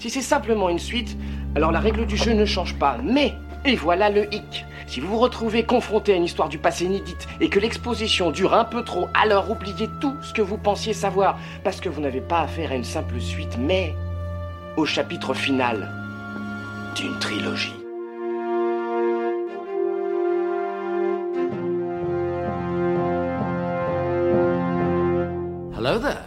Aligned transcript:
Si 0.00 0.08
c'est 0.08 0.22
simplement 0.22 0.70
une 0.70 0.78
suite, 0.78 1.14
alors 1.54 1.72
la 1.72 1.78
règle 1.78 2.06
du 2.06 2.16
jeu 2.16 2.32
ne 2.32 2.46
change 2.46 2.74
pas. 2.78 2.96
Mais, 3.04 3.34
et 3.66 3.76
voilà 3.76 4.08
le 4.08 4.32
hic. 4.34 4.64
Si 4.86 4.98
vous 4.98 5.08
vous 5.08 5.18
retrouvez 5.18 5.64
confronté 5.64 6.14
à 6.14 6.16
une 6.16 6.24
histoire 6.24 6.48
du 6.48 6.56
passé 6.56 6.86
inédite 6.86 7.28
et 7.38 7.50
que 7.50 7.60
l'exposition 7.60 8.30
dure 8.30 8.54
un 8.54 8.64
peu 8.64 8.82
trop, 8.82 9.08
alors 9.12 9.50
oubliez 9.50 9.90
tout 10.00 10.16
ce 10.22 10.32
que 10.32 10.40
vous 10.40 10.56
pensiez 10.56 10.94
savoir, 10.94 11.38
parce 11.64 11.82
que 11.82 11.90
vous 11.90 12.00
n'avez 12.00 12.22
pas 12.22 12.40
affaire 12.40 12.72
à 12.72 12.76
une 12.76 12.84
simple 12.84 13.20
suite, 13.20 13.58
mais 13.58 13.94
au 14.78 14.86
chapitre 14.86 15.34
final 15.34 15.92
d'une 16.96 17.18
trilogie. 17.18 17.74
Hello 25.76 25.98
there. 25.98 26.19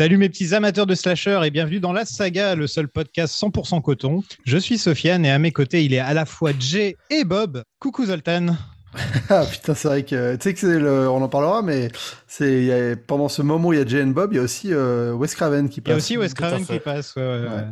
Salut 0.00 0.16
mes 0.16 0.30
petits 0.30 0.54
amateurs 0.54 0.86
de 0.86 0.94
slasher 0.94 1.40
et 1.44 1.50
bienvenue 1.50 1.78
dans 1.78 1.92
La 1.92 2.06
Saga, 2.06 2.54
le 2.54 2.66
seul 2.66 2.88
podcast 2.88 3.34
100% 3.38 3.82
coton. 3.82 4.22
Je 4.46 4.56
suis 4.56 4.78
Sofiane 4.78 5.26
et 5.26 5.30
à 5.30 5.38
mes 5.38 5.52
côtés, 5.52 5.84
il 5.84 5.92
est 5.92 5.98
à 5.98 6.14
la 6.14 6.24
fois 6.24 6.52
Jay 6.58 6.96
et 7.10 7.22
Bob. 7.24 7.62
Coucou 7.80 8.06
Zoltan. 8.06 8.46
Ah 9.28 9.44
putain, 9.44 9.74
c'est 9.74 9.88
vrai 9.88 10.02
que 10.06 10.36
tu 10.36 10.42
sais 10.42 10.54
que 10.54 10.58
c'est 10.60 10.78
le, 10.78 11.10
on 11.10 11.20
en 11.20 11.28
parlera, 11.28 11.60
mais 11.60 11.90
c'est 12.26 12.50
il 12.50 12.64
y 12.64 12.72
a- 12.72 12.96
pendant 12.96 13.28
ce 13.28 13.42
moment 13.42 13.68
où 13.68 13.72
il 13.74 13.78
y 13.78 13.82
a 13.82 13.86
Jay 13.86 14.02
and 14.02 14.06
Bob, 14.06 14.32
il 14.32 14.36
y 14.36 14.38
a 14.38 14.42
aussi 14.42 14.72
euh, 14.72 15.12
Wes 15.12 15.34
Craven 15.34 15.68
qui 15.68 15.80
Il 15.84 15.88
y 15.88 15.90
a 15.92 15.94
passe. 15.96 16.02
aussi 16.04 16.16
Wes 16.16 16.32
Craven 16.32 16.64
qui 16.64 16.78
passe. 16.78 17.14
ouais, 17.16 17.22
ouais, 17.22 17.38
ouais. 17.40 17.48
Ouais. 17.48 17.64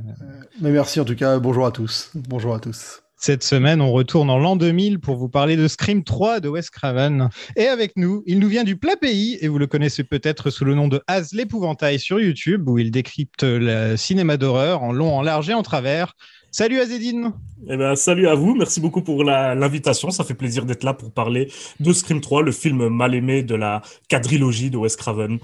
Mais 0.60 0.70
merci 0.70 1.00
en 1.00 1.06
tout 1.06 1.16
cas, 1.16 1.38
bonjour 1.38 1.64
à 1.64 1.72
tous. 1.72 2.10
Bonjour 2.14 2.54
à 2.54 2.60
tous. 2.60 3.00
Cette 3.20 3.42
semaine, 3.42 3.80
on 3.80 3.90
retourne 3.90 4.30
en 4.30 4.38
l'an 4.38 4.54
2000 4.54 5.00
pour 5.00 5.16
vous 5.16 5.28
parler 5.28 5.56
de 5.56 5.66
Scream 5.66 6.04
3 6.04 6.38
de 6.38 6.48
Wes 6.48 6.70
Craven. 6.70 7.30
Et 7.56 7.66
avec 7.66 7.96
nous, 7.96 8.22
il 8.26 8.38
nous 8.38 8.46
vient 8.46 8.62
du 8.62 8.76
plat 8.76 8.94
pays 8.94 9.36
et 9.40 9.48
vous 9.48 9.58
le 9.58 9.66
connaissez 9.66 10.04
peut-être 10.04 10.50
sous 10.50 10.64
le 10.64 10.76
nom 10.76 10.86
de 10.86 11.02
Az 11.08 11.32
l'épouvantail 11.32 11.98
sur 11.98 12.20
YouTube 12.20 12.68
où 12.68 12.78
il 12.78 12.92
décrypte 12.92 13.42
le 13.42 13.96
cinéma 13.96 14.36
d'horreur 14.36 14.84
en 14.84 14.92
long, 14.92 15.16
en 15.16 15.22
large 15.22 15.50
et 15.50 15.54
en 15.54 15.62
travers. 15.62 16.14
Salut 16.52 16.78
Azedine 16.78 17.32
Eh 17.68 17.76
ben, 17.76 17.96
salut 17.96 18.28
à 18.28 18.36
vous, 18.36 18.54
merci 18.54 18.80
beaucoup 18.80 19.02
pour 19.02 19.24
l'invitation. 19.24 20.10
Ça 20.10 20.22
fait 20.22 20.34
plaisir 20.34 20.64
d'être 20.64 20.84
là 20.84 20.94
pour 20.94 21.10
parler 21.10 21.50
de 21.80 21.92
Scream 21.92 22.20
3, 22.20 22.42
le 22.44 22.52
film 22.52 22.88
mal 22.88 23.16
aimé 23.16 23.42
de 23.42 23.56
la 23.56 23.82
quadrilogie 24.08 24.70
de 24.70 24.76
Wes 24.76 24.94
Craven. 24.94 25.40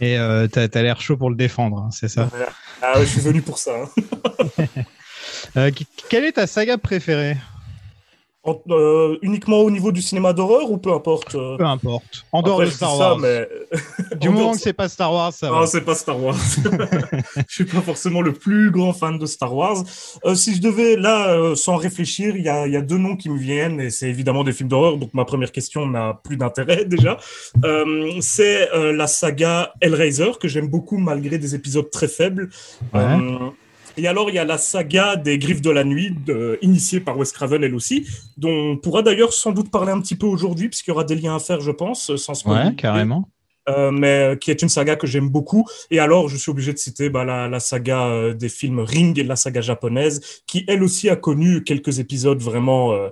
Et 0.00 0.16
euh, 0.16 0.46
t'as 0.46 0.68
l'air 0.82 1.00
chaud 1.00 1.16
pour 1.16 1.28
le 1.30 1.36
défendre, 1.36 1.78
hein, 1.78 1.90
c'est 1.90 2.08
ça? 2.08 2.30
Ah, 2.80 3.00
je 3.00 3.04
suis 3.04 3.20
venu 3.20 3.42
pour 3.42 3.58
ça. 3.58 3.72
hein. 3.82 4.64
Euh, 5.56 5.70
Quelle 6.08 6.24
est 6.24 6.32
ta 6.32 6.46
saga 6.46 6.78
préférée 6.78 7.36
En- 8.46 8.60
euh, 8.68 9.16
uniquement 9.22 9.60
au 9.60 9.70
niveau 9.70 9.90
du 9.90 10.02
cinéma 10.02 10.34
d'horreur 10.34 10.70
ou 10.70 10.76
peu 10.76 10.92
importe 10.92 11.34
euh, 11.34 11.56
Peu 11.56 11.64
importe. 11.64 12.26
En 12.30 12.42
dehors 12.42 12.56
après, 12.60 12.66
de 12.66 12.70
Star 12.74 12.90
ça, 12.90 12.96
Wars. 12.98 13.18
mais... 13.18 13.48
Du 14.20 14.28
en 14.28 14.32
moment 14.32 14.52
que 14.52 14.58
c'est 14.58 14.74
pas 14.74 14.88
Star 14.90 15.10
Wars, 15.14 15.32
ça 15.32 15.48
Ah, 15.50 15.60
va. 15.60 15.66
c'est 15.66 15.80
pas 15.80 15.94
Star 15.94 16.20
Wars. 16.22 16.36
je 17.48 17.54
suis 17.54 17.64
pas 17.64 17.80
forcément 17.80 18.20
le 18.20 18.34
plus 18.34 18.70
grand 18.70 18.92
fan 18.92 19.18
de 19.18 19.24
Star 19.24 19.54
Wars. 19.54 19.82
Euh, 20.26 20.34
si 20.34 20.54
je 20.54 20.60
devais, 20.60 20.96
là, 20.96 21.54
sans 21.56 21.76
réfléchir, 21.76 22.36
il 22.36 22.42
y 22.44 22.50
a, 22.50 22.66
y 22.66 22.76
a 22.76 22.82
deux 22.82 22.98
noms 22.98 23.16
qui 23.16 23.30
me 23.30 23.38
viennent, 23.38 23.80
et 23.80 23.88
c'est 23.88 24.08
évidemment 24.10 24.44
des 24.44 24.52
films 24.52 24.68
d'horreur, 24.68 24.98
donc 24.98 25.14
ma 25.14 25.24
première 25.24 25.50
question 25.50 25.86
n'a 25.86 26.20
plus 26.22 26.36
d'intérêt 26.36 26.84
déjà. 26.84 27.16
C'est 28.20 28.68
la 28.92 29.06
saga 29.06 29.72
Hellraiser, 29.80 30.32
que 30.38 30.48
j'aime 30.48 30.68
beaucoup 30.68 30.98
malgré 30.98 31.38
des 31.38 31.54
épisodes 31.54 31.90
très 31.90 32.08
faibles. 32.08 32.50
Ouais. 32.92 33.00
Euh, 33.98 34.02
et 34.02 34.06
alors, 34.06 34.30
il 34.30 34.36
y 34.36 34.38
a 34.38 34.44
la 34.44 34.58
saga 34.58 35.16
des 35.16 35.38
Griffes 35.38 35.62
de 35.62 35.70
la 35.70 35.84
Nuit, 35.84 36.12
de- 36.26 36.58
initiée 36.62 37.00
par 37.00 37.16
Wes 37.18 37.30
Craven, 37.32 37.62
elle 37.64 37.74
aussi, 37.74 38.06
dont 38.36 38.50
on 38.72 38.76
pourra 38.76 39.02
d'ailleurs 39.02 39.32
sans 39.32 39.52
doute 39.52 39.70
parler 39.70 39.92
un 39.92 40.00
petit 40.00 40.16
peu 40.16 40.26
aujourd'hui, 40.26 40.68
puisqu'il 40.68 40.90
y 40.90 40.92
aura 40.92 41.04
des 41.04 41.14
liens 41.14 41.36
à 41.36 41.38
faire, 41.38 41.60
je 41.60 41.70
pense, 41.70 42.14
sans 42.16 42.34
spoiler. 42.34 42.70
Ouais, 42.70 42.74
carrément. 42.74 43.28
Euh, 43.66 43.90
mais 43.90 44.34
euh, 44.34 44.36
qui 44.36 44.50
est 44.50 44.60
une 44.60 44.68
saga 44.68 44.94
que 44.94 45.06
j'aime 45.06 45.30
beaucoup. 45.30 45.64
Et 45.90 45.98
alors, 45.98 46.28
je 46.28 46.36
suis 46.36 46.50
obligé 46.50 46.74
de 46.74 46.78
citer 46.78 47.08
bah, 47.08 47.24
la, 47.24 47.48
la 47.48 47.60
saga 47.60 48.08
euh, 48.08 48.34
des 48.34 48.50
films 48.50 48.80
Ring, 48.80 49.16
la 49.26 49.36
saga 49.36 49.62
japonaise, 49.62 50.20
qui 50.46 50.64
elle 50.68 50.82
aussi 50.82 51.08
a 51.08 51.16
connu 51.16 51.64
quelques 51.64 51.98
épisodes 51.98 52.42
vraiment 52.42 52.92
euh, 52.92 53.08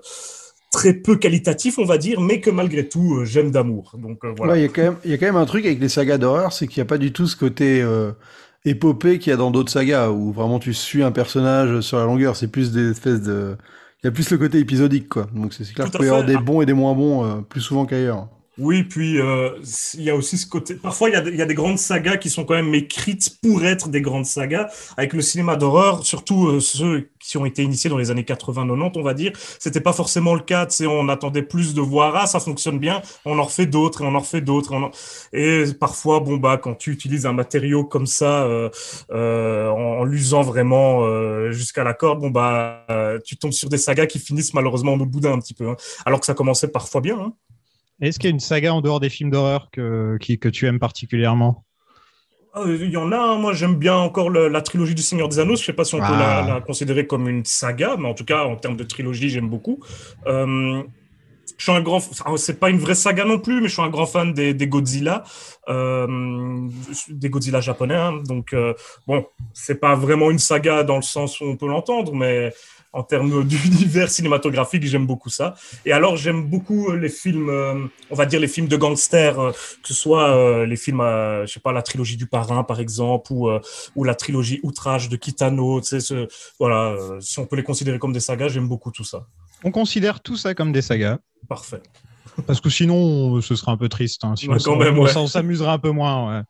très 0.70 0.92
peu 0.92 1.16
qualitatifs, 1.16 1.78
on 1.78 1.86
va 1.86 1.96
dire, 1.96 2.20
mais 2.20 2.40
que 2.40 2.50
malgré 2.50 2.86
tout, 2.86 3.20
euh, 3.20 3.24
j'aime 3.24 3.50
d'amour. 3.50 3.94
Donc 3.96 4.26
euh, 4.26 4.34
voilà. 4.36 4.52
Ouais, 4.52 4.58
il 4.58 4.62
y 4.62 4.66
a 4.66 4.68
quand 4.68 4.82
même, 4.82 4.96
il 5.06 5.10
y 5.10 5.14
a 5.14 5.16
quand 5.16 5.24
même 5.24 5.36
un 5.36 5.46
truc 5.46 5.64
avec 5.64 5.80
les 5.80 5.88
sagas 5.88 6.18
d'horreur, 6.18 6.52
c'est 6.52 6.66
qu'il 6.66 6.80
n'y 6.82 6.86
a 6.86 6.90
pas 6.90 6.98
du 6.98 7.12
tout 7.14 7.26
ce 7.26 7.36
côté 7.36 7.80
euh, 7.80 8.12
épopée 8.64 9.18
qu'il 9.18 9.30
y 9.30 9.34
a 9.34 9.36
dans 9.36 9.50
d'autres 9.50 9.72
sagas 9.72 10.10
où 10.10 10.32
vraiment 10.32 10.58
tu 10.58 10.74
suis 10.74 11.02
un 11.02 11.12
personnage 11.12 11.80
sur 11.80 11.98
la 11.98 12.04
longueur. 12.04 12.36
C'est 12.36 12.48
plus 12.48 12.72
des 12.72 12.90
espèces 12.90 13.22
de, 13.22 13.56
il 14.02 14.06
y 14.06 14.08
a 14.08 14.12
plus 14.12 14.30
le 14.30 14.38
côté 14.38 14.58
épisodique 14.58 15.08
quoi. 15.08 15.26
Donc 15.34 15.52
c'est 15.54 15.64
clair 15.72 15.88
qu'il 15.88 15.98
peut 15.98 16.06
y 16.06 16.08
avoir 16.08 16.24
des 16.24 16.38
bons 16.38 16.62
et 16.62 16.66
des 16.66 16.72
moins 16.72 16.94
bons 16.94 17.24
euh, 17.24 17.40
plus 17.42 17.60
souvent 17.60 17.86
qu'ailleurs. 17.86 18.28
Oui, 18.58 18.82
puis 18.84 19.18
euh, 19.18 19.58
il 19.94 20.02
y 20.02 20.10
a 20.10 20.14
aussi 20.14 20.36
ce 20.36 20.46
côté. 20.46 20.74
Parfois, 20.74 21.08
il 21.08 21.14
y, 21.14 21.16
a 21.16 21.26
y 21.30 21.40
a 21.40 21.46
des 21.46 21.54
grandes 21.54 21.78
sagas 21.78 22.18
qui 22.18 22.28
sont 22.28 22.44
quand 22.44 22.52
même 22.52 22.74
écrites 22.74 23.38
pour 23.42 23.64
être 23.64 23.88
des 23.88 24.02
grandes 24.02 24.26
sagas. 24.26 24.68
Avec 24.98 25.14
le 25.14 25.22
cinéma 25.22 25.56
d'horreur, 25.56 26.04
surtout 26.04 26.48
euh, 26.48 26.60
ceux 26.60 27.08
qui 27.18 27.38
ont 27.38 27.46
été 27.46 27.62
initiés 27.62 27.88
dans 27.88 27.96
les 27.96 28.10
années 28.10 28.24
80-90, 28.24 28.92
on 28.98 29.02
va 29.02 29.14
dire, 29.14 29.32
c'était 29.58 29.80
pas 29.80 29.94
forcément 29.94 30.34
le 30.34 30.42
cas. 30.42 30.68
On 30.82 31.08
attendait 31.08 31.40
plus 31.42 31.72
de 31.72 31.80
voir 31.80 32.14
ah 32.14 32.26
ça 32.26 32.40
fonctionne 32.40 32.78
bien, 32.78 33.00
on 33.24 33.38
en 33.38 33.44
refait 33.44 33.64
d'autres 33.64 34.02
et 34.02 34.06
on 34.06 34.14
en 34.14 34.18
refait 34.18 34.42
d'autres. 34.42 34.72
et 34.74 34.76
en- 34.76 34.90
Et 35.32 35.64
parfois, 35.80 36.20
bon 36.20 36.36
bah 36.36 36.58
quand 36.62 36.74
tu 36.74 36.90
utilises 36.90 37.24
un 37.24 37.32
matériau 37.32 37.84
comme 37.84 38.06
ça, 38.06 38.42
euh, 38.44 38.68
euh, 39.12 39.70
en, 39.70 40.00
en 40.00 40.04
l'usant 40.04 40.42
vraiment 40.42 41.06
euh, 41.06 41.52
jusqu'à 41.52 41.84
la 41.84 41.94
corde, 41.94 42.20
bon 42.20 42.28
bah 42.28 42.84
euh, 42.90 43.18
tu 43.24 43.38
tombes 43.38 43.52
sur 43.52 43.70
des 43.70 43.78
sagas 43.78 44.04
qui 44.06 44.18
finissent 44.18 44.52
malheureusement 44.52 44.92
en 44.92 45.00
autre 45.00 45.10
boudin 45.10 45.32
un 45.32 45.38
petit 45.38 45.54
peu. 45.54 45.68
hein. 45.70 45.76
Alors 46.04 46.20
que 46.20 46.26
ça 46.26 46.34
commençait 46.34 46.68
parfois 46.68 47.00
bien. 47.00 47.18
Hein. 47.18 47.32
Est-ce 48.02 48.18
qu'il 48.18 48.28
y 48.28 48.32
a 48.32 48.34
une 48.34 48.40
saga 48.40 48.74
en 48.74 48.80
dehors 48.80 49.00
des 49.00 49.08
films 49.08 49.30
d'horreur 49.30 49.68
que, 49.70 50.18
qui- 50.20 50.38
que 50.38 50.48
tu 50.48 50.66
aimes 50.66 50.80
particulièrement? 50.80 51.64
Ah, 52.52 52.64
Il 52.66 52.90
y 52.90 52.96
en 52.98 53.12
a, 53.12 53.16
un. 53.16 53.38
moi 53.38 53.52
j'aime 53.54 53.76
bien 53.76 53.96
encore 53.96 54.28
le- 54.28 54.48
la 54.48 54.60
trilogie 54.60 54.94
du 54.94 55.02
Seigneur 55.02 55.28
des 55.28 55.38
Anneaux. 55.38 55.56
Je 55.56 55.64
sais 55.64 55.72
pas 55.72 55.84
si 55.84 55.94
on 55.94 55.98
peut 55.98 56.04
Ah. 56.08 56.44
la, 56.46 56.54
la 56.54 56.60
considérer 56.60 57.06
comme 57.06 57.28
une 57.28 57.44
saga, 57.44 57.96
mais 57.98 58.08
en 58.08 58.14
tout 58.14 58.24
cas 58.26 58.42
en 58.44 58.56
termes 58.56 58.76
de 58.76 58.84
trilogie, 58.84 59.30
j'aime 59.30 59.48
beaucoup. 59.48 59.78
Euh, 60.26 60.82
je 61.58 61.62
suis 61.64 61.72
un 61.72 61.80
grand, 61.80 62.00
ah, 62.24 62.32
c'est 62.36 62.58
pas 62.58 62.70
une 62.70 62.78
vraie 62.78 62.94
saga 62.96 63.24
non 63.24 63.38
plus, 63.38 63.60
mais 63.60 63.68
je 63.68 63.74
suis 63.74 63.82
un 63.82 63.88
grand 63.88 64.06
fan 64.06 64.32
des, 64.34 64.52
des 64.52 64.66
Godzilla, 64.66 65.22
euh, 65.68 66.68
des 67.08 67.30
Godzilla 67.30 67.60
japonais. 67.60 67.94
hein. 67.94 68.20
donc 68.26 68.52
euh, 68.52 68.74
bon, 69.06 69.24
c'est 69.54 69.80
pas 69.80 69.94
vraiment 69.94 70.30
une 70.30 70.38
saga 70.40 70.82
dans 70.82 70.96
le 70.96 71.02
sens 71.02 71.40
où 71.40 71.44
on 71.44 71.56
peut 71.56 71.68
l'entendre, 71.68 72.12
mais 72.14 72.52
en 72.92 73.02
termes 73.02 73.44
d'univers 73.48 74.10
cinématographique, 74.10 74.84
j'aime 74.84 75.06
beaucoup 75.06 75.30
ça. 75.30 75.54
Et 75.86 75.92
alors 75.92 76.16
j'aime 76.16 76.44
beaucoup 76.48 76.90
euh, 76.90 76.96
les 76.96 77.08
films, 77.08 77.48
euh, 77.48 77.86
on 78.10 78.14
va 78.14 78.26
dire 78.26 78.40
les 78.40 78.48
films 78.48 78.68
de 78.68 78.76
gangsters. 78.76 79.38
euh, 79.40 79.52
que 79.52 79.88
ce 79.88 79.94
soit 79.94 80.30
euh, 80.30 80.66
les 80.66 80.76
films, 80.76 81.00
je 81.00 81.50
sais 81.52 81.60
pas, 81.60 81.72
la 81.72 81.82
trilogie 81.82 82.16
du 82.16 82.26
Parrain 82.26 82.64
par 82.64 82.80
exemple, 82.80 83.32
ou, 83.32 83.48
ou 83.96 84.04
la 84.04 84.14
trilogie 84.14 84.60
Outrage 84.62 85.08
de 85.08 85.16
Kitano, 85.16 85.80
tu 85.80 85.88
sais, 85.88 86.00
ce, 86.00 86.28
voilà, 86.58 86.96
si 87.20 87.38
on 87.38 87.46
peut 87.46 87.56
les 87.56 87.62
considérer 87.62 87.98
comme 87.98 88.12
des 88.12 88.20
sagas, 88.20 88.48
j'aime 88.48 88.68
beaucoup 88.68 88.90
tout 88.90 89.04
ça. 89.04 89.26
On 89.64 89.70
considère 89.70 90.20
tout 90.20 90.36
ça 90.36 90.54
comme 90.54 90.72
des 90.72 90.82
sagas. 90.82 91.18
Parfait. 91.48 91.80
Parce 92.46 92.60
que 92.60 92.70
sinon, 92.70 93.40
ce 93.42 93.54
serait 93.54 93.72
un 93.72 93.76
peu 93.76 93.88
triste. 93.88 94.24
hein. 94.24 94.34
Ouais, 94.48 94.56
quand 94.64 94.72
on- 94.72 94.76
même, 94.76 94.98
on, 94.98 95.02
ouais. 95.04 95.12
s'en- 95.12 95.24
on 95.24 95.26
s'amuserait 95.26 95.68
un 95.70 95.78
peu 95.78 95.90
moins. 95.90 96.38
ouais. 96.38 96.42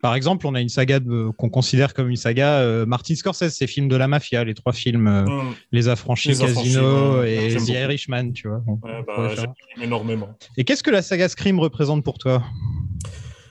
Par 0.00 0.14
exemple, 0.14 0.46
on 0.46 0.54
a 0.54 0.60
une 0.60 0.68
saga 0.68 1.00
qu'on 1.36 1.48
considère 1.48 1.92
comme 1.92 2.08
une 2.08 2.16
saga 2.16 2.60
euh, 2.60 2.86
Martin 2.86 3.14
Scorsese, 3.16 3.50
ces 3.54 3.66
films 3.66 3.88
de 3.88 3.96
la 3.96 4.06
mafia, 4.06 4.44
les 4.44 4.54
trois 4.54 4.72
films, 4.72 5.08
euh, 5.08 5.24
Hum, 5.26 5.54
Les 5.72 5.88
Affranchis, 5.88 6.28
Les 6.28 6.38
Casino 6.38 7.22
et 7.24 7.56
The. 7.56 7.68
Irishman, 7.68 8.32
tu 8.32 8.48
vois. 8.48 8.62
Ouais, 8.66 9.02
bah, 9.06 9.34
énormément. 9.80 10.28
Et 10.56 10.64
qu'est-ce 10.64 10.82
que 10.82 10.90
la 10.90 11.02
saga 11.02 11.28
Scream 11.28 11.58
représente 11.58 12.04
pour 12.04 12.18
toi? 12.18 12.44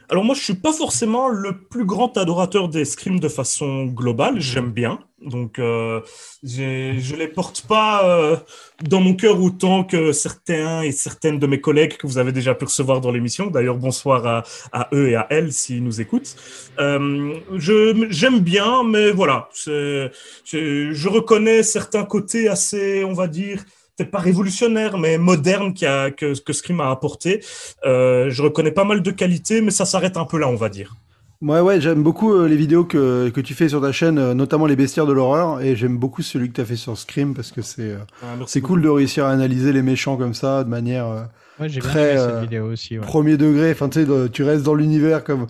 Alors 0.09 0.24
moi, 0.24 0.36
je 0.36 0.42
suis 0.42 0.54
pas 0.54 0.71
forcément 0.71 1.27
le 1.27 1.51
plus 1.57 1.83
grand 1.83 2.18
adorateur 2.18 2.69
des 2.69 2.86
scrims 2.86 3.19
de 3.19 3.27
façon 3.27 3.88
globale. 3.88 4.39
J'aime 4.39 4.71
bien, 4.71 5.00
donc 5.21 5.59
euh, 5.59 6.00
je 6.44 7.15
les 7.15 7.27
porte 7.27 7.65
pas 7.68 8.07
euh, 8.07 8.38
dans 8.83 9.01
mon 9.01 9.15
cœur 9.15 9.42
autant 9.42 9.83
que 9.83 10.13
certains 10.13 10.81
et 10.81 10.94
certaines 10.94 11.39
de 11.39 11.48
mes 11.48 11.59
collègues 11.59 11.98
que 11.98 12.07
vous 12.07 12.19
avez 12.19 12.31
déjà 12.31 12.56
pu 12.56 12.63
recevoir 12.63 13.01
dans 13.01 13.12
l'émission. 13.12 13.48
D'ailleurs, 13.48 13.75
bonsoir 13.75 14.45
à, 14.71 14.88
eux 14.94 15.09
et 15.09 15.15
à 15.15 15.27
elles 15.30 15.51
s'ils 15.51 15.83
nous 15.83 16.00
écoutent. 16.00 16.38
Euh, 16.80 17.33
j'aime 17.57 18.39
bien, 18.39 18.83
mais 18.86 19.12
voilà, 19.12 19.50
c'est- 19.53 20.10
je 20.45 21.10
reconnais 21.10 21.63
certains 21.63 22.06
côtés 22.06 22.48
assez, 22.48 23.03
on 23.03 23.13
va 23.13 23.27
dire. 23.27 23.62
Peut-être 23.98 24.12
pas 24.12 24.20
révolutionnaire, 24.20 24.98
mais 24.98 25.18
moderne 25.18 25.74
qui 25.74 25.86
a, 25.86 26.12
que, 26.12 26.40
que 26.40 26.54
Scream 26.54 26.80
a 26.82 26.92
apporté. 26.92 27.44
Euh, 27.86 28.30
je 28.30 28.44
reconnais 28.44 28.72
pas 28.72 28.84
mal 28.84 29.02
de 29.02 29.12
qualités, 29.12 29.62
mais 29.62 29.72
ça 29.72 29.86
s'arrête 29.86 30.18
un 30.18 30.26
peu 30.26 30.38
là, 30.38 30.48
on 30.48 30.56
va 30.56 30.70
dire. 30.70 30.96
Ouais, 31.42 31.60
ouais, 31.62 31.82
j'aime 31.82 32.02
beaucoup 32.04 32.34
euh, 32.34 32.48
les 32.48 32.56
vidéos 32.56 32.84
que, 32.84 33.30
que 33.30 33.42
tu 33.42 33.54
fais 33.54 33.70
sur 33.70 33.82
ta 33.82 33.92
chaîne, 33.92 34.18
euh, 34.18 34.34
notamment 34.34 34.66
les 34.66 34.76
bestiaires 34.76 35.06
de 35.06 35.14
l'horreur, 35.14 35.62
et 35.62 35.76
j'aime 35.76 35.98
beaucoup 35.98 36.22
celui 36.24 36.50
que 36.50 36.54
tu 36.56 36.62
as 36.62 36.66
fait 36.66 36.76
sur 36.76 36.98
Scream 36.98 37.34
parce 37.36 37.52
que 37.52 37.62
c'est 37.62 37.82
euh, 37.92 37.98
Ah, 38.24 38.36
c'est 38.48 38.62
cool 38.62 38.82
de 38.82 38.90
réussir 38.90 39.26
à 39.26 39.32
analyser 39.32 39.72
les 39.74 39.82
méchants 39.84 40.18
comme 40.18 40.34
ça, 40.34 40.64
de 40.64 40.70
manière 40.70 41.28
Ouais, 41.60 41.70
j'ai 41.70 41.80
bien 41.80 41.90
Très, 41.90 42.12
aimé 42.12 42.20
euh, 42.20 42.30
cette 42.34 42.42
vidéo 42.42 42.66
aussi. 42.72 43.00
ouais. 43.00 43.06
premier 43.06 43.38
degré. 43.38 43.72
Enfin, 43.72 43.90
tu 43.90 44.06
sais, 44.06 44.30
tu 44.32 44.44
restes 44.44 44.64
dans 44.64 44.76
l'univers 44.76 45.24
comme. 45.24 45.48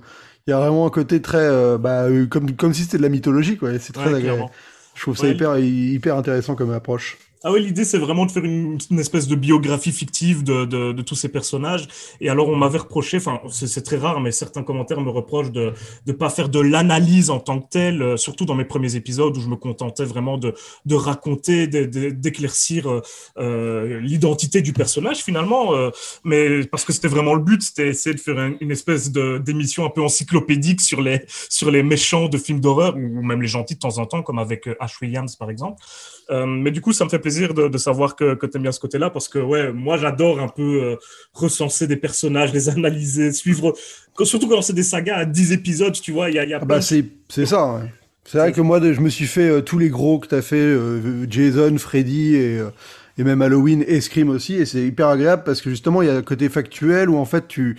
Il 0.47 0.51
y 0.51 0.53
a 0.53 0.57
vraiment 0.59 0.85
un 0.87 0.89
côté 0.89 1.21
très. 1.21 1.37
euh, 1.39 1.77
bah, 1.77 2.05
comme, 2.29 2.53
comme 2.55 2.73
si 2.73 2.83
c'était 2.83 2.97
de 2.97 3.03
la 3.03 3.09
mythologie, 3.09 3.57
quoi. 3.57 3.77
C'est 3.79 3.91
très 3.91 4.03
Ouais, 4.11 4.15
agréable. 4.15 4.37
clairement. 4.37 4.51
Je 4.95 5.01
trouve 5.01 5.17
ça 5.17 5.23
Ouais. 5.23 5.31
hyper, 5.33 5.57
hyper 5.57 6.15
intéressant 6.17 6.55
comme 6.55 6.71
approche. 6.71 7.17
Ah 7.43 7.51
oui, 7.51 7.63
l'idée 7.63 7.85
c'est 7.85 7.99
vraiment 7.99 8.25
de 8.25 8.31
faire 8.31 8.43
une, 8.43 8.79
une 8.89 8.99
espèce 8.99 9.27
de 9.27 9.35
biographie 9.35 9.91
fictive 9.91 10.43
de, 10.43 10.65
de, 10.65 11.01
tous 11.03 11.13
ces 11.15 11.29
personnages. 11.29 11.87
Et 12.19 12.29
alors 12.29 12.49
on 12.49 12.55
m'avait 12.55 12.79
reproché, 12.79 13.17
enfin 13.17 13.39
c'est 13.51 13.83
très 13.83 13.97
rare, 13.97 14.19
mais 14.19 14.31
certains 14.31 14.63
commentaires 14.63 14.99
me 15.01 15.11
reprochent 15.11 15.51
de 15.51 15.71
ne 16.07 16.11
pas 16.13 16.29
faire 16.29 16.49
de 16.49 16.59
l'analyse 16.59 17.29
en 17.29 17.39
tant 17.39 17.59
que 17.59 17.67
telle, 17.69 18.01
euh, 18.01 18.17
surtout 18.17 18.45
dans 18.45 18.55
mes 18.55 18.65
premiers 18.65 18.95
épisodes 18.95 19.37
où 19.37 19.39
je 19.39 19.47
me 19.49 19.55
contentais 19.55 20.03
vraiment 20.03 20.39
de, 20.39 20.55
de 20.87 20.95
raconter, 20.95 21.67
d'éclaircir 21.67 22.89
euh, 22.89 23.01
euh, 23.37 23.99
l'identité 23.99 24.61
du 24.63 24.73
personnage 24.73 25.17
finalement. 25.17 25.73
mais 26.23 26.65
parce 26.65 26.85
que 26.85 26.91
c'était 26.93 27.07
vraiment 27.07 27.35
le 27.35 27.43
but, 27.43 27.61
c'était 27.61 27.89
essayer 27.89 28.15
de 28.15 28.19
faire 28.19 28.39
un- 28.39 28.53
une 28.61 28.71
espèce 28.71 29.11
d'émission 29.11 29.85
un 29.85 29.89
peu 29.89 30.01
encyclopédique 30.01 30.81
sur 30.81 31.01
les 31.01 31.21
sur 31.49 31.69
les 31.71 31.83
méchants 31.83 32.27
de 32.29 32.37
films 32.37 32.59
d'horreur 32.61 32.95
ou 32.95 33.21
même 33.23 33.41
les 33.41 33.47
gentils 33.47 33.75
de 33.75 33.79
temps 33.79 33.97
en 33.99 34.05
temps, 34.07 34.23
comme 34.23 34.39
avec 34.39 34.67
Ash 34.79 34.99
Williams 35.01 35.35
par 35.35 35.49
exemple. 35.51 35.83
Euh, 36.29 36.45
mais 36.45 36.71
du 36.71 36.81
coup, 36.81 36.91
ça 36.93 37.05
me 37.05 37.09
fait 37.09 37.19
plaisir 37.19 37.53
de, 37.53 37.67
de 37.67 37.77
savoir 37.77 38.15
que, 38.15 38.35
que 38.35 38.45
tu 38.45 38.57
aimes 38.57 38.63
bien 38.63 38.71
ce 38.71 38.79
côté-là 38.79 39.09
parce 39.09 39.27
que, 39.27 39.39
ouais, 39.39 39.71
moi, 39.71 39.97
j'adore 39.97 40.39
un 40.39 40.49
peu 40.49 40.83
euh, 40.83 40.95
recenser 41.33 41.87
des 41.87 41.95
personnages, 41.95 42.51
les 42.53 42.69
analyser, 42.69 43.31
suivre. 43.31 43.73
surtout 44.23 44.47
quand 44.47 44.61
c'est 44.61 44.73
des 44.73 44.83
sagas 44.83 45.17
à 45.17 45.25
10 45.25 45.53
épisodes, 45.53 45.93
tu 45.93 46.11
vois, 46.11 46.29
il 46.29 46.35
y 46.35 46.39
a, 46.39 46.45
y 46.45 46.53
a 46.53 46.59
Ah 46.61 46.65
bah, 46.65 46.81
c'est 46.81 47.05
ça, 47.45 47.73
ouais. 47.73 47.91
C'est 48.25 48.39
vrai 48.39 48.51
que 48.51 48.59
moi, 48.59 48.81
je 48.81 48.99
me 48.99 49.09
suis 49.09 49.25
fait 49.27 49.49
euh, 49.49 49.61
tous 49.61 49.79
les 49.79 49.87
gros 49.87 50.19
que 50.19 50.27
t'as 50.27 50.41
fait, 50.41 50.57
euh, 50.57 51.25
Jason, 51.29 51.77
Freddy 51.77 52.35
et, 52.35 52.61
et 53.17 53.23
même 53.23 53.41
Halloween 53.41 53.85
et 53.87 54.01
Scream 54.01 54.29
aussi, 54.29 54.55
et 54.55 54.65
c'est 54.65 54.83
hyper 54.85 55.07
agréable 55.07 55.43
parce 55.45 55.61
que 55.61 55.69
justement, 55.69 56.01
il 56.01 56.07
y 56.07 56.11
a 56.11 56.15
le 56.15 56.21
côté 56.23 56.49
factuel 56.49 57.09
où 57.09 57.15
en 57.15 57.23
fait, 57.25 57.47
tu, 57.47 57.77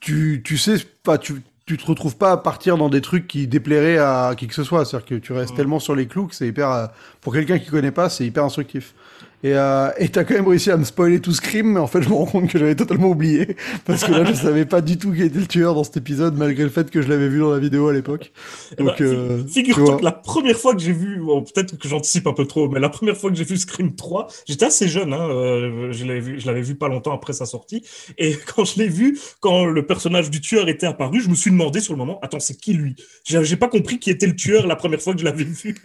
tu, 0.00 0.42
tu 0.44 0.58
sais 0.58 0.76
pas, 1.04 1.18
tu, 1.18 1.34
tu 1.76 1.76
te 1.76 1.86
retrouves 1.86 2.16
pas 2.16 2.32
à 2.32 2.36
partir 2.36 2.76
dans 2.76 2.88
des 2.88 3.00
trucs 3.00 3.28
qui 3.28 3.46
déplairaient 3.46 3.98
à 3.98 4.34
qui 4.36 4.48
que 4.48 4.54
ce 4.54 4.64
soit. 4.64 4.84
C'est-à-dire 4.84 5.06
que 5.06 5.14
tu 5.14 5.32
restes 5.32 5.50
Ouais. 5.52 5.56
tellement 5.58 5.78
sur 5.78 5.94
les 5.94 6.06
clous 6.08 6.26
que 6.26 6.34
c'est 6.34 6.48
hyper, 6.48 6.70
euh, 6.70 6.86
pour 7.20 7.32
quelqu'un 7.32 7.58
qui 7.60 7.70
connaît 7.70 7.92
pas, 7.92 8.08
c'est 8.10 8.26
hyper 8.26 8.44
instructif. 8.44 8.94
Et 9.42 9.54
euh, 9.54 9.88
et 9.98 10.10
t'as 10.10 10.24
quand 10.24 10.34
même 10.34 10.46
réussi 10.46 10.70
à 10.70 10.76
me 10.76 10.84
spoiler 10.84 11.18
tout 11.20 11.32
Scream, 11.32 11.72
mais 11.72 11.80
en 11.80 11.86
fait, 11.86 12.02
je 12.02 12.10
me 12.10 12.14
rends 12.14 12.26
compte 12.26 12.50
que 12.50 12.58
j'avais 12.58 12.74
totalement 12.74 13.08
oublié 13.08 13.56
parce 13.86 14.04
que 14.04 14.12
là, 14.12 14.24
je 14.24 14.34
savais 14.34 14.66
pas 14.66 14.82
du 14.82 14.98
tout 14.98 15.12
qui 15.12 15.22
était 15.22 15.38
le 15.38 15.46
tueur 15.46 15.74
dans 15.74 15.82
cet 15.82 15.96
épisode, 15.96 16.36
malgré 16.36 16.62
le 16.62 16.68
fait 16.68 16.90
que 16.90 17.00
je 17.00 17.08
l'avais 17.08 17.28
vu 17.28 17.38
dans 17.40 17.50
la 17.50 17.58
vidéo 17.58 17.88
à 17.88 17.94
l'époque. 17.94 18.32
Eh 18.72 18.76
ben, 18.76 18.84
Donc, 18.84 19.00
euh, 19.00 19.38
fi- 19.38 19.44
tu 19.46 19.52
Figure-toi 19.52 19.96
que 19.96 20.04
la 20.04 20.12
première 20.12 20.58
fois 20.58 20.74
que 20.74 20.80
j'ai 20.82 20.92
vu, 20.92 21.20
bon, 21.20 21.42
peut-être 21.42 21.78
que 21.78 21.88
j'anticipe 21.88 22.26
un 22.26 22.34
peu 22.34 22.44
trop, 22.46 22.68
mais 22.68 22.80
la 22.80 22.90
première 22.90 23.16
fois 23.16 23.30
que 23.30 23.36
j'ai 23.36 23.44
vu 23.44 23.56
Scream 23.56 23.96
3, 23.96 24.26
j'étais 24.46 24.66
assez 24.66 24.88
jeune, 24.88 25.14
hein, 25.14 25.28
euh, 25.30 25.90
je 25.90 26.04
l'avais 26.04 26.20
vu, 26.20 26.38
je 26.38 26.46
l'avais 26.46 26.60
vu 26.62 26.74
pas 26.74 26.88
longtemps 26.88 27.14
après 27.14 27.32
sa 27.32 27.46
sortie, 27.46 27.82
et 28.18 28.36
quand 28.54 28.66
je 28.66 28.78
l'ai 28.78 28.88
vu, 28.88 29.18
quand 29.40 29.64
le 29.64 29.86
personnage 29.86 30.28
du 30.30 30.42
tueur 30.42 30.68
était 30.68 30.86
apparu, 30.86 31.20
je 31.22 31.30
me 31.30 31.34
suis 31.34 31.50
demandé 31.50 31.80
sur 31.80 31.94
le 31.94 31.98
moment, 31.98 32.18
attends, 32.20 32.40
c'est 32.40 32.58
qui 32.60 32.74
lui? 32.74 32.94
J'ai 33.24 33.56
pas 33.56 33.68
compris 33.68 33.98
qui 33.98 34.10
était 34.10 34.26
le 34.26 34.36
tueur 34.36 34.66
la 34.66 34.76
première 34.76 35.00
fois 35.00 35.14
que 35.14 35.20
je 35.20 35.24
l'avais 35.24 35.44
vu. 35.44 35.76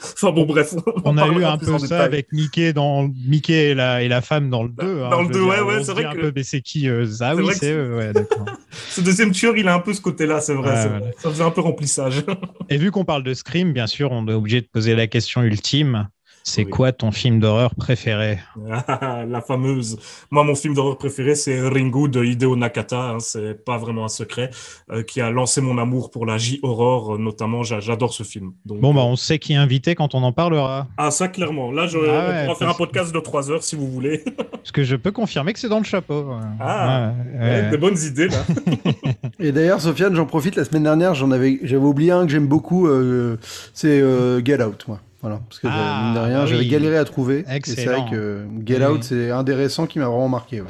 enfin 0.00 0.30
bon, 0.32 0.44
bref. 0.44 0.74
On 1.04 1.16
a 1.18 1.26
eu 1.32 1.44
un 1.44 1.58
peu 1.58 1.66
ça 1.66 1.78
détail. 1.78 2.00
avec 2.02 2.32
Mickey 2.32 2.72
dans 2.72 3.08
Mickey 3.26 3.70
et 3.70 3.74
la, 3.74 4.02
et 4.02 4.08
la 4.08 4.20
femme 4.20 4.50
dans 4.50 4.62
le 4.62 4.68
2. 4.70 5.00
Dans 5.00 5.22
le 5.22 5.28
2, 5.28 5.40
ouais, 5.42 5.60
ouais, 5.60 5.84
c'est 5.84 5.92
vrai 5.92 6.04
un 6.04 6.12
que- 6.14 6.20
peu, 6.20 6.32
mais 6.34 6.42
c'est 6.42 6.60
qui 6.60 6.88
euh, 6.88 7.06
Ah 7.20 7.32
C'est 7.36 7.42
oui, 7.42 7.52
c'est 7.54 7.72
eux, 7.72 7.96
ouais, 7.96 8.12
d'accord. 8.12 8.44
Ce 8.90 9.00
deuxième 9.00 9.32
tueur, 9.32 9.56
il 9.56 9.66
a 9.68 9.74
un 9.74 9.80
peu 9.80 9.92
ce 9.94 10.00
côté-là, 10.00 10.40
c'est 10.40 10.54
vrai. 10.54 10.70
Ouais, 10.70 10.76
c'est 10.82 10.88
ouais. 10.90 10.98
vrai. 11.00 11.14
Ça 11.18 11.30
faisait 11.30 11.42
un 11.44 11.50
peu 11.50 11.60
remplissage. 11.60 12.22
Et 12.70 12.76
vu 12.76 12.90
qu'on 12.90 13.04
parle 13.04 13.22
de 13.22 13.34
Scream, 13.34 13.72
bien 13.72 13.86
sûr, 13.86 14.12
on 14.12 14.26
est 14.28 14.32
obligé 14.34 14.60
de 14.60 14.66
poser 14.70 14.94
la 14.94 15.06
question 15.06 15.42
ultime. 15.42 16.08
C'est 16.50 16.64
Oui. 16.64 16.70
quoi 16.70 16.92
ton 16.92 17.10
film 17.10 17.40
d'horreur 17.40 17.74
préféré? 17.74 18.38
Ah, 18.70 19.22
la 19.28 19.42
fameuse. 19.42 19.98
Moi, 20.30 20.44
mon 20.44 20.54
film 20.54 20.72
d'horreur 20.72 20.96
préféré, 20.96 21.34
c'est 21.34 21.60
Ringu 21.60 22.08
de 22.08 22.24
Hideo 22.24 22.56
Nakata. 22.56 23.10
hein, 23.10 23.18
c'est 23.20 23.64
pas 23.66 23.76
vraiment 23.76 24.06
un 24.06 24.08
secret. 24.08 24.48
euh, 24.90 25.02
qui 25.02 25.20
a 25.20 25.30
lancé 25.30 25.60
mon 25.60 25.76
amour 25.76 26.10
pour 26.10 26.24
la 26.24 26.38
J-horror, 26.38 27.14
euh, 27.14 27.18
notamment. 27.18 27.62
J'a- 27.64 27.80
J'adore 27.80 28.14
ce 28.14 28.22
film. 28.22 28.52
Donc, 28.64 28.80
Bon, 28.80 28.94
bah, 28.94 29.02
euh, 29.02 29.04
on 29.04 29.16
sait 29.16 29.38
qui 29.38 29.52
est 29.52 29.56
invité 29.56 29.94
quand 29.94 30.14
on 30.14 30.22
en 30.22 30.32
parlera. 30.32 30.86
Ah, 30.96 31.10
ça, 31.10 31.28
clairement. 31.28 31.70
Là, 31.70 31.86
je, 31.86 31.98
Ah 31.98 32.30
on 32.40 32.44
pourra 32.44 32.54
faire 32.58 32.68
un 32.70 32.74
podcast 32.74 33.14
de 33.14 33.20
3 33.20 33.50
heures 33.50 33.62
si 33.62 33.76
vous 33.76 33.86
voulez. 33.90 34.24
Parce 34.52 34.72
que 34.72 34.84
je 34.84 34.96
peux 34.96 35.12
confirmer 35.12 35.52
que 35.52 35.58
c'est 35.58 35.68
dans 35.68 35.78
le 35.78 35.84
chapeau. 35.84 36.30
Ah, 36.60 37.12
Ouais, 37.34 37.40
ouais. 37.40 37.70
Des 37.70 37.76
bonnes 37.76 37.98
idées, 37.98 38.28
là. 38.28 38.42
Et 39.38 39.52
d'ailleurs, 39.52 39.80
Sofiane, 39.82 40.14
j'en 40.14 40.24
profite. 40.26 40.56
La 40.56 40.64
semaine 40.64 40.84
dernière, 40.84 41.14
j'en 41.14 41.30
avais, 41.30 41.58
j'avais 41.62 41.84
oublié 41.84 42.10
un 42.12 42.24
que 42.24 42.32
j'aime 42.32 42.46
beaucoup. 42.48 42.86
euh, 42.88 43.36
c'est 43.74 44.00
euh, 44.00 44.42
Get 44.44 44.62
Out, 44.62 44.86
moi. 44.88 45.00
Voilà, 45.20 45.40
parce 45.48 45.58
que 45.60 45.66
Ah, 45.68 45.70
j'avais- 45.72 46.04
mine 46.04 46.14
de 46.14 46.18
rien, 46.20 46.38
bah 46.40 46.46
j'avais 46.46 46.66
galéré 46.66 46.96
à 46.96 47.04
trouver. 47.04 47.40
Et 47.40 47.44
c'est 47.46 47.56
Excellent. 47.56 48.02
vrai 48.06 48.10
que 48.10 48.46
Get 48.64 48.78
Oui. 48.78 48.84
Out, 48.92 49.02
c'est 49.04 49.30
un 49.30 49.42
des 49.42 49.54
récents 49.54 49.86
qui 49.86 49.98
m'a 49.98 50.06
vraiment 50.06 50.28
marqué. 50.28 50.60
ouais. 50.60 50.68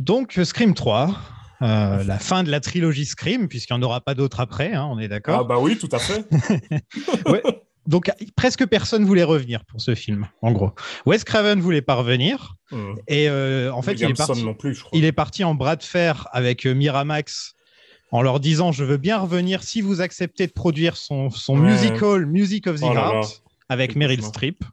Donc, 0.00 0.38
Scream 0.44 0.74
3, 0.74 1.14
euh, 1.62 2.02
la 2.04 2.18
fin 2.18 2.42
de 2.42 2.50
la 2.50 2.60
trilogie 2.60 3.04
Scream, 3.06 3.48
puisqu'il 3.48 3.74
n'y 3.74 3.78
en 3.80 3.82
aura 3.82 4.00
pas 4.00 4.14
d'autres 4.14 4.40
après, 4.40 4.72
hein, 4.72 4.88
on 4.90 4.98
est 4.98 5.04
Ah, 5.04 5.08
d'accord. 5.08 5.44
bah 5.46 5.58
oui, 5.60 5.78
tout 5.78 5.88
à 5.92 5.98
fait. 5.98 6.24
Ouais. 7.26 7.42
Donc, 7.86 8.10
presque 8.36 8.64
personne 8.66 9.04
voulait 9.04 9.24
revenir 9.24 9.64
pour 9.64 9.80
ce 9.80 9.94
film, 9.94 10.28
en 10.40 10.52
gros. 10.52 10.70
Wes 11.04 11.24
Craven 11.24 11.60
voulait 11.60 11.82
pas 11.82 11.94
revenir, 11.94 12.54
et 13.08 13.28
euh, 13.28 13.72
en 13.72 13.82
fait, 13.82 13.94
il 13.94 14.04
est, 14.04 14.14
parti, 14.14 14.44
non 14.44 14.54
plus, 14.54 14.74
je 14.74 14.80
crois. 14.84 14.96
il 14.96 15.04
est 15.04 15.12
parti 15.12 15.42
en 15.44 15.54
bras 15.54 15.76
de 15.76 15.82
fer 15.82 16.28
avec 16.32 16.64
euh, 16.66 16.74
Miramax 16.74 17.54
en 18.12 18.22
leur 18.22 18.40
disant 18.40 18.72
Je 18.72 18.84
veux 18.84 18.98
bien 18.98 19.18
revenir 19.18 19.62
si 19.62 19.80
vous 19.80 20.00
acceptez 20.00 20.46
de 20.46 20.52
produire 20.52 20.96
son, 20.96 21.28
son 21.30 21.58
Ouais. 21.58 21.72
musical 21.72 22.26
Music 22.26 22.66
of 22.66 22.80
the 22.80 22.84
Oh 22.84 22.94
là 22.94 23.00
là. 23.00 23.10
Heart 23.20 23.42
avec 23.68 23.96
Meryl. 23.96 24.22
Streep. 24.22 24.64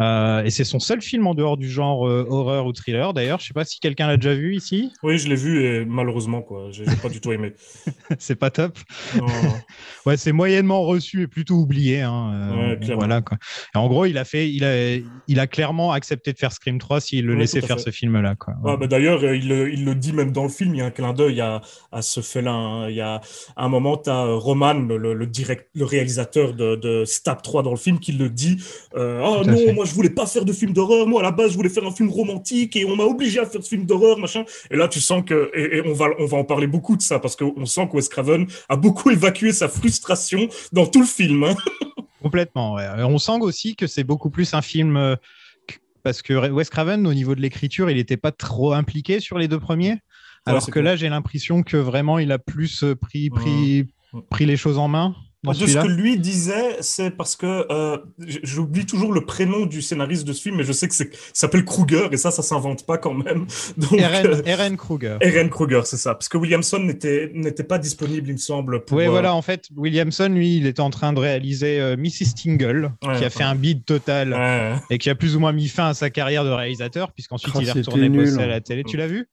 Euh, 0.00 0.44
et 0.44 0.50
c'est 0.50 0.64
son 0.64 0.78
seul 0.78 1.00
film 1.02 1.26
en 1.26 1.34
dehors 1.34 1.56
du 1.56 1.68
genre 1.68 2.06
euh, 2.06 2.24
horreur 2.28 2.66
ou 2.66 2.72
thriller. 2.72 3.12
D'ailleurs, 3.14 3.40
je 3.40 3.46
sais 3.46 3.54
pas 3.54 3.64
si 3.64 3.80
quelqu'un 3.80 4.06
l'a 4.06 4.16
déjà 4.16 4.34
vu 4.34 4.54
ici. 4.54 4.92
Oui, 5.02 5.18
je 5.18 5.28
l'ai 5.28 5.34
vu 5.34 5.64
et 5.64 5.84
malheureusement, 5.84 6.40
quoi. 6.42 6.68
J'ai 6.70 6.84
pas 7.02 7.08
du 7.08 7.20
tout 7.20 7.32
aimé. 7.32 7.54
c'est 8.18 8.36
pas 8.36 8.50
top. 8.50 8.78
Non, 9.16 9.26
non. 9.26 9.32
Ouais, 10.06 10.16
c'est 10.16 10.32
moyennement 10.32 10.84
reçu 10.84 11.22
et 11.22 11.26
plutôt 11.26 11.56
oublié. 11.56 12.00
hein, 12.00 12.32
euh, 12.32 12.76
Ouais, 12.76 12.94
voilà 12.94 13.20
quoi. 13.20 13.36
Et 13.74 13.78
en 13.78 13.88
gros, 13.88 14.06
il 14.06 14.16
a 14.16 14.24
fait, 14.24 14.50
il 14.50 14.64
a, 14.64 14.96
il 15.26 15.38
a 15.40 15.46
clairement 15.46 15.92
accepté 15.92 16.32
de 16.32 16.38
faire 16.38 16.52
Scream 16.52 16.78
3 16.78 17.00
s'il 17.00 17.26
le 17.26 17.34
Ouais, 17.34 17.40
laissait 17.40 17.60
faire 17.60 17.76
fait. 17.76 17.82
ce 17.84 17.90
film-là. 17.90 18.34
Quoi. 18.36 18.54
Ah, 18.64 18.76
bah, 18.78 18.86
D'ailleurs, 18.86 19.22
euh, 19.22 19.36
il, 19.36 19.48
le- 19.48 19.70
il 19.70 19.84
le 19.84 19.94
dit 19.94 20.12
même 20.14 20.32
dans 20.32 20.44
le 20.44 20.48
film, 20.48 20.74
il 20.74 20.78
y 20.78 20.80
a 20.80 20.86
un 20.86 20.90
clin 20.90 21.12
d'œil 21.12 21.40
à, 21.42 21.60
à 21.92 22.00
ce 22.00 22.20
fait-là. 22.20 22.52
hein. 22.52 22.88
Il 22.88 22.96
y 22.96 23.00
a 23.02 23.20
à 23.56 23.64
un 23.64 23.68
moment, 23.68 23.96
tu 23.98 24.08
as 24.08 24.24
Roman, 24.24 24.72
le, 24.74 25.26
direct, 25.26 25.68
le 25.74 25.84
réalisateur 25.84 26.54
de, 26.54 26.76
de 26.76 27.04
Stab 27.04 27.42
3 27.42 27.62
dans 27.62 27.72
le 27.72 27.76
film, 27.76 27.98
qui 27.98 28.12
le 28.12 28.30
dit 28.30 28.56
Tout 28.92 28.98
à 28.98 29.42
non, 29.44 29.74
moi 29.74 29.84
je 29.88 29.94
voulais 29.94 30.10
pas 30.10 30.26
faire 30.26 30.44
de 30.44 30.52
film 30.52 30.72
d'horreur, 30.72 31.06
moi 31.06 31.20
à 31.20 31.24
la 31.24 31.30
base 31.32 31.52
je 31.52 31.56
voulais 31.56 31.68
faire 31.68 31.84
un 31.84 31.90
film 31.90 32.10
romantique 32.10 32.76
et 32.76 32.84
on 32.84 32.94
m'a 32.96 33.04
obligé 33.04 33.40
à 33.40 33.46
faire 33.46 33.62
ce 33.62 33.68
film 33.68 33.84
d'horreur, 33.86 34.18
machin. 34.18 34.44
Et 34.70 34.76
là, 34.76 34.88
tu 34.88 35.00
sens 35.00 35.22
que, 35.26 35.50
et, 35.54 35.78
et 35.78 35.82
on, 35.86 35.92
va, 35.92 36.06
on 36.18 36.26
va 36.26 36.36
en 36.38 36.44
parler 36.44 36.66
beaucoup 36.66 36.96
de 36.96 37.02
ça, 37.02 37.18
parce 37.18 37.36
qu'on 37.36 37.66
sent 37.66 37.88
que 37.88 37.96
Wes 37.96 38.08
Craven 38.08 38.46
a 38.68 38.76
beaucoup 38.76 39.10
évacué 39.10 39.52
sa 39.52 39.68
frustration 39.68 40.48
dans 40.72 40.86
tout 40.86 41.00
le 41.00 41.06
film. 41.06 41.44
hein. 41.44 41.56
Complètement. 42.22 42.74
ouais. 42.74 42.86
On 43.04 43.18
sent 43.18 43.38
aussi 43.40 43.76
que 43.76 43.86
c'est 43.86 44.04
beaucoup 44.04 44.30
plus 44.30 44.52
un 44.54 44.62
film 44.62 44.96
euh, 44.96 45.16
parce 46.02 46.22
que 46.22 46.50
Wes 46.50 46.68
Craven, 46.68 47.06
au 47.06 47.14
niveau 47.14 47.34
de 47.34 47.40
l'écriture, 47.40 47.90
il 47.90 47.96
n'était 47.96 48.16
pas 48.16 48.32
trop 48.32 48.72
impliqué 48.72 49.20
sur 49.20 49.38
les 49.38 49.48
deux 49.48 49.60
premiers. 49.60 49.98
Alors 50.46 50.66
que 50.70 50.80
là, 50.80 50.96
j'ai 50.96 51.08
l'impression 51.08 51.62
que 51.62 51.76
vraiment, 51.76 52.18
il 52.18 52.32
a 52.32 52.38
plus 52.38 52.82
euh, 52.82 52.94
pris, 52.94 53.28
pris, 53.28 53.86
pris 54.30 54.46
les 54.46 54.56
choses 54.56 54.78
en 54.78 54.88
main 54.88 55.14
dans 55.44 55.52
de 55.52 55.66
ce 55.66 55.78
que 55.78 55.86
lui 55.86 56.18
disait, 56.18 56.78
c'est 56.80 57.10
parce 57.10 57.36
que 57.36 57.66
euh, 57.70 57.98
j'oublie 58.42 58.86
toujours 58.86 59.12
le 59.12 59.24
prénom 59.24 59.66
du 59.66 59.82
scénariste 59.82 60.26
de 60.26 60.32
ce 60.32 60.42
film, 60.42 60.56
mais 60.56 60.64
je 60.64 60.72
sais 60.72 60.88
que 60.88 60.94
c'est 60.94 61.14
ça 61.14 61.20
s'appelle 61.32 61.64
Kruger 61.64 62.08
et 62.10 62.16
ça, 62.16 62.30
ça 62.32 62.42
s'invente 62.42 62.84
pas 62.84 62.98
quand 62.98 63.14
même. 63.14 63.46
Donc, 63.76 63.92
euh, 63.92 63.98
Eren, 63.98 64.42
Eren 64.44 64.76
Kruger. 64.76 65.16
Eren 65.20 65.48
Kruger, 65.48 65.82
c'est 65.84 65.96
ça, 65.96 66.14
parce 66.14 66.28
que 66.28 66.36
Williamson 66.38 66.80
n'était 66.80 67.30
n'était 67.34 67.62
pas 67.62 67.78
disponible, 67.78 68.28
il 68.28 68.32
me 68.32 68.38
semble. 68.38 68.84
Pour, 68.84 68.96
Oui, 68.98 69.06
euh, 69.06 69.10
voilà, 69.10 69.32
en 69.34 69.42
fait, 69.42 69.68
Williamson, 69.76 70.28
lui, 70.28 70.56
il 70.56 70.66
était 70.66 70.80
en 70.80 70.90
train 70.90 71.12
de 71.12 71.20
réaliser 71.20 71.80
euh, 71.80 71.96
Mrs. 71.96 72.34
Tingle, 72.42 72.92
Ouais, 73.04 73.14
qui 73.16 73.20
a 73.20 73.20
ouais. 73.26 73.30
fait 73.30 73.44
un 73.44 73.54
bid 73.54 73.84
total 73.84 74.32
ouais. 74.32 74.74
et 74.90 74.98
qui 74.98 75.08
a 75.08 75.14
plus 75.14 75.36
ou 75.36 75.40
moins 75.40 75.52
mis 75.52 75.68
fin 75.68 75.88
à 75.88 75.94
sa 75.94 76.10
carrière 76.10 76.44
de 76.44 76.50
réalisateur, 76.50 77.12
puisqu'ensuite 77.12 77.54
Ah, 77.56 77.60
il 77.62 77.68
est 77.68 77.72
retourné 77.72 78.08
bosser 78.08 78.38
à 78.42 78.46
la 78.46 78.60
télé. 78.60 78.82
Tu 78.82 78.96
l'as 78.96 79.06
vu? 79.06 79.28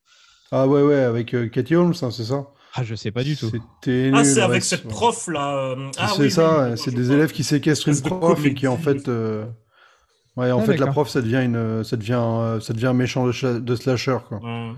Ah 0.51 0.67
ouais, 0.67 0.83
ouais, 0.83 0.99
avec 0.99 1.33
euh, 1.33 1.47
Cathy 1.49 1.75
Holmes, 1.75 1.95
hein, 2.01 2.11
c'est 2.11 2.25
ça? 2.25 2.45
Ah, 2.77 2.83
je 2.83 2.93
sais 2.95 3.11
pas 3.11 3.23
du 3.23 3.37
tout. 3.37 3.49
C'était 3.49 4.11
Ah, 4.13 4.23
c'est 4.25 4.41
avec 4.41 4.63
cette 4.63 4.87
prof 4.87 5.27
là. 5.27 5.55
euh, 5.55 5.91
Ah, 5.97 6.09
c'est 6.13 6.21
oui, 6.23 6.31
ça, 6.31 6.69
oui, 6.71 6.77
c'est 6.77 6.93
des 6.93 7.11
élèves 7.11 7.31
qui 7.31 7.43
séquestrent 7.43 7.87
une 7.87 8.01
prof 8.01 8.45
et 8.45 8.53
qui 8.53 8.67
en 8.67 8.77
fait, 8.77 9.07
euh, 9.07 9.45
ouais, 10.35 10.51
en 10.51 10.59
Ah, 10.59 10.63
fait 10.63 10.77
la 10.77 10.87
prof 10.87 11.07
ça 11.09 11.21
devient 11.21 11.43
une, 11.43 11.83
ça 11.85 11.95
devient, 11.95 12.19
euh, 12.19 12.59
ça 12.59 12.73
devient 12.73 12.87
un 12.87 12.93
méchant 12.93 13.25
de, 13.27 13.75
slasher 13.75 14.17
quoi. 14.27 14.39
Ouais. 14.43 14.71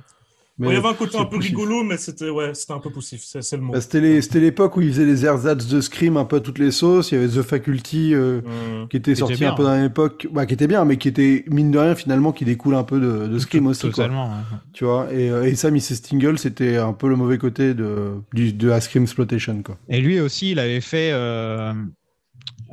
Mais 0.59 0.67
Ouais, 0.67 0.73
il 0.73 0.75
y 0.75 0.79
avait 0.79 0.87
un 0.89 0.93
côté 0.95 1.17
un 1.17 1.25
peu 1.25 1.35
poussif. 1.37 1.51
rigolo, 1.51 1.83
mais 1.83 1.97
c'était 1.97 2.29
ouais, 2.29 2.53
c'était 2.55 2.73
un 2.73 2.79
peu 2.79 2.89
poussif, 2.89 3.21
c'est 3.23 3.55
le 3.55 3.61
mot. 3.61 3.73
Bah, 3.73 3.81
c'était 3.81 4.39
l'époque 4.39 4.75
où 4.77 4.81
ils 4.81 4.91
faisaient 4.91 5.05
les 5.05 5.23
ersatz 5.25 5.67
de 5.67 5.81
Scream 5.81 6.17
un 6.17 6.25
peu 6.25 6.37
à 6.37 6.39
toutes 6.39 6.57
les 6.57 6.71
sauces. 6.71 7.11
Il 7.11 7.15
y 7.15 7.17
avait 7.23 7.27
The 7.27 7.43
Faculty 7.43 8.13
euh, 8.15 8.41
Mmh. 8.41 8.87
qui 8.89 8.97
était 8.97 9.11
était 9.11 9.19
sorti 9.19 9.35
bien. 9.35 9.51
un 9.51 9.55
peu 9.55 9.63
dans 9.63 9.69
la 9.69 9.77
même 9.77 9.85
époque, 9.87 10.27
bah, 10.31 10.45
qui 10.47 10.55
était 10.55 10.67
bien, 10.67 10.83
mais 10.85 10.97
qui 10.97 11.07
était 11.09 11.45
mine 11.47 11.69
de 11.71 11.77
rien 11.77 11.93
finalement 11.95 12.31
qui 12.31 12.43
découle 12.45 12.75
un 12.75 12.83
peu 12.83 12.99
de, 12.99 13.27
de 13.27 13.39
Scream 13.39 13.67
aussi. 13.67 13.81
Quoi, 13.81 14.05
Totalement. 14.05 14.29
ouais. 14.29 14.57
tu 14.73 14.85
vois. 14.85 15.07
Et, 15.13 15.29
euh, 15.29 15.43
et 15.43 15.51
Mrs. 15.71 15.95
Stingle, 15.95 16.37
c'était 16.39 16.77
un 16.77 16.93
peu 16.93 17.07
le 17.09 17.15
mauvais 17.15 17.37
côté 17.37 17.73
de, 17.73 18.13
du, 18.33 18.51
de 18.53 18.67
la 18.69 18.81
Scream 18.81 19.03
Exploitation. 19.03 19.61
Quoi. 19.63 19.77
Et 19.89 20.01
lui 20.01 20.19
aussi, 20.19 20.51
il 20.51 20.59
avait 20.59 20.81
fait 20.81 21.11
euh, 21.13 21.73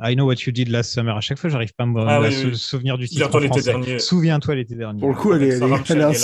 I 0.03 0.15
Know 0.15 0.25
What 0.27 0.35
You 0.45 0.51
Did 0.51 0.69
Last 0.69 0.91
Summer. 0.91 1.15
À 1.15 1.21
chaque 1.21 1.37
fois, 1.37 1.49
j'arrive 1.49 1.73
pas 1.73 1.83
à 1.83 1.87
me 1.87 2.01
Ah 2.07 2.21
oui, 2.21 2.27
oui. 2.45 2.57
souvenir 2.57 2.97
du 2.97 3.07
titre. 3.07 3.25
Souviens-toi 3.31 3.39
en 3.39 3.43
l'été 3.55 3.61
dernier. 3.61 3.99
Souviens-toi 3.99 4.55
l'été 4.55 4.75
dernier. 4.75 4.99
Pour 4.99 5.09
le 5.09 5.15
coup, 5.15 5.33
elle 5.33 5.43
est, 5.43 5.47
elle 5.57 5.63
est- 5.63 6.05
ouais. 6.05 6.15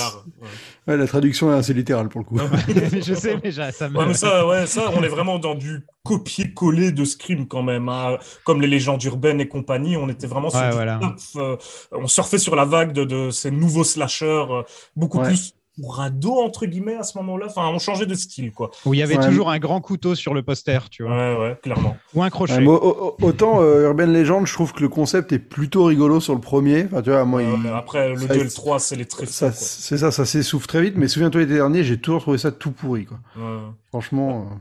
ouais, 0.88 0.98
la 0.98 1.08
traduction 1.08 1.52
est 1.54 1.58
assez 1.58 1.74
littérale 1.74 2.10
pour 2.10 2.22
le 2.22 2.26
coup. 2.26 2.38
je 3.06 3.14
sais, 3.14 3.38
mais 3.44 3.52
ça 3.52 3.90
me. 3.90 3.98
Ouais, 3.98 4.06
mais 4.08 4.14
ça, 4.14 4.46
ouais, 4.48 4.66
ça, 4.66 4.92
on 4.96 5.04
est 5.04 5.08
vraiment 5.08 5.40
dans 5.40 5.56
du 5.56 5.82
copier-coller 6.04 6.92
de 6.92 7.06
Scream 7.06 7.48
quand 7.48 7.64
même. 7.64 7.90
hein. 7.90 8.18
Comme 8.44 8.62
les 8.62 8.68
légendes 8.68 9.04
urbaines 9.04 9.40
et 9.42 9.48
compagnie, 9.48 9.98
on 9.98 10.10
était 10.10 10.28
vraiment 10.28 10.50
sur 10.50 10.60
voilà. 10.72 11.00
euh, 11.38 11.56
on 11.92 12.08
surfait 12.08 12.38
sur 12.40 12.56
la 12.56 12.66
vague 12.66 12.94
de, 12.94 13.04
de 13.04 13.30
ces 13.32 13.52
nouveaux 13.52 13.84
slashers, 13.84 14.26
euh, 14.50 14.64
beaucoup 14.96 15.20
Ouais. 15.20 15.28
plus 15.28 15.54
pour 15.82 16.00
ados, 16.00 16.38
entre 16.44 16.66
guillemets, 16.66 16.96
à 16.96 17.04
ce 17.04 17.18
moment-là. 17.18 17.48
Enfin, 17.50 17.68
on 17.74 17.80
changeait 17.80 18.06
de 18.06 18.14
style, 18.16 18.52
quoi. 18.54 18.72
Où 18.86 18.94
il 18.94 19.00
y 19.00 19.04
avait 19.04 19.18
Ouais. 19.18 19.26
toujours 19.28 19.50
un 19.50 19.60
grand 19.60 19.82
couteau 19.82 20.16
sur 20.16 20.34
le 20.34 20.44
poster, 20.44 20.80
tu 20.90 21.04
vois. 21.04 21.12
Ouais, 21.12 21.38
ouais, 21.40 21.58
clairement. 21.62 21.98
Ou 22.14 22.24
un 22.24 22.30
crochet. 22.30 22.58
Ouais, 22.66 22.80
autant 23.22 23.62
euh, 23.62 23.88
Urban 23.88 24.06
Legend, 24.08 24.46
je 24.46 24.54
trouve 24.54 24.74
que 24.74 24.82
le 24.82 24.90
concept 24.90 25.32
est 25.32 25.40
plutôt 25.40 25.86
rigolo 25.86 26.20
sur 26.20 26.34
le 26.36 26.42
premier. 26.42 26.86
Enfin, 26.86 27.02
tu 27.02 27.10
vois, 27.10 27.26
moi, 27.26 27.42
il- 27.44 27.68
après, 27.70 28.10
le 28.10 28.18
ça- 28.20 28.28
2 28.28 28.40
et 28.40 28.44
le 28.44 28.50
3, 28.52 28.80
c'est 28.80 28.96
les 28.96 29.06
très 29.06 29.26
c'est 29.26 29.98
ça, 29.98 30.12
ça 30.12 30.26
s'essouffle 30.26 30.68
très 30.68 30.82
vite. 30.82 30.94
Mais 30.98 31.08
souviens-toi 31.08 31.42
l'été 31.42 31.54
dernier, 31.56 31.84
j'ai 31.84 31.98
toujours 32.00 32.22
trouvé 32.22 32.38
ça 32.38 32.52
tout 32.52 32.72
pourri. 32.72 33.06
Quoi. 33.06 33.18
Ouais. 33.38 33.60
Franchement. 33.90 34.48
euh, 34.52 34.56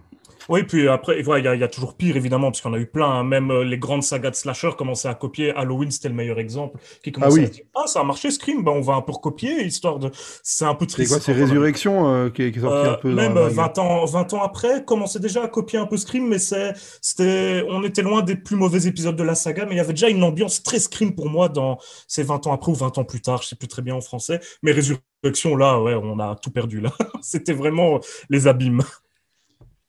Oui, 0.50 0.64
puis 0.64 0.88
après, 0.88 1.20
il 1.20 1.24
y, 1.44 1.48
a- 1.48 1.54
il 1.54 1.60
y 1.60 1.64
a 1.64 1.68
toujours 1.68 1.94
pire, 1.96 2.16
évidemment, 2.16 2.50
parce 2.50 2.60
qu'on 2.60 2.74
a 2.74 2.78
eu 2.78 2.86
plein. 2.86 3.08
hein. 3.08 3.22
Même 3.24 3.52
euh, 3.52 3.62
les 3.64 3.78
grandes 3.78 4.02
sagas 4.02 4.30
de 4.30 4.34
slasher 4.34 4.70
commençaient 4.76 5.06
à 5.08 5.14
copier. 5.14 5.54
Halloween, 5.54 5.90
c'était 5.92 6.08
le 6.08 6.14
meilleur 6.16 6.40
exemple. 6.40 6.78
Qui 7.04 7.12
commençait 7.12 7.38
oui. 7.38 7.44
à 7.44 7.48
dire 7.48 7.64
Ah, 7.76 7.86
ça 7.86 8.00
a 8.00 8.04
marché, 8.04 8.32
Scream, 8.32 8.64
ben, 8.64 8.72
on 8.72 8.80
va 8.80 8.94
un 8.94 9.00
peu 9.00 9.12
recopier, 9.12 9.64
histoire 9.64 10.00
de. 10.00 10.10
C'est 10.42 10.64
un 10.64 10.74
peu 10.74 10.86
C'est 10.88 10.94
triste. 10.94 11.12
quoi 11.12 11.20
C'est 11.20 11.32
on 11.32 11.36
a- 11.36 11.38
Résurrection 11.38 12.12
euh, 12.12 12.30
qui, 12.30 12.42
est, 12.42 12.50
qui 12.52 12.58
est 12.58 12.62
sorti 12.62 12.88
Euh, 12.88 12.92
un 12.92 12.94
peu. 12.96 13.10
dans 13.10 13.14
même 13.16 13.34
la 13.34 13.40
euh, 13.42 13.48
vague. 13.48 13.76
20 13.76 13.78
ans, 13.78 14.04
20 14.06 14.32
ans 14.34 14.42
après, 14.42 14.84
commençait 14.84 15.20
déjà 15.20 15.44
à 15.44 15.48
copier 15.48 15.78
un 15.78 15.86
peu 15.86 15.96
Scream, 15.96 16.26
mais 16.26 16.40
c'est, 16.40 16.72
c'était, 17.00 17.64
on 17.68 17.84
était 17.84 18.02
loin 18.02 18.22
des 18.22 18.34
plus 18.34 18.56
mauvais 18.56 18.86
épisodes 18.88 19.14
de 19.16 19.22
la 19.22 19.36
saga, 19.36 19.66
mais 19.66 19.74
il 19.74 19.78
y 19.78 19.80
avait 19.80 19.92
déjà 19.92 20.08
une 20.08 20.24
ambiance 20.24 20.64
très 20.64 20.80
Scream 20.80 21.14
pour 21.14 21.30
moi 21.30 21.48
dans 21.48 21.78
ces 22.08 22.24
20 22.24 22.44
ans 22.48 22.52
après 22.52 22.72
ou 22.72 22.74
20 22.74 22.98
ans 22.98 23.04
plus 23.04 23.20
tard, 23.20 23.40
je 23.42 23.46
sais 23.48 23.56
plus 23.56 23.68
très 23.68 23.82
bien 23.82 23.94
en 23.94 24.00
français. 24.00 24.40
Mais 24.64 24.72
Résurrection, 24.72 25.54
là, 25.54 25.80
ouais, 25.80 25.94
on 25.94 26.18
a 26.18 26.34
tout 26.34 26.50
perdu, 26.50 26.80
là. 26.80 26.90
C'était 27.22 27.52
vraiment 27.52 28.00
les 28.30 28.48
abîmes. 28.48 28.82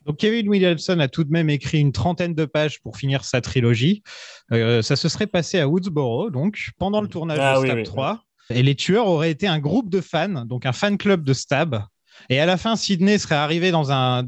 Donc 0.05 0.17
Kevin 0.17 0.50
Williamson 0.50 1.00
a 1.00 1.08
tout 1.08 1.24
de 1.24 1.31
même 1.31 1.50
écrit 1.50 1.79
une 1.79 1.91
trentaine 1.91 2.34
de 2.34 2.46
pages 2.46 2.81
pour 2.81 2.98
finir 2.98 3.24
sa 3.24 3.41
trilogie. 3.41 4.03
Euh, 4.51 4.81
ça 4.81 4.96
se 4.96 5.10
serait 5.10 5.27
passé 5.27 5.60
à 5.60 5.67
Woodsboro, 5.67 6.29
donc 6.29 6.70
pendant 6.79 7.01
le 7.01 7.08
tournage 7.08 7.39
Ah 7.41 7.60
de 7.60 7.65
Stab 7.65 7.77
oui, 7.77 7.84
3. 7.84 8.24
Et 8.50 8.63
les 8.63 8.75
tueurs 8.75 9.08
auraient 9.08 9.31
été 9.31 9.48
un 9.48 9.60
groupe 9.60 9.89
de 9.89 10.01
fans, 10.01 10.46
donc 10.46 10.65
un 10.65 10.74
fan 10.74 10.98
club 10.98 11.24
de 11.24 11.34
Stab. 11.34 11.84
Et 12.29 12.39
à 12.39 12.46
la 12.46 12.58
fin, 12.58 12.75
Sidney 12.75 13.17
serait 13.17 13.36
arrivé 13.36 13.72
dans 13.72 13.91
un 13.91 14.24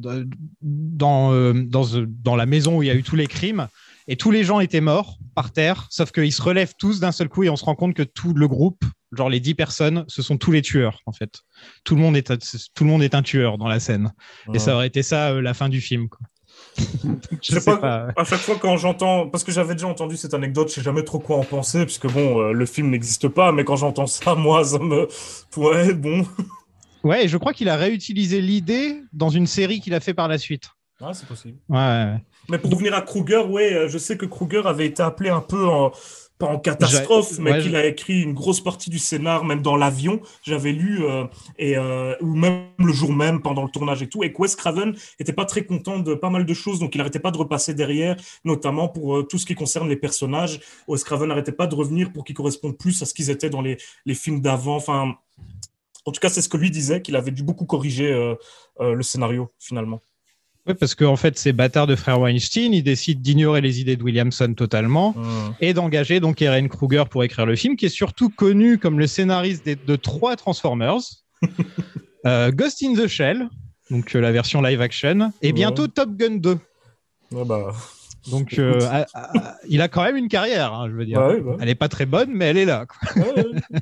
dans 0.62 1.34
euh, 1.34 1.54
dans, 1.54 1.86
dans 2.08 2.36
la 2.36 2.46
maison 2.46 2.78
où 2.78 2.84
il 2.84 2.88
y 2.88 2.92
a 2.92 2.96
eu 2.96 3.04
tous 3.04 3.16
les 3.16 3.28
crimes. 3.28 3.68
Et 4.08 4.16
tous 4.16 4.32
les 4.32 4.44
gens 4.44 4.60
étaient 4.60 4.82
morts 4.82 5.18
par 5.34 5.52
terre, 5.52 5.88
sauf 5.90 6.12
qu'ils 6.12 6.34
se 6.34 6.42
relèvent 6.42 6.74
tous 6.78 7.00
d'un 7.00 7.12
seul 7.12 7.30
coup 7.30 7.44
et 7.44 7.50
on 7.50 7.56
se 7.56 7.64
rend 7.64 7.76
compte 7.76 7.94
que 7.94 8.04
tout 8.04 8.34
le 8.34 8.48
groupe, 8.48 8.84
genre 9.16 9.30
les 9.30 9.40
dix 9.40 9.56
personnes, 9.56 10.06
ce 10.08 10.22
sont 10.22 10.38
tous 10.38 10.52
les 10.52 10.62
tueurs 10.62 11.00
en 11.06 11.12
fait. 11.12 11.42
Tout 11.84 11.96
le 11.96 12.02
monde 12.02 12.18
est 12.18 12.32
un, 12.32 12.38
tout 12.38 12.84
le 12.84 12.90
monde 12.90 13.04
est 13.04 13.16
un 13.16 13.22
tueur 13.22 13.58
dans 13.58 13.68
la 13.68 13.80
scène. 13.80 14.14
Et 14.54 14.60
ça 14.60 14.76
aurait 14.76 14.88
été 14.88 15.04
ça 15.04 15.32
euh, 15.32 15.42
la 15.42 15.54
fin 15.54 15.70
du 15.70 15.82
film. 15.82 16.10
Quoi. 16.10 16.28
Je 17.42 17.60
sais 17.60 17.80
pas, 17.80 18.08
à 18.16 18.24
chaque 18.24 18.40
fois 18.40 18.56
quand 18.60 18.78
j'entends, 18.78 19.28
parce 19.30 19.44
que 19.44 19.52
j'avais 19.52 19.74
déjà 19.74 19.88
entendu 19.88 20.18
cette 20.18 20.34
anecdote, 20.34 20.70
je 20.70 20.76
sais 20.76 20.82
jamais 20.82 21.04
trop 21.04 21.20
quoi 21.20 21.38
en 21.38 21.44
penser, 21.44 21.86
puisque 21.86 22.08
bon, 22.08 22.40
euh, 22.40 22.52
le 22.52 22.66
film 22.66 22.90
n'existe 22.90 23.28
pas, 23.28 23.52
mais 23.52 23.64
quand 23.64 23.76
j'entends 23.76 24.08
ça, 24.08 24.36
moi, 24.36 24.64
ça 24.64 24.80
me, 24.80 25.08
ouais, 25.58 25.94
bon. 25.94 26.26
Ouais, 27.04 27.28
je 27.28 27.36
crois 27.36 27.52
qu'il 27.52 27.68
a 27.68 27.76
réutilisé 27.76 28.40
l'idée 28.40 29.04
dans 29.12 29.28
une 29.28 29.46
série 29.46 29.82
qu'il 29.82 29.94
a 29.94 30.00
fait 30.00 30.14
par 30.14 30.30
la 30.30 30.38
suite. 30.38 30.70
Ah, 31.02 31.14
c'est 31.14 31.28
possible. 31.28 31.58
Ouais, 31.68 31.78
ouais, 31.78 32.06
ouais. 32.14 32.24
Mais 32.48 32.58
pour 32.58 32.72
revenir 32.72 32.94
à 32.94 33.02
Kruger, 33.02 33.46
ouais, 33.46 33.74
euh, 33.74 33.88
je 33.90 33.98
sais 33.98 34.16
que 34.16 34.26
Kruger 34.26 34.62
avait 34.66 34.86
été 34.86 35.04
appelé 35.04 35.30
un 35.30 35.42
peu 35.42 35.68
en, 35.68 35.92
pas 36.38 36.48
en 36.48 36.60
catastrophe, 36.60 37.40
mais 37.40 37.52
ouais, 37.52 37.62
qu'il 37.62 37.76
a 37.76 37.86
écrit 37.86 38.22
une 38.22 38.34
grosse 38.34 38.62
partie 38.62 38.90
du 38.90 39.00
scénar, 39.00 39.46
même 39.46 39.62
dans 39.62 39.76
l'avion, 39.76 40.20
j'avais 40.44 40.72
lu, 40.72 41.06
euh, 41.06 41.26
et, 41.58 41.78
euh, 41.78 42.16
ou 42.22 42.36
même 42.36 42.68
le 42.80 42.92
jour 42.92 43.14
même, 43.14 43.42
pendant 43.42 43.64
le 43.64 43.70
tournage 43.70 44.02
et 44.02 44.08
tout, 44.08 44.24
et 44.24 44.34
que 44.34 44.42
Wes 44.42 44.56
Craven 44.56 44.96
était 45.20 45.34
pas 45.34 45.46
très 45.46 45.66
content 45.66 46.00
de 46.00 46.16
pas 46.16 46.30
mal 46.30 46.46
de 46.46 46.54
choses, 46.54 46.80
donc 46.80 46.96
il 46.96 47.02
arrêtait 47.02 47.20
pas 47.20 47.32
de 47.32 47.38
repasser 47.38 47.74
derrière, 47.74 48.16
notamment 48.44 48.88
pour 48.88 49.18
euh, 49.18 49.24
tout 49.24 49.38
ce 49.38 49.46
qui 49.46 49.56
concerne 49.56 49.88
les 49.88 49.96
personnages. 49.96 50.60
Wes 50.88 51.04
Craven 51.04 51.30
n'arrêtait 51.30 51.52
pas 51.52 51.68
de 51.68 51.76
revenir 51.76 52.12
pour 52.12 52.24
qu'ils 52.24 52.36
correspondent 52.36 52.78
plus 52.78 53.02
à 53.02 53.06
ce 53.06 53.14
qu'ils 53.14 53.30
étaient 53.30 53.50
dans 53.50 53.62
les, 53.62 53.78
les 54.06 54.16
films 54.16 54.42
d'avant, 54.42 54.76
enfin... 54.76 55.16
En 56.06 56.12
tout 56.12 56.20
cas, 56.20 56.28
c'est 56.28 56.42
ce 56.42 56.50
que 56.50 56.58
lui 56.58 56.70
disait, 56.70 57.02
qu'il 57.02 57.16
avait 57.16 57.32
dû 57.32 57.44
beaucoup 57.44 57.66
corriger 57.66 58.12
le 58.78 59.04
scénario, 59.04 59.48
finalement. 59.58 60.02
Ouais, 60.66 60.74
parce 60.76 60.96
qu'en 60.96 61.18
fait, 61.18 61.38
ces 61.38 61.52
bâtards 61.52 61.88
de 61.88 61.96
frère 61.96 62.20
Weinstein, 62.22 62.74
ils 62.74 62.84
décident 62.84 63.20
d'ignorer 63.22 63.60
les 63.60 63.82
idées 63.82 63.98
de 63.98 64.04
Williamson 64.04 64.54
totalement 64.56 65.14
et 65.60 65.74
d'engager 65.74 66.20
donc 66.22 66.42
Eren 66.42 66.70
Kruger 66.70 67.04
pour 67.10 67.24
écrire 67.26 67.46
le 67.46 67.56
film, 67.58 67.76
qui 67.76 67.88
est 67.88 67.90
surtout 67.90 68.30
connu 68.30 68.78
comme 68.78 68.98
le 68.98 69.08
scénariste 69.08 69.66
des- 69.66 69.76
de 69.76 69.96
trois 69.98 70.38
Transformers, 70.38 71.02
euh, 72.26 72.52
Ghost 72.52 72.82
in 72.82 72.94
the 72.96 73.08
Shell, 73.08 73.50
donc 73.92 74.16
euh, 74.16 74.22
la 74.22 74.32
version 74.32 74.62
live 74.62 74.80
action, 74.80 75.34
et 75.42 75.48
Ouais. 75.48 75.52
bientôt 75.54 75.88
Top 75.88 76.12
Gun 76.16 76.36
2. 76.38 76.58
Ouais, 77.34 77.44
bah... 77.46 77.74
Donc, 78.32 78.58
euh, 78.58 78.80
à- 78.90 79.06
à- 79.16 79.56
il 79.68 79.82
a 79.82 79.90
quand 79.90 80.02
même 80.02 80.16
une 80.16 80.30
carrière, 80.30 80.74
hein, 80.74 80.88
je 80.90 80.96
veux 80.96 81.06
dire. 81.06 81.20
Ouais, 81.20 81.42
ouais. 81.42 81.58
Elle 81.60 81.66
n'est 81.66 81.76
pas 81.76 81.90
très 81.90 82.06
bonne, 82.06 82.30
mais 82.34 82.46
elle 82.46 82.58
est 82.58 82.64
là. 82.64 82.86
quoi. 82.86 83.22
Ouais, 83.22 83.34
ouais. 83.46 83.80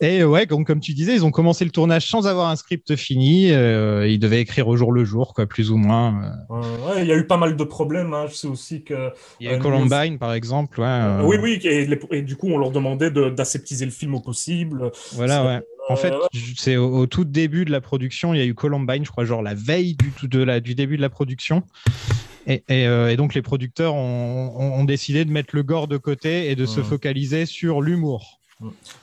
Et 0.00 0.22
ouais, 0.22 0.46
donc, 0.46 0.66
comme 0.68 0.78
tu 0.78 0.94
disais, 0.94 1.12
ils 1.14 1.24
ont 1.24 1.32
commencé 1.32 1.64
le 1.64 1.72
tournage 1.72 2.06
sans 2.06 2.28
avoir 2.28 2.48
un 2.50 2.56
script 2.56 2.94
fini. 2.94 3.50
euh, 3.50 4.06
ils 4.06 4.20
devaient 4.20 4.40
écrire 4.40 4.68
au 4.68 4.76
jour 4.76 4.92
le 4.92 5.04
jour, 5.04 5.34
quoi, 5.34 5.46
plus 5.46 5.72
ou 5.72 5.76
moins. 5.76 6.36
euh. 6.50 6.86
Ouais, 6.86 7.02
il 7.02 7.08
y 7.08 7.12
a 7.12 7.16
eu 7.16 7.26
pas 7.26 7.36
mal 7.36 7.56
de 7.56 7.64
problèmes. 7.64 8.14
hein. 8.14 8.26
Je 8.28 8.34
sais 8.34 8.46
aussi 8.46 8.84
que. 8.84 9.10
Il 9.40 9.46
y 9.46 9.48
a 9.50 9.54
eu 9.54 9.56
Euh, 9.56 9.58
Columbine, 9.58 10.18
par 10.18 10.32
exemple. 10.34 10.80
Ouais, 10.80 11.18
Oui, 11.24 11.36
oui, 11.42 11.58
et, 11.64 11.84
les- 11.86 11.98
et 12.12 12.22
du 12.22 12.36
coup, 12.36 12.48
on 12.48 12.58
leur 12.58 12.70
demandait 12.70 13.10
de- 13.10 13.30
d'aseptiser 13.30 13.84
le 13.86 13.90
film 13.90 14.14
au 14.14 14.20
possible. 14.20 14.92
Voilà, 15.14 15.44
ouais. 15.44 15.60
En 15.90 15.96
fait, 15.96 16.12
c'est 16.56 16.76
au, 16.76 16.94
au 16.96 17.06
tout 17.06 17.24
début 17.24 17.64
de 17.64 17.70
la 17.72 17.80
production, 17.80 18.34
il 18.34 18.38
y 18.38 18.42
a 18.42 18.46
eu 18.46 18.54
Columbine, 18.54 19.04
je 19.04 19.10
crois, 19.10 19.24
genre 19.24 19.42
la 19.42 19.54
veille 19.54 19.96
du, 19.96 20.10
tout 20.12 20.28
de 20.28 20.38
la, 20.42 20.60
du 20.60 20.74
début 20.74 20.96
de 20.96 21.02
la 21.02 21.08
production. 21.08 21.62
Et, 22.46 22.62
et, 22.68 22.86
euh, 22.86 23.10
et 23.10 23.16
donc, 23.16 23.34
les 23.34 23.42
producteurs 23.42 23.94
ont, 23.94 24.84
décidé 24.84 25.24
de 25.24 25.30
mettre 25.32 25.56
le 25.56 25.62
gore 25.62 25.88
de 25.88 25.96
côté 25.96 26.50
et 26.50 26.56
de 26.56 26.66
se 26.66 26.80
Ouais. 26.80 26.86
focaliser 26.86 27.46
sur 27.46 27.80
l'humour. 27.82 28.37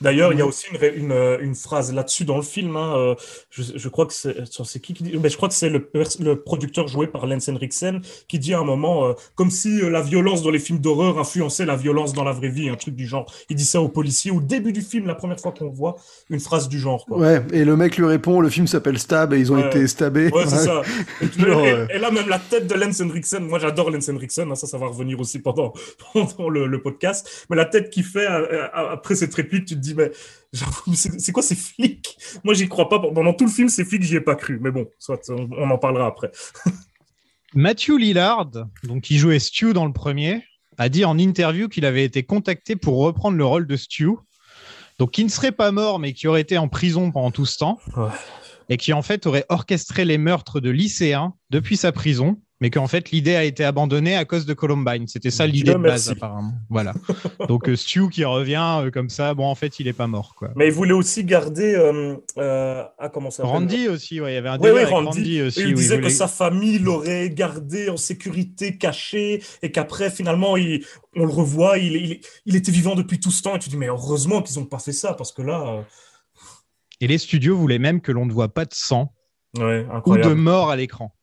D'ailleurs, 0.02 0.34
il 0.34 0.40
y 0.40 0.42
a 0.42 0.46
aussi 0.46 0.66
une, 0.70 0.78
ré- 0.78 0.94
une, 0.98 1.12
euh, 1.14 1.38
une 1.40 1.56
phrase 1.56 1.94
là-dessus 1.94 2.26
dans 2.26 2.36
le 2.36 2.42
film. 2.44 2.76
hein, 2.76 2.94
euh, 2.98 3.16
je, 3.50 3.64
je 3.76 3.90
crois 3.90 4.06
que 4.06 4.12
c'est 4.14 4.80
qui 4.82 4.94
qui 4.94 5.04
dit 5.04 5.18
Mais 5.22 5.30
je 5.30 5.38
crois 5.38 5.48
que 5.48 5.54
c'est 5.56 5.70
le, 5.70 6.36
producteur 6.42 6.88
joué 6.90 7.08
par 7.08 7.26
Lance 7.26 7.48
Henriksen 7.48 8.02
qui 8.28 8.38
dit 8.38 8.54
à 8.54 8.60
un 8.60 8.64
moment, 8.66 9.06
euh, 9.08 9.14
comme 9.36 9.50
si 9.52 9.80
la 9.90 10.02
violence 10.02 10.44
dans 10.44 10.50
les 10.52 10.60
films 10.60 10.80
d'horreur 10.80 11.18
influençait 11.20 11.66
la 11.66 11.78
violence 11.78 12.12
dans 12.14 12.26
la 12.26 12.34
vraie 12.34 12.50
vie, 12.50 12.68
un 12.70 12.76
truc 12.76 12.96
du 12.96 13.08
genre. 13.08 13.32
Il 13.50 13.56
dit 13.56 13.64
ça 13.66 13.82
aux 13.82 13.88
policiers 13.88 14.32
au 14.32 14.42
début 14.42 14.74
du 14.74 14.82
film, 14.82 15.08
la 15.08 15.16
première 15.16 15.40
fois 15.40 15.54
qu'on 15.54 15.70
voit, 15.70 15.96
une 16.30 16.42
phrase 16.42 16.68
du 16.68 16.78
genre. 16.78 17.06
Quoi. 17.06 17.18
Ouais, 17.18 17.42
et 17.54 17.64
le 17.64 17.78
mec 17.78 17.98
lui 17.98 18.06
répond, 18.06 18.42
le 18.42 18.50
film 18.50 18.68
s'appelle 18.68 19.00
Stab 19.00 19.34
et 19.34 19.40
ils 19.40 19.52
ont 19.54 19.56
Ouais. 19.56 19.68
été 19.68 19.88
stabés. 19.88 20.30
Ouais, 20.32 20.44
c'est 20.48 20.58
ça. 20.66 20.82
Et, 21.22 21.30
tu- 21.30 21.40
Genre, 21.40 21.66
et- 21.66 21.74
ouais. 21.74 21.88
et 21.96 22.00
là, 22.00 22.12
même 22.12 22.28
la 22.28 22.40
tête 22.40 22.68
de 22.68 22.74
Lance 22.76 23.00
Henriksen, 23.00 23.46
moi 23.48 23.60
j'adore 23.60 23.90
Lance 23.90 24.10
Henriksen, 24.10 24.52
hein, 24.52 24.56
ça, 24.56 24.68
ça 24.68 24.78
va 24.78 24.88
revenir 24.88 25.18
aussi 25.20 25.40
pendant, 25.40 25.72
pendant 26.14 26.50
le, 26.50 26.68
le 26.68 26.82
podcast. 26.82 27.46
Mais 27.50 27.56
la 27.56 27.66
tête 27.66 27.90
qu'il 27.90 28.04
fait 28.04 28.28
après 28.74 29.16
cette 29.16 29.32
réplique, 29.46 29.66
tu 29.66 29.76
te 29.76 29.80
dis, 29.80 29.96
mais 29.96 30.12
c'est 30.94 31.20
c'est 31.20 31.32
quoi 31.32 31.44
ces 31.44 31.56
flics? 31.56 32.18
Moi 32.44 32.54
j'y 32.54 32.68
crois 32.68 32.90
pas. 32.90 33.00
Pendant 33.00 33.34
tout 33.34 33.46
le 33.46 33.52
film, 33.52 33.70
ces 33.70 33.86
flics, 33.86 34.04
j'y 34.04 34.16
ai 34.16 34.22
pas 34.22 34.36
cru. 34.36 34.60
Mais 34.62 34.72
bon, 34.72 34.88
soit, 35.00 35.22
on, 35.30 35.50
on 35.58 35.70
en 35.70 35.78
parlera 35.78 36.08
après. 36.08 36.32
Matthew 37.54 37.98
Lillard, 37.98 38.52
donc 38.84 39.04
qui 39.04 39.18
jouait 39.18 39.40
Stu 39.40 39.74
dans 39.74 39.86
le 39.86 39.94
premier, 39.94 40.44
a 40.78 40.90
dit 40.90 41.06
en 41.06 41.18
interview 41.18 41.70
qu'il 41.70 41.86
avait 41.86 42.04
été 42.04 42.24
contacté 42.24 42.76
pour 42.76 42.98
reprendre 42.98 43.38
le 43.38 43.46
rôle 43.46 43.68
de 43.68 43.76
Stu. 43.76 44.10
Donc, 45.00 45.12
qui 45.12 45.24
ne 45.24 45.30
serait 45.30 45.52
pas 45.52 45.72
mort, 45.72 46.00
mais 46.00 46.14
qui 46.14 46.28
aurait 46.28 46.42
été 46.42 46.58
en 46.58 46.68
prison 46.68 47.12
pendant 47.12 47.32
tout 47.32 47.46
ce 47.46 47.58
temps. 47.58 47.80
Ouais. 47.98 48.10
Et 48.70 48.78
qui, 48.78 48.94
en 48.94 49.02
fait, 49.02 49.26
aurait 49.26 49.46
orchestré 49.50 50.06
les 50.06 50.18
meurtres 50.18 50.60
de 50.60 50.70
lycéens 50.70 51.34
depuis 51.50 51.78
sa 51.78 51.92
prison. 51.92 52.42
Mais 52.66 52.72
qu'en 52.72 52.88
fait, 52.88 53.12
l'idée 53.12 53.36
a 53.36 53.44
été 53.44 53.64
abandonnée 53.64 54.16
à 54.16 54.26
cause 54.26 54.48
de 54.48 54.56
Columbine. 54.56 55.08
C'était 55.08 55.30
ça 55.30 55.46
l'idée 55.46 55.74
de 55.74 55.78
base, 55.78 56.10
apparemment. 56.10 56.54
Voilà. 56.72 56.96
Donc, 57.48 57.70
euh, 57.70 57.76
Stu 57.76 58.10
qui 58.10 58.26
revient 58.26 58.80
euh, 58.82 58.90
comme 58.90 59.12
ça, 59.12 59.36
bon, 59.36 59.46
en 59.46 59.54
fait, 59.54 59.80
il 59.80 59.88
est 59.88 59.94
pas 59.94 60.08
mort, 60.08 60.34
quoi. 60.34 60.50
Mais 60.56 60.70
il 60.70 60.74
voulait 60.74 60.92
aussi 60.92 61.24
garder. 61.24 61.76
Euh, 61.76 62.84
ah, 62.98 63.10
comment 63.10 63.30
ça 63.30 63.44
Randy 63.44 63.88
aussi, 63.88 64.20
ouais, 64.20 64.32
il 64.32 64.34
y 64.34 64.38
avait 64.38 64.50
un 64.50 64.58
oui, 64.60 64.70
avec 64.70 64.88
Randy. 64.88 65.08
Randy 65.10 65.42
aussi. 65.44 65.62
Il 65.62 65.76
disait 65.76 65.98
voulait- 65.98 66.08
que 66.08 66.12
sa 66.12 66.28
famille 66.28 66.80
l'aurait 66.80 67.30
gardé 67.30 67.88
en 67.92 67.98
sécurité, 67.98 68.80
caché, 68.80 69.44
et 69.62 69.72
qu'après, 69.72 70.10
finalement, 70.10 70.58
il, 70.58 70.84
on 71.16 71.24
le 71.26 71.32
revoit, 71.32 71.78
il, 71.78 71.96
il, 71.96 72.20
il 72.48 72.56
était 72.56 72.72
vivant 72.72 72.96
depuis 72.96 73.20
tout 73.20 73.30
ce 73.30 73.44
temps. 73.44 73.56
Et 73.56 73.60
tu 73.60 73.70
dis, 73.70 73.78
mais 73.78 73.90
heureusement 73.90 74.42
qu'ils 74.42 74.58
n'ont 74.60 74.66
pas 74.66 74.80
fait 74.80 74.92
ça, 74.92 75.14
parce 75.14 75.32
que 75.32 75.44
là. 75.44 75.86
Et 77.00 77.06
les 77.06 77.20
studios 77.20 77.56
voulaient 77.56 77.78
même 77.78 78.02
que 78.02 78.12
l'on 78.12 78.26
ne 78.26 78.34
voit 78.34 78.52
pas 78.56 78.66
de 78.66 78.74
sang 78.74 79.14
Ouais, 79.56 79.86
ou 80.08 80.18
de 80.18 80.34
mort 80.34 80.72
à 80.72 80.76
l'écran. 80.76 81.14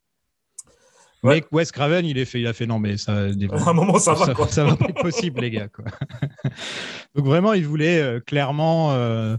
Ouais. 1.22 1.36
Mais 1.36 1.58
Wes 1.58 1.70
Craven, 1.70 2.04
il, 2.04 2.18
est 2.18 2.24
fait, 2.24 2.40
il 2.40 2.46
a 2.46 2.52
fait 2.52 2.66
non, 2.66 2.78
mais 2.78 2.96
ça. 2.96 3.12
À 3.12 3.70
un 3.70 3.72
moment, 3.72 3.98
ça 3.98 4.14
va, 4.14 4.34
quoi. 4.34 4.48
ça 4.48 4.64
va 4.64 4.76
pas 4.76 4.86
être 4.88 5.00
possible, 5.00 5.40
les 5.40 5.50
gars. 5.50 5.68
Quoi. 5.68 5.84
Donc 7.14 7.24
vraiment, 7.26 7.52
il 7.52 7.64
voulait 7.66 8.00
euh, 8.00 8.20
clairement 8.20 8.92
euh, 8.92 9.36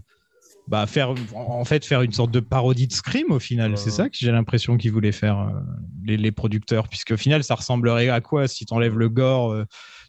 bah, 0.66 0.86
faire, 0.86 1.14
en 1.34 1.64
fait, 1.66 1.84
faire 1.84 2.00
une 2.00 2.12
sorte 2.12 2.30
de 2.30 2.40
parodie 2.40 2.86
de 2.86 2.92
Scream 2.92 3.30
au 3.30 3.38
final. 3.38 3.72
Ouais. 3.72 3.76
C'est 3.76 3.90
ça 3.90 4.08
que 4.08 4.16
j'ai 4.18 4.32
l'impression 4.32 4.78
qu'ils 4.78 4.92
voulaient 4.92 5.12
faire 5.12 5.40
euh, 5.40 5.60
les, 6.06 6.16
les 6.16 6.32
producteurs, 6.32 6.88
puisque 6.88 7.10
au 7.12 7.16
final, 7.18 7.44
ça 7.44 7.54
ressemblerait 7.54 8.08
à 8.08 8.22
quoi 8.22 8.48
si 8.48 8.64
t'enlèves 8.64 8.98
le 8.98 9.10
gore, 9.10 9.54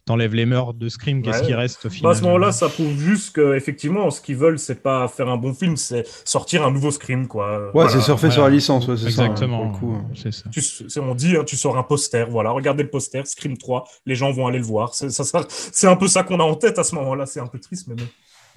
t'enlèves 0.06 0.34
les 0.34 0.46
meurtres 0.46 0.74
de 0.74 0.88
Scream, 0.88 1.20
qu'est-ce 1.20 1.40
Ouais. 1.40 1.46
qui 1.46 1.54
reste 1.54 1.84
au 1.84 1.88
Bah, 1.88 1.94
final 1.94 2.12
à 2.12 2.14
ce 2.14 2.22
moment-là, 2.22 2.52
ça 2.52 2.68
prouve 2.68 2.96
juste 2.98 3.34
que 3.34 3.54
effectivement, 3.56 4.10
ce 4.10 4.20
qu'ils 4.20 4.36
veulent, 4.36 4.58
c'est 4.58 4.82
pas 4.82 5.06
faire 5.08 5.28
un 5.28 5.36
bon 5.36 5.52
film, 5.52 5.76
c'est 5.76 6.04
sortir 6.24 6.64
un 6.64 6.70
nouveau 6.70 6.90
Scream, 6.92 7.26
quoi. 7.26 7.58
Ouais, 7.66 7.70
Voilà. 7.74 7.90
c'est 7.90 8.00
surfer 8.00 8.30
sur 8.30 8.42
la 8.44 8.50
licence, 8.50 8.86
ouais, 8.88 8.96
c'est 8.96 9.10
ça. 9.10 9.22
hein, 9.22 9.26
Exactement, 9.26 9.64
le 9.72 9.78
coup. 9.78 9.98
c'est 10.14 10.32
ça. 10.32 10.44
Tu, 10.50 10.60
on 11.00 11.14
dit, 11.14 11.36
hein, 11.36 11.42
tu 11.44 11.56
sors 11.56 11.76
un 11.76 11.82
poster, 11.82 12.24
voilà, 12.30 12.50
regardez 12.50 12.84
le 12.84 12.88
poster, 12.90 13.26
Scream 13.26 13.58
3, 13.58 13.84
les 14.06 14.14
gens 14.14 14.30
vont 14.32 14.46
aller 14.46 14.58
le 14.58 14.64
voir. 14.64 14.94
C'est, 14.94 15.10
ça, 15.10 15.24
ça- 15.24 15.44
c'est 15.48 15.88
un 15.88 15.96
peu 15.96 16.08
ça 16.08 16.22
qu'on 16.22 16.40
a 16.40 16.44
en 16.44 16.54
tête 16.54 16.78
à 16.78 16.84
ce 16.84 16.94
moment-là, 16.94 17.26
c'est 17.26 17.40
un 17.40 17.46
peu 17.48 17.58
triste, 17.58 17.86
mais 17.88 17.94
bon. 17.96 18.04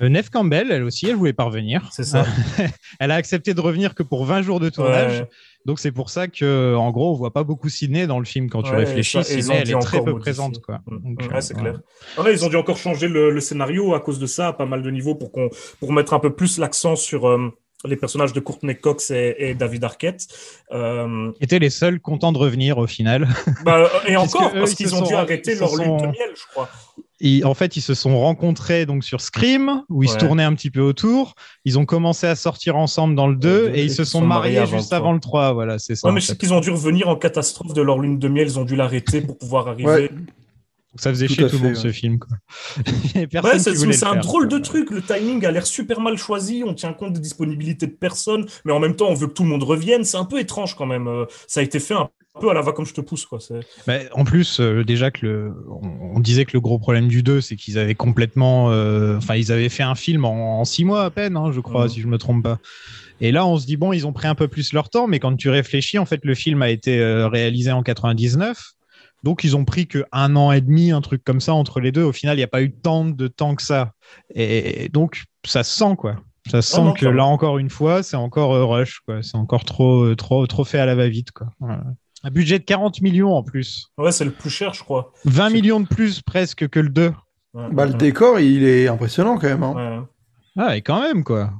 Euh, 0.01 0.07
Neve 0.07 0.29
Campbell, 0.29 0.71
elle 0.71 0.83
aussi, 0.83 1.07
elle 1.09 1.15
voulait 1.17 1.33
pas 1.33 1.43
revenir. 1.43 1.89
C'est 1.91 2.05
ça. 2.05 2.25
elle 3.01 3.11
a 3.11 3.15
accepté 3.15 3.53
de 3.53 3.59
revenir 3.59 3.95
que 3.95 4.03
pour 4.03 4.23
20 4.23 4.43
jours 4.43 4.61
de 4.61 4.69
tournage. 4.69 5.19
Ouais. 5.21 5.29
Donc 5.65 5.79
c'est 5.79 5.91
pour 5.91 6.09
ça 6.09 6.27
que, 6.27 6.75
en 6.75 6.89
gros, 6.91 7.11
on 7.11 7.15
voit 7.15 7.33
pas 7.33 7.43
beaucoup 7.43 7.69
Sydney 7.69 8.07
dans 8.07 8.19
le 8.19 8.25
film 8.25 8.49
quand 8.49 8.63
tu 8.63 8.71
Ouais, 8.71 8.77
réfléchis. 8.77 9.17
ça, 9.17 9.23
Sydney, 9.23 9.57
elle 9.57 9.69
est 9.71 9.79
très 9.79 10.03
peu 10.03 10.17
présente, 10.17 10.61
quoi. 10.61 10.79
Mm. 10.87 10.97
Donc, 11.15 11.19
Ouais, 11.29 11.37
euh, 11.37 11.41
c'est 11.41 11.53
voilà. 11.53 11.71
clair. 11.71 11.81
Ah 12.17 12.31
ils 12.31 12.45
ont 12.45 12.49
dû 12.49 12.55
encore 12.55 12.77
changer 12.77 13.07
le, 13.07 13.29
le 13.29 13.39
scénario 13.39 13.93
à 13.93 13.99
cause 13.99 14.19
de 14.19 14.25
ça, 14.25 14.47
à 14.47 14.53
pas 14.53 14.65
mal 14.65 14.81
de 14.81 14.89
niveaux, 14.89 15.15
pour, 15.15 15.31
qu'on, 15.31 15.49
pour 15.79 15.91
mettre 15.93 16.13
un 16.13 16.19
peu 16.19 16.33
plus 16.33 16.57
l'accent 16.57 16.95
sur 16.95 17.27
euh, 17.27 17.49
les 17.85 17.95
personnages 17.95 18.33
de 18.33 18.39
Courtney 18.39 18.75
Cox 18.75 19.11
et, 19.11 19.35
et 19.37 19.53
David 19.53 19.83
Arquette. 19.83 20.27
Euh, 20.71 21.31
Qui 21.33 21.43
étaient 21.43 21.59
les 21.59 21.69
seuls 21.69 21.99
contents 21.99 22.31
de 22.31 22.37
revenir 22.37 22.77
au 22.77 22.87
final. 22.87 23.27
bah, 23.65 23.89
et 24.05 24.15
Puisque 24.15 24.35
encore, 24.35 24.51
eux, 24.53 24.59
parce 24.59 24.71
ils 24.71 24.75
qu'ils 24.75 24.95
ont 24.95 25.01
dû 25.01 25.13
arrêter 25.13 25.55
leur 25.55 25.75
lune 25.75 25.97
de 25.97 26.07
miel, 26.07 26.31
je 26.35 26.43
crois. 26.51 26.69
En 27.43 27.53
fait, 27.53 27.75
ils 27.75 27.81
se 27.81 27.93
sont 27.93 28.17
rencontrés 28.17 28.85
donc 28.85 29.03
sur 29.03 29.19
Scream, 29.19 29.83
où 29.89 30.03
ils 30.03 30.09
se 30.09 30.17
tournaient 30.17 30.43
un 30.43 30.53
petit 30.55 30.71
peu 30.71 30.81
autour. 30.81 31.35
Ils 31.65 31.77
ont 31.77 31.85
commencé 31.85 32.27
à 32.27 32.35
sortir 32.35 32.77
ensemble 32.77 33.15
dans 33.15 33.27
le 33.27 33.35
2 33.35 33.49
deux, 33.49 33.75
et 33.75 33.83
ils 33.83 33.91
se 33.91 34.03
sont 34.03 34.21
mariés 34.21 34.65
juste 34.65 34.93
avant 34.93 35.13
le 35.13 35.19
3. 35.19 35.53
Voilà, 35.53 35.79
c'est 35.79 35.95
ça. 35.95 36.07
Ouais, 36.07 36.13
mais 36.13 36.21
je 36.21 36.27
fait. 36.27 36.33
sais 36.33 36.37
qu'ils 36.37 36.53
ont 36.53 36.61
dû 36.61 36.69
revenir 36.69 37.09
en 37.09 37.15
catastrophe 37.15 37.73
de 37.73 37.81
leur 37.81 37.99
lune 37.99 38.19
de 38.19 38.27
miel, 38.27 38.47
ils 38.47 38.59
ont 38.59 38.65
dû 38.65 38.75
l'arrêter 38.75 39.21
pour 39.21 39.37
pouvoir 39.37 39.67
arriver. 39.67 40.09
Ça 40.95 41.11
faisait 41.11 41.27
Tout 41.27 41.33
chier 41.35 41.47
tout 41.47 41.57
le 41.57 41.63
monde 41.63 41.73
ouais. 41.73 41.79
ce 41.79 41.91
film. 41.91 42.17
Quoi. 42.19 42.35
Ouais, 43.43 43.59
c'est 43.59 43.69
un 44.03 44.13
faire, 44.13 44.21
drôle 44.21 44.47
de 44.47 44.57
truc. 44.57 44.89
Le 44.89 45.01
timing 45.01 45.45
a 45.45 45.51
l'air 45.51 45.65
super 45.67 45.99
mal 46.01 46.17
choisi. 46.17 46.63
On 46.65 46.73
tient 46.73 46.93
compte 46.93 47.13
des 47.13 47.19
disponibilités 47.19 47.85
de 47.87 47.91
personnes, 47.91 48.45
mais 48.65 48.71
en 48.71 48.79
même 48.79 48.95
temps, 48.95 49.07
on 49.09 49.13
veut 49.13 49.27
que 49.27 49.33
tout 49.33 49.43
le 49.43 49.49
monde 49.49 49.63
revienne. 49.63 50.03
C'est 50.03 50.17
un 50.17 50.25
peu 50.25 50.39
étrange 50.39 50.75
quand 50.75 50.85
même. 50.87 51.07
Euh, 51.07 51.25
Ça 51.47 51.59
a 51.59 51.63
été 51.63 51.79
fait 51.79 51.93
un 51.93 52.09
peu 52.39 52.49
à 52.49 52.53
la 52.53 52.61
va 52.61 52.71
comme 52.71 52.85
je 52.85 52.93
te 52.93 53.01
pousse, 53.01 53.25
quoi. 53.25 53.39
C'est- 53.39 53.59
Bah, 53.85 53.99
en 54.13 54.23
plus, 54.23 54.59
euh, 54.59 54.83
déjà 54.83 55.11
que 55.11 55.25
le, 55.25 55.53
on, 55.69 56.15
on 56.15 56.19
disait 56.19 56.45
que 56.45 56.51
le 56.53 56.61
gros 56.61 56.79
problème 56.79 57.07
du 57.07 57.21
2, 57.21 57.39
c'est 57.41 57.55
qu'ils 57.55 57.77
avaient 57.77 57.95
complètement, 57.95 58.71
euh, 58.71 59.17
enfin, 59.17 59.35
ils 59.35 59.51
avaient 59.51 59.69
fait 59.69 59.83
un 59.83 59.95
film 59.95 60.25
en, 60.25 60.59
en 60.61 60.65
six 60.65 60.85
mois 60.85 61.03
à 61.03 61.09
peine, 61.11 61.37
hein, 61.37 61.51
je 61.51 61.59
crois, 61.59 61.83
Mhm. 61.83 61.89
si 61.89 62.01
je 62.01 62.07
me 62.07 62.17
trompe 62.17 62.43
pas. 62.43 62.57
Et 63.21 63.31
là, 63.31 63.45
on 63.45 63.57
se 63.57 63.65
dit 63.65 63.75
bon, 63.77 63.91
ils 63.93 64.07
ont 64.07 64.13
pris 64.13 64.27
un 64.27 64.35
peu 64.35 64.47
plus 64.47 64.71
leur 64.73 64.89
temps, 64.89 65.05
mais 65.07 65.19
quand 65.19 65.35
tu 65.35 65.49
réfléchis, 65.49 65.97
en 65.99 66.05
fait, 66.05 66.21
le 66.23 66.33
film 66.33 66.61
a 66.61 66.69
été 66.69 67.03
réalisé 67.29 67.71
en 67.71 67.83
99. 67.83 68.71
Donc, 69.23 69.43
ils 69.43 69.55
ont 69.57 69.65
pris 69.65 69.87
que 69.87 70.05
un 70.11 70.35
an 70.35 70.51
et 70.51 70.61
demi, 70.61 70.91
un 70.91 71.01
truc 71.01 71.23
comme 71.23 71.41
ça 71.41 71.53
entre 71.53 71.79
les 71.79 71.91
deux. 71.91 72.03
Au 72.03 72.11
final, 72.13 72.35
il 72.35 72.39
n'y 72.39 72.43
a 72.43 72.47
pas 72.47 72.61
eu 72.61 72.71
tant 72.71 73.05
de 73.05 73.27
temps 73.27 73.55
que 73.55 73.63
ça. 73.63 73.91
Et 74.33 74.89
donc, 74.89 75.23
ça 75.45 75.63
se 75.63 75.75
sent, 75.75 75.95
quoi. 75.97 76.15
Ça 76.49 76.61
se 76.61 76.71
sent 76.73 76.81
non, 76.81 76.93
que 76.93 77.05
là, 77.05 77.25
encore 77.25 77.57
une 77.57 77.69
fois, 77.69 78.01
c'est 78.01 78.15
encore 78.15 78.53
euh, 78.55 78.65
rush, 78.65 79.01
quoi. 79.05 79.21
C'est 79.21 79.35
encore 79.37 79.65
trop, 79.65 80.03
euh, 80.05 80.15
trop, 80.15 80.47
trop 80.47 80.63
fait 80.63 80.79
à 80.79 80.85
la 80.85 80.95
va-vite, 80.95 81.31
quoi. 81.31 81.47
Voilà. 81.59 81.83
Un 82.23 82.31
budget 82.31 82.59
de 82.59 82.63
40 82.63 83.01
millions 83.01 83.33
en 83.33 83.43
plus. 83.43 83.87
Ouais, 83.97 84.11
c'est 84.11 84.25
le 84.25 84.31
plus 84.31 84.49
cher, 84.49 84.73
je 84.73 84.83
crois. 84.83 85.13
20 85.25 85.49
millions 85.51 85.79
de 85.79 85.87
plus 85.87 86.21
presque 86.21 86.67
que 86.67 86.79
le 86.79 86.89
2. 86.89 87.13
Ouais, 87.53 87.63
Bah, 87.71 87.85
le 87.85 87.93
décor, 87.93 88.39
il 88.39 88.63
est 88.63 88.87
impressionnant 88.87 89.37
quand 89.37 89.47
même. 89.47 89.63
Hein. 89.63 89.73
ouais. 89.75 90.05
Ah, 90.57 90.75
et 90.77 90.81
quand 90.81 91.01
même, 91.01 91.23
quoi. 91.23 91.51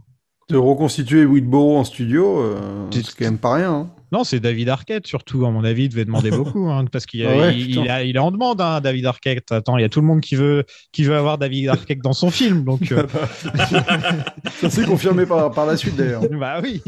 De 0.49 0.57
reconstituer 0.57 1.25
Whitborough 1.25 1.77
en 1.77 1.83
studio, 1.83 2.39
euh, 2.41 2.87
c'est 2.91 3.03
quand 3.15 3.25
même 3.25 3.37
pas 3.37 3.53
rien. 3.53 3.71
hein. 3.73 3.89
Non, 4.11 4.23
c'est 4.23 4.39
David 4.39 4.69
Arquette, 4.69 5.05
surtout, 5.07 5.45
à 5.45 5.51
mon 5.51 5.63
avis, 5.63 5.83
il 5.85 5.89
devait 5.89 6.05
demander 6.05 6.31
beaucoup, 6.31 6.69
hein, 6.69 6.85
parce 6.91 7.05
qu'il 7.05 7.25
Ah 7.25 7.35
ouais, 7.35 7.55
il, 7.57 7.67
putain. 7.67 7.81
il 7.83 7.89
a- 7.89 8.03
il 8.03 8.15
est 8.15 8.19
en 8.19 8.31
demande, 8.31 8.59
hein, 8.61 8.81
David 8.81 9.05
Arquette. 9.05 9.51
Attends, 9.51 9.77
il 9.77 9.81
y 9.81 9.85
a 9.85 9.89
tout 9.89 10.01
le 10.01 10.07
monde 10.07 10.21
qui 10.21 10.35
veut, 10.35 10.63
qui 10.91 11.03
veut 11.03 11.15
avoir 11.15 11.37
David 11.37 11.69
Arquette 11.69 11.99
dans 11.99 12.13
son 12.13 12.31
film, 12.31 12.63
donc. 12.63 12.91
euh, 12.91 13.05
Ça 14.61 14.69
s'est 14.69 14.83
confirmé 14.85 15.25
par, 15.25 15.51
par 15.51 15.65
la 15.65 15.77
suite 15.77 15.95
d'ailleurs. 15.95 16.21
bah 16.31 16.59
oui. 16.61 16.81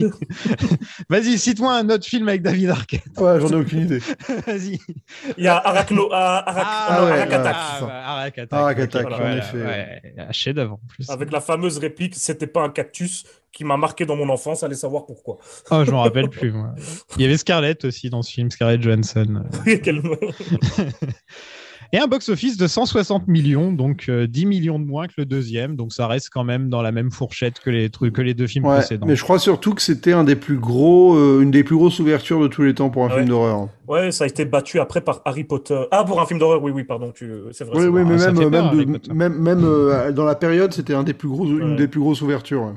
Vas-y, 1.10 1.38
cite-moi 1.38 1.76
un 1.78 1.90
autre 1.90 2.06
film 2.06 2.28
avec 2.28 2.42
David 2.42 2.70
Arquette. 2.70 3.04
Ouais, 3.18 3.40
j'en 3.40 3.50
ai 3.50 3.56
aucune 3.56 3.82
idée. 3.82 4.00
Vas-y. 4.48 4.80
Il 5.38 5.44
y 5.44 5.48
a 5.48 5.58
Arachno, 5.58 6.10
ah, 6.12 6.44
Arach- 6.48 6.64
Ah, 6.66 6.98
non, 7.02 7.06
ouais, 7.08 7.12
Arach 7.14 7.30
ouais. 7.30 7.36
Attack. 7.36 7.56
Ah, 7.58 7.78
bah, 7.82 8.72
ok, 8.72 8.80
Attack, 8.80 9.02
voilà, 9.08 9.34
en 9.34 9.38
effet, 9.38 9.58
ouais. 9.58 10.02
Un 10.18 10.32
chef-d'œuvre 10.32 10.74
en 10.74 10.80
plus. 10.88 11.10
Avec 11.10 11.32
la 11.32 11.42
fameuse 11.42 11.78
réplique, 11.78 12.16
c'était 12.16 12.48
pas 12.48 12.64
un 12.64 12.70
cactus 12.70 13.24
qui 13.52 13.66
m'a 13.66 13.76
marqué 13.76 14.06
dans 14.06 14.16
mon 14.16 14.30
enfance, 14.30 14.64
allez 14.64 14.76
savoir 14.76 15.06
pourquoi. 15.06 15.38
Oh, 15.72 15.84
je 15.86 15.92
m'en 15.92 16.04
rappelle 16.04 16.30
plus, 16.30 16.52
moi. 16.54 16.74
Il 17.17 17.21
y 17.24 17.26
avait 17.26 17.38
Scarlett 17.38 17.84
aussi 17.86 18.10
dans 18.10 18.21
ce 18.21 18.32
film, 18.32 18.50
Scarlett 18.50 18.82
Johansson. 18.82 19.43
Et 21.93 22.00
un 22.00 22.08
box-office 22.08 22.56
de 22.56 22.67
160 22.67 23.28
millions, 23.28 23.74
donc 23.74 24.06
euh, 24.08 24.26
10 24.26 24.45
millions 24.45 24.80
de 24.80 24.86
moins 24.86 25.08
que 25.08 25.13
le 25.17 25.26
deuxième. 25.26 25.76
Donc 25.76 25.91
ça 25.91 26.08
reste 26.08 26.30
quand 26.32 26.45
même 26.45 26.69
dans 26.69 26.82
la 26.82 26.93
même 26.93 27.12
fourchette 27.12 27.60
que 27.60 27.69
les, 27.69 27.89
trucs, 27.89 28.13
que 28.15 28.21
les 28.21 28.34
deux 28.34 28.47
films 28.47 28.65
Ouais, 28.65 28.76
précédents. 28.78 29.06
mais 29.08 29.17
je 29.17 29.24
crois 29.24 29.39
surtout 29.39 29.74
que 29.74 29.82
c'était 29.82 30.13
un 30.13 30.24
des 30.24 30.38
plus 30.38 30.56
gros, 30.58 31.15
euh, 31.17 31.41
une 31.41 31.52
des 31.52 31.65
plus 31.65 31.76
grosses 31.76 32.00
ouvertures 32.00 32.39
de 32.41 32.47
tous 32.47 32.62
les 32.63 32.74
temps 32.74 32.89
pour 32.89 33.04
un 33.04 33.08
Ouais. 33.10 33.15
film 33.15 33.28
d'horreur. 33.28 33.67
Ouais, 33.89 34.10
ça 34.13 34.24
a 34.24 34.28
été 34.28 34.45
battu 34.45 34.80
après 34.80 35.02
par 35.02 35.21
Harry 35.26 35.43
Potter. 35.43 35.82
Ah, 35.91 36.06
pour 36.06 36.21
un 36.21 36.26
film 36.26 36.39
d'horreur, 36.39 36.63
oui, 36.63 36.71
oui, 36.71 36.86
pardon, 36.86 37.12
tu... 37.13 37.30
c'est 37.52 37.65
vrai. 37.65 37.78
Oui, 37.78 37.88
oui, 37.88 38.04
vrai. 38.04 38.13
mais 38.13 38.17
ça 38.19 38.32
même, 38.32 38.38
euh, 38.41 38.50
peur, 38.50 38.52
même, 38.52 38.71
de- 38.71 38.78
Harry 38.84 38.86
Potter. 38.93 39.13
même, 39.13 39.34
même 39.38 39.62
euh, 39.65 40.12
dans 40.13 40.24
la 40.26 40.36
période, 40.36 40.71
c'était 40.74 40.93
un 40.93 41.04
des 41.04 41.13
plus 41.13 41.28
gros, 41.28 41.45
une 41.45 41.71
Ouais. 41.71 41.76
des 41.76 41.89
plus 41.89 42.00
grosses 42.00 42.21
ouvertures. 42.21 42.74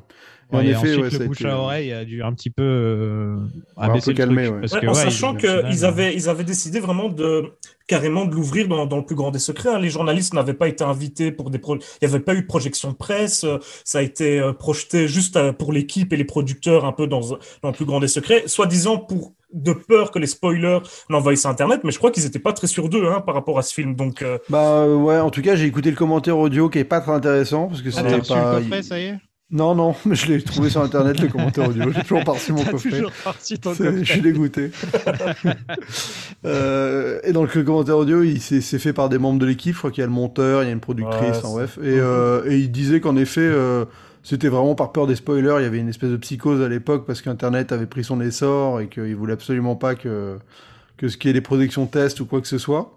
En 0.54 0.60
et 0.60 0.68
effet, 0.70 0.76
ensuite, 0.76 1.00
ouais, 1.12 1.18
le 1.18 1.26
bouche 1.26 1.40
été- 1.40 1.48
à 1.48 1.58
oreille 1.58 1.92
a 1.92 2.04
dû 2.04 2.22
un 2.22 2.32
petit 2.32 2.50
peu 2.50 2.62
euh, 2.62 3.36
un 3.76 3.88
peu 3.98 4.00
le 4.10 4.12
calmer, 4.14 4.42
truc. 4.44 4.54
ouais. 4.54 4.60
Parce 4.60 4.72
Ouais, 4.72 4.80
que, 4.80 4.86
en 4.86 4.92
ouais, 4.92 5.02
sachant 5.02 5.34
qu'ils 5.34 5.84
avaient, 5.84 6.14
ils 6.14 6.28
avaient 6.28 6.44
décidé 6.44 6.80
vraiment 6.80 7.08
de 7.08 7.52
carrément 7.86 8.24
de 8.24 8.34
l'ouvrir 8.34 8.66
dans, 8.66 8.86
dans 8.86 8.96
le 8.96 9.04
plus 9.04 9.14
grand 9.14 9.30
des 9.30 9.38
secrets. 9.38 9.68
hein. 9.68 9.78
Les 9.78 9.90
journalistes 9.90 10.32
n'avaient 10.32 10.54
pas 10.54 10.68
été 10.68 10.84
invités 10.84 11.30
pour 11.32 11.50
des 11.50 11.58
pro... 11.58 11.76
il 11.76 11.80
n'y 12.02 12.08
avait 12.14 12.24
pas 12.24 12.34
eu 12.34 12.40
de 12.42 12.46
projection 12.46 12.90
de 12.92 12.96
presse. 12.96 13.44
euh, 13.44 13.58
Ça 13.84 13.98
a 13.98 14.02
été 14.02 14.40
euh, 14.40 14.52
projeté 14.54 15.06
juste 15.06 15.36
euh, 15.36 15.52
pour 15.52 15.70
l'équipe 15.72 16.10
et 16.12 16.16
les 16.16 16.24
producteurs 16.24 16.84
un 16.86 16.92
peu 16.92 17.06
dans, 17.06 17.20
dans 17.20 17.68
le 17.68 17.72
plus 17.72 17.84
grand 17.84 18.00
des 18.00 18.08
secrets, 18.08 18.44
soi-disant 18.46 18.96
pour 18.98 19.34
de 19.52 19.72
peur 19.72 20.10
que 20.10 20.18
les 20.18 20.26
spoilers 20.26 20.78
n'envahissent 21.10 21.46
Internet. 21.46 21.82
Mais 21.84 21.92
je 21.92 21.98
crois 21.98 22.10
qu'ils 22.10 22.24
n'étaient 22.24 22.38
pas 22.40 22.52
très 22.54 22.66
sûrs 22.66 22.88
d'eux 22.88 23.06
hein, 23.06 23.20
par 23.20 23.34
rapport 23.34 23.58
à 23.58 23.62
ce 23.62 23.72
film. 23.74 23.94
Donc 23.94 24.22
euh, 24.22 24.38
Bah 24.48 24.78
euh, 24.84 24.96
ouais, 24.96 25.18
en 25.20 25.30
tout 25.30 25.42
cas, 25.42 25.54
j'ai 25.54 25.66
écouté 25.66 25.90
le 25.90 25.96
commentaire 25.96 26.38
audio 26.38 26.68
qui 26.70 26.78
est 26.78 26.84
pas 26.84 27.00
très 27.00 27.12
intéressant 27.12 27.68
parce 27.68 27.82
que 27.82 27.90
Ah, 27.90 28.02
c'est 28.08 28.16
reçu 28.16 28.32
pas. 28.32 28.54
le 28.54 28.60
coffret, 28.62 28.82
ça 28.82 28.98
y 28.98 29.04
est? 29.04 29.18
Non, 29.50 29.74
non, 29.74 29.94
mais 30.07 30.14
je 30.14 30.26
l'ai 30.26 30.42
trouvé 30.42 30.70
sur 30.70 30.80
internet 30.83 31.20
le 31.20 31.28
commentaire 31.28 31.68
audio. 31.68 31.92
J'ai 31.92 32.00
toujours 32.02 32.24
reçu 32.24 32.52
mon 32.52 32.64
coffret. 32.64 32.90
toujours 32.90 33.11
reçu 33.26 33.59
ton 33.59 33.70
coffret. 33.70 34.04
Je 34.04 34.12
suis 34.12 34.20
dégoûté. 34.20 34.70
Euh, 36.46 37.20
et 37.24 37.33
donc 37.33 37.54
le 37.54 37.62
commentaire 37.62 37.96
audio, 37.96 38.22
il 38.22 38.38
c'est 38.38 38.61
c'est 38.61 38.78
fait 38.78 38.92
par 38.92 39.09
des 39.09 39.16
membres 39.16 39.38
de 39.38 39.46
l'équipe. 39.46 39.72
Je 39.72 39.78
crois 39.78 39.90
qu'il 39.90 40.02
y 40.02 40.04
a 40.04 40.07
le 40.07 40.12
monteur, 40.12 40.62
il 40.62 40.66
y 40.66 40.68
a 40.68 40.72
une 40.72 40.80
productrice, 40.80 41.22
Ouais, 41.22 41.33
c'est- 41.42 41.48
bref. 41.52 41.78
Et, 41.83 41.98
euh, 41.98 42.42
et 42.46 42.59
il 42.59 42.70
disait 42.70 43.00
qu'en 43.00 43.16
effet, 43.16 43.40
euh, 43.40 43.87
c'était 44.22 44.48
vraiment 44.48 44.74
par 44.74 44.92
peur 44.92 45.07
des 45.07 45.16
spoilers. 45.16 45.54
Il 45.61 45.62
y 45.62 45.66
avait 45.66 45.78
une 45.78 45.88
espèce 45.88 46.11
de 46.11 46.18
psychose 46.18 46.61
à 46.61 46.68
l'époque 46.68 47.07
parce 47.07 47.22
qu'Internet 47.22 47.72
avait 47.72 47.87
pris 47.87 48.04
son 48.04 48.20
essor 48.20 48.80
et 48.83 48.88
qu'il 48.88 49.16
voulait 49.16 49.33
absolument 49.33 49.74
pas 49.74 49.94
que 49.94 50.37
que 50.98 51.09
ce 51.09 51.16
qui 51.16 51.30
est 51.30 51.33
des 51.33 51.40
projections 51.40 51.87
test 51.87 52.20
ou 52.20 52.26
quoi 52.26 52.42
que 52.42 52.46
ce 52.48 52.59
soit. 52.59 52.94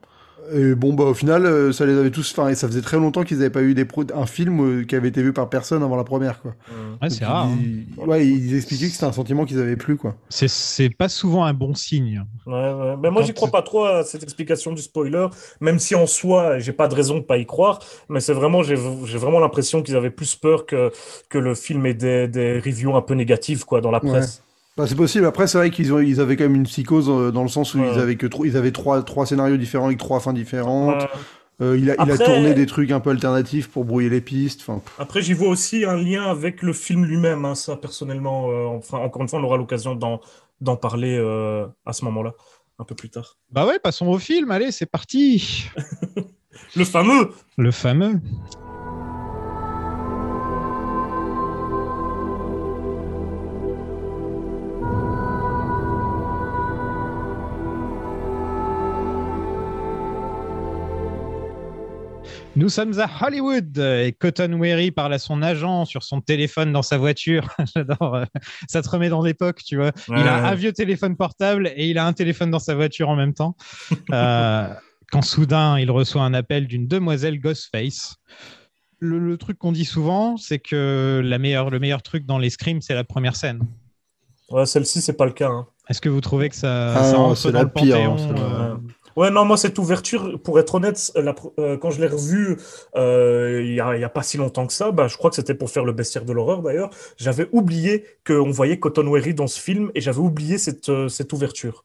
Et 0.54 0.76
bon, 0.76 0.94
bah, 0.94 1.04
au 1.06 1.14
final, 1.14 1.46
euh, 1.46 1.72
ça 1.72 1.86
les 1.86 1.98
avait 1.98 2.12
tous. 2.12 2.32
Enfin, 2.38 2.50
et 2.50 2.56
ça 2.56 2.68
faisait 2.68 2.82
très 2.82 2.98
longtemps 2.98 3.24
qu'ils 3.24 3.38
n'avaient 3.38 3.50
pas 3.50 3.62
eu 3.64 3.74
des 3.74 3.86
pro- 3.86 4.04
un 4.16 4.26
film 4.26 4.60
euh, 4.62 4.84
qui 4.86 4.96
avait 4.96 5.10
été 5.10 5.22
vu 5.22 5.34
par 5.34 5.50
personne 5.50 5.84
avant 5.84 5.96
la 5.96 6.04
première, 6.04 6.42
quoi. 6.42 6.56
Ouais, 7.02 7.10
c'est 7.10 7.26
rare. 7.26 7.48
hein. 7.48 7.58
ils- 7.62 7.86
Ouais, 7.98 8.26
ils 8.26 8.56
expliquaient 8.56 8.88
que 8.88 8.94
c'était 8.94 9.06
un 9.06 9.12
sentiment 9.12 9.46
qu'ils 9.46 9.60
avaient 9.60 9.76
plus, 9.76 9.98
quoi. 9.98 10.16
C'est- 10.30 10.48
C'est 10.48 10.90
pas 10.90 11.10
souvent 11.10 11.44
un 11.46 11.54
bon 11.54 11.74
signe. 11.76 12.24
Ouais, 12.46 12.54
ouais. 12.54 12.96
Ben 13.02 13.10
moi, 13.12 13.24
j'y 13.24 13.34
crois 13.34 13.50
pas 13.50 13.62
trop 13.62 13.84
à 13.86 14.04
cette 14.04 14.24
explication 14.24 14.72
du 14.74 14.82
spoiler, 14.82 15.28
même 15.60 15.80
si 15.80 15.96
en 15.96 16.08
soi, 16.08 16.60
j'ai 16.60 16.74
pas 16.74 16.88
de 16.88 16.96
raison 16.96 17.16
de 17.18 17.24
pas 17.24 17.38
y 17.38 17.46
croire. 17.46 17.80
Mais 18.10 18.20
c'est 18.20 18.34
vraiment, 18.34 18.64
j'ai 18.64 18.76
j'ai 19.06 19.18
vraiment 19.18 19.40
l'impression 19.40 19.82
qu'ils 19.82 19.96
avaient 19.96 20.10
plus 20.12 20.36
peur 20.36 20.66
que, 20.66 20.92
que 21.30 21.38
le 21.38 21.56
film 21.56 21.86
ait 21.86 21.94
des, 21.94 22.28
des 22.28 22.60
reviews 22.60 22.96
un 22.96 23.02
peu 23.02 23.14
négatives, 23.16 23.66
quoi, 23.66 23.82
dans 23.82 23.92
la 23.92 24.04
Ouais. 24.04 24.10
presse. 24.12 24.44
Bah, 24.78 24.86
c'est 24.88 24.96
possible. 24.96 25.26
Après, 25.26 25.48
c'est 25.48 25.58
vrai 25.58 25.72
qu'ils 25.72 25.92
ont, 25.92 26.00
ils 26.00 26.22
avaient 26.22 26.36
quand 26.38 26.44
même 26.46 26.56
une 26.56 26.63
psychose 26.63 27.10
euh, 27.10 27.32
dans 27.32 27.42
le 27.44 27.50
sens 27.50 27.74
où 27.74 27.80
Ouais. 27.80 27.90
ils 27.94 28.00
avaient 28.00 28.16
que 28.16 28.28
tro- 28.28 28.46
ils 28.46 28.56
avaient 28.56 28.72
trois, 28.72 29.02
trois 29.04 29.26
scénarios 29.26 29.58
différents 29.58 29.88
avec 29.88 29.98
trois 29.98 30.20
fins 30.20 30.34
différentes. 30.34 31.02
Euh, 31.04 31.08
Euh, 31.60 31.76
il, 31.76 31.90
a, 31.90 31.96
il 31.96 32.00
a 32.12 32.13
Après- 32.13 32.24
tourné 32.24 32.54
des 32.54 32.68
trucs 32.68 32.92
un 32.92 33.00
peu 33.00 33.10
alternatifs 33.10 33.68
pour 33.68 33.84
brouiller 33.84 34.10
les 34.10 34.22
pistes. 34.22 34.63
Après, 35.00 35.24
j'y 35.24 35.34
vois 35.34 35.48
aussi 35.48 35.86
un 35.86 35.96
lien 35.98 36.22
avec 36.30 36.62
le 36.62 36.72
film 36.72 37.04
lui-même, 37.04 37.46
hein, 37.46 37.56
ça, 37.56 37.76
personnellement. 37.76 38.52
euh, 38.52 38.66
enfin, 38.78 39.00
encore 39.00 39.24
une 39.24 39.28
fois, 39.28 39.40
on 39.40 39.44
aura 39.44 39.58
l'occasion 39.58 39.96
d'en 39.96 40.22
d'en 40.62 40.76
parler 40.76 41.18
euh, 41.20 41.66
à 41.88 41.94
ce 41.94 42.06
moment-là, 42.06 42.34
un 42.78 42.84
peu 42.84 42.94
plus 42.94 43.10
tard. 43.10 43.38
Bah 43.52 43.66
ouais, 43.66 43.80
passons 43.80 44.06
au 44.06 44.20
film. 44.20 44.52
Allez, 44.52 44.72
c'est 44.72 44.86
parti. 44.86 45.66
Le 46.76 46.84
fameux 46.86 47.32
Le 47.58 47.72
fameux. 47.72 48.20
Nous 62.58 62.70
sommes 62.70 63.00
à 63.00 63.08
Hollywood 63.22 63.78
et 63.78 64.15
Cotton 64.20 64.58
Weary 64.60 64.89
parle 64.89 65.13
à 65.13 65.20
son 65.20 65.43
agent 65.43 65.86
sur 65.86 66.02
son 66.02 66.22
téléphone 66.22 66.72
dans 66.74 66.82
sa 66.82 66.98
voiture. 66.98 67.48
J'adore. 67.76 68.15
euh, 68.15 68.26
Ça 68.67 68.82
te 68.82 68.89
remet 68.89 69.10
dans 69.10 69.22
l'époque, 69.22 69.62
tu 69.63 69.76
vois. 69.76 69.91
Ouais, 70.08 70.20
il 70.22 70.28
a 70.28 70.41
ouais. 70.41 70.48
un 70.50 70.56
vieux 70.56 70.74
téléphone 70.74 71.15
portable 71.15 71.72
et 71.76 71.88
il 71.88 72.00
a 72.00 72.06
un 72.08 72.13
téléphone 72.13 72.50
dans 72.50 72.58
sa 72.58 72.74
voiture 72.74 73.10
en 73.10 73.15
même 73.15 73.34
temps. 73.34 73.56
Euh, 74.12 74.67
quand 75.12 75.22
soudain, 75.22 75.78
il 75.80 75.91
reçoit 75.91 76.24
un 76.24 76.34
appel 76.34 76.65
d'une 76.67 76.88
demoiselle 76.88 77.39
Ghostface. 77.39 78.15
Le, 79.00 79.20
le 79.20 79.38
truc 79.38 79.58
qu'on 79.60 79.72
dit 79.72 79.86
souvent, 79.86 80.36
c'est 80.38 80.60
que 80.60 81.22
la 81.24 81.38
meilleure, 81.38 81.70
le 81.70 81.80
meilleur 81.80 82.02
truc 82.02 82.26
dans 82.26 82.38
les 82.39 82.50
scrims, 82.50 82.82
c'est 82.82 82.96
la 82.96 83.04
première 83.04 83.36
scène. 83.36 83.62
Ouais, 84.50 84.65
celle-ci, 84.65 85.02
c'est 85.02 85.13
pas 85.15 85.26
le 85.26 85.32
cas. 85.34 85.50
hein. 85.50 85.67
Est-ce 85.89 86.02
que 86.02 86.10
vous 86.10 86.20
trouvez 86.22 86.50
que 86.50 86.56
ça, 86.56 86.93
Ah 86.98 87.04
ça 87.04 87.13
non, 87.13 87.24
rentre 87.28 87.38
c'est 87.38 87.52
dans 87.52 87.60
la 87.60 87.63
le 87.65 87.70
pire, 87.70 87.96
panthéon 87.96 88.17
hein, 88.17 88.36
euh, 88.38 88.76
Ouais. 89.18 89.30
Non, 89.32 89.44
moi, 89.44 89.58
cette 89.58 89.78
ouverture, 89.80 90.40
pour 90.42 90.60
être 90.60 90.76
honnête, 90.76 91.12
la 91.16 91.34
pr- 91.34 91.52
euh, 91.60 91.76
quand 91.78 91.90
je 91.92 92.00
l'ai 92.00 92.08
revue 92.08 92.58
euh, 92.96 93.62
il 93.66 93.74
y 93.74 93.80
a, 93.82 94.10
pas 94.10 94.24
si 94.24 94.38
longtemps 94.38 94.66
que 94.68 94.74
ça, 94.74 94.92
bah, 94.92 95.08
je 95.08 95.18
crois 95.18 95.30
que 95.32 95.36
c'était 95.36 95.56
pour 95.56 95.70
faire 95.70 95.84
le 95.84 95.92
bestiaire 95.92 96.24
de 96.24 96.32
l'horreur 96.32 96.62
d'ailleurs, 96.62 96.90
j'avais 97.18 97.50
oublié 97.52 98.06
qu'on 98.26 98.52
voyait 98.52 98.80
Cotton 98.80 99.08
Weary 99.12 99.34
dans 99.34 99.48
ce 99.48 99.60
film 99.60 99.92
et 99.96 100.02
j'avais 100.02 100.20
oublié 100.20 100.58
cette, 100.58 100.88
euh, 100.90 101.10
cette 101.10 101.34
ouverture. 101.34 101.84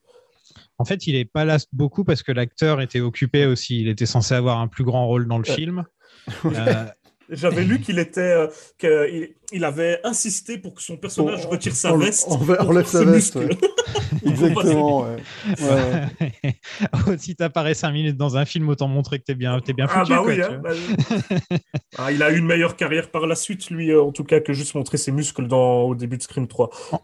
En 0.78 0.84
fait, 0.84 1.06
il 1.06 1.16
est 1.16 1.24
pas 1.24 1.44
là 1.44 1.58
beaucoup 1.72 2.04
parce 2.04 2.22
que 2.22 2.32
l'acteur 2.32 2.80
était 2.80 3.00
occupé 3.00 3.46
aussi. 3.46 3.80
Il 3.80 3.88
était 3.88 4.06
censé 4.06 4.34
avoir 4.34 4.58
un 4.58 4.68
plus 4.68 4.84
grand 4.84 5.06
rôle 5.06 5.26
dans 5.26 5.38
le 5.38 5.48
Ouais. 5.48 5.54
film. 5.54 5.84
J'avais 7.32 7.64
lu 7.64 7.80
qu'il 7.80 7.98
était, 7.98 8.20
euh, 8.20 8.46
qu'il 8.78 9.34
il 9.52 9.64
avait 9.64 10.00
insisté 10.04 10.58
pour 10.58 10.74
que 10.74 10.82
son 10.82 10.96
personnage 10.96 11.44
On- 11.46 11.50
retire 11.50 11.74
sa 11.74 11.92
on- 11.94 11.98
veste. 11.98 12.26
on- 12.28 12.38
on 12.40 12.68
enlève 12.68 12.86
sa 12.86 13.04
veste, 13.04 13.36
muscles. 13.36 13.56
Exactement, 14.26 15.00
ouais. 15.02 15.16
Ouais, 15.60 16.30
ouais. 16.44 17.18
si 17.18 17.34
t'apparais 17.34 17.74
5 17.74 17.90
minutes 17.92 18.16
dans 18.16 18.36
un 18.36 18.44
film, 18.44 18.68
autant 18.68 18.88
montrer 18.88 19.18
que 19.18 19.24
t'es 19.24 19.34
bien, 19.34 19.58
t'es 19.60 19.72
bien 19.72 19.86
Ah 19.90 20.00
foutu. 20.04 20.12
bah 20.12 20.18
quoi, 20.22 20.32
oui, 20.32 20.42
hein, 20.42 20.60
bah, 20.62 20.70
ah, 21.98 22.12
il 22.12 22.22
a 22.22 22.30
eu 22.30 22.38
une 22.38 22.46
meilleure 22.46 22.76
carrière 22.76 23.10
par 23.10 23.26
la 23.26 23.34
suite, 23.34 23.70
lui, 23.70 23.90
euh, 23.90 24.02
en 24.02 24.12
tout 24.12 24.24
cas, 24.24 24.40
que 24.40 24.52
juste 24.52 24.74
montrer 24.74 24.96
ses 24.96 25.12
muscles 25.12 25.46
dans, 25.48 25.82
au 25.82 25.94
début 25.94 26.16
de 26.18 26.22
Scream 26.22 26.46
3. 26.46 26.70
En 26.92 27.00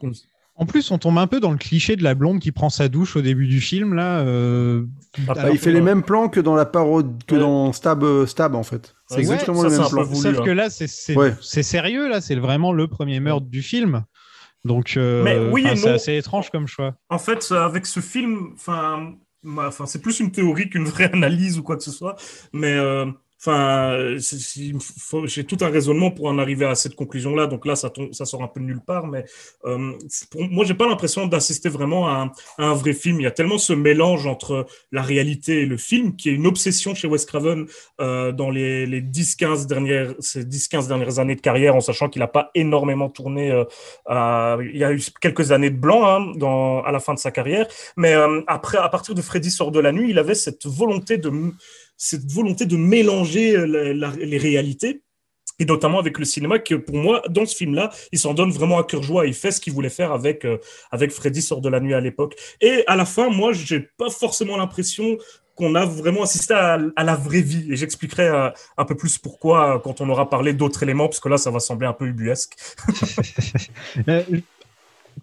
plus, 0.67 0.91
on 0.91 0.99
tombe 0.99 1.19
un 1.19 1.27
peu 1.27 1.41
dans 1.41 1.51
le 1.53 1.57
cliché 1.57 1.97
de 1.97 2.03
la 2.03 2.15
blonde 2.15 2.41
qui 2.41 2.53
prend 2.53 2.69
sa 2.71 2.89
douche 2.89 3.17
au 3.17 3.23
début 3.23 3.47
du 3.47 3.61
film. 3.61 3.95
Là, 3.95 4.21
euh, 4.21 4.85
Ah, 5.29 5.35
Bah, 5.35 5.41
alors 5.43 5.55
il 5.55 5.59
fait 5.59 5.73
les 5.73 5.81
mêmes 5.81 6.03
plans 6.03 6.29
que 6.29 6.41
dans 6.41 6.55
la 6.57 6.67
parode, 6.67 7.23
que 7.27 7.35
Ouais. 7.35 7.41
dans 7.41 7.73
Stab, 7.73 8.03
euh, 8.05 8.27
Stab 8.27 8.55
en 8.55 8.63
fait. 8.63 8.95
C'est 9.07 9.17
Ouais, 9.17 9.21
exactement 9.21 9.63
ça, 9.63 9.69
les 9.69 9.79
mêmes 9.79 9.89
plans. 9.89 10.03
voulu, 10.05 10.21
Sauf 10.21 10.39
hein. 10.39 10.43
que 10.45 10.51
là, 10.51 10.71
c'est 10.71 11.17
Ouais. 11.17 11.33
sérieux. 11.41 12.09
Là, 12.09 12.21
c'est 12.21 12.35
vraiment 12.37 12.73
le 12.73 12.89
premier 12.89 13.21
meurtre 13.21 13.47
du 13.47 13.63
film. 13.63 14.05
Donc, 14.65 14.95
euh, 14.97 15.23
Mais 15.23 15.39
oui 15.53 15.65
c'est 15.77 15.89
assez 15.89 16.17
étrange 16.17 16.51
comme 16.51 16.67
choix. 16.67 16.95
En 17.11 17.19
fait, 17.19 17.47
euh, 17.53 17.65
avec 17.65 17.87
ce 17.87 18.01
film, 18.01 18.49
enfin, 18.57 19.15
c'est 19.87 20.03
plus 20.03 20.19
une 20.21 20.33
théorie 20.33 20.69
qu'une 20.69 20.85
vraie 20.85 21.11
analyse 21.15 21.59
ou 21.59 21.63
quoi 21.63 21.77
que 21.77 21.83
ce 21.85 21.93
soit, 21.93 22.17
mais 22.53 22.75
euh, 22.75 23.07
enfin, 23.41 24.17
j'ai 25.25 25.45
tout 25.45 25.59
un 25.61 25.69
raisonnement 25.69 26.11
pour 26.11 26.27
en 26.27 26.39
arriver 26.39 26.67
à 26.67 26.75
cette 26.75 26.95
conclusion-là. 26.95 27.47
Donc 27.47 27.67
là, 27.67 27.77
ça, 27.77 27.91
sort 28.25 28.43
un 28.43 28.49
peu 28.49 28.61
de 28.61 28.67
nulle 28.67 28.81
part, 28.81 29.07
mais 29.07 29.25
euh, 29.65 29.93
pour, 30.31 30.43
moi, 30.49 30.65
j'ai 30.65 30.75
pas 30.75 30.89
l'impression 30.89 31.27
d'assister 31.27 31.69
vraiment 31.69 32.09
à 32.09 32.33
un, 32.59 32.75
vrai 32.75 32.93
film. 32.93 33.21
Il 33.21 33.25
y 33.25 33.27
a 33.27 33.31
tellement 33.31 33.59
ce 33.59 33.73
mélange 33.73 34.27
entre 34.27 34.67
la 34.93 35.03
réalité 35.03 35.63
et 35.63 35.67
le 35.67 35.77
film 35.77 36.17
qui 36.17 36.29
est 36.29 36.33
une 36.33 36.47
obsession 36.47 36.95
chez 36.95 37.09
Wes 37.09 37.25
Craven 37.25 37.67
euh, 38.01 38.33
dans 38.33 38.51
les, 38.51 38.87
les 38.87 39.03
10-15 39.03 39.67
dernières, 39.67 40.15
ces 40.21 40.45
10-15 40.45 40.89
dernières 40.89 41.19
années 41.19 41.37
de 41.37 41.41
carrière, 41.41 41.75
en 41.75 41.81
sachant 41.81 42.09
qu'il 42.09 42.21
n'a 42.21 42.29
pas 42.29 42.51
énormément 42.55 43.09
tourné. 43.09 43.51
euh, 43.51 43.65
il 44.61 44.77
y 44.77 44.85
a 44.85 44.93
eu 44.93 45.01
quelques 45.21 45.53
années 45.53 45.71
de 45.71 45.77
blanc 45.77 46.05
hein, 46.07 46.83
à 46.85 46.93
la 46.93 47.01
fin 47.01 47.15
de 47.15 47.19
sa 47.19 47.31
carrière, 47.31 47.67
mais 47.97 48.15
euh, 48.15 48.41
après, 48.47 48.79
à 48.79 48.89
partir 48.89 49.15
de 49.15 49.23
Freddy 49.23 49.51
sort 49.51 49.71
de 49.71 49.81
la 49.81 49.93
nuit, 49.93 50.11
il 50.11 50.19
avait 50.19 50.35
cette 50.35 50.67
volonté 50.67 51.19
de, 51.19 51.31
cette 51.99 52.31
volonté 52.33 52.65
de 52.65 52.77
mélanger 52.77 53.55
euh, 53.57 53.67
la- 53.67 53.93
la- 53.93 54.17
les 54.17 54.39
réalités. 54.39 55.03
Et 55.61 55.65
notamment 55.65 55.99
avec 55.99 56.21
le 56.21 56.25
cinéma, 56.25 56.61
que 56.61 56.77
pour 56.77 56.95
moi, 56.97 57.21
dans 57.29 57.45
ce 57.45 57.57
film-là, 57.57 57.91
il 58.13 58.19
s'en 58.21 58.33
donne 58.33 58.53
vraiment 58.53 58.79
à 58.79 58.85
cœur 58.85 59.03
joie. 59.03 59.27
Il 59.27 59.35
fait 59.35 59.51
ce 59.51 59.61
qu'il 59.61 59.73
voulait 59.73 59.89
faire 59.91 60.13
avec, 60.13 60.45
euh, 60.45 60.59
avec 60.93 61.11
Freddy 61.11 61.43
sort 61.43 61.61
de 61.61 61.69
la 61.69 61.81
nuit 61.81 61.95
à 61.95 62.01
l'époque. 62.01 62.37
Et 62.61 62.85
à 62.87 62.95
la 62.95 63.05
fin, 63.05 63.29
moi, 63.29 63.53
j'ai 63.53 63.81
pas 63.99 64.09
forcément 64.09 64.57
l'impression 64.57 65.19
qu'on 65.57 65.75
a 65.75 65.85
vraiment 65.85 66.23
assisté 66.23 66.55
à, 66.55 66.79
à 66.95 67.03
la 67.03 67.17
vraie 67.17 67.41
vie. 67.41 67.67
Et 67.73 67.75
j'expliquerai 67.75 68.29
euh, 68.29 68.51
un 68.77 68.85
peu 68.85 68.95
plus 68.95 69.19
pourquoi 69.19 69.81
quand 69.83 70.01
on 70.01 70.09
aura 70.09 70.31
parlé 70.31 70.53
d'autres 70.53 70.85
éléments, 70.85 71.09
parce 71.09 71.19
que 71.19 71.29
là, 71.29 71.39
ça 71.39 71.51
va 71.51 71.59
sembler 71.59 71.89
un 71.89 71.93
peu 71.93 72.07
ubuesque. 72.07 72.55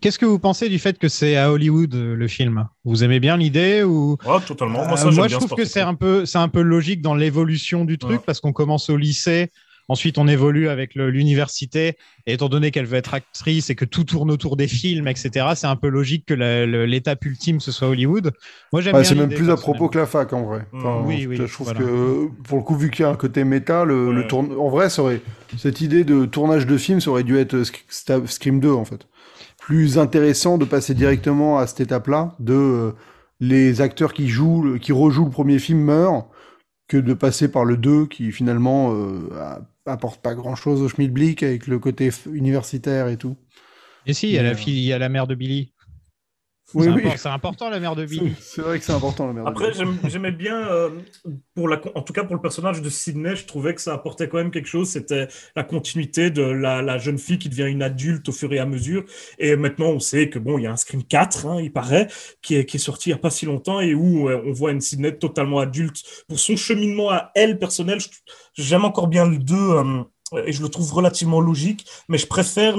Qu'est-ce 0.02 0.20
que 0.20 0.26
vous 0.26 0.40
pensez 0.40 0.70
du 0.70 0.80
fait 0.80 0.98
que 0.98 1.08
c'est 1.08 1.36
à 1.38 1.52
Hollywood 1.52 1.94
euh, 1.96 2.16
le 2.16 2.28
film? 2.28 2.68
Vous 2.84 3.04
aimez 3.04 3.20
bien 3.20 3.38
l'idée 3.38 3.84
ou 3.84 4.18
Ouais, 4.26 4.40
totalement. 4.46 4.86
Moi, 4.86 4.94
Euh, 4.94 4.96
ça, 4.98 5.06
j'aime 5.06 5.16
moi, 5.16 5.28
bien 5.28 5.38
je 5.38 5.42
ce 5.42 5.48
trouve 5.48 5.58
que 5.58 5.66
c'est 5.66 5.82
un 5.82 5.96
peu, 5.96 6.26
c'est 6.26 6.38
un 6.38 6.48
peu 6.50 6.62
logique 6.62 7.02
dans 7.02 7.16
l'évolution 7.16 7.86
du 7.86 7.98
truc 7.98 8.20
Ouais. 8.20 8.24
parce 8.26 8.40
qu'on 8.40 8.54
commence 8.54 8.90
au 8.90 8.98
lycée, 8.98 9.52
ensuite 9.88 10.18
on 10.18 10.28
évolue 10.28 10.68
avec 10.70 10.96
l'université. 10.96 11.98
Et 12.26 12.34
étant 12.34 12.50
donné 12.50 12.72
qu'elle 12.72 12.86
veut 12.88 12.98
être 12.98 13.14
actrice 13.14 13.70
et 13.70 13.76
que 13.76 13.86
tout 13.86 14.04
tourne 14.04 14.32
autour 14.32 14.58
des 14.58 14.68
films, 14.68 15.08
etc., 15.08 15.48
c'est 15.56 15.68
un 15.68 15.76
peu 15.76 15.90
logique 15.90 16.26
que 16.26 16.34
l'étape 16.34 17.24
ultime 17.26 17.60
ce 17.60 17.72
soit 17.72 17.88
Hollywood. 17.88 18.32
Moi, 18.74 18.82
j'aime 18.82 18.96
Ouais, 18.96 19.02
bien. 19.02 19.10
c'est 19.10 19.16
même 19.16 19.30
plus 19.30 19.50
à 19.52 19.56
propos 19.58 19.88
que 19.90 19.98
la 20.00 20.08
fac 20.08 20.34
en 20.34 20.44
vrai. 20.44 20.66
Enfin, 20.74 21.02
Oui, 21.06 21.26
oui, 21.28 21.38
Je 21.38 21.44
trouve 21.44 21.68
voilà. 21.68 21.80
que 21.82 22.28
pour 22.44 22.58
le 22.58 22.64
coup, 22.64 22.76
vu 22.76 22.90
qu'il 22.90 23.04
y 23.04 23.06
a 23.06 23.12
un 23.12 23.16
côté 23.16 23.44
méta, 23.44 23.86
le, 23.86 24.08
Ouais. 24.10 24.16
le 24.16 24.28
tourne... 24.28 24.52
en 24.58 24.70
vrai, 24.70 24.90
ça 24.90 25.04
aurait... 25.04 25.22
cette 25.58 25.82
idée 25.82 26.04
de 26.04 26.26
tournage 26.26 26.66
de 26.66 26.78
film, 26.78 27.00
ça 27.00 27.12
aurait 27.12 27.24
dû 27.24 27.38
être 27.38 27.62
Scream 28.28 28.60
2 28.60 28.72
en 28.72 28.86
fait. 28.86 29.08
Plus 29.66 29.98
intéressant 29.98 30.60
de 30.60 30.66
passer 30.66 30.94
directement 30.94 31.58
à 31.58 31.66
cette 31.66 31.80
étape-là, 31.80 32.36
de 32.40 32.54
euh, 32.54 32.92
les 33.40 33.82
acteurs 33.82 34.14
qui 34.14 34.28
jouent, 34.28 34.78
qui 34.78 34.92
rejouent 34.92 35.26
le 35.26 35.32
premier 35.32 35.58
film 35.58 35.80
meurent, 35.80 36.30
que 36.88 36.98
de 36.98 37.14
passer 37.16 37.48
par 37.48 37.66
le 37.66 37.76
2 37.76 38.06
qui 38.06 38.32
finalement 38.32 38.94
euh, 38.94 39.28
apporte 39.88 40.22
pas 40.22 40.36
grand-chose 40.36 40.84
au 40.84 40.88
schmilblick 40.88 41.42
avec 41.42 41.66
le 41.66 41.80
côté 41.80 42.12
universitaire 42.32 43.08
et 43.08 43.18
tout. 43.18 43.38
Et 44.06 44.14
si, 44.14 44.28
il 44.28 44.34
y 44.34 44.38
a 44.38 44.44
la 44.44 44.52
euh, 44.52 44.56
fille, 44.56 44.78
il 44.78 44.86
y 44.86 44.94
a 44.94 45.00
la 45.00 45.10
mère 45.10 45.26
de 45.26 45.34
Billy. 45.34 45.74
Oui, 46.76 46.86
c'est, 46.86 46.92
oui. 46.92 47.12
c'est 47.18 47.30
important 47.30 47.70
la 47.70 47.80
mère 47.80 47.96
de 47.96 48.06
Billy. 48.06 48.34
C'est 48.40 48.62
vrai 48.62 48.78
que 48.80 48.86
c'est 48.86 48.92
important 48.94 49.28
la 49.28 49.34
merde. 49.34 49.48
Après, 49.48 49.74
j'aime- 49.74 49.98
j'aimais 50.08 50.32
bien, 50.32 50.68
euh, 50.68 50.90
pour 51.56 51.68
la, 51.68 51.80
en 51.96 52.02
tout 52.02 52.14
cas 52.14 52.24
pour 52.24 52.36
le 52.36 52.42
personnage 52.42 52.82
de 52.82 52.90
Sydney, 52.90 53.36
je 53.36 53.46
trouvais 53.46 53.74
que 53.74 53.82
ça 53.82 53.94
apportait 53.94 54.28
quand 54.28 54.38
même 54.38 54.52
quelque 54.52 54.68
chose. 54.68 54.90
C'était 54.90 55.28
la 55.56 55.64
continuité 55.64 56.30
de 56.32 56.42
la, 56.42 56.82
la 56.82 56.98
jeune 56.98 57.18
fille 57.18 57.40
qui 57.40 57.50
devient 57.50 57.68
une 57.72 57.82
adulte 57.82 58.28
au 58.30 58.32
fur 58.32 58.52
et 58.54 58.60
à 58.60 58.66
mesure. 58.66 59.04
Et 59.40 59.56
maintenant, 59.56 59.88
on 59.88 60.00
sait 60.00 60.30
que 60.30 60.38
bon, 60.40 60.58
il 60.58 60.64
y 60.64 60.68
a 60.68 60.72
un 60.72 60.78
Scream 60.78 61.04
4, 61.04 61.46
hein, 61.48 61.62
il 61.62 61.72
paraît, 61.72 62.08
qui 62.42 62.56
est, 62.56 62.66
qui 62.66 62.78
est 62.78 62.80
sorti 62.80 63.10
il 63.10 63.14
n'y 63.14 63.20
a 63.20 63.22
pas 63.22 63.30
si 63.30 63.46
longtemps 63.46 63.80
et 63.80 63.94
où 63.94 64.30
euh, 64.30 64.42
on 64.46 64.52
voit 64.52 64.72
une 64.72 64.82
Sydney 64.82 65.18
totalement 65.18 65.60
adulte. 65.60 66.04
Pour 66.28 66.40
son 66.40 66.56
cheminement 66.58 67.10
à 67.12 67.32
elle, 67.36 67.58
personnel, 67.60 68.00
j'aime 68.58 68.86
encore 68.86 69.08
bien 69.08 69.26
le 69.28 69.38
2. 69.38 69.56
euh, 69.56 70.04
et 70.46 70.52
je 70.52 70.64
le 70.64 70.70
trouve 70.70 70.92
relativement 70.92 71.40
logique, 71.40 71.86
mais 72.10 72.18
je 72.18 72.26
préfère 72.26 72.78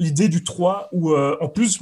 l'idée 0.00 0.28
du 0.28 0.42
3 0.42 0.88
où, 0.92 1.12
euh, 1.12 1.36
en 1.40 1.48
plus, 1.48 1.78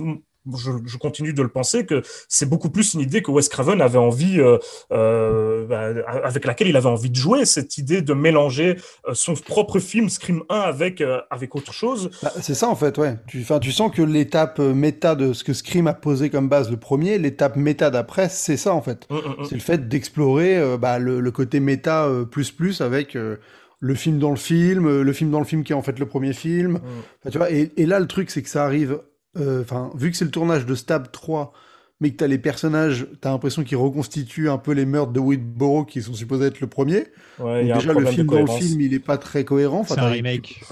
je, 0.57 0.71
je 0.85 0.97
continue 0.97 1.33
de 1.33 1.43
le 1.43 1.49
penser, 1.49 1.87
que 1.87 2.03
c'est 2.29 2.49
beaucoup 2.49 2.71
plus 2.71 2.95
une 2.95 3.01
idée 3.01 3.23
que 3.23 3.31
Wes 3.31 3.49
Craven 3.49 3.81
avait 3.81 3.99
envie, 3.99 4.41
euh, 4.41 4.59
euh, 4.93 5.67
bah, 5.67 5.91
avec 6.25 6.45
laquelle 6.45 6.69
il 6.69 6.77
avait 6.77 6.89
envie 6.89 7.11
de 7.11 7.17
jouer, 7.17 7.45
cette 7.45 7.79
idée 7.79 8.03
de 8.03 8.13
mélanger 8.15 8.77
euh, 9.07 9.15
son 9.15 9.35
propre 9.35 9.79
film 9.79 10.09
Scream 10.09 10.43
1 10.49 10.57
avec, 10.57 11.01
euh, 11.01 11.21
avec 11.31 11.55
autre 11.55 11.73
chose. 11.73 12.11
Bah, 12.23 12.33
c'est 12.41 12.55
ça 12.55 12.69
en 12.69 12.77
fait, 12.77 12.99
ouais. 12.99 13.17
Tu, 13.27 13.45
tu 13.61 13.73
sens 13.73 13.91
que 13.93 14.03
l'étape 14.03 14.59
méta 14.59 15.15
de 15.15 15.33
ce 15.33 15.45
que 15.45 15.53
Scream 15.53 15.87
a 15.87 15.95
posé 15.95 16.31
comme 16.31 16.49
base 16.49 16.71
le 16.71 16.77
premier, 16.77 17.19
l'étape 17.19 17.57
méta 17.57 17.91
d'après, 17.91 18.29
c'est 18.29 18.57
ça 18.57 18.75
en 18.75 18.83
fait. 18.83 19.07
Mm, 19.11 19.15
mm, 19.15 19.19
mm. 19.19 19.45
C'est 19.49 19.55
le 19.55 19.61
fait 19.61 19.89
d'explorer 19.89 20.77
bah, 20.79 20.99
le, 20.99 21.21
le 21.21 21.31
côté 21.31 21.61
méta 21.61 22.09
plus 22.31 22.51
plus 22.51 22.81
avec 22.81 23.15
le 23.15 23.95
film 23.95 24.19
dans 24.19 24.31
le 24.31 24.37
film, 24.37 25.03
le 25.03 25.13
film 25.13 25.31
dans 25.31 25.39
le 25.39 25.45
film 25.45 25.65
qui 25.65 25.73
est 25.73 25.77
en 25.77 25.83
fait 25.83 25.99
le 25.99 26.07
premier 26.07 26.33
film. 26.33 26.81
Enfin, 27.21 27.31
tu 27.31 27.39
vois, 27.39 27.51
et, 27.51 27.73
et 27.77 27.87
là 27.87 27.99
le 28.01 28.07
truc 28.07 28.31
c'est 28.31 28.43
que 28.43 28.49
ça 28.49 28.65
arrive, 28.65 29.01
euh, 29.39 29.63
enfin 29.63 29.91
vu 29.95 30.11
que 30.11 30.17
c'est 30.17 30.25
le 30.25 30.31
tournage 30.31 30.67
de 30.67 30.75
Stab 30.75 31.11
3, 31.11 31.53
mais 32.01 32.11
que 32.11 32.17
t'as 32.17 32.27
les 32.27 32.39
personnages, 32.39 33.07
t'as 33.21 33.31
l'impression 33.31 33.65
qu'ils 33.65 33.77
reconstituent 33.79 34.51
un 34.51 34.59
peu 34.59 34.73
les 34.73 34.87
meurtres 34.87 35.13
de 35.13 35.21
Whitborough 35.21 35.87
qui 35.89 36.03
sont 36.03 36.15
supposés 36.15 36.47
être 36.47 36.61
le 36.61 36.69
premier. 36.69 37.09
Ouais, 37.39 37.65
il 37.65 37.67
Donc 37.67 37.69
y 37.69 37.73
a 37.73 37.77
un 37.77 37.79
déjà 37.79 37.95
le 37.95 38.07
film 38.07 38.29
dans 38.29 38.41
le 38.41 38.47
film 38.47 38.81
il 38.81 38.95
est 38.95 38.99
pas 39.01 39.19
très 39.19 39.45
cohérent. 39.45 39.81
Enfin, 39.81 39.97
C'est 39.97 40.01
un 40.01 40.09
remake. 40.09 40.63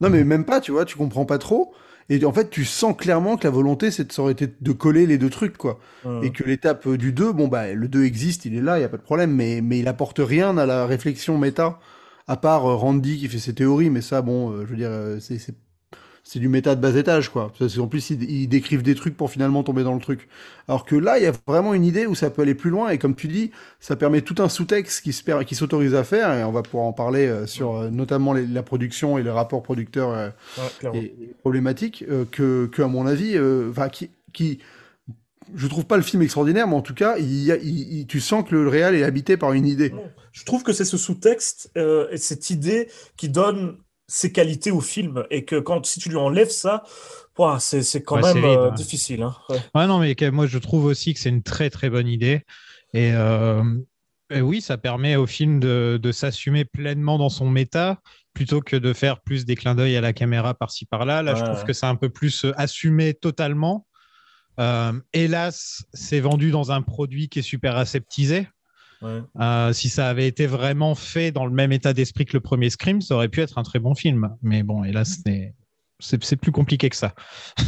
non, 0.00 0.10
mais 0.10 0.24
même 0.24 0.44
pas, 0.44 0.60
tu 0.60 0.70
vois, 0.72 0.84
tu 0.84 0.96
comprends 0.96 1.26
pas 1.26 1.38
trop. 1.38 1.74
Et 2.08 2.24
en 2.24 2.32
fait, 2.32 2.48
tu 2.50 2.64
sens 2.64 2.96
clairement 2.96 3.36
que 3.36 3.44
la 3.46 3.50
volonté, 3.50 3.90
c'est 3.90 4.04
de, 4.06 4.12
ça 4.12 4.22
aurait 4.22 4.32
été 4.32 4.46
de 4.60 4.72
coller 4.72 5.06
les 5.06 5.18
deux 5.18 5.28
trucs, 5.30 5.58
quoi. 5.58 5.78
Et 6.22 6.32
que 6.32 6.42
l'étape 6.44 6.86
euh, 6.86 6.96
du 6.96 7.12
2, 7.12 7.32
bon, 7.32 7.48
bah, 7.48 7.72
le 7.74 7.88
2 7.88 8.04
existe, 8.04 8.46
il 8.46 8.56
est 8.56 8.62
là, 8.62 8.78
il 8.78 8.82
y 8.82 8.84
a 8.84 8.88
pas 8.88 8.96
de 8.96 9.02
problème, 9.02 9.32
mais, 9.34 9.60
mais 9.60 9.78
il 9.80 9.88
apporte 9.88 10.18
rien 10.20 10.56
à 10.56 10.64
la 10.66 10.86
réflexion 10.86 11.36
méta, 11.36 11.78
à 12.26 12.36
part 12.38 12.66
euh, 12.66 12.76
Randy 12.76 13.18
qui 13.18 13.28
fait 13.28 13.38
ses 13.38 13.54
théories, 13.54 13.90
mais 13.90 14.00
ça, 14.00 14.22
bon, 14.22 14.52
euh, 14.52 14.62
je 14.64 14.70
veux 14.70 14.76
dire, 14.76 14.90
euh, 14.90 15.20
c'est, 15.20 15.38
c'est, 16.24 16.38
du 16.38 16.48
méta 16.48 16.74
de 16.74 16.80
bas 16.80 16.94
étage, 16.94 17.30
quoi. 17.30 17.52
Parce 17.58 17.74
que, 17.74 17.80
en 17.80 17.86
plus, 17.88 18.10
ils, 18.10 18.22
ils 18.30 18.48
décrivent 18.48 18.82
des 18.82 18.94
trucs 18.94 19.16
pour 19.16 19.30
finalement 19.30 19.62
tomber 19.62 19.82
dans 19.84 19.94
le 19.94 20.00
truc. 20.00 20.28
Alors 20.68 20.84
que 20.84 20.94
là, 20.96 21.18
il 21.18 21.24
y 21.24 21.26
a 21.26 21.32
vraiment 21.46 21.74
une 21.74 21.84
idée 21.84 22.06
où 22.06 22.14
ça 22.14 22.30
peut 22.30 22.42
aller 22.42 22.54
plus 22.54 22.70
loin, 22.70 22.90
et 22.90 22.98
comme 22.98 23.14
tu 23.14 23.28
dis, 23.28 23.50
ça 23.80 23.96
permet 23.96 24.20
tout 24.22 24.36
un 24.42 24.48
sous-texte 24.48 25.02
qui, 25.02 25.12
se 25.12 25.42
qui 25.44 25.54
s'autorise 25.54 25.94
à 25.94 26.04
faire, 26.04 26.32
et 26.34 26.44
on 26.44 26.52
va 26.52 26.62
pouvoir 26.62 26.84
en 26.84 26.92
parler 26.92 27.26
euh, 27.26 27.46
sur 27.46 27.76
euh, 27.76 27.90
notamment 27.90 28.32
les- 28.32 28.46
la 28.46 28.62
production 28.62 29.18
et 29.18 29.22
les 29.22 29.30
rapports 29.30 29.62
producteurs 29.62 30.10
euh, 30.10 30.28
et, 30.94 30.98
et 31.04 31.34
problématique 31.40 32.04
euh, 32.10 32.24
que, 32.30 32.66
que, 32.66 32.82
à 32.82 32.88
mon 32.88 33.06
avis, 33.06 33.38
enfin, 33.70 33.88
qui, 33.88 34.10
qui, 34.32 34.58
je 35.54 35.66
trouve 35.66 35.86
pas 35.86 35.96
le 35.96 36.02
film 36.02 36.22
extraordinaire, 36.22 36.68
mais 36.68 36.74
en 36.74 36.82
tout 36.82 36.94
cas, 36.94 37.16
il 37.18 37.42
y 37.42 37.50
a- 37.52 37.56
il- 37.56 38.00
il- 38.00 38.06
tu 38.06 38.20
sens 38.20 38.44
que 38.46 38.54
le 38.54 38.68
réal 38.68 38.94
est 38.94 39.02
habité 39.02 39.36
par 39.38 39.54
une 39.54 39.66
idée. 39.66 39.94
Je 40.32 40.44
trouve 40.44 40.62
que 40.62 40.72
c'est 40.74 40.84
ce 40.84 40.98
sous-texte 40.98 41.70
euh, 41.78 42.06
et 42.10 42.18
cette 42.18 42.50
idée 42.50 42.88
qui 43.16 43.28
donne 43.30 43.78
ses 44.08 44.32
qualités 44.32 44.70
au 44.70 44.80
film 44.80 45.24
et 45.30 45.44
que 45.44 45.56
quand 45.60 45.84
si 45.86 46.00
tu 46.00 46.08
lui 46.08 46.16
enlèves 46.16 46.50
ça, 46.50 46.82
c'est 47.60 47.82
c'est 47.82 48.02
quand 48.02 48.16
Ouais, 48.16 48.22
même 48.22 48.32
c'est 48.32 48.40
vide, 48.40 48.58
euh, 48.58 48.68
ouais. 48.70 48.74
difficile. 48.74 49.22
hein. 49.22 49.36
Ouais. 49.48 49.86
Non, 49.86 49.98
mais 50.00 50.16
moi, 50.32 50.46
je 50.46 50.58
trouve 50.58 50.86
aussi 50.86 51.14
que 51.14 51.20
c'est 51.20 51.28
une 51.28 51.42
très, 51.42 51.70
très 51.70 51.90
bonne 51.90 52.08
idée. 52.08 52.42
Et, 52.94 53.12
euh, 53.12 53.62
et 54.30 54.40
oui, 54.40 54.60
ça 54.60 54.78
permet 54.78 55.14
au 55.16 55.26
film 55.26 55.60
de, 55.60 56.00
de 56.02 56.12
s'assumer 56.12 56.64
pleinement 56.64 57.18
dans 57.18 57.28
son 57.28 57.48
méta, 57.50 58.00
plutôt 58.32 58.60
que 58.60 58.76
de 58.76 58.92
faire 58.92 59.20
plus 59.20 59.44
des 59.44 59.54
clins 59.54 59.74
d'œil 59.74 59.94
à 59.96 60.00
la 60.00 60.12
caméra 60.12 60.54
par-ci, 60.54 60.86
par-là. 60.86 61.22
Là, 61.22 61.34
je 61.34 61.44
trouve 61.44 61.64
que 61.64 61.72
c'est 61.72 61.86
un 61.86 61.96
peu 61.96 62.08
plus 62.08 62.44
euh, 62.44 62.52
assumé 62.56 63.14
totalement. 63.14 63.86
Euh, 64.58 64.92
hélas, 65.12 65.84
c'est 65.92 66.20
vendu 66.20 66.50
dans 66.50 66.72
un 66.72 66.82
produit 66.82 67.28
qui 67.28 67.38
est 67.40 67.42
super 67.42 67.76
aseptisé. 67.76 68.48
Ouais. 69.02 69.20
Euh, 69.40 69.72
si 69.72 69.88
ça 69.88 70.08
avait 70.08 70.26
été 70.26 70.46
vraiment 70.46 70.94
fait 70.94 71.30
dans 71.30 71.46
le 71.46 71.52
même 71.52 71.72
état 71.72 71.92
d'esprit 71.92 72.24
que 72.24 72.32
le 72.34 72.40
premier 72.40 72.68
Scream, 72.70 73.00
ça 73.00 73.14
aurait 73.14 73.28
pu 73.28 73.40
être 73.40 73.58
un 73.58 73.62
très 73.62 73.78
bon 73.78 73.94
film. 73.94 74.30
Mais 74.42 74.62
bon, 74.62 74.84
hélas, 74.84 75.18
c'est- 75.24 75.54
plus 76.36 76.52
compliqué 76.52 76.88
que 76.90 76.96
ça. 76.96 77.14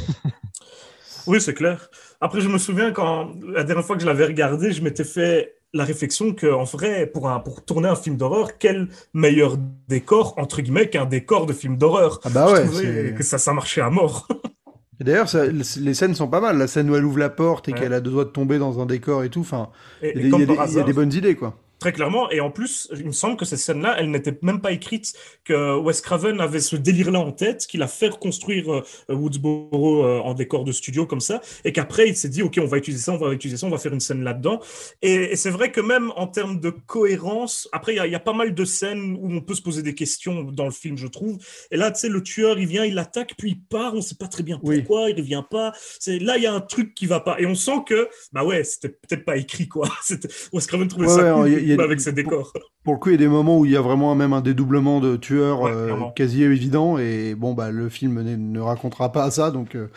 Oui, 1.26 1.40
c'est 1.40 1.54
clair. 1.54 1.90
Après, 2.20 2.40
je 2.40 2.48
me 2.48 2.58
souviens 2.58 2.92
quand 2.92 3.32
la 3.46 3.62
dernière 3.64 3.84
fois 3.84 3.94
que 3.96 4.02
je 4.02 4.06
l'avais 4.06 4.24
regardé, 4.24 4.72
je 4.72 4.82
m'étais 4.82 5.04
fait 5.04 5.54
la 5.72 5.84
réflexion 5.84 6.32
que 6.34 6.46
en 6.50 6.64
vrai, 6.64 7.06
pour, 7.06 7.28
un, 7.28 7.40
pour 7.40 7.64
tourner 7.64 7.88
un 7.88 7.94
film 7.94 8.16
d'horreur, 8.16 8.58
quel 8.58 8.88
meilleur 9.12 9.56
décor, 9.86 10.34
entre 10.38 10.62
guillemets, 10.62 10.88
qu'un 10.88 11.04
décor 11.06 11.46
de 11.46 11.52
film 11.52 11.76
d'horreur? 11.76 12.20
Ah 12.24 12.30
bah 12.30 12.46
Je 12.72 13.08
ouais. 13.08 13.14
que 13.14 13.22
ça, 13.22 13.38
ça 13.38 13.52
marchait 13.52 13.80
à 13.82 13.90
mort. 13.90 14.26
Et 15.00 15.04
D'ailleurs, 15.04 15.28
ça- 15.28 15.46
les 15.46 15.94
scènes 15.94 16.14
sont 16.14 16.28
pas 16.28 16.40
mal. 16.40 16.58
La 16.58 16.66
scène 16.66 16.90
où 16.90 16.94
elle 16.96 17.04
ouvre 17.04 17.18
la 17.18 17.30
porte 17.30 17.68
et 17.68 17.72
Ouais. 17.72 17.78
qu'elle 17.80 17.92
a 17.94 18.00
deux 18.00 18.10
doigts 18.10 18.24
de 18.24 18.30
tomber 18.30 18.58
dans 18.58 18.80
un 18.80 18.86
décor 18.86 19.24
et 19.24 19.30
tout. 19.30 19.40
Enfin, 19.40 19.70
il 20.02 20.08
y 20.28 20.34
a 20.34 20.38
y 20.38 20.78
y 20.78 20.84
des 20.84 20.92
bonnes 20.92 21.12
idées, 21.12 21.34
quoi. 21.36 21.56
Très 21.80 21.92
clairement, 21.92 22.30
et 22.30 22.40
en 22.40 22.50
plus, 22.50 22.88
il 22.94 23.06
me 23.06 23.12
semble 23.12 23.36
que 23.38 23.44
ces 23.46 23.56
scènes-là, 23.56 23.96
elles 23.98 24.10
n'étaient 24.10 24.38
même 24.42 24.60
pas 24.60 24.70
écrites, 24.70 25.14
que 25.44 25.78
Wes 25.78 26.00
Craven 26.02 26.38
avait 26.40 26.60
ce 26.60 26.76
délire-là 26.76 27.18
en 27.20 27.32
tête, 27.32 27.66
qu'il 27.66 27.80
a 27.82 27.88
fait 27.88 28.08
reconstruire 28.08 28.70
euh, 28.70 28.82
Woodsboro 29.14 30.04
euh, 30.04 30.18
en 30.20 30.34
décor 30.34 30.64
de 30.64 30.72
studio 30.72 31.06
comme 31.06 31.20
ça, 31.20 31.40
et 31.64 31.72
qu'après 31.72 32.08
il 32.08 32.16
s'est 32.16 32.28
dit, 32.28 32.42
ok, 32.42 32.58
on 32.60 32.66
va 32.66 32.76
utiliser 32.76 33.02
ça, 33.02 33.12
on 33.12 33.16
va 33.18 33.32
utiliser 33.32 33.56
ça, 33.56 33.66
on 33.66 33.70
va 33.70 33.78
faire 33.78 33.94
une 33.94 34.00
scène 34.00 34.22
là-dedans. 34.24 34.60
Et, 35.02 35.14
et 35.32 35.36
c'est 35.36 35.50
vrai 35.50 35.72
que 35.72 35.80
même 35.80 36.12
en 36.16 36.26
termes 36.26 36.60
de 36.60 36.70
cohérence, 36.70 37.68
après 37.72 37.94
il 37.94 37.96
y, 37.96 38.00
a- 38.00 38.06
il 38.06 38.12
y 38.12 38.16
a 38.16 38.20
pas 38.20 38.32
mal 38.34 38.54
de 38.54 38.64
scènes 38.64 39.16
où 39.20 39.32
on 39.32 39.40
peut 39.40 39.54
se 39.54 39.62
poser 39.62 39.82
des 39.82 39.94
questions 39.94 40.42
dans 40.44 40.66
le 40.66 40.70
film, 40.70 40.96
je 40.98 41.06
trouve. 41.06 41.38
Et 41.70 41.76
là, 41.76 41.90
tu 41.90 42.00
sais, 42.00 42.08
le 42.08 42.22
tueur, 42.22 42.58
il 42.58 42.66
vient, 42.66 42.84
il 42.84 42.98
attaque, 42.98 43.32
puis 43.38 43.52
il 43.52 43.60
part, 43.60 43.94
on 43.94 44.02
sait 44.02 44.16
pas 44.16 44.28
très 44.28 44.42
bien 44.42 44.60
Oui. 44.62 44.78
pourquoi, 44.82 45.08
il 45.10 45.16
revient 45.16 45.44
pas. 45.50 45.72
C'est 45.98 46.18
là, 46.18 46.36
il 46.36 46.42
y 46.42 46.46
a 46.46 46.52
un 46.52 46.60
truc 46.60 46.94
qui 46.94 47.06
va 47.06 47.20
pas, 47.20 47.40
et 47.40 47.46
on 47.46 47.54
sent 47.54 47.84
que, 47.86 48.08
bah 48.32 48.44
ouais, 48.44 48.64
c'était 48.64 48.90
peut-être 48.90 49.24
pas 49.24 49.36
écrit 49.38 49.66
quoi. 49.66 49.88
C'était- 50.02 50.28
Wes 50.52 50.66
Craven 50.66 50.88
trouvait 50.88 51.06
Ouais, 51.06 51.14
ça 51.14 51.36
ouais, 51.38 51.50
cool 51.50 51.62
y 51.68 51.69
y 51.76 51.80
a- 51.80 51.82
avec 51.82 52.00
ses 52.00 52.12
décors. 52.12 52.52
Pour 52.82 52.94
le 52.94 52.98
coup, 52.98 53.10
il 53.10 53.12
y 53.12 53.14
a 53.16 53.18
des 53.18 53.28
moments 53.28 53.58
où 53.58 53.66
il 53.66 53.72
y 53.72 53.76
a 53.76 53.80
vraiment 53.82 54.14
même 54.14 54.32
un 54.32 54.40
dédoublement 54.40 55.00
de 55.00 55.16
tueurs 55.16 55.60
Ouais, 55.62 55.70
euh, 55.74 55.94
quasi 56.16 56.42
évident. 56.42 56.96
Et 56.98 57.34
bon, 57.34 57.52
bah, 57.52 57.70
le 57.70 57.88
film 57.90 58.22
ne, 58.22 58.36
ne 58.36 58.60
racontera 58.60 59.12
pas 59.12 59.30
ça. 59.30 59.50
Donc, 59.50 59.74
euh, 59.74 59.88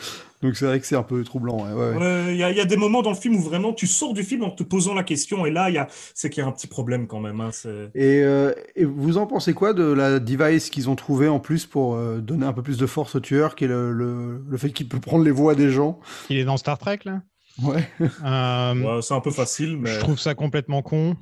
donc 0.42 0.58
c'est 0.58 0.66
vrai 0.66 0.82
que 0.82 0.86
c'est 0.86 0.98
un 0.98 1.04
peu 1.04 1.24
troublant. 1.24 1.64
ouais, 1.64 1.72
ouais, 1.72 1.92
ouais. 1.92 1.98
Ouais, 1.98 2.34
Il 2.34 2.38
y, 2.38 2.44
a- 2.44 2.52
il 2.52 2.58
y 2.58 2.60
a 2.60 2.66
des 2.66 2.76
moments 2.76 3.02
dans 3.02 3.12
le 3.12 3.16
film 3.16 3.38
où 3.38 3.42
vraiment 3.42 3.72
tu 3.72 3.88
sors 3.88 4.14
du 4.14 4.24
film 4.24 4.44
en 4.44 4.52
te 4.52 4.64
posant 4.64 4.94
la 4.94 5.04
question 5.04 5.46
et 5.46 5.52
là 5.52 5.70
il 5.70 5.76
y 5.76 5.78
a 5.78 5.88
c'est 6.14 6.30
qu'il 6.30 6.44
y 6.44 6.46
a 6.46 6.50
un 6.50 6.52
petit 6.52 6.68
problème 6.68 7.08
quand 7.08 7.22
même. 7.22 7.40
hein, 7.40 7.52
Et, 7.96 8.22
euh, 8.24 8.52
et 8.76 8.84
vous 8.84 9.18
en 9.18 9.28
pensez 9.28 9.54
quoi 9.54 9.74
de 9.74 9.84
la 9.86 10.20
device 10.20 10.70
qu'ils 10.70 10.90
ont 10.90 10.96
trouvé 10.96 11.30
en 11.30 11.40
plus 11.40 11.66
pour 11.66 11.96
euh, 11.96 12.18
donner 12.20 12.46
un 12.46 12.54
peu 12.54 12.62
plus 12.64 12.78
de 12.78 12.86
force 12.86 13.16
au 13.16 13.22
tueur, 13.22 13.56
qui 13.56 13.64
est 13.64 13.68
le, 13.70 13.94
le, 13.94 14.44
le 14.46 14.58
fait 14.58 14.72
qu'il 14.72 14.90
peut 14.90 15.00
prendre 15.00 15.24
les 15.24 15.32
voix 15.32 15.56
des 15.56 15.70
gens? 15.70 16.00
Il 16.30 16.38
est 16.38 16.44
dans 16.46 16.58
Star 16.58 16.78
Trek, 16.78 17.00
là? 17.06 17.22
Ouais. 17.64 17.88
Euh, 18.26 18.74
Ouais, 18.98 19.02
c'est 19.02 19.14
un 19.14 19.20
peu 19.22 19.32
facile, 19.32 19.78
mais 19.78 19.90
Je 19.90 20.00
trouve 20.00 20.20
ça 20.20 20.34
complètement 20.36 20.82
con. 20.82 21.16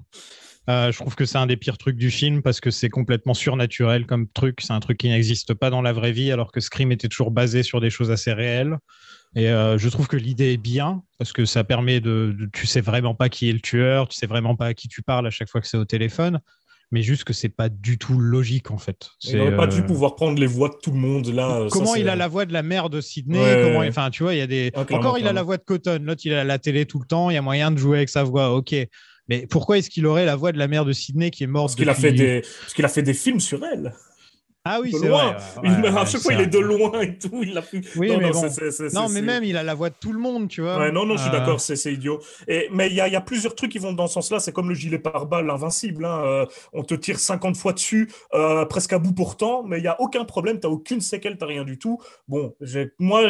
Euh, 0.69 0.91
je 0.91 0.97
trouve 0.99 1.15
que 1.15 1.25
c'est 1.25 1.39
un 1.39 1.47
des 1.47 1.57
pires 1.57 1.77
trucs 1.77 1.97
du 1.97 2.11
film 2.11 2.41
parce 2.43 2.59
que 2.61 2.69
c'est 2.69 2.89
complètement 2.89 3.33
surnaturel 3.33 4.05
comme 4.05 4.27
truc. 4.27 4.59
C'est 4.61 4.73
un 4.73 4.79
truc 4.79 4.97
qui 4.99 5.09
n'existe 5.09 5.53
pas 5.55 5.69
dans 5.71 5.81
la 5.81 5.91
vraie 5.91 6.11
vie, 6.11 6.31
alors 6.31 6.51
que 6.51 6.59
Scream 6.59 6.91
était 6.91 7.07
toujours 7.07 7.31
basé 7.31 7.63
sur 7.63 7.81
des 7.81 7.89
choses 7.89 8.11
assez 8.11 8.31
réelles. 8.31 8.77
Et 9.35 9.47
euh, 9.49 9.77
je 9.77 9.89
trouve 9.89 10.07
que 10.07 10.17
l'idée 10.17 10.53
est 10.53 10.57
bien 10.57 11.01
parce 11.17 11.31
que 11.33 11.45
ça 11.45 11.63
permet 11.63 11.99
de, 11.99 12.35
de- 12.37 12.49
Tu 12.53 12.67
sais 12.67 12.81
vraiment 12.81 13.15
pas 13.15 13.29
qui 13.29 13.49
est 13.49 13.53
le 13.53 13.59
tueur, 13.61 14.07
tu 14.07 14.17
sais 14.17 14.27
vraiment 14.27 14.55
pas 14.55 14.67
à 14.67 14.73
qui 14.73 14.87
tu 14.87 15.01
parles 15.01 15.25
à 15.25 15.29
chaque 15.31 15.49
fois 15.49 15.61
que 15.61 15.67
c'est 15.67 15.77
au 15.77 15.85
téléphone, 15.85 16.39
mais 16.91 17.01
juste 17.01 17.23
que 17.23 17.31
c'est 17.33 17.49
pas 17.49 17.69
du 17.69 17.97
tout 17.97 18.19
logique 18.19 18.69
en 18.71 18.77
fait. 18.77 19.09
il 19.23 19.37
n'aurait 19.37 19.55
pas 19.55 19.63
euh, 19.63 19.67
dû 19.67 19.83
pouvoir 19.83 20.15
prendre 20.15 20.37
les 20.39 20.47
voix 20.47 20.67
de 20.69 20.75
tout 20.83 20.91
le 20.91 20.97
monde 20.99 21.27
là. 21.27 21.61
ça, 21.63 21.67
Comment 21.71 21.95
il 21.95 22.07
a 22.09 22.15
la 22.17 22.27
voix 22.27 22.45
de 22.45 22.51
la 22.53 22.61
mère 22.61 22.89
de 22.89 22.99
Sydney 23.01 23.39
Ouais, 23.39 23.61
comment 23.63 23.79
ouais. 23.79 23.87
Enfin, 23.87 24.09
tu 24.11 24.21
vois, 24.23 24.35
il 24.35 24.39
y 24.39 24.41
a 24.41 24.47
des. 24.47 24.71
Ah, 24.75 24.81
Encore, 24.91 25.17
il 25.17 25.27
a 25.27 25.33
la 25.33 25.43
voix 25.43 25.57
de 25.57 25.63
Cotton. 25.63 25.99
L'autre, 26.03 26.21
il 26.25 26.33
a 26.33 26.43
la 26.43 26.59
télé 26.59 26.85
tout 26.85 26.99
le 26.99 27.05
temps. 27.07 27.29
Il 27.29 27.33
y 27.33 27.37
a 27.37 27.41
moyen 27.41 27.71
de 27.71 27.77
jouer 27.77 27.97
avec 27.97 28.09
sa 28.09 28.23
voix. 28.23 28.53
Ok. 28.53 28.75
Mais 29.31 29.47
pourquoi 29.47 29.77
est-ce 29.77 29.89
qu'il 29.89 30.05
aurait 30.07 30.25
la 30.25 30.35
voix 30.35 30.51
de 30.51 30.57
la 30.57 30.67
mère 30.67 30.83
de 30.83 30.91
Sydney 30.91 31.31
qui 31.31 31.45
est 31.45 31.47
morte 31.47 31.67
Parce 31.67 31.75
qu'il 31.75 31.87
a 31.87 31.93
depuis- 31.93 32.01
fait 32.01 32.11
des 32.11 32.41
parce 32.41 32.73
qu'il 32.73 32.83
a 32.83 32.89
fait 32.89 33.01
des 33.01 33.13
films 33.13 33.39
sur 33.39 33.63
elle. 33.63 33.93
Ah 34.63 34.79
oui, 34.79 34.91
c'est 34.91 35.07
vrai. 35.07 35.35
Il- 35.63 35.71
Ouais, 35.71 35.89
ouais, 35.89 35.97
à 35.97 36.05
chaque 36.05 36.21
fois 36.21 36.33
il 36.33 36.41
est 36.41 36.45
de 36.47 36.59
loin 36.59 37.01
et 37.01 37.17
tout. 37.17 37.41
Il 37.41 37.57
a 37.57 37.63
pu. 37.63 37.83
Oui, 37.95 38.09
non, 38.09 38.17
mais 38.19 38.29
non, 38.29 38.41
bon. 38.41 38.47
Non, 38.93 39.09
mais 39.09 39.21
même, 39.23 39.43
il 39.43 39.57
a 39.57 39.63
la 39.63 39.73
voix 39.73 39.89
de 39.89 39.95
tout 39.99 40.13
le 40.13 40.19
monde, 40.19 40.49
tu 40.49 40.61
vois. 40.61 40.77
Ouais, 40.77 40.91
non, 40.91 41.05
non, 41.05 41.15
je 41.17 41.21
suis 41.23 41.29
Euh, 41.29 41.39
d'accord, 41.39 41.59
c'est 41.59 41.91
idiot. 41.91 42.19
Et, 42.47 42.67
mais 42.71 42.87
il 42.87 42.93
y 42.93 42.97
y 42.97 42.99
a 43.15 43.21
plusieurs 43.21 43.55
trucs 43.55 43.71
qui 43.71 43.79
vont 43.79 43.91
dans 43.93 44.05
ce 44.05 44.13
sens-là. 44.15 44.39
C'est 44.39 44.51
comme 44.51 44.69
le 44.69 44.75
gilet 44.75 44.99
pare-balles 44.99 45.49
invincible. 45.49 46.05
hein. 46.05 46.21
Euh, 46.25 46.45
on 46.73 46.83
te 46.83 46.93
tire 46.93 47.17
50 47.19 47.57
fois 47.57 47.73
dessus, 47.73 48.11
euh, 48.35 48.65
presque 48.65 48.93
à 48.93 48.99
bout 48.99 49.13
pourtant, 49.13 49.63
mais 49.63 49.79
il 49.79 49.81
n'y 49.81 49.87
a 49.87 49.99
aucun 49.99 50.25
problème. 50.25 50.59
Tu 50.59 50.67
n'as 50.67 50.73
aucune 50.73 51.01
séquelle, 51.01 51.37
tu 51.39 51.45
rien 51.45 51.63
du 51.63 51.79
tout. 51.79 51.97
Bon, 52.27 52.53
moi, 52.99 53.23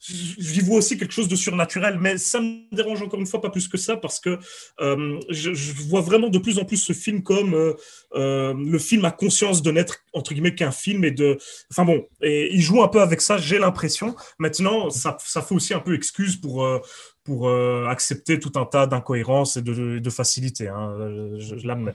j'y 0.00 0.60
vois 0.60 0.76
aussi 0.78 0.98
quelque 0.98 1.12
chose 1.14 1.28
de 1.28 1.36
surnaturel, 1.36 1.98
mais 1.98 2.18
ça 2.18 2.40
me 2.40 2.74
dérange 2.74 3.00
encore 3.02 3.18
une 3.20 3.26
fois 3.26 3.40
pas 3.40 3.50
plus 3.50 3.66
que 3.68 3.78
ça 3.78 3.96
parce 3.96 4.20
que 4.20 4.38
je, 4.78 5.54
je 5.54 5.72
vois 5.88 6.02
vraiment 6.02 6.28
de 6.28 6.38
plus 6.38 6.58
en 6.58 6.64
plus 6.66 6.76
ce 6.76 6.92
film 6.92 7.22
comme 7.22 7.74
euh, 8.14 8.54
le 8.54 8.78
film 8.78 9.04
a 9.04 9.10
conscience 9.10 9.62
de 9.62 9.70
n'être, 9.70 9.98
entre 10.12 10.34
guillemets, 10.34 10.54
qu'un 10.54 10.70
film 10.70 11.04
et 11.04 11.10
de. 11.10 11.38
Enfin 11.70 11.84
bon, 11.84 12.06
et 12.22 12.54
il 12.54 12.60
joue 12.60 12.82
un 12.82 12.88
peu 12.88 13.00
avec 13.00 13.20
ça, 13.20 13.38
j'ai 13.38 13.58
l'impression. 13.58 14.14
Maintenant, 14.38 14.90
ça, 14.90 15.16
ça 15.20 15.42
fait 15.42 15.54
aussi 15.54 15.74
un 15.74 15.80
peu 15.80 15.94
excuse 15.94 16.36
pour, 16.36 16.64
euh, 16.64 16.80
pour 17.24 17.48
euh, 17.48 17.86
accepter 17.88 18.38
tout 18.38 18.52
un 18.56 18.64
tas 18.64 18.86
d'incohérences 18.86 19.56
et 19.56 19.62
de, 19.62 19.98
de 19.98 20.10
facilité. 20.10 20.68
Hein. 20.68 20.94
Je, 21.38 21.66
l'admets. 21.66 21.94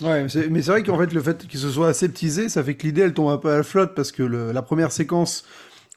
Ouais, 0.00 0.26
mais 0.50 0.62
c'est 0.62 0.70
vrai 0.70 0.82
qu'en 0.82 0.98
fait, 0.98 1.12
le 1.12 1.22
fait 1.22 1.46
qu'il 1.46 1.60
se 1.60 1.70
soit 1.70 1.88
aseptisé, 1.88 2.48
ça 2.48 2.64
fait 2.64 2.74
que 2.74 2.86
l'idée, 2.86 3.02
elle 3.02 3.14
tombe 3.14 3.30
un 3.30 3.38
peu 3.38 3.50
à 3.50 3.58
la 3.58 3.62
flotte 3.62 3.94
parce 3.94 4.10
que 4.10 4.22
la 4.22 4.62
première 4.62 4.90
séquence 4.90 5.44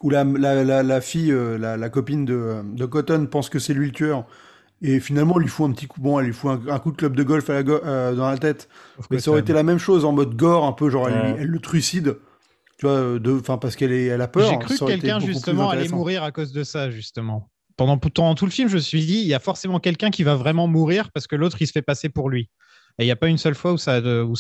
où 0.02 0.10
la, 0.10 0.24
la, 0.24 1.02
fille, 1.02 1.34
la, 1.60 1.78
la 1.78 1.90
copine 1.90 2.26
de, 2.26 2.62
de 2.64 2.86
Cotton 2.86 3.26
pense 3.26 3.50
que 3.50 3.58
c'est 3.58 3.74
lui 3.74 3.88
le 3.88 3.94
tueur. 3.94 4.28
Et 4.82 5.00
finalement, 5.00 5.36
elle 5.38 5.44
lui 5.44 5.50
fout 5.50 5.70
un 5.70 5.74
petit 5.74 5.88
coup, 5.88 6.02
bon, 6.02 6.20
elle 6.20 6.26
lui 6.28 6.34
fout 6.34 6.52
un, 6.52 6.72
un 6.74 6.80
coup 6.80 6.92
de 6.92 6.98
club 6.98 7.16
de 7.16 7.24
golf 7.24 7.50
à 7.50 7.54
la 7.54 7.64
go- 7.64 7.80
euh, 7.84 8.14
dans 8.14 8.30
la 8.30 8.38
tête. 8.38 8.68
Mais 9.10 9.20
ça 9.20 9.32
aurait 9.32 9.40
été 9.40 9.54
la 9.54 9.64
même 9.64 9.80
chose 9.80 10.06
en 10.06 10.12
mode 10.12 10.36
gore, 10.36 10.66
un 10.66 10.74
peu 10.74 10.90
genre, 10.90 11.08
elle, 11.10 11.16
Ouais. 11.16 11.32
lui- 11.34 11.42
elle 11.42 11.48
le 11.48 11.60
trucide. 11.60 12.18
Tu 12.78 12.86
vois, 12.86 12.96
euh, 12.96 13.20
de, 13.20 13.32
enfin, 13.40 13.58
parce 13.58 13.76
qu'elle 13.78 13.94
est, 13.94 14.06
elle 14.08 14.22
a 14.22 14.28
peur. 14.28 14.50
J'ai 14.50 14.58
cru 14.60 14.78
que 14.78 14.86
quelqu'un, 14.86 15.20
justement, 15.20 15.70
allait 15.70 15.88
mourir 15.88 16.24
à 16.24 16.32
cause 16.32 16.52
de 16.52 16.64
ça, 16.64 16.90
justement. 16.92 17.50
Pendant, 17.78 17.98
pendant 17.98 18.36
tout 18.36 18.46
le 18.46 18.52
film, 18.52 18.68
je 18.70 18.76
me 18.76 18.80
suis 18.82 19.06
dit, 19.06 19.20
il 19.20 19.28
y 19.28 19.34
a 19.34 19.40
forcément 19.40 19.80
quelqu'un 19.80 20.10
qui 20.10 20.24
va 20.24 20.36
vraiment 20.36 20.68
mourir 20.68 21.10
parce 21.12 21.26
que 21.28 21.36
l'autre, 21.36 21.58
il 21.62 21.68
se 21.68 21.72
fait 21.72 21.82
passer 21.82 22.10
pour 22.10 22.30
lui. 22.30 22.50
Et 22.98 23.04
il 23.04 23.08
n'y 23.08 23.12
a 23.12 23.18
pas 23.18 23.28
une 23.28 23.38
seule 23.38 23.56
fois 23.56 23.74
où 23.74 23.78
ça, 23.78 24.00
où, 24.00 24.36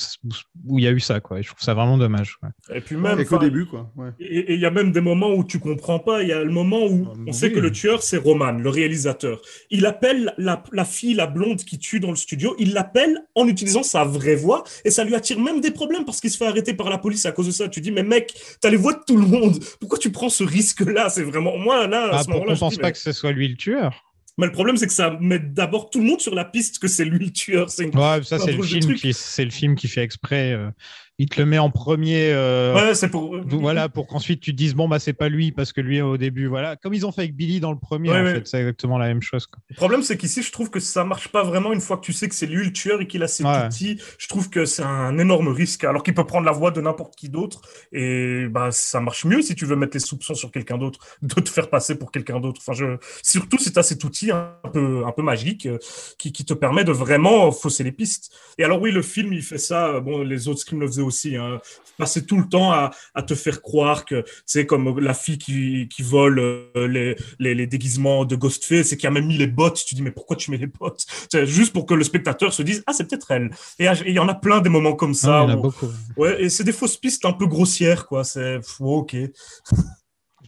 où 0.68 0.80
il 0.80 0.86
y 0.86 0.88
a 0.88 0.92
eu 0.92 1.02
ça, 1.02 1.20
quoi. 1.20 1.40
Et 1.40 1.44
je 1.44 1.50
trouve 1.50 1.62
ça 1.62 1.74
vraiment 1.74 1.98
dommage. 1.98 2.38
Et 2.74 2.80
puis 2.80 2.96
même. 2.96 3.20
Et 3.20 3.26
qu'au 3.26 3.38
début, 3.38 3.66
quoi. 3.66 3.92
Ouais. 3.98 4.12
Et 4.20 4.54
il 4.54 4.60
y 4.62 4.66
a 4.66 4.72
même 4.72 4.94
des 4.94 5.02
moments 5.02 5.34
où 5.34 5.44
tu 5.44 5.60
comprends 5.60 6.00
pas. 6.00 6.22
Il 6.22 6.30
y 6.30 6.32
a 6.32 6.42
le 6.42 6.52
moment 6.52 6.86
où 6.86 7.06
Ah, 7.12 7.18
on 7.28 7.34
sait 7.34 7.52
que 7.52 7.60
le 7.60 7.70
tueur, 7.70 8.02
c'est 8.02 8.16
Roman, 8.16 8.54
le 8.54 8.70
réalisateur. 8.70 9.42
Il 9.72 9.86
appelle 9.86 10.34
la, 10.38 10.64
la 10.72 10.86
fille, 10.86 11.16
la 11.16 11.28
blonde 11.28 11.58
qui 11.66 11.80
tue 11.80 12.00
dans 12.00 12.12
le 12.12 12.16
studio, 12.16 12.56
il 12.58 12.72
l'appelle 12.74 13.20
en 13.36 13.46
utilisant 13.48 13.84
sa 13.84 14.06
vraie 14.06 14.36
voix 14.36 14.64
et 14.86 14.90
ça 14.90 15.04
lui 15.04 15.16
attire 15.16 15.38
même 15.40 15.60
des 15.60 15.72
problèmes 15.72 16.06
parce 16.06 16.22
qu'il 16.22 16.30
se 16.30 16.38
fait 16.38 16.48
arrêter 16.48 16.74
par 16.74 16.90
la 16.90 16.98
police 16.98 17.26
à 17.26 17.34
cause 17.34 17.48
de 17.48 17.52
ça. 17.52 17.68
Tu 17.68 17.82
dis, 17.82 17.92
mais 17.92 18.04
mec, 18.04 18.34
t'as 18.62 18.70
les 18.70 18.78
voix 18.78 18.94
de 18.94 19.02
tout 19.06 19.18
le 19.18 19.28
monde. 19.28 19.60
Pourquoi 19.82 19.98
tu 20.00 20.12
prends 20.14 20.30
ce 20.30 20.46
risque-là? 20.46 21.10
C'est 21.10 21.24
vraiment. 21.24 21.58
Moi, 21.58 21.88
là, 21.88 22.06
à 22.14 22.20
Ah, 22.20 22.24
ce 22.24 22.30
moment-là, 22.30 22.48
qu'on 22.52 22.56
je 22.56 22.60
pense 22.62 22.78
pas 22.78 22.88
mais... 22.88 22.92
que 22.94 22.98
ce 23.00 23.12
soit 23.12 23.34
lui 23.34 23.50
le 23.50 23.56
tueur? 23.58 24.05
Mais 24.38 24.48
le 24.48 24.52
problème, 24.52 24.76
c'est 24.78 24.88
que 24.88 24.94
ça 24.94 25.18
met 25.22 25.40
d'abord 25.40 25.90
tout 25.90 26.00
le 26.00 26.06
monde 26.06 26.20
sur 26.20 26.36
la 26.36 26.46
piste 26.46 26.80
que 26.80 26.88
c'est 26.88 27.06
lui 27.06 27.26
le 27.26 27.32
tueur. 27.32 27.68
Une... 27.80 27.96
Ouais, 27.98 28.22
ça, 28.24 28.36
un 28.36 28.40
c'est 28.40 28.48
le 28.48 28.54
drôle 28.54 28.66
de 28.66 28.72
film 28.72 28.82
truc. 28.82 28.98
qui, 28.98 29.14
c'est 29.14 29.46
le 29.46 29.52
film 29.52 29.76
qui 29.76 29.88
fait 29.88 30.04
exprès. 30.04 30.52
euh, 30.52 30.70
il 31.18 31.30
te 31.30 31.40
le 31.40 31.46
met 31.46 31.58
en 31.60 31.70
premier. 31.70 32.32
euh, 32.32 32.74
Ouais, 32.76 32.94
c'est 32.96 33.10
pour. 33.10 33.36
Voilà, 33.48 33.90
pour 33.90 34.08
qu'ensuite 34.08 34.42
tu 34.42 34.52
te 34.52 34.56
dises, 34.58 34.76
bon, 34.76 34.88
bah, 34.88 35.00
c'est 35.00 35.14
pas 35.14 35.30
lui, 35.30 35.52
parce 35.52 35.72
que 35.74 35.82
lui, 35.82 36.02
au 36.02 36.18
début, 36.18 36.48
voilà. 36.48 36.76
Comme 36.76 36.94
ils 36.94 37.06
ont 37.06 37.12
fait 37.12 37.22
avec 37.22 37.36
Billy 37.36 37.60
dans 37.60 37.72
le 37.72 37.80
premier, 37.80 38.10
Ouais, 38.12 38.20
en 38.20 38.24
ouais. 38.24 38.34
fait, 38.36 38.48
c'est 38.48 38.58
exactement 38.60 38.98
la 38.98 39.08
même 39.08 39.22
chose. 39.22 39.48
Quoi. 39.48 39.60
Le 39.70 39.76
problème, 39.76 40.02
c'est 40.04 40.18
qu'ici, 40.18 40.42
je 40.44 40.52
trouve 40.52 40.70
que 40.70 40.80
ça 40.80 41.04
marche 41.04 41.30
pas 41.30 41.44
vraiment 41.44 41.72
une 41.74 41.82
fois 41.82 41.98
que 41.98 42.02
tu 42.06 42.14
sais 42.14 42.28
que 42.28 42.36
c'est 42.36 42.46
lui 42.48 42.66
le 42.66 42.74
tueur 42.74 43.02
et 43.02 43.08
qu'il 43.08 43.24
a 43.24 43.28
ses 43.28 43.44
outils. 43.46 44.00
Je 44.18 44.28
trouve 44.28 44.50
que 44.50 44.66
c'est 44.66 44.84
un 44.84 45.18
énorme 45.18 45.48
risque, 45.48 45.84
alors 45.84 46.04
qu'il 46.04 46.14
peut 46.14 46.26
prendre 46.26 46.46
la 46.46 46.52
voix 46.52 46.72
de 46.72 46.82
n'importe 46.82 47.16
qui 47.16 47.30
d'autre. 47.30 47.62
Et 47.94 48.48
bah, 48.50 48.70
ça 48.72 49.00
marche 49.00 49.26
mieux 49.26 49.42
si 49.42 49.56
tu 49.56 49.66
veux 49.66 49.76
mettre 49.76 49.96
les 49.96 50.00
soupçons 50.02 50.34
sur 50.36 50.52
quelqu'un 50.52 50.78
d'autre, 50.78 51.00
de 51.22 51.34
te 51.42 51.50
faire 51.50 51.70
passer 51.70 51.98
pour 51.98 52.12
quelqu'un 52.12 52.40
d'autre. 52.40 52.62
Enfin, 52.66 52.74
je... 52.74 52.98
Surtout 53.24 53.58
si 53.58 53.72
tu 53.72 53.80
as 53.80 53.84
cet 53.84 54.04
outil 54.04 54.32
un 54.32 54.52
peu, 54.74 55.04
un 55.06 55.12
peu 55.12 55.22
magique 55.22 55.66
euh, 55.66 55.78
qui, 56.18 56.32
qui 56.32 56.44
te 56.46 56.54
permet 56.54 56.84
de 56.84 56.92
vraiment 56.92 57.52
fausser 57.52 57.84
les 57.84 57.92
pistes. 57.92 58.32
Et 58.58 58.64
alors, 58.64 58.82
oui, 58.82 58.92
le 58.92 59.02
film, 59.02 59.34
il 59.34 59.42
fait 59.42 59.58
ça. 59.58 59.88
euh, 59.88 60.02
Bon, 60.02 60.22
les 60.24 60.48
autres 60.48 60.60
Scream 60.60 60.82
of 60.84 60.92
the 60.96 61.00
aussi. 61.06 61.36
Hein. 61.38 61.60
Passer 61.98 62.26
tout 62.26 62.38
le 62.38 62.48
temps 62.50 62.72
à, 62.74 62.92
à 63.14 63.24
te 63.24 63.36
faire 63.36 63.62
croire 63.62 64.04
que 64.04 64.26
c'est 64.46 64.66
comme 64.66 65.00
la 65.00 65.14
fille 65.14 65.38
qui, 65.38 65.88
qui 65.88 66.04
vole 66.04 66.40
euh, 66.40 66.88
les, 66.88 67.16
les, 67.40 67.56
les 67.56 67.68
déguisements 67.68 68.26
de 68.26 68.36
Ghostface 68.36 68.92
et 68.92 68.98
qui 68.98 69.08
a 69.08 69.12
même 69.12 69.28
mis 69.28 69.38
les 69.38 69.48
bottes. 69.48 69.82
Tu 69.86 69.96
dis 69.96 70.02
mais 70.02 70.12
pourquoi 70.12 70.36
tu 70.36 70.52
mets 70.52 70.58
les 70.58 70.68
bottes? 70.68 71.06
C'est 71.32 71.46
juste 71.46 71.72
pour 71.72 71.86
que 71.86 71.94
le 71.94 72.04
spectateur 72.04 72.52
se 72.54 72.64
dise 72.64 72.84
ah 72.88 72.92
c'est 72.94 73.08
peut-être 73.10 73.32
elle. 73.32 73.50
Et 73.80 73.88
il 74.06 74.14
y 74.14 74.20
en 74.20 74.28
a 74.28 74.36
plein 74.36 74.60
des 74.60 74.70
moments 74.70 74.94
comme 74.94 75.14
ça. 75.14 75.40
Ah, 75.40 75.44
il 75.46 75.50
y 75.50 75.54
en 75.54 75.56
a 75.56 75.58
où- 75.58 75.62
beaucoup. 75.62 75.88
Ouais, 76.18 76.44
et 76.44 76.50
c'est 76.50 76.64
des 76.66 76.74
fausses 76.74 76.98
pistes 76.98 77.24
un 77.26 77.34
peu 77.34 77.46
grossières 77.48 78.06
quoi. 78.08 78.24
C'est 78.26 78.58
pff, 78.60 78.82
ok. 78.82 79.16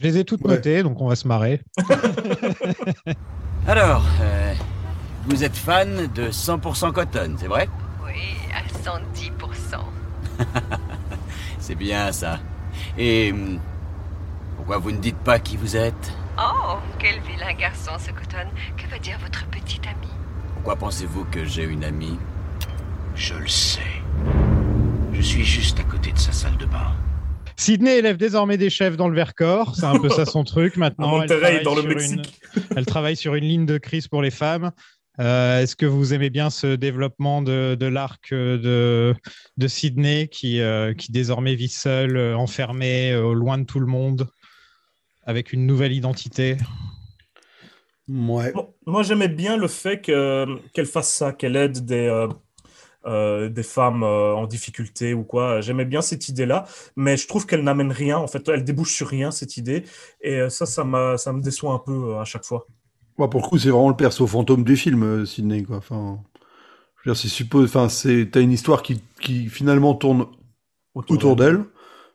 Je 0.00 0.02
les 0.02 0.18
ai 0.18 0.24
toutes 0.24 0.42
Ouais. 0.44 0.54
notées, 0.56 0.82
donc 0.82 1.00
on 1.00 1.08
va 1.08 1.16
se 1.16 1.26
marrer. 1.26 1.60
Alors, 3.66 4.04
euh, 4.22 4.54
vous 5.26 5.44
êtes 5.44 5.56
fan 5.56 6.08
de 6.14 6.30
100% 6.30 6.92
Cotton, 6.92 7.34
c'est 7.38 7.48
vrai? 7.48 7.68
Oui, 8.04 8.12
à 8.54 8.62
110%. 8.88 9.80
C'est 11.58 11.74
bien 11.74 12.12
ça. 12.12 12.38
Et 12.96 13.32
hum, 13.32 13.58
pourquoi 14.56 14.78
vous 14.78 14.90
ne 14.92 14.98
dites 14.98 15.16
pas 15.18 15.38
qui 15.38 15.56
vous 15.56 15.76
êtes? 15.76 16.12
Oh, 16.38 16.76
quel 16.98 17.20
vilain 17.20 17.52
garçon 17.58 17.92
ce 17.98 18.10
Cotton. 18.10 18.48
Que 18.76 18.88
va 18.90 18.98
dire 18.98 19.18
votre 19.20 19.44
petit 19.46 19.80
ami? 19.84 20.08
Pourquoi 20.54 20.76
pensez-vous 20.76 21.24
que 21.26 21.44
j'ai 21.44 21.64
une 21.64 21.84
amie? 21.84 22.18
Je 23.14 23.34
le 23.34 23.48
sais. 23.48 23.80
Je 25.12 25.20
suis 25.20 25.44
juste 25.44 25.80
à 25.80 25.82
côté 25.84 26.12
de 26.12 26.18
sa 26.18 26.32
salle 26.32 26.56
de 26.56 26.66
bain. 26.66 26.92
Sydney 27.56 27.98
élève 27.98 28.16
désormais 28.16 28.56
des 28.56 28.70
chefs 28.70 28.96
dans 28.96 29.08
le 29.08 29.16
Vercors. 29.16 29.74
C'est 29.74 29.84
un 29.86 29.98
peu 29.98 30.08
ça 30.08 30.24
son 30.26 30.44
truc 30.44 30.76
À 30.76 30.80
maintenant. 30.80 31.14
elle 31.14 31.20
Monterrey, 31.22 31.40
travaille 31.60 31.64
dans 31.64 31.74
le 31.74 31.82
une- 31.82 31.88
Mexique. 31.88 32.40
Elle 32.76 32.86
travaille 32.86 33.16
sur 33.16 33.34
une 33.34 33.44
ligne 33.44 33.66
de 33.66 33.78
crise 33.78 34.06
pour 34.06 34.22
les 34.22 34.30
femmes. 34.30 34.70
Euh, 35.20 35.62
Est-ce 35.62 35.74
que 35.74 35.86
vous 35.86 36.14
aimez 36.14 36.30
bien 36.30 36.50
ce 36.50 36.76
développement 36.76 37.42
de, 37.42 37.74
de 37.74 37.86
l'arc 37.86 38.32
euh, 38.32 38.58
de, 38.58 39.14
de 39.56 39.68
Sydney 39.68 40.28
qui, 40.28 40.60
euh, 40.60 40.94
qui 40.94 41.10
désormais 41.10 41.54
vit 41.54 41.68
seule, 41.68 42.34
enfermée, 42.34 43.12
euh, 43.12 43.32
loin 43.32 43.58
de 43.58 43.64
tout 43.64 43.80
le 43.80 43.86
monde, 43.86 44.28
avec 45.24 45.52
une 45.52 45.66
nouvelle 45.66 45.92
identité? 45.92 46.56
Ouais. 48.08 48.52
Bon, 48.52 48.74
moi, 48.86 49.02
j'aimais 49.02 49.28
bien 49.28 49.56
le 49.56 49.68
fait 49.68 50.00
que- 50.00 50.46
qu'elle 50.72 50.86
fasse 50.86 51.12
ça, 51.12 51.32
qu'elle 51.32 51.56
aide 51.56 51.84
des, 51.84 52.06
euh, 52.06 52.28
euh, 53.06 53.48
des 53.48 53.62
femmes 53.62 54.02
euh, 54.02 54.34
en 54.34 54.46
difficulté 54.46 55.14
ou 55.14 55.24
quoi. 55.24 55.60
J'aimais 55.60 55.84
bien 55.84 56.00
cette 56.00 56.28
idée-là, 56.28 56.64
mais 56.96 57.16
je 57.16 57.26
trouve 57.26 57.46
qu'elle 57.46 57.62
n'amène 57.62 57.92
rien. 57.92 58.18
En 58.18 58.26
fait, 58.26 58.48
elle 58.48 58.64
débouche 58.64 58.94
sur 58.94 59.08
rien, 59.08 59.30
cette 59.30 59.56
idée. 59.56 59.84
Et 60.22 60.36
euh, 60.36 60.48
ça, 60.48 60.64
ça, 60.66 60.84
me 60.84 61.40
déçoit 61.40 61.72
un 61.72 61.78
peu 61.78 62.12
euh, 62.12 62.20
à 62.20 62.24
chaque 62.24 62.44
fois. 62.44 62.66
Ouais, 63.18 63.28
pour 63.28 63.42
le 63.42 63.48
coup, 63.48 63.58
c'est 63.58 63.70
vraiment 63.70 63.88
le 63.88 63.96
perso 63.96 64.26
fantôme 64.26 64.64
du 64.64 64.76
film, 64.76 65.02
euh, 65.02 65.26
Sydney, 65.26 65.64
quoi. 65.64 65.78
Enfin, 65.78 66.20
je 67.02 67.10
veux 67.10 67.14
dire, 67.14 67.20
c'est 67.20 67.28
suppose, 67.28 67.68
enfin, 67.68 67.88
c'est, 67.88 68.30
t'as 68.30 68.40
une 68.40 68.52
histoire 68.52 68.82
qui, 68.82 69.02
qui 69.20 69.48
finalement 69.48 69.94
tourne 69.94 70.26
autour 70.94 71.36
d'elle, 71.36 71.64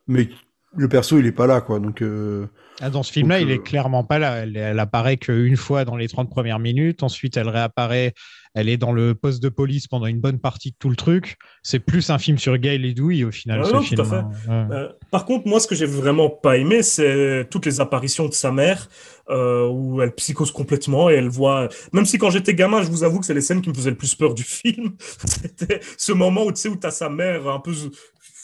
mais 0.08 0.30
le 0.76 0.88
perso, 0.88 1.20
il 1.20 1.26
est 1.26 1.34
pas 1.34 1.46
là, 1.46 1.62
quoi. 1.62 1.80
Donc, 1.80 2.02
euh, 2.02 2.48
Ah, 2.82 2.89
Dans 2.89 3.04
ce 3.04 3.12
film-là, 3.12 3.39
Donc, 3.39 3.48
il 3.48 3.52
euh, 3.52 3.56
est 3.56 3.63
clairement 3.63 4.04
pas 4.04 4.18
là. 4.18 4.38
Elle, 4.38 4.58
elle 4.58 4.80
apparaît 4.80 5.18
qu'une 5.18 5.58
fois 5.58 5.86
dans 5.86 5.96
les 5.96 6.08
30 6.08 6.30
premières 6.30 6.60
minutes. 6.60 7.04
Ensuite, 7.04 7.38
elle 7.38 7.50
réapparaît. 7.50 8.13
Elle 8.56 8.70
est 8.70 8.78
dans 8.78 8.92
le 8.92 9.16
poste 9.16 9.42
de 9.42 9.50
police 9.50 9.88
pendant 9.88 10.06
une 10.06 10.20
bonne 10.20 10.39
partie 10.39 10.72
de 10.72 10.76
tout 10.78 10.89
le 10.89 10.96
truc. 10.96 11.38
C'est 11.63 11.80
plus 11.80 12.10
un 12.10 12.18
film 12.20 12.38
sur 12.38 12.58
Gail 12.58 12.86
et 12.86 12.94
Dewey 12.94 13.24
au 13.24 13.32
final. 13.32 13.62
Ah 13.63 13.66
ce 13.68 13.72
non, 13.74 13.80
tout 13.80 13.86
film, 13.86 14.02
à 14.02 14.04
fait. 14.06 14.16
hein. 14.16 14.30
Ouais. 14.48 14.76
Euh, 14.76 14.89
par 15.12 15.26
contre, 15.26 15.48
moi, 15.48 15.60
ce 15.60 15.68
que 15.68 15.76
j'ai 15.76 15.86
vraiment 15.88 16.30
pas 16.30 16.58
aimé, 16.58 16.84
c'est 16.84 17.48
toutes 17.50 17.66
les 17.66 17.82
apparitions 17.82 18.28
de 18.28 18.34
sa 18.34 18.52
mère, 18.52 18.89
euh, 19.30 19.68
où 19.70 20.02
elle 20.02 20.13
psychose 20.16 20.52
complètement 20.52 21.10
et 21.10 21.13
elle 21.13 21.30
voit. 21.30 21.68
Même 21.94 22.06
si 22.06 22.18
quand 22.18 22.30
j'étais 22.30 22.54
gamin, 22.54 22.84
je 22.84 22.89
vous 22.89 23.04
avoue 23.04 23.20
que 23.20 23.26
c'est 23.26 23.34
les 23.34 23.42
scènes 23.42 23.62
qui 23.62 23.70
me 23.70 23.74
faisaient 23.74 23.89
le 23.89 23.98
plus 23.98 24.13
peur 24.16 24.34
du 24.36 24.44
film. 24.44 24.96
C'était 25.26 25.80
ce 25.98 26.12
moment 26.12 26.44
où 26.46 26.52
tu 26.52 26.62
sais 26.62 26.70
où 26.70 26.76
t'as 26.76 26.92
sa 26.92 27.10
mère 27.10 27.48
un 27.48 27.60
peu 27.60 27.72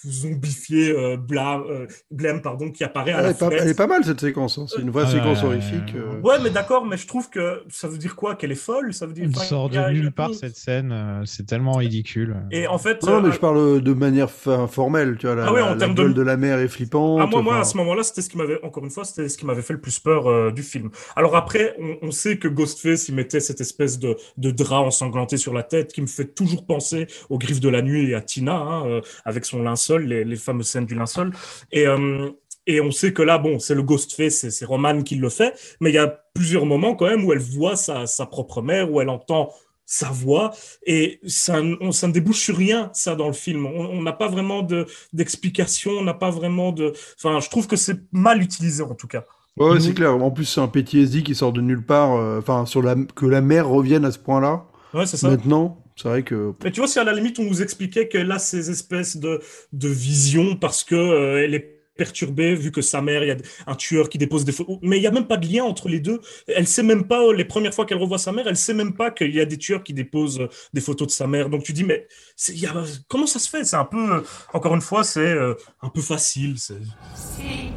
z- 0.05 0.09
zombifiée, 0.11 0.91
euh, 0.91 1.17
blâme, 1.17 1.63
euh, 1.69 1.87
blême, 2.11 2.41
pardon, 2.41 2.71
qui 2.71 2.83
apparaît 2.83 3.11
à 3.13 3.17
elle, 3.19 3.23
la 3.25 3.29
est 3.31 3.39
pas, 3.39 3.49
elle 3.51 3.67
est 3.67 3.73
pas 3.77 3.87
mal, 3.87 4.03
cette 4.03 4.19
séquence. 4.21 4.57
hein. 4.57 4.65
C'est 4.67 4.81
une 4.81 4.89
vraie 4.91 5.05
Ah, 5.07 5.11
séquence 5.11 5.43
horrifique. 5.43 5.93
ouais, 5.93 5.99
euh. 5.99 6.21
Ouais, 6.21 6.37
mais 6.43 6.49
d'accord, 6.49 6.85
mais 6.85 6.97
je 6.97 7.07
trouve 7.07 7.29
que 7.29 7.63
ça 7.69 7.87
veut 7.87 7.97
dire 7.97 8.15
quoi? 8.15 8.35
Qu'elle 8.35 8.51
est 8.51 8.55
folle? 8.55 8.93
Ça 8.93 9.05
veut 9.05 9.13
dire. 9.13 9.25
Elle 9.27 9.35
sort 9.35 9.69
de 9.69 9.79
nulle 9.91 10.11
part 10.11 10.33
cette 10.33 10.55
scène. 10.55 10.91
euh, 10.91 11.21
C'est 11.25 11.45
tellement 11.45 11.73
ridicule. 11.73 12.35
Et 12.51 12.67
en 12.67 12.77
fait. 12.77 13.03
Non, 13.03 13.21
mais 13.21 13.29
euh, 13.29 13.31
je 13.31 13.39
parle 13.39 13.81
de 13.81 13.93
manière 13.93 14.29
formelle, 14.29 15.17
tu 15.17 15.27
vois. 15.27 15.35
La, 15.35 15.45
Ah 15.47 15.53
ouais, 15.53 15.61
en 15.61 15.65
la- 15.67 15.71
la 15.73 15.77
termes 15.77 15.95
de- 15.95 16.01
gueule 16.03 16.13
de... 16.13 16.21
la 16.21 16.37
mère 16.37 16.59
est 16.59 16.67
flippante. 16.67 17.19
Ah, 17.21 17.27
moi, 17.27 17.41
moi, 17.41 17.53
enfin, 17.53 17.61
à 17.61 17.65
ce 17.65 17.77
moment-là, 17.77 18.03
c'était 18.03 18.21
ce 18.21 18.29
qui 18.29 18.37
m'avait, 18.37 18.63
encore 18.63 18.83
une 18.83 18.89
fois, 18.91 19.03
c'était 19.03 19.27
ce 19.29 19.37
qui 19.37 19.45
m'avait 19.45 19.61
fait 19.61 19.73
le 19.73 19.81
plus 19.81 19.99
peur 19.99 20.27
euh, 20.27 20.51
du 20.51 20.63
film. 20.63 20.89
Alors 21.15 21.35
après, 21.35 21.75
on, 21.79 22.07
on 22.07 22.11
sait 22.11 22.37
que 22.37 22.47
Ghostface, 22.47 23.09
il 23.09 23.15
mettait 23.15 23.39
cette 23.39 23.61
espèce 23.61 23.99
de, 23.99 24.15
de 24.37 24.51
drap 24.51 24.79
ensanglanté 24.81 25.37
sur 25.37 25.53
la 25.53 25.63
tête 25.63 25.93
qui 25.93 26.01
me 26.01 26.07
fait 26.07 26.25
toujours 26.33 26.65
penser 26.65 27.07
aux 27.29 27.37
griffes 27.37 27.59
de 27.59 27.69
la 27.69 27.81
nuit 27.81 28.09
et 28.11 28.15
à 28.15 28.21
Tina, 28.21 28.55
hein, 28.55 28.85
euh, 28.87 29.01
avec 29.25 29.45
son 29.45 29.61
linceul, 29.61 29.88
les, 29.97 30.23
les 30.23 30.35
fameuses 30.35 30.67
scènes 30.67 30.85
du 30.85 30.95
linceul. 30.95 31.31
Et, 31.71 31.87
euh, 31.87 32.29
et 32.67 32.81
on 32.81 32.91
sait 32.91 33.13
que 33.13 33.23
là, 33.23 33.37
bon, 33.39 33.57
c'est 33.57 33.73
le 33.73 33.81
Ghostface, 33.83 34.35
c'est, 34.35 34.51
c'est 34.51 34.65
Roman 34.65 35.01
qui 35.01 35.15
le 35.15 35.29
fait, 35.29 35.53
mais 35.79 35.89
il 35.89 35.95
y 35.95 35.97
a 35.97 36.07
plusieurs 36.35 36.65
moments 36.65 36.95
quand 36.95 37.07
même 37.07 37.25
où 37.25 37.33
elle 37.33 37.39
voit 37.39 37.75
sa, 37.75 38.05
sa 38.05 38.25
propre 38.27 38.61
mère, 38.61 38.91
où 38.91 39.01
elle 39.01 39.09
entend 39.09 39.51
sa 39.91 40.09
voix 40.11 40.51
et 40.85 41.19
ça, 41.25 41.59
on, 41.81 41.91
ça 41.91 42.05
ne 42.07 42.13
débouche 42.13 42.37
sur 42.41 42.55
rien 42.55 42.91
ça 42.93 43.15
dans 43.15 43.25
le 43.25 43.33
film 43.33 43.65
on 43.65 44.03
n'a 44.03 44.13
pas 44.13 44.27
vraiment 44.27 44.61
de 44.61 44.85
d'explication 45.13 45.89
on 45.93 46.03
n'a 46.03 46.13
pas 46.13 46.29
vraiment 46.29 46.71
de 46.71 46.93
enfin 47.17 47.39
je 47.39 47.49
trouve 47.49 47.65
que 47.65 47.75
c'est 47.75 47.97
mal 48.11 48.41
utilisé 48.41 48.83
en 48.83 48.93
tout 48.93 49.07
cas 49.07 49.25
Ouais, 49.57 49.79
c'est 49.81 49.93
clair. 49.93 50.15
En 50.15 50.31
plus, 50.31 50.45
c'est 50.45 50.61
un 50.61 50.69
PTSD 50.69 51.21
qui 51.23 51.35
sort 51.35 51.51
de 51.51 51.59
nulle 51.59 51.83
part. 51.85 52.15
euh, 52.15 52.39
Enfin, 52.39 52.65
sur 52.65 52.81
la 52.81 52.95
que 53.15 53.25
la 53.25 53.41
mère 53.41 53.67
revienne 53.67 54.05
à 54.05 54.11
ce 54.11 54.19
point-là. 54.19 54.67
ouais 54.93 55.05
c'est 55.05 55.17
ça 55.17 55.27
Maintenant, 55.29 55.83
c'est 55.99 56.07
vrai 56.07 56.23
que. 56.23 56.53
mais 56.63 56.71
tu 56.71 56.79
vois 56.79 56.87
si 56.87 56.97
à 56.99 57.03
la 57.03 57.13
limite 57.13 57.39
on 57.39 57.43
nous 57.43 57.61
expliquait 57.61 58.07
qu'elle 58.07 58.31
a 58.31 58.39
ces 58.39 58.69
espèces 58.69 59.17
de 59.17 59.41
de 59.73 59.87
visions 59.89 60.55
parce 60.55 60.83
que 60.83 60.95
euh, 60.95 61.43
elle 61.43 61.53
est 61.53 61.79
perturbée 61.99 62.55
vu 62.55 62.71
que 62.71 62.81
sa 62.81 63.01
mère 63.01 63.23
il 63.23 63.27
y 63.27 63.31
a 63.31 63.37
un 63.67 63.75
tueur 63.75 64.07
qui 64.07 64.17
dépose 64.17 64.45
des 64.45 64.53
photos 64.53 64.77
mais 64.81 64.97
il 64.97 65.03
y 65.03 65.07
a 65.07 65.11
même 65.11 65.27
pas 65.27 65.35
de 65.35 65.45
lien 65.45 65.65
entre 65.65 65.89
les 65.89 65.99
deux 65.99 66.21
elle 66.47 66.65
sait 66.65 66.81
même 66.81 67.05
pas 67.05 67.33
les 67.33 67.43
premières 67.43 67.73
fois 67.73 67.85
qu'elle 67.85 67.97
revoit 67.97 68.17
sa 68.17 68.31
mère 68.31 68.47
elle 68.47 68.55
sait 68.55 68.73
même 68.73 68.93
pas 68.93 69.11
qu'il 69.11 69.35
y 69.35 69.41
a 69.41 69.45
des 69.45 69.57
tueurs 69.57 69.83
qui 69.83 69.93
déposent 69.93 70.39
euh, 70.39 70.47
des 70.73 70.79
photos 70.79 71.09
de 71.09 71.11
sa 71.11 71.27
mère 71.27 71.49
donc 71.49 71.63
tu 71.63 71.73
dis 71.73 71.83
mais 71.83 72.07
c'est 72.37 72.53
il 72.53 72.61
y 72.61 72.67
a 72.67 72.73
comment 73.09 73.27
ça 73.27 73.39
se 73.39 73.49
fait? 73.49 73.65
C'est 73.65 73.75
un 73.75 73.83
peu 73.85 74.05
euh, 74.13 74.21
encore 74.53 74.73
une 74.75 74.81
fois 74.81 75.03
c'est 75.03 75.19
euh, 75.19 75.55
un 75.81 75.89
peu 75.89 76.01
facile 76.01 76.55
c'est 76.57 76.81
Si. 77.13 77.73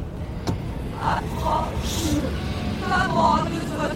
Approche. 1.01 2.23
Maman 2.87 3.43
de 3.43 3.59
toi. 3.69 3.89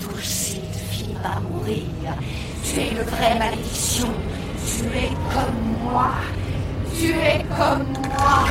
Tout 0.00 0.18
cette 0.22 0.48
fille 0.54 0.69
mourir. 1.40 1.82
Tu 2.64 2.80
es 2.80 2.90
une 2.90 2.98
vraie 3.02 3.38
malédiction. 3.38 4.08
Tu 4.56 4.84
es 4.96 5.08
comme 5.32 5.82
moi. 5.82 6.10
Tu 6.98 7.10
es 7.10 7.44
comme 7.56 7.86
moi. 7.92 8.44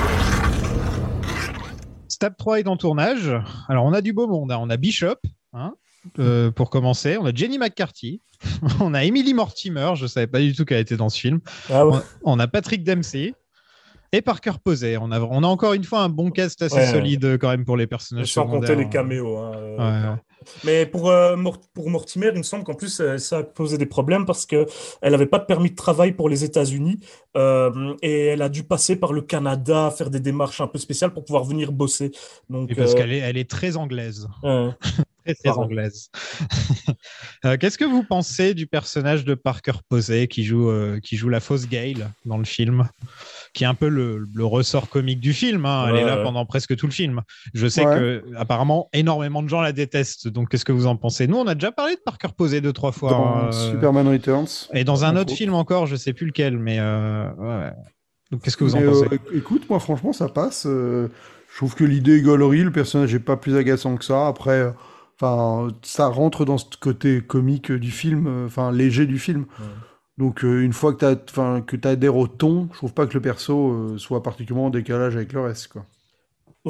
Stab 2.07 2.35
3 2.37 2.59
est 2.59 2.67
en 2.67 2.77
tournage. 2.77 3.31
Alors, 3.67 3.85
on 3.85 3.93
a 3.93 4.01
du 4.01 4.13
beau 4.13 4.27
monde. 4.27 4.51
hein. 4.51 4.57
On 4.59 4.69
a 4.69 4.77
Bishop, 4.77 5.15
hein, 5.53 5.73
euh, 6.19 6.51
pour 6.51 6.69
commencer. 6.69 7.17
On 7.17 7.25
a 7.25 7.33
Jenny 7.33 7.57
McCarthy. 7.57 8.21
on 8.79 8.93
a 8.93 9.03
Emily 9.03 9.33
Mortimer. 9.33 9.91
Je 9.95 10.07
savais 10.07 10.27
pas 10.27 10.39
du 10.39 10.53
tout 10.53 10.65
qu'elle 10.65 10.79
était 10.79 10.97
dans 10.97 11.09
ce 11.09 11.19
film. 11.19 11.39
ah 11.71 11.85
On, 11.85 12.01
on 12.23 12.39
a 12.39 12.47
Patrick 12.47 12.83
Dempsey. 12.83 13.33
Et 14.11 14.21
Parker 14.21 14.53
Posey. 14.63 14.97
On 14.97 15.11
a, 15.11 15.19
on 15.19 15.43
a 15.43 15.47
encore 15.47 15.73
une 15.73 15.83
fois 15.83 16.01
un 16.01 16.09
bon 16.09 16.31
cast 16.31 16.63
assez 16.63 16.75
Ouais. 16.77 16.85
solide 16.87 17.37
quand 17.37 17.49
même 17.49 17.63
pour 17.63 17.77
les 17.77 17.85
personnages 17.85 18.33
sans 18.33 18.47
compter 18.47 18.75
les 18.75 18.89
caméos 18.89 19.37
hein, 19.37 19.51
euh, 19.55 19.77
Ouais, 19.77 20.09
ouais. 20.09 20.15
Mais 20.63 20.85
pour, 20.85 21.09
euh, 21.09 21.35
pour 21.73 21.89
Mortimer, 21.89 22.31
il 22.33 22.37
me 22.37 22.43
semble 22.43 22.63
qu'en 22.63 22.73
plus, 22.73 22.99
euh, 22.99 23.17
ça 23.17 23.39
a 23.39 23.43
posé 23.43 23.77
des 23.77 23.85
problèmes 23.85 24.25
parce 24.25 24.45
qu'elle 24.45 24.67
n'avait 25.03 25.25
pas 25.25 25.39
de 25.39 25.45
permis 25.45 25.71
de 25.71 25.75
travail 25.75 26.13
pour 26.13 26.29
les 26.29 26.43
États-Unis 26.43 26.99
euh, 27.37 27.95
et 28.01 28.27
elle 28.27 28.41
a 28.41 28.49
dû 28.49 28.63
passer 28.63 28.95
par 28.95 29.13
le 29.13 29.21
Canada, 29.21 29.93
faire 29.95 30.09
des 30.09 30.19
démarches 30.19 30.61
un 30.61 30.67
peu 30.67 30.79
spéciales 30.79 31.13
pour 31.13 31.25
pouvoir 31.25 31.43
venir 31.43 31.71
bosser. 31.71 32.11
Donc, 32.49 32.71
Et 32.71 32.75
parce 32.75 32.93
euh, 32.93 32.95
qu'elle 32.95 33.13
est, 33.13 33.19
elle 33.19 33.37
est 33.37 33.49
très 33.49 33.77
anglaise. 33.77 34.27
Très, 35.25 35.35
très 35.35 35.49
anglaise. 35.49 36.09
Qu'est-ce 37.59 37.77
que 37.77 37.85
vous 37.85 38.03
pensez 38.03 38.55
du 38.55 38.65
personnage 38.65 39.25
de 39.25 39.35
Parker 39.35 39.73
Posey 39.87 40.27
qui 40.27 40.43
joue, 40.43 40.71
qui 41.03 41.17
joue 41.17 41.29
la 41.29 41.39
fausse 41.39 41.67
Gale 41.67 42.11
dans 42.25 42.37
le 42.37 42.45
film? 42.45 42.89
Qui 43.53 43.63
est 43.63 43.67
un 43.67 43.73
peu 43.73 43.87
le, 43.89 44.27
le 44.33 44.45
ressort 44.45 44.89
comique 44.89 45.19
du 45.19 45.33
film. 45.33 45.65
hein. 45.65 45.85
Elle 45.89 45.95
Ouais, 45.95 46.01
est 46.01 46.05
là 46.05 46.17
pendant 46.23 46.45
presque 46.45 46.75
tout 46.75 46.85
le 46.85 46.91
film. 46.91 47.21
Je 47.53 47.67
sais 47.67 47.85
Ouais. 47.85 47.93
que 47.95 48.23
apparemment 48.37 48.89
énormément 48.93 49.41
de 49.43 49.49
gens 49.49 49.61
la 49.61 49.71
détestent. 49.71 50.27
Donc 50.27 50.49
qu'est-ce 50.49 50.65
que 50.65 50.71
vous 50.71 50.87
en 50.87 50.95
pensez? 50.95 51.27
Nous, 51.27 51.37
on 51.37 51.47
a 51.47 51.55
déjà 51.55 51.71
parlé 51.71 51.95
de 51.95 52.01
Parker 52.05 52.29
Posey 52.37 52.61
deux 52.61 52.73
trois 52.73 52.91
fois. 52.91 53.11
Dans 53.11 53.25
hein, 53.25 53.47
euh, 53.47 53.51
Superman 53.51 54.07
Returns. 54.07 54.47
Et 54.73 54.83
dans 54.83 55.05
un 55.05 55.11
autre 55.15 55.21
autres. 55.21 55.33
film 55.33 55.53
encore, 55.53 55.85
je 55.87 55.95
sais 55.95 56.13
plus 56.13 56.27
lequel, 56.27 56.57
mais 56.57 56.77
euh, 56.79 57.29
ouais. 57.37 57.71
Donc 58.31 58.43
qu'est-ce 58.43 58.57
que 58.57 58.63
vous 58.63 58.75
en 58.75 58.81
pensez? 58.81 59.05
euh, 59.11 59.37
Écoute, 59.37 59.69
moi, 59.69 59.79
franchement, 59.79 60.13
ça 60.13 60.29
passe. 60.29 60.65
euh, 60.67 61.07
je 61.51 61.57
trouve 61.57 61.73
que 61.75 61.83
l'idée 61.83 62.17
est 62.17 62.21
gaulerie, 62.21 62.63
le 62.63 62.71
personnage 62.71 63.11
n'est 63.13 63.19
pas 63.19 63.37
plus 63.37 63.55
agaçant 63.57 63.95
que 63.97 64.05
ça. 64.05 64.27
Après, 64.27 64.71
enfin, 65.19 65.69
ça 65.81 66.07
rentre 66.07 66.45
dans 66.45 66.59
ce 66.59 66.65
côté 66.79 67.21
comique 67.21 67.71
du 67.71 67.89
film, 67.91 68.27
euh, 68.27 68.45
enfin, 68.45 68.71
léger 68.71 69.07
du 69.07 69.17
film. 69.17 69.45
Donc, 70.19 70.43
euh, 70.43 70.61
une 70.63 70.73
fois 70.73 70.93
que 70.93 71.13
tu 71.15 71.31
enfin, 71.31 71.61
que 71.61 71.77
adhères 71.87 72.15
au 72.17 72.27
ton, 72.27 72.67
je 72.73 72.77
trouve 72.77 72.93
pas 72.93 73.07
que 73.07 73.13
le 73.15 73.21
perso 73.21 73.71
euh, 73.71 73.97
soit 73.97 74.21
particulièrement 74.21 74.67
en 74.67 74.69
décalage 74.69 75.15
avec 75.15 75.33
le 75.33 75.41
reste, 75.41 75.69
quoi. 75.69 75.85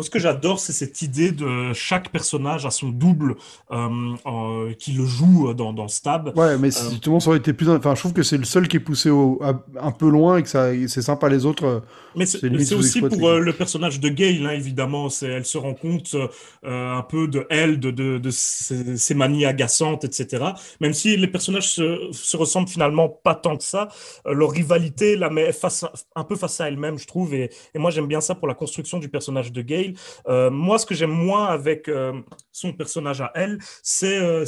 Ce 0.02 0.10
que 0.10 0.20
j'adore, 0.20 0.60
c'est 0.60 0.72
cette 0.72 1.02
idée 1.02 1.32
de 1.32 1.74
chaque 1.74 2.10
personnage 2.10 2.66
a 2.66 2.70
son 2.72 2.90
double 2.90 3.36
euh, 3.72 3.88
euh, 4.26 4.74
qui 4.76 4.92
le 4.94 5.04
joue 5.06 5.54
dans, 5.54 5.74
dans 5.74 5.88
Stab. 5.88 6.32
Ouais, 6.38 6.58
mais 6.58 6.70
Euh, 6.70 6.90
justement, 6.92 7.20
ça 7.20 7.30
aurait 7.32 7.40
été 7.40 7.54
plus. 7.54 7.68
Enfin, 7.70 7.96
je 7.96 8.00
trouve 8.00 8.14
que 8.14 8.24
c'est 8.24 8.38
le 8.38 8.46
seul 8.46 8.68
qui 8.68 8.78
est 8.78 8.80
poussé 8.80 9.10
au- 9.10 9.40
à- 9.44 9.62
un 9.82 9.92
peu 9.92 10.08
loin 10.08 10.38
et 10.38 10.44
que 10.44 10.48
ça, 10.50 10.70
c'est 10.88 11.02
sympa 11.02 11.28
les 11.28 11.46
autres. 11.46 11.66
euh, 11.66 11.80
Mais 12.16 12.26
c'est 12.26 12.76
aussi 12.76 13.02
pour 13.02 13.32
le 13.40 13.52
personnage 13.54 14.00
de 14.00 14.10
Gail, 14.10 14.46
hein, 14.46 14.52
évidemment. 14.52 15.10
C'est, 15.10 15.28
elle 15.28 15.46
se 15.46 15.58
rend 15.58 15.74
compte 15.74 16.16
un 16.64 17.02
peu 17.02 17.28
de 17.28 17.46
elle, 17.50 17.80
de, 17.80 17.92
de, 17.92 18.20
de 18.20 18.30
ses, 18.30 18.96
ses 18.98 19.16
manies 19.16 19.46
agaçantes, 19.46 20.04
etc. 20.06 20.54
Même 20.82 20.94
si 20.94 21.18
les 21.18 21.28
personnages 21.28 21.68
se, 21.74 22.10
se 22.12 22.38
ressemblent 22.38 22.70
finalement 22.70 23.10
pas 23.10 23.36
tant 23.36 23.58
que 23.58 23.64
ça, 23.64 23.90
leur 24.26 24.52
rivalité 24.52 25.16
la 25.16 25.30
met 25.30 25.52
face 25.52 25.84
à- 25.84 25.92
un 26.16 26.24
peu 26.24 26.36
face 26.36 26.62
à 26.62 26.68
elle-même, 26.68 26.98
je 26.98 27.08
trouve. 27.08 27.34
Et, 27.34 27.50
et 27.74 27.80
moi, 27.80 27.90
j'aime 27.92 28.08
bien 28.08 28.22
ça 28.22 28.36
pour 28.36 28.48
la 28.48 28.54
construction 28.54 29.00
du 29.00 29.10
personnage 29.10 29.52
de 29.52 29.62
Gail. 29.62 29.79
Euh, 30.28 30.50
moi, 30.50 30.80
ce 30.80 30.86
que 30.86 30.96
j'aime 30.96 31.12
moins 31.12 31.48
avec 31.48 31.88
euh, 31.88 32.14
son 32.52 32.74
personnage 32.74 33.22
à 33.22 33.32
elle, 33.36 33.60
c'est 33.84 34.18
euh, 34.18 34.46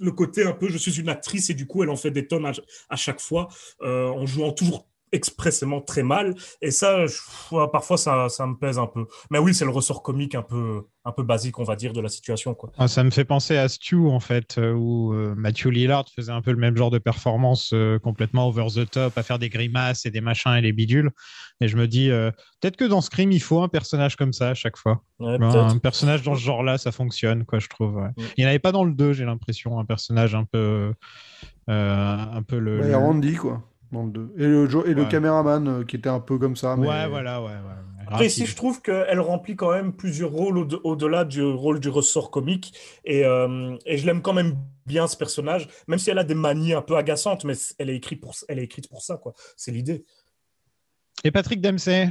le 0.00 0.12
côté 0.12 0.44
un 0.44 0.52
peu 0.52 0.68
je 0.68 0.78
suis 0.78 1.00
une 1.00 1.08
actrice 1.08 1.50
et 1.50 1.54
du 1.54 1.66
coup, 1.66 1.82
elle 1.82 1.90
en 1.90 1.96
fait 1.96 2.10
des 2.10 2.26
tonnes 2.26 2.50
à, 2.88 2.96
chaque 2.96 3.20
fois 3.20 3.48
en 3.80 4.26
jouant 4.26 4.52
toujours 4.52 4.86
expressément 5.12 5.80
très 5.80 6.02
mal. 6.02 6.34
Et 6.60 6.70
ça, 6.70 7.06
je- 7.06 7.66
parfois, 7.72 7.96
ça, 7.96 8.28
ça 8.28 8.46
me 8.46 8.54
pèse 8.54 8.78
un 8.78 8.86
peu. 8.86 9.06
Mais 9.30 9.38
oui, 9.38 9.54
c'est 9.54 9.64
le 9.64 9.70
ressort 9.70 10.02
comique 10.02 10.34
un 10.34 10.42
peu, 10.42 10.82
un 11.04 11.12
peu 11.12 11.22
basique, 11.22 11.58
on 11.58 11.64
va 11.64 11.76
dire, 11.76 11.92
de 11.92 12.00
la 12.00 12.08
situation. 12.08 12.54
Quoi. 12.54 12.70
Ah, 12.76 12.88
ça 12.88 13.04
me 13.04 13.10
fait 13.10 13.24
penser 13.24 13.56
à 13.56 13.68
Stu, 13.68 13.96
en 13.96 14.18
fait, 14.20 14.58
euh, 14.58 14.72
où 14.72 15.14
euh, 15.14 15.34
Matthew 15.36 15.66
Lillard 15.66 16.04
faisait 16.14 16.32
un 16.32 16.42
peu 16.42 16.50
le 16.50 16.56
même 16.58 16.76
genre 16.76 16.90
de 16.90 16.98
performance 16.98 17.70
euh, 17.72 17.98
complètement 17.98 18.48
over 18.48 18.66
the 18.74 18.90
top, 18.90 19.16
à 19.16 19.22
faire 19.22 19.38
des 19.38 19.48
grimaces 19.48 20.06
et 20.06 20.10
des 20.10 20.20
machins 20.20 20.52
et 20.54 20.60
les 20.60 20.72
bidules. 20.72 21.10
Et 21.60 21.68
je 21.68 21.76
me 21.76 21.86
dis, 21.86 22.10
euh, 22.10 22.30
peut-être 22.60 22.76
que 22.76 22.84
dans 22.84 23.00
Scream, 23.00 23.30
il 23.32 23.40
faut 23.40 23.62
un 23.62 23.68
personnage 23.68 24.16
comme 24.16 24.32
ça 24.32 24.50
à 24.50 24.54
chaque 24.54 24.76
fois. 24.76 25.02
Ouais, 25.20 25.38
Ben, 25.38 25.54
un 25.54 25.78
personnage 25.78 26.22
dans 26.22 26.34
ce 26.34 26.40
genre-là, 26.40 26.76
ça 26.78 26.92
fonctionne, 26.92 27.44
quoi, 27.44 27.58
je 27.60 27.68
trouve. 27.68 27.96
ouais. 27.96 28.08
Mm. 28.16 28.22
Il 28.36 28.40
n'y 28.40 28.44
en 28.44 28.48
avait 28.48 28.58
pas 28.58 28.72
dans 28.72 28.84
le 28.84 28.92
2, 28.92 29.12
j'ai 29.12 29.24
l'impression, 29.24 29.78
un 29.78 29.84
personnage 29.84 30.34
un 30.34 30.44
peu. 30.44 30.92
euh, 31.68 32.16
un 32.32 32.42
peu 32.42 32.58
le. 32.58 32.78
il 32.80 32.84
y 32.86 32.88
le- 32.88 32.94
a 32.94 32.98
Randy, 32.98 33.34
quoi. 33.34 33.62
Dans 33.96 34.04
le 34.04 34.10
deux. 34.10 34.32
Et 34.36 34.46
le, 34.46 34.68
jo- 34.68 34.84
et 34.84 34.92
le 34.94 35.02
Ouais. 35.02 35.08
caméraman 35.08 35.66
euh, 35.68 35.84
qui 35.84 35.96
était 35.96 36.08
un 36.08 36.20
peu 36.20 36.38
comme 36.38 36.54
ça. 36.56 36.76
Mais... 36.76 36.86
Ouais, 36.86 37.08
voilà, 37.08 37.40
ouais. 37.40 37.48
ouais. 37.48 38.06
Après, 38.08 38.26
ici, 38.26 38.46
je 38.46 38.54
trouve 38.54 38.82
qu'elle 38.82 39.18
remplit 39.20 39.56
quand 39.56 39.72
même 39.72 39.92
plusieurs 39.92 40.30
rôles 40.30 40.58
au- 40.58 40.80
au-delà 40.84 41.24
du 41.24 41.42
rôle 41.42 41.80
du 41.80 41.88
ressort 41.88 42.30
comique. 42.30 42.72
Et, 43.04 43.24
euh, 43.24 43.76
et 43.84 43.96
je 43.98 44.06
l'aime 44.06 44.22
quand 44.22 44.32
même 44.34 44.56
bien, 44.86 45.08
ce 45.08 45.16
personnage, 45.16 45.66
même 45.88 45.98
si 45.98 46.10
elle 46.10 46.18
a 46.18 46.24
des 46.24 46.34
manies 46.36 46.72
un 46.74 46.82
peu 46.82 46.96
agaçantes, 46.96 47.44
mais 47.44 47.54
elle 47.78 47.90
est 47.90 47.96
écrite 47.96 48.20
pour, 48.20 48.34
elle 48.48 48.58
est 48.60 48.64
écrite 48.64 48.88
pour 48.88 49.02
ça, 49.02 49.16
quoi. 49.16 49.32
C'est 49.56 49.72
l'idée. 49.72 50.04
Et 51.24 51.30
Patrick 51.32 51.60
Dempsey, 51.60 52.10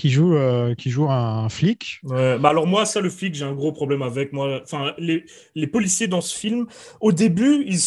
qui 0.00 0.08
joue, 0.08 0.34
euh, 0.34 0.74
qui 0.74 0.88
joue 0.88 1.10
un 1.10 1.50
flic. 1.50 2.00
Bah 2.04 2.38
alors 2.44 2.66
moi, 2.66 2.86
ça, 2.86 3.02
le 3.02 3.10
flic, 3.10 3.34
j'ai 3.34 3.44
un 3.44 3.52
gros 3.52 3.70
problème 3.70 4.00
avec. 4.00 4.32
Moi, 4.32 4.62
enfin, 4.64 4.94
les, 4.96 5.66
policiers 5.66 6.08
dans 6.08 6.22
ce 6.22 6.34
film, 6.34 6.66
au 7.02 7.12
début, 7.12 7.66
ils, 7.66 7.80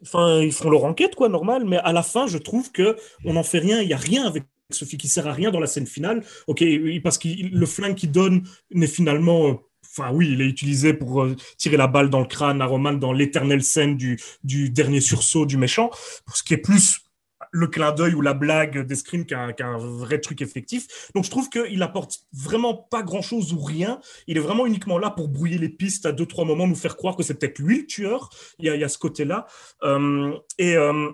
enfin, 0.00 0.40
ils 0.40 0.52
font 0.52 0.70
leur 0.70 0.84
enquête, 0.84 1.14
quoi, 1.14 1.28
normal, 1.28 1.64
mais 1.66 1.76
à 1.76 1.92
la 1.92 2.02
fin, 2.02 2.26
je 2.26 2.38
trouve 2.38 2.72
que 2.72 2.96
on 3.26 3.34
n'en 3.34 3.42
fait 3.42 3.58
rien. 3.58 3.82
Il 3.82 3.88
y 3.88 3.92
a 3.92 3.98
rien 3.98 4.24
avec 4.24 4.44
ce 4.70 4.86
flic 4.86 4.98
qui 4.98 5.08
sert 5.08 5.26
à 5.26 5.32
rien 5.34 5.50
dans 5.50 5.60
la 5.60 5.66
scène 5.66 5.86
finale. 5.86 6.24
Ok, 6.46 6.64
parce 7.04 7.18
que 7.18 7.28
le 7.28 7.66
flingue 7.66 7.96
qu'il 7.96 8.12
donne 8.12 8.44
n'est 8.72 8.86
finalement. 8.86 9.48
euh, 9.48 9.52
Enfin, 9.90 10.12
oui, 10.12 10.30
il 10.32 10.40
est 10.42 10.46
utilisé 10.46 10.92
pour 10.92 11.22
euh, 11.22 11.34
tirer 11.56 11.76
la 11.76 11.88
balle 11.88 12.08
dans 12.08 12.20
le 12.20 12.26
crâne 12.26 12.60
à 12.62 12.66
Roman 12.66 12.92
dans 12.92 13.12
l'éternelle 13.12 13.64
scène 13.64 13.96
du, 13.96 14.20
du 14.44 14.70
dernier 14.70 15.00
sursaut 15.00 15.44
du 15.44 15.56
méchant, 15.56 15.90
ce 16.32 16.44
qui 16.44 16.54
est 16.54 16.58
plus 16.58 17.07
le 17.52 17.66
clin 17.66 17.92
d'œil 17.92 18.14
ou 18.14 18.20
la 18.20 18.34
blague 18.34 18.86
d'escrime 18.86 19.26
qu'un 19.26 19.52
qu'un 19.52 19.78
vrai 19.78 20.20
truc 20.20 20.42
effectif. 20.42 21.10
Donc 21.14 21.24
je 21.24 21.30
trouve 21.30 21.48
qu'il 21.48 21.82
apporte 21.82 22.18
vraiment 22.32 22.74
pas 22.74 23.02
grand-chose 23.02 23.52
ou 23.52 23.60
rien. 23.60 24.00
Il 24.26 24.36
est 24.36 24.40
vraiment 24.40 24.66
uniquement 24.66 24.98
là 24.98 25.10
pour 25.10 25.28
brouiller 25.28 25.58
les 25.58 25.68
pistes 25.68 26.06
à 26.06 26.12
deux, 26.12 26.26
trois 26.26 26.44
moments, 26.44 26.66
nous 26.66 26.74
faire 26.74 26.96
croire 26.96 27.16
que 27.16 27.22
c'est 27.22 27.34
peut-être 27.34 27.58
lui 27.58 27.80
le 27.80 27.86
tueur. 27.86 28.30
Il 28.58 28.66
y 28.66 28.70
a, 28.70 28.74
il 28.74 28.80
y 28.80 28.84
a 28.84 28.88
ce 28.88 28.98
côté-là. 28.98 29.46
Euh, 29.82 30.36
et, 30.58 30.76
euh, 30.76 31.10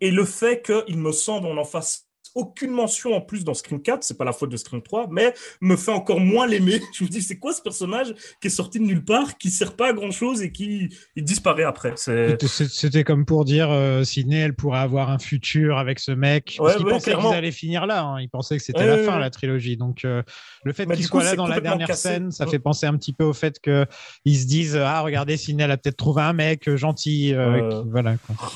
et 0.00 0.10
le 0.10 0.24
fait 0.24 0.62
qu'il 0.62 0.98
me 0.98 1.12
semble 1.12 1.46
on 1.46 1.56
en 1.56 1.64
fasse 1.64 2.08
aucune 2.34 2.70
mention 2.70 3.14
en 3.14 3.20
plus 3.20 3.44
dans 3.44 3.54
Scream 3.54 3.80
4, 3.82 4.02
c'est 4.02 4.16
pas 4.16 4.24
la 4.24 4.32
faute 4.32 4.50
de 4.50 4.56
Scream 4.56 4.82
3, 4.82 5.08
mais 5.10 5.34
me 5.60 5.76
fait 5.76 5.92
encore 5.92 6.20
moins 6.20 6.46
l'aimer. 6.46 6.80
Je 6.94 7.04
me 7.04 7.08
dis, 7.08 7.22
c'est 7.22 7.38
quoi 7.38 7.52
ce 7.52 7.62
personnage 7.62 8.14
qui 8.40 8.46
est 8.48 8.50
sorti 8.50 8.78
de 8.78 8.84
nulle 8.84 9.04
part, 9.04 9.36
qui 9.38 9.50
sert 9.50 9.74
pas 9.74 9.88
à 9.88 9.92
grand 9.92 10.10
chose 10.10 10.42
et 10.42 10.50
qui 10.52 10.88
il 11.16 11.24
disparaît 11.24 11.64
après. 11.64 11.94
C'était- 11.96 13.04
comme 13.04 13.24
pour 13.24 13.44
dire 13.44 13.70
euh, 13.70 14.04
Sydney, 14.04 14.38
elle 14.38 14.54
pourrait 14.54 14.78
avoir 14.80 15.10
un 15.10 15.18
futur 15.18 15.78
avec 15.78 15.98
ce 15.98 16.12
mec. 16.12 16.56
Ouais, 16.58 16.66
parce 16.66 16.76
qu'ils 16.76 16.86
ouais, 16.86 16.92
pensaient 16.92 17.14
qu'ils 17.14 17.26
allaient 17.26 17.50
finir 17.52 17.86
là. 17.86 18.02
hein. 18.02 18.20
Ils 18.20 18.28
pensaient 18.28 18.56
que 18.56 18.62
c'était 18.62 18.80
Ouais, 18.80 18.86
la 18.86 18.98
fin, 18.98 19.18
la 19.18 19.30
trilogie. 19.30 19.76
Donc, 19.76 20.04
euh, 20.04 20.22
le 20.64 20.72
fait 20.72 20.86
Mais 20.86 20.94
qu'il 20.94 21.02
du 21.02 21.08
soit 21.08 21.20
coup, 21.20 21.26
là 21.26 21.36
dans 21.36 21.46
la 21.46 21.60
dernière 21.60 21.86
cassé. 21.88 22.08
scène, 22.08 22.30
ça 22.30 22.46
fait 22.46 22.58
penser 22.58 22.86
un 22.86 22.96
petit 22.96 23.12
peu 23.12 23.24
au 23.24 23.32
fait 23.32 23.58
que 23.60 23.86
ils 24.24 24.36
se 24.38 24.46
disent 24.46 24.76
Ah, 24.76 25.00
regardez, 25.00 25.36
Sydney, 25.36 25.64
elle 25.64 25.70
a 25.70 25.76
peut-être 25.76 25.96
trouvé 25.96 26.22
un 26.22 26.32
mec 26.32 26.68
euh, 26.68 26.76
gentil. 26.76 27.34
euh, 27.34 27.68
qui- 27.82 27.88
Voilà. 27.90 28.16
quoi. 28.18 28.50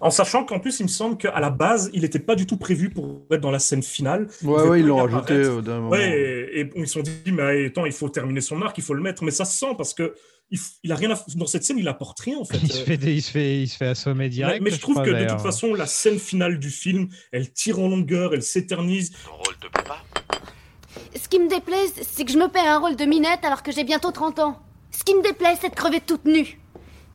En 0.00 0.10
sachant 0.10 0.44
qu'en 0.44 0.60
plus, 0.60 0.80
il 0.80 0.84
me 0.84 0.88
semble 0.88 1.16
qu'à 1.16 1.38
la 1.40 1.50
base, 1.50 1.90
il 1.92 2.02
n'était 2.02 2.18
pas 2.18 2.34
du 2.34 2.46
tout 2.46 2.56
prévu 2.56 2.90
pour 2.90 3.17
être 3.30 3.40
dans 3.40 3.50
la 3.50 3.58
scène 3.58 3.82
finale. 3.82 4.28
Ouais, 4.42 4.62
ouais, 4.68 4.80
ils 4.80 4.86
l'ont 4.86 4.96
rajouté 5.04 5.34
moment. 5.48 5.90
Ouais, 5.90 6.10
et, 6.52 6.60
et 6.60 6.70
ils 6.76 6.86
se 6.86 6.94
sont 6.94 7.02
dit, 7.02 7.32
mais 7.32 7.66
attends, 7.66 7.86
il 7.86 7.92
faut 7.92 8.08
terminer 8.08 8.40
son 8.40 8.60
arc, 8.62 8.76
il 8.78 8.84
faut 8.84 8.94
le 8.94 9.02
mettre. 9.02 9.22
Mais 9.24 9.30
ça 9.30 9.44
se 9.44 9.56
sent 9.56 9.74
parce 9.76 9.94
que 9.94 10.14
il, 10.82 10.92
a 10.92 10.96
rien 10.96 11.10
à 11.10 11.24
dans 11.36 11.46
cette 11.46 11.64
scène, 11.64 11.78
il 11.78 11.88
apporte 11.88 12.20
rien 12.20 12.38
en 12.38 12.44
fait. 12.44 12.58
Il 12.62 12.72
se 12.72 12.82
fait, 12.82 12.96
des- 12.96 13.14
il 13.14 13.22
se 13.22 13.30
fait, 13.30 13.60
il 13.62 13.68
se 13.68 13.76
fait 13.76 13.86
assommer 13.88 14.24
mais, 14.24 14.28
direct. 14.30 14.62
mais 14.62 14.70
je 14.70 14.80
trouve 14.80 14.94
crois, 14.94 15.04
que 15.04 15.10
de 15.10 15.28
toute 15.28 15.40
façon, 15.40 15.74
la 15.74 15.86
scène 15.86 16.18
finale 16.18 16.58
du 16.58 16.70
film, 16.70 17.08
elle 17.32 17.52
tire 17.52 17.78
en 17.78 17.88
longueur, 17.88 18.34
elle 18.34 18.42
s'éternise. 18.42 19.12
Ton 19.26 19.32
rôle 19.34 19.56
te 19.60 19.66
plaît 19.68 19.84
pas 19.84 20.02
Ce 21.14 21.28
qui 21.28 21.38
me 21.38 21.48
déplaît, 21.48 21.84
c'est 22.02 22.24
que 22.24 22.32
je 22.32 22.38
me 22.38 22.48
paie 22.48 22.60
un 22.60 22.78
rôle 22.78 22.96
de 22.96 23.04
minette 23.04 23.44
alors 23.44 23.62
que 23.62 23.72
j'ai 23.72 23.84
bientôt 23.84 24.10
30 24.10 24.38
ans. 24.38 24.58
Ce 24.90 25.04
qui 25.04 25.14
me 25.14 25.22
déplaît, 25.22 25.54
c'est 25.60 25.70
de 25.70 25.74
crever 25.74 26.00
toute 26.00 26.24
nue. 26.24 26.58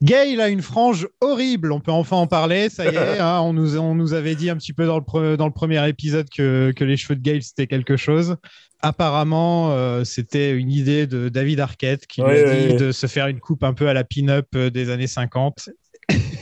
Gail 0.03 0.39
a 0.41 0.49
une 0.49 0.61
frange 0.61 1.07
horrible. 1.21 1.71
On 1.71 1.79
peut 1.79 1.91
enfin 1.91 2.17
en 2.17 2.27
parler. 2.27 2.69
Ça 2.69 2.85
y 2.85 2.95
est, 2.95 2.97
hein, 3.19 3.39
on, 3.41 3.53
nous, 3.53 3.77
on 3.77 3.95
nous 3.95 4.13
avait 4.13 4.35
dit 4.35 4.49
un 4.49 4.57
petit 4.57 4.73
peu 4.73 4.85
dans 4.85 4.97
le, 4.97 5.03
pre- 5.03 5.35
dans 5.37 5.47
le 5.47 5.53
premier 5.53 5.87
épisode 5.87 6.27
que, 6.29 6.71
que 6.75 6.83
les 6.83 6.97
cheveux 6.97 7.15
de 7.15 7.21
Gail 7.21 7.41
c'était 7.41 7.67
quelque 7.67 7.95
chose. 7.97 8.35
Apparemment, 8.81 9.71
euh, 9.71 10.03
c'était 10.03 10.51
une 10.51 10.69
idée 10.69 11.07
de 11.07 11.29
David 11.29 11.61
Arquette 11.61 12.05
qui 12.05 12.21
Ouais, 12.21 12.43
lui 12.43 12.49
ouais, 12.49 12.67
dit 12.67 12.73
ouais. 12.73 12.79
de 12.79 12.91
se 12.91 13.07
faire 13.07 13.27
une 13.27 13.39
coupe 13.39 13.63
un 13.63 13.73
peu 13.73 13.87
à 13.87 13.93
la 13.93 14.03
pin-up 14.03 14.47
euh, 14.55 14.69
des 14.69 14.89
années 14.89 15.07
50. 15.07 15.69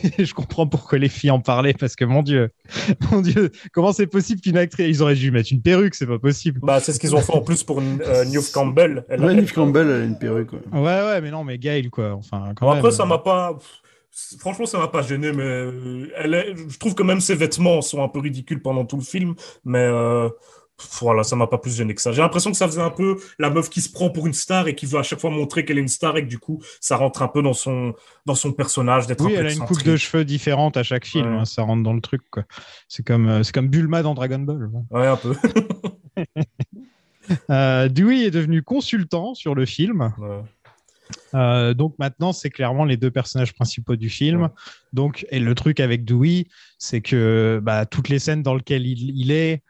Je 0.19 0.33
comprends 0.33 0.67
pourquoi 0.67 0.97
les 0.97 1.09
filles 1.09 1.31
en 1.31 1.39
parlaient 1.39 1.73
parce 1.73 1.95
que 1.95 2.05
mon 2.05 2.23
Dieu, 2.23 2.49
mon 3.11 3.21
Dieu, 3.21 3.51
comment 3.73 3.93
c'est 3.93 4.07
possible 4.07 4.41
qu'une 4.41 4.57
actrice, 4.57 4.87
ils 4.87 5.01
auraient 5.03 5.15
dû 5.15 5.23
lui 5.25 5.31
mettre 5.31 5.51
une 5.51 5.61
perruque, 5.61 5.95
c'est 5.95 6.07
pas 6.07 6.19
possible. 6.19 6.59
Bah, 6.63 6.79
c'est 6.79 6.93
ce 6.93 6.99
qu'ils 6.99 7.15
ont 7.15 7.21
fait 7.21 7.33
en 7.33 7.41
plus 7.41 7.63
pour 7.63 7.79
euh, 7.79 8.25
Newt 8.25 8.51
Campbell. 8.51 9.05
Elle 9.09 9.23
a- 9.23 9.25
Ouais, 9.27 9.33
Neve 9.33 9.53
Campbell, 9.53 9.87
elle 9.89 10.01
a 10.01 10.05
une 10.05 10.17
perruque. 10.19 10.53
ouais. 10.53 10.59
Ouais, 10.73 10.79
ouais, 10.81 11.21
mais 11.21 11.31
non, 11.31 11.43
mais 11.43 11.57
Gail 11.57 11.89
quoi. 11.89 12.13
Enfin, 12.13 12.53
quand 12.55 12.65
Bon, 12.65 12.71
même. 12.73 12.79
après, 12.79 12.91
ça 12.91 13.05
m'a 13.05 13.17
pas. 13.19 13.57
Franchement, 14.39 14.65
ça 14.65 14.77
m'a 14.77 14.89
pas 14.89 15.01
gêné, 15.03 15.31
mais 15.31 15.43
euh, 15.43 16.07
elle 16.17 16.33
est... 16.33 16.55
je 16.69 16.77
trouve 16.77 16.95
que 16.95 17.03
même 17.03 17.21
ses 17.21 17.33
vêtements 17.35 17.81
sont 17.81 18.03
un 18.03 18.09
peu 18.09 18.19
ridicules 18.19 18.61
pendant 18.61 18.83
tout 18.85 18.97
le 18.97 19.03
film, 19.03 19.35
mais 19.63 19.79
euh, 19.79 20.27
voilà, 21.01 21.23
ça 21.23 21.35
m'a 21.35 21.47
pas 21.47 21.57
plus 21.57 21.75
gêné 21.75 21.93
que 21.95 22.01
ça. 22.01 22.11
J'ai 22.11 22.21
l'impression 22.21 22.51
que 22.51 22.57
ça 22.57 22.67
faisait 22.67 22.81
un 22.81 22.89
peu 22.89 23.17
la 23.39 23.49
meuf 23.49 23.69
qui 23.69 23.81
se 23.81 23.91
prend 23.91 24.09
pour 24.09 24.27
une 24.27 24.33
star 24.33 24.67
et 24.67 24.75
qui 24.75 24.85
veut 24.85 24.99
à 24.99 25.03
chaque 25.03 25.19
fois 25.19 25.29
montrer 25.29 25.65
qu'elle 25.65 25.77
est 25.77 25.81
une 25.81 25.87
star 25.87 26.17
et 26.17 26.23
que 26.23 26.27
du 26.29 26.39
coup, 26.39 26.61
ça 26.79 26.97
rentre 26.97 27.21
un 27.21 27.27
peu 27.27 27.41
dans 27.41 27.53
son, 27.53 27.93
dans 28.25 28.35
son 28.35 28.51
personnage 28.53 29.07
d'être 29.07 29.23
Oui, 29.25 29.35
un 29.35 29.39
elle 29.41 29.47
a 29.47 29.51
une 29.53 29.59
coupe 29.59 29.83
de 29.83 29.95
cheveux 29.97 30.25
différente 30.25 30.77
à 30.77 30.83
chaque 30.83 31.05
film, 31.05 31.27
Ouais. 31.33 31.39
hein, 31.41 31.45
ça 31.45 31.61
rentre 31.63 31.83
dans 31.83 31.93
le 31.93 32.01
truc. 32.01 32.21
quoi. 32.31 32.43
C'est 32.87 33.05
comme, 33.05 33.27
euh, 33.27 33.43
c'est 33.43 33.53
comme 33.53 33.67
Bulma 33.69 34.01
dans 34.03 34.13
Dragon 34.13 34.39
Ball. 34.39 34.67
bon. 34.67 34.85
Ouais, 34.91 35.07
un 35.07 35.17
peu. 35.17 35.35
Euh, 37.49 37.87
Dewey 37.87 38.23
est 38.25 38.31
devenu 38.31 38.61
consultant 38.63 39.35
sur 39.35 39.55
le 39.55 39.65
film. 39.65 40.11
Ouais. 40.17 40.41
Euh, 41.35 41.73
donc 41.73 41.95
maintenant, 41.99 42.33
c'est 42.33 42.49
clairement 42.49 42.83
les 42.83 42.97
deux 42.97 43.11
personnages 43.11 43.53
principaux 43.53 43.95
du 43.95 44.09
film. 44.09 44.41
Ouais. 44.43 44.47
Donc, 44.91 45.25
et 45.29 45.39
le 45.39 45.55
truc 45.55 45.79
avec 45.79 46.03
Dewey, 46.03 46.47
c'est 46.77 47.01
que 47.01 47.61
bah, 47.63 47.85
toutes 47.85 48.09
les 48.09 48.19
scènes 48.19 48.41
dans 48.43 48.55
lesquelles 48.55 48.85
il, 48.85 49.11
il 49.17 49.31
est, 49.31 49.61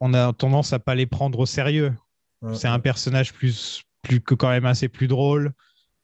on 0.00 0.14
a 0.14 0.32
tendance 0.32 0.72
à 0.72 0.78
pas 0.78 0.94
les 0.94 1.06
prendre 1.06 1.38
au 1.38 1.46
sérieux. 1.46 1.92
Ouais. 2.42 2.54
C'est 2.54 2.68
un 2.68 2.78
personnage 2.78 3.32
plus, 3.32 3.82
plus 4.02 4.20
que 4.20 4.34
quand 4.34 4.48
même 4.48 4.66
assez 4.66 4.88
plus 4.88 5.08
drôle 5.08 5.52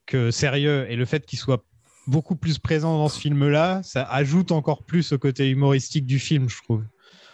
que 0.07 0.31
sérieux. 0.31 0.87
Et 0.91 0.97
le 0.97 1.05
fait 1.05 1.25
qu'il 1.27 1.39
soit 1.39 1.65
beaucoup 2.07 2.37
plus 2.37 2.59
présent 2.59 2.99
dans 2.99 3.09
ce 3.09 3.21
film-là, 3.21 3.83
ça 3.83 4.03
ajoute 4.05 4.53
encore 4.53 4.83
plus 4.85 5.13
au 5.13 5.19
côté 5.19 5.49
humoristique 5.49 6.07
du 6.07 6.19
film, 6.19 6.49
je 6.49 6.63
trouve. 6.63 6.85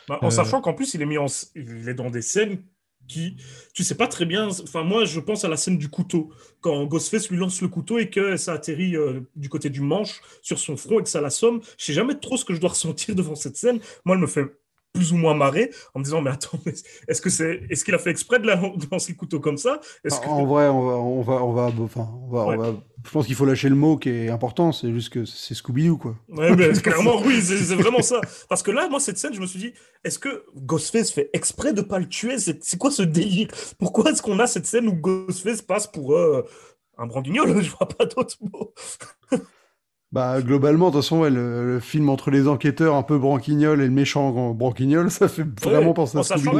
Bah, 0.08 0.18
en 0.22 0.28
Euh, 0.28 0.30
sachant 0.30 0.60
qu'en 0.60 0.74
plus, 0.74 0.94
il 0.94 1.02
est 1.02 1.06
mis 1.06 1.18
en... 1.18 1.26
il 1.54 1.88
est 1.88 1.94
dans 1.94 2.10
des 2.10 2.22
scènes 2.22 2.62
qui, 3.08 3.36
tu 3.74 3.82
sais 3.82 3.96
pas 3.96 4.06
très 4.06 4.24
bien. 4.24 4.48
Enfin, 4.48 4.84
moi, 4.84 5.04
je 5.04 5.18
pense 5.18 5.44
à 5.44 5.48
la 5.48 5.56
scène 5.56 5.78
du 5.78 5.88
couteau. 5.88 6.30
Quand 6.60 6.84
Ghostface 6.86 7.28
lui 7.28 7.38
lance 7.38 7.60
le 7.60 7.68
couteau 7.68 7.98
et 7.98 8.08
que 8.08 8.36
ça 8.36 8.52
atterrit 8.52 8.96
euh, 8.96 9.20
du 9.34 9.48
côté 9.48 9.68
du 9.68 9.80
manche 9.80 10.20
sur 10.42 10.58
son 10.58 10.76
front 10.76 11.00
et 11.00 11.02
que 11.02 11.08
ça 11.08 11.20
l'assomme. 11.20 11.60
Je 11.76 11.86
sais 11.86 11.92
jamais 11.92 12.14
trop 12.14 12.36
ce 12.36 12.44
que 12.44 12.54
je 12.54 12.60
dois 12.60 12.70
ressentir 12.70 13.14
devant 13.16 13.34
cette 13.34 13.56
scène. 13.56 13.80
Moi, 14.04 14.14
elle 14.14 14.22
me 14.22 14.28
fait 14.28 14.46
plus 14.92 15.12
ou 15.12 15.16
moins 15.16 15.34
marré 15.34 15.70
en 15.94 16.00
me 16.00 16.04
disant 16.04 16.20
mais 16.20 16.30
attends 16.30 16.58
est-ce 17.08 17.20
que 17.20 17.30
c'est 17.30 17.62
est-ce 17.70 17.84
qu'il 17.84 17.94
a 17.94 17.98
fait 17.98 18.10
exprès 18.10 18.38
de 18.40 18.46
la 18.46 18.60
lancer 18.90 19.12
le 19.12 19.16
couteau 19.16 19.38
comme 19.40 19.56
ça? 19.56 19.80
Est-ce 20.04 20.16
En- 20.16 20.20
que 20.20 20.26
En 20.28 20.46
vrai, 20.46 20.68
on 20.68 20.82
va, 20.86 20.92
on 20.94 21.22
va, 21.22 21.32
on 21.44 21.52
va, 21.52 21.62
enfin, 21.84 22.08
on 22.24 22.28
va, 22.30 22.46
Ouais. 22.46 22.56
on 22.56 22.58
va- 22.72 22.74
je 23.04 23.10
pense 23.12 23.24
qu'il 23.26 23.34
faut 23.34 23.46
lâcher 23.46 23.68
le 23.70 23.76
mot 23.76 23.96
qui 23.96 24.10
est 24.10 24.28
important. 24.28 24.72
C'est 24.72 24.92
juste 24.92 25.08
que 25.10 25.24
c'est 25.24 25.54
Scooby-Doo, 25.54 25.96
quoi. 25.96 26.16
Ouais, 26.28 26.54
mais 26.54 26.70
clairement, 26.82 27.22
oui, 27.24 27.40
c'est 27.40 27.74
vraiment 27.76 28.02
ça. 28.02 28.20
Parce 28.48 28.62
que 28.62 28.70
là, 28.70 28.88
moi, 28.90 29.00
cette 29.00 29.16
scène, 29.16 29.32
je 29.32 29.40
me 29.40 29.46
suis 29.46 29.58
dit, 29.58 29.72
est-ce 30.04 30.18
que 30.18 30.44
Ghostface 30.56 31.10
fait 31.10 31.30
exprès 31.32 31.72
de 31.72 31.80
pas 31.80 31.98
le 31.98 32.06
tuer? 32.08 32.38
C'est 32.38 32.62
c'est 32.62 32.76
quoi 32.76 32.90
ce 32.90 33.02
délire? 33.02 33.48
Pourquoi 33.78 34.10
est-ce 34.10 34.20
qu'on 34.20 34.38
a 34.38 34.46
cette 34.46 34.66
scène 34.66 34.86
où 34.86 34.92
Ghostface 34.92 35.62
passe 35.62 35.86
pour 35.86 36.14
euh, 36.14 36.46
un 36.98 37.06
branquignol 37.06 37.62
Je 37.62 37.70
vois 37.70 37.88
pas 37.88 38.04
d'autre 38.04 38.36
mot. 38.52 38.74
Bah, 40.12 40.42
globalement, 40.42 40.88
de 40.88 40.94
toute 40.94 41.02
façon, 41.02 41.20
ouais, 41.20 41.30
le, 41.30 41.64
le 41.74 41.78
film 41.78 42.08
entre 42.08 42.32
les 42.32 42.48
enquêteurs 42.48 42.96
un 42.96 43.04
peu 43.04 43.16
branquignol 43.16 43.80
et 43.80 43.84
le 43.84 43.92
méchant 43.92 44.52
branquignol, 44.54 45.08
ça 45.10 45.28
fait 45.28 45.44
vraiment 45.62 45.88
Ouais, 45.88 45.94
penser 45.94 46.18
à 46.18 46.22
Scooby-Doo. 46.22 46.50
qu'on 46.50 46.58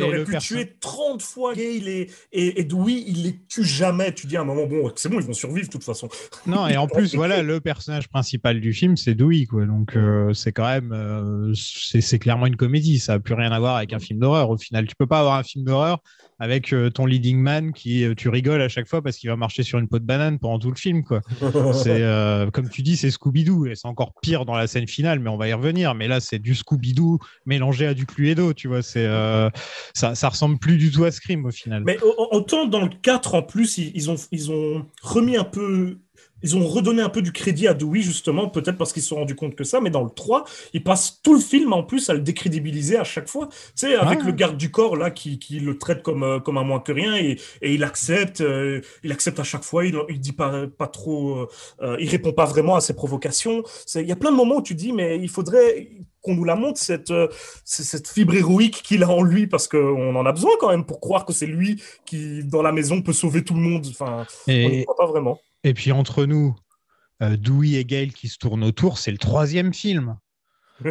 par 0.00 0.08
aurait- 0.08 0.24
pu 0.24 0.38
tuer 0.38 0.76
30 0.80 1.20
fois 1.20 1.54
Gale 1.54 1.88
et, 1.88 2.10
et, 2.32 2.58
et 2.60 2.64
Dewey, 2.64 3.04
il 3.06 3.24
les 3.24 3.38
tue 3.48 3.64
jamais. 3.64 4.14
Tu 4.14 4.26
dis 4.26 4.38
à 4.38 4.40
un 4.40 4.44
moment, 4.44 4.64
bon, 4.66 4.90
c'est 4.96 5.10
bon, 5.10 5.20
ils 5.20 5.26
vont 5.26 5.34
survivre 5.34 5.66
de 5.66 5.72
toute 5.72 5.84
façon. 5.84 6.08
Non, 6.46 6.66
et 6.68 6.78
en 6.78 6.86
plus, 6.86 7.14
voilà, 7.14 7.42
le 7.42 7.60
personnage 7.60 8.08
principal 8.08 8.60
du 8.62 8.72
film, 8.72 8.96
c'est 8.96 9.14
Dewey, 9.14 9.44
quoi. 9.44 9.66
Donc, 9.66 9.94
euh, 9.94 10.32
c'est 10.32 10.52
quand 10.52 10.66
même, 10.66 10.92
euh, 10.92 11.52
c'est 11.54 12.00
c'est 12.00 12.18
clairement 12.18 12.46
une 12.46 12.56
comédie. 12.56 12.98
Ça 12.98 13.12
n'a 13.12 13.20
plus 13.20 13.34
rien 13.34 13.52
à 13.52 13.58
voir 13.58 13.76
avec 13.76 13.92
un 13.92 13.98
film 13.98 14.20
d'horreur. 14.20 14.48
Au 14.48 14.56
final, 14.56 14.86
tu 14.86 14.94
peux 14.96 15.06
pas 15.06 15.20
avoir 15.20 15.34
un 15.34 15.42
film 15.42 15.64
d'horreur 15.66 15.98
avec 16.38 16.72
euh, 16.72 16.90
ton 16.90 17.06
leading 17.06 17.38
man 17.38 17.72
qui, 17.72 18.04
euh, 18.04 18.14
tu 18.14 18.28
rigoles 18.28 18.60
à 18.60 18.68
chaque 18.68 18.86
fois 18.88 19.00
parce 19.02 19.16
qu'il 19.16 19.30
va 19.30 19.36
marcher 19.36 19.62
sur 19.62 19.78
une 19.78 19.88
peau 19.88 19.98
de 19.98 20.04
banane 20.04 20.38
pendant 20.38 20.58
tout 20.58 20.70
le 20.70 20.76
film, 20.76 21.02
quoi. 21.02 21.20
C'est, 21.72 22.02
euh, 22.02 22.50
comme 22.50 22.68
tu 22.68 22.82
dis, 22.82 22.96
c'est 22.96 23.10
Scooby-Doo 23.10 23.66
et 23.66 23.74
c'est 23.74 23.88
encore 23.88 24.12
pire 24.20 24.44
dans 24.44 24.54
la 24.54 24.66
scène 24.66 24.86
finale, 24.86 25.18
mais 25.20 25.30
on 25.30 25.36
va 25.36 25.48
y 25.48 25.52
revenir. 25.52 25.94
Mais 25.94 26.08
là, 26.08 26.20
c'est 26.20 26.38
du 26.38 26.54
Scooby-Doo 26.54 27.18
mélangé 27.46 27.86
à 27.86 27.94
du 27.94 28.06
Cluedo, 28.06 28.52
tu 28.52 28.68
vois. 28.68 28.82
C'est, 28.82 29.04
euh, 29.06 29.48
ça, 29.94 30.14
ça 30.14 30.28
ressemble 30.28 30.58
plus 30.58 30.76
du 30.76 30.90
tout 30.90 31.04
à 31.04 31.10
Scream 31.10 31.44
au 31.46 31.50
final. 31.50 31.82
Mais 31.84 31.98
au- 32.02 32.14
au- 32.18 32.36
autant 32.36 32.66
dans 32.66 32.82
le 32.82 32.90
4, 33.02 33.34
en 33.34 33.42
plus, 33.42 33.78
ils 33.78 34.10
ont, 34.10 34.16
ils 34.32 34.50
ont 34.50 34.84
remis 35.02 35.36
un 35.36 35.44
peu. 35.44 35.98
Ils 36.42 36.56
ont 36.56 36.66
redonné 36.66 37.02
un 37.02 37.08
peu 37.08 37.22
du 37.22 37.32
crédit 37.32 37.66
à 37.66 37.74
Dewey, 37.74 38.00
justement, 38.02 38.48
peut-être 38.48 38.76
parce 38.76 38.92
qu'ils 38.92 39.02
se 39.02 39.08
sont 39.08 39.16
rendus 39.16 39.34
compte 39.34 39.54
que 39.54 39.64
ça, 39.64 39.80
mais 39.80 39.90
dans 39.90 40.02
le 40.04 40.10
3, 40.10 40.44
ils 40.74 40.82
passent 40.84 41.20
tout 41.22 41.34
le 41.34 41.40
film 41.40 41.72
en 41.72 41.82
plus 41.82 42.10
à 42.10 42.14
le 42.14 42.20
décrédibiliser 42.20 42.96
à 42.98 43.04
chaque 43.04 43.28
fois. 43.28 43.48
Tu 43.48 43.56
sais, 43.76 43.94
avec 43.94 44.20
Ouais. 44.20 44.26
le 44.26 44.32
garde 44.32 44.56
du 44.56 44.70
corps, 44.70 44.96
là, 44.96 45.10
qui, 45.10 45.38
qui 45.38 45.60
le 45.60 45.78
traite 45.78 46.02
comme, 46.02 46.22
euh, 46.22 46.38
comme 46.38 46.58
un 46.58 46.62
moins 46.64 46.80
que 46.80 46.92
rien, 46.92 47.16
et, 47.16 47.38
et 47.62 47.74
il 47.74 47.82
accepte, 47.84 48.40
euh, 48.42 48.80
il 49.02 49.12
accepte 49.12 49.40
à 49.40 49.44
chaque 49.44 49.64
fois, 49.64 49.86
il, 49.86 49.96
il 50.10 50.20
dit 50.20 50.32
pas, 50.32 50.66
pas 50.66 50.86
trop, 50.88 51.48
euh, 51.80 51.96
il 51.98 52.08
répond 52.08 52.32
pas 52.32 52.44
vraiment 52.44 52.76
à 52.76 52.80
ses 52.80 52.94
provocations. 52.94 53.62
Il 53.94 54.02
y 54.06 54.12
a 54.12 54.16
plein 54.16 54.30
de 54.30 54.36
moments 54.36 54.56
où 54.56 54.62
tu 54.62 54.74
dis, 54.74 54.92
mais 54.92 55.18
il 55.18 55.28
faudrait 55.30 55.88
qu'on 56.22 56.34
nous 56.34 56.44
la 56.44 56.56
montre, 56.56 56.78
cette, 56.80 57.12
cette 57.64 58.08
fibre 58.08 58.34
héroïque 58.34 58.82
qu'il 58.82 59.02
a 59.04 59.08
en 59.08 59.22
lui, 59.22 59.46
parce 59.46 59.68
qu'on 59.68 60.14
en 60.16 60.26
a 60.26 60.32
besoin 60.32 60.50
quand 60.60 60.70
même 60.70 60.84
pour 60.84 61.00
croire 61.00 61.24
que 61.24 61.32
c'est 61.32 61.46
lui 61.46 61.80
qui, 62.04 62.42
dans 62.44 62.62
la 62.62 62.72
maison, 62.72 63.00
peut 63.00 63.12
sauver 63.12 63.42
tout 63.44 63.54
le 63.54 63.60
monde. 63.60 63.86
Enfin, 63.90 64.26
on 64.48 64.52
n'y 64.52 64.80
Et, 64.80 64.84
croit 64.84 64.96
pas 64.96 65.06
vraiment. 65.06 65.40
Et 65.66 65.74
puis 65.74 65.92
entre 65.92 66.24
nous, 66.24 66.54
euh, 67.22 67.36
Dewey 67.36 67.72
et 67.74 67.84
Gale 67.84 68.12
qui 68.12 68.28
se 68.28 68.38
tournent 68.38 68.64
autour, 68.64 68.98
c'est 68.98 69.10
le 69.10 69.18
troisième 69.18 69.74
film. 69.74 70.16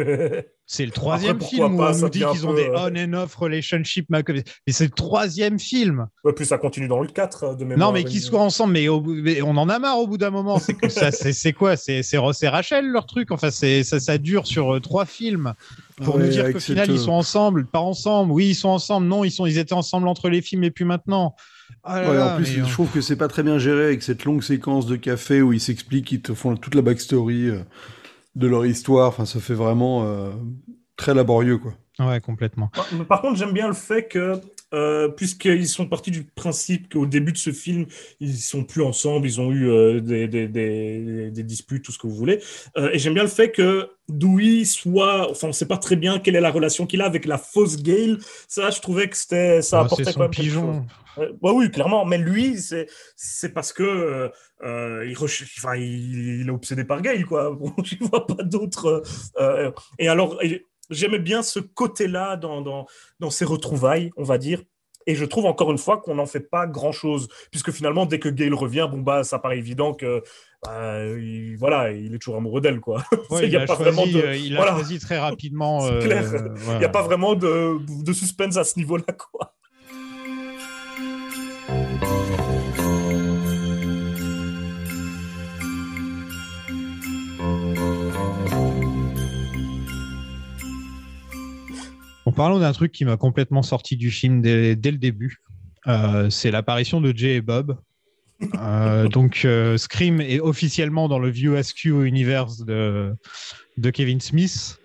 C'est 0.68 0.84
le 0.84 0.90
troisième 0.90 1.36
Après, 1.36 1.46
film 1.46 1.74
où 1.74 1.78
pas, 1.78 1.94
on 1.94 1.98
nous 2.00 2.08
dit 2.08 2.18
qu'ils 2.18 2.44
ont 2.44 2.50
peu, 2.50 2.56
des 2.56 2.68
euh, 2.68 2.74
on 2.76 2.96
and 2.96 3.12
off 3.12 3.36
relationship. 3.36 4.06
Mais 4.10 4.24
c'est 4.66 4.82
le 4.86 4.90
troisième 4.90 5.60
film. 5.60 6.08
Ouais, 6.24 6.32
puis 6.32 6.44
ça 6.44 6.58
continue 6.58 6.88
dans 6.88 6.98
le 6.98 7.06
4 7.06 7.44
euh, 7.44 7.54
de 7.54 7.64
mémoire. 7.64 7.78
Non, 7.78 7.92
mais 7.92 8.02
qu'ils 8.02 8.20
soient 8.20 8.40
ensemble, 8.40 8.72
mais, 8.72 8.88
au 8.88 9.00
bout- 9.00 9.14
mais 9.14 9.42
on 9.42 9.56
en 9.56 9.68
a 9.68 9.78
marre 9.78 10.00
au 10.00 10.08
bout 10.08 10.18
d'un 10.18 10.30
moment. 10.30 10.58
C'est 10.58 10.74
que 10.74 10.88
ça, 10.88 11.10
c'est 11.12 11.32
c'est 11.32 11.52
quoi? 11.52 11.76
C'est 11.76 12.02
c'est 12.02 12.16
Ross 12.16 12.42
et 12.42 12.48
Rachel 12.48 12.84
leur 12.88 13.06
truc. 13.06 13.30
Enfin, 13.30 13.52
c'est 13.52 13.84
ça, 13.84 14.00
ça 14.00 14.18
dure 14.18 14.48
sur 14.48 14.74
euh, 14.74 14.80
trois 14.80 15.06
films 15.06 15.54
pour 15.98 16.16
Ouais, 16.16 16.24
nous 16.24 16.28
dire 16.30 16.52
qu'au 16.52 16.58
final 16.58 16.86
cette, 16.86 16.96
ils 16.96 17.00
sont 17.00 17.12
ensemble, 17.12 17.66
pas 17.66 17.78
ensemble. 17.78 18.32
Oui, 18.32 18.48
ils 18.48 18.54
sont 18.56 18.70
ensemble. 18.70 19.06
Non, 19.06 19.22
ils 19.22 19.30
sont, 19.30 19.46
ils 19.46 19.58
étaient 19.58 19.72
ensemble 19.72 20.08
entre 20.08 20.28
les 20.28 20.42
films 20.42 20.64
et 20.64 20.72
puis 20.72 20.84
maintenant. 20.84 21.36
Ah 21.82 22.02
là 22.02 22.10
Ouais, 22.10 22.16
là, 22.16 22.34
en 22.34 22.36
plus, 22.36 22.46
je 22.46 22.60
euh, 22.60 22.66
trouve 22.66 22.90
que 22.90 23.00
c'est 23.00 23.16
pas 23.16 23.28
très 23.28 23.42
bien 23.42 23.58
géré 23.58 23.84
avec 23.84 24.02
cette 24.02 24.24
longue 24.24 24.42
séquence 24.42 24.86
de 24.86 24.96
café 24.96 25.42
où 25.42 25.52
ils 25.52 25.60
s'expliquent, 25.60 26.12
ils 26.12 26.22
te 26.22 26.34
font 26.34 26.56
toute 26.56 26.74
la 26.74 26.82
backstory 26.82 27.48
euh, 27.48 27.60
de 28.34 28.46
leur 28.46 28.66
histoire. 28.66 29.08
Enfin, 29.08 29.24
ça 29.24 29.40
fait 29.40 29.54
vraiment 29.54 30.04
euh, 30.04 30.32
très 30.96 31.14
laborieux, 31.14 31.58
quoi. 31.58 31.74
Ouais, 31.98 32.20
complètement. 32.20 32.70
Mais 32.92 33.04
Par 33.04 33.22
contre, 33.22 33.36
j'aime 33.38 33.52
bien 33.52 33.68
le 33.68 33.72
fait 33.74 34.06
que, 34.06 34.38
euh, 34.74 35.08
puisqu'ils 35.08 35.66
sont 35.68 35.86
partis 35.86 36.10
du 36.10 36.24
principe 36.24 36.92
qu'au 36.92 37.06
début 37.06 37.32
de 37.32 37.38
ce 37.38 37.52
film, 37.52 37.86
ils 38.20 38.36
sont 38.36 38.64
plus 38.64 38.82
ensemble, 38.82 39.26
ils 39.26 39.40
ont 39.40 39.50
eu 39.50 39.66
euh, 39.70 40.00
des, 40.00 40.28
des, 40.28 40.46
des, 40.46 41.30
des 41.30 41.42
disputes, 41.42 41.84
tout 41.84 41.92
ce 41.92 41.98
que 41.98 42.06
vous 42.06 42.14
voulez. 42.14 42.40
Euh, 42.76 42.90
et 42.92 42.98
j'aime 42.98 43.14
bien 43.14 43.22
le 43.22 43.30
fait 43.30 43.50
que 43.50 43.88
Dewey 44.10 44.66
soit, 44.66 45.30
enfin, 45.30 45.48
on 45.48 45.52
sait 45.52 45.66
pas 45.66 45.78
très 45.78 45.96
bien 45.96 46.18
quelle 46.18 46.36
est 46.36 46.40
la 46.42 46.50
relation 46.50 46.84
qu'il 46.86 47.00
a 47.00 47.06
avec 47.06 47.24
la 47.24 47.38
fausse 47.38 47.82
Gale. 47.82 48.18
Ça, 48.46 48.68
je 48.68 48.80
trouvais 48.82 49.08
que 49.08 49.16
c'était, 49.16 49.62
ça 49.62 49.78
Ah, 49.80 49.84
apportait 49.84 50.04
c'est 50.04 50.12
quand 50.12 50.20
même 50.20 50.30
pigeon. 50.30 50.72
chose. 51.16 51.26
Bah 51.40 51.52
oui, 51.54 51.70
clairement. 51.70 52.04
Mais 52.04 52.18
lui, 52.18 52.58
c'est 52.58 52.88
c'est 53.16 53.54
parce 53.54 53.72
que 53.72 54.30
euh, 54.62 55.04
il, 55.08 55.16
enfin, 55.16 55.76
il, 55.76 56.40
il 56.42 56.46
est 56.46 56.50
obsédé 56.50 56.84
par 56.84 57.00
Gale, 57.00 57.24
quoi. 57.24 57.52
Bon, 57.58 57.72
je 57.82 57.96
vois 58.04 58.26
pas 58.26 58.42
d'autres. 58.42 59.02
euh, 59.40 59.70
et 59.98 60.08
alors, 60.08 60.36
et 60.42 60.66
j'aimais 60.90 61.18
bien 61.18 61.42
ce 61.42 61.58
côté-là 61.60 62.36
dans, 62.36 62.60
dans, 62.60 62.86
dans 63.20 63.30
ces 63.30 63.44
retrouvailles, 63.44 64.10
on 64.16 64.24
va 64.24 64.38
dire. 64.38 64.62
Et 65.08 65.14
je 65.14 65.24
trouve 65.24 65.46
encore 65.46 65.70
une 65.70 65.78
fois 65.78 65.98
qu'on 65.98 66.16
n'en 66.16 66.26
fait 66.26 66.40
pas 66.40 66.66
grand-chose, 66.66 67.28
puisque 67.52 67.70
finalement, 67.70 68.06
dès 68.06 68.18
que 68.18 68.28
Gale 68.28 68.54
revient, 68.54 68.88
bon 68.90 68.98
bah, 69.02 69.22
ça 69.22 69.38
paraît 69.38 69.58
évident 69.58 69.94
que, 69.94 70.20
bah, 70.64 71.04
il, 71.06 71.54
voilà, 71.56 71.92
il 71.92 72.12
est 72.12 72.18
toujours 72.18 72.36
amoureux 72.38 72.60
d'elle, 72.60 72.80
quoi. 72.80 73.04
Ouais, 73.30 73.44
Il 73.46 73.52
y 73.52 73.56
a 73.56 73.62
a 73.62 73.66
pas 73.66 73.76
choisi, 73.76 73.82
vraiment 73.92 74.06
de- 74.12 74.20
euh, 74.26 74.36
il 74.36 74.54
a 74.54 74.56
voilà. 74.56 74.72
choisi 74.72 74.98
très 74.98 75.18
rapidement. 75.18 75.86
Euh, 75.86 76.00
clair. 76.00 76.24
Il 76.34 76.60
voilà. 76.60 76.78
n'y 76.80 76.84
a 76.84 76.88
pas 76.88 77.02
vraiment 77.02 77.36
de, 77.36 77.78
de 78.04 78.12
suspense 78.12 78.56
à 78.56 78.64
ce 78.64 78.76
niveau-là, 78.80 79.04
quoi. 79.32 79.54
En 92.26 92.32
parlant 92.32 92.58
d'un 92.58 92.72
truc 92.72 92.90
qui 92.90 93.04
m'a 93.04 93.16
complètement 93.16 93.62
sorti 93.62 93.96
du 93.96 94.10
film 94.10 94.42
dès, 94.42 94.74
dès 94.74 94.90
le 94.90 94.98
début, 94.98 95.38
euh, 95.86 96.28
c'est 96.28 96.50
l'apparition 96.50 97.00
de 97.00 97.16
Jay 97.16 97.36
et 97.36 97.40
Bob. 97.40 97.78
Euh, 98.60 99.08
donc, 99.08 99.42
euh, 99.44 99.78
Scream 99.78 100.20
est 100.20 100.40
officiellement 100.40 101.08
dans 101.08 101.20
le 101.20 101.30
View 101.30 101.54
Askew 101.54 102.02
Universe 102.04 102.64
de, 102.64 103.14
de 103.76 103.90
Kevin 103.90 104.20
Smith. 104.20 104.80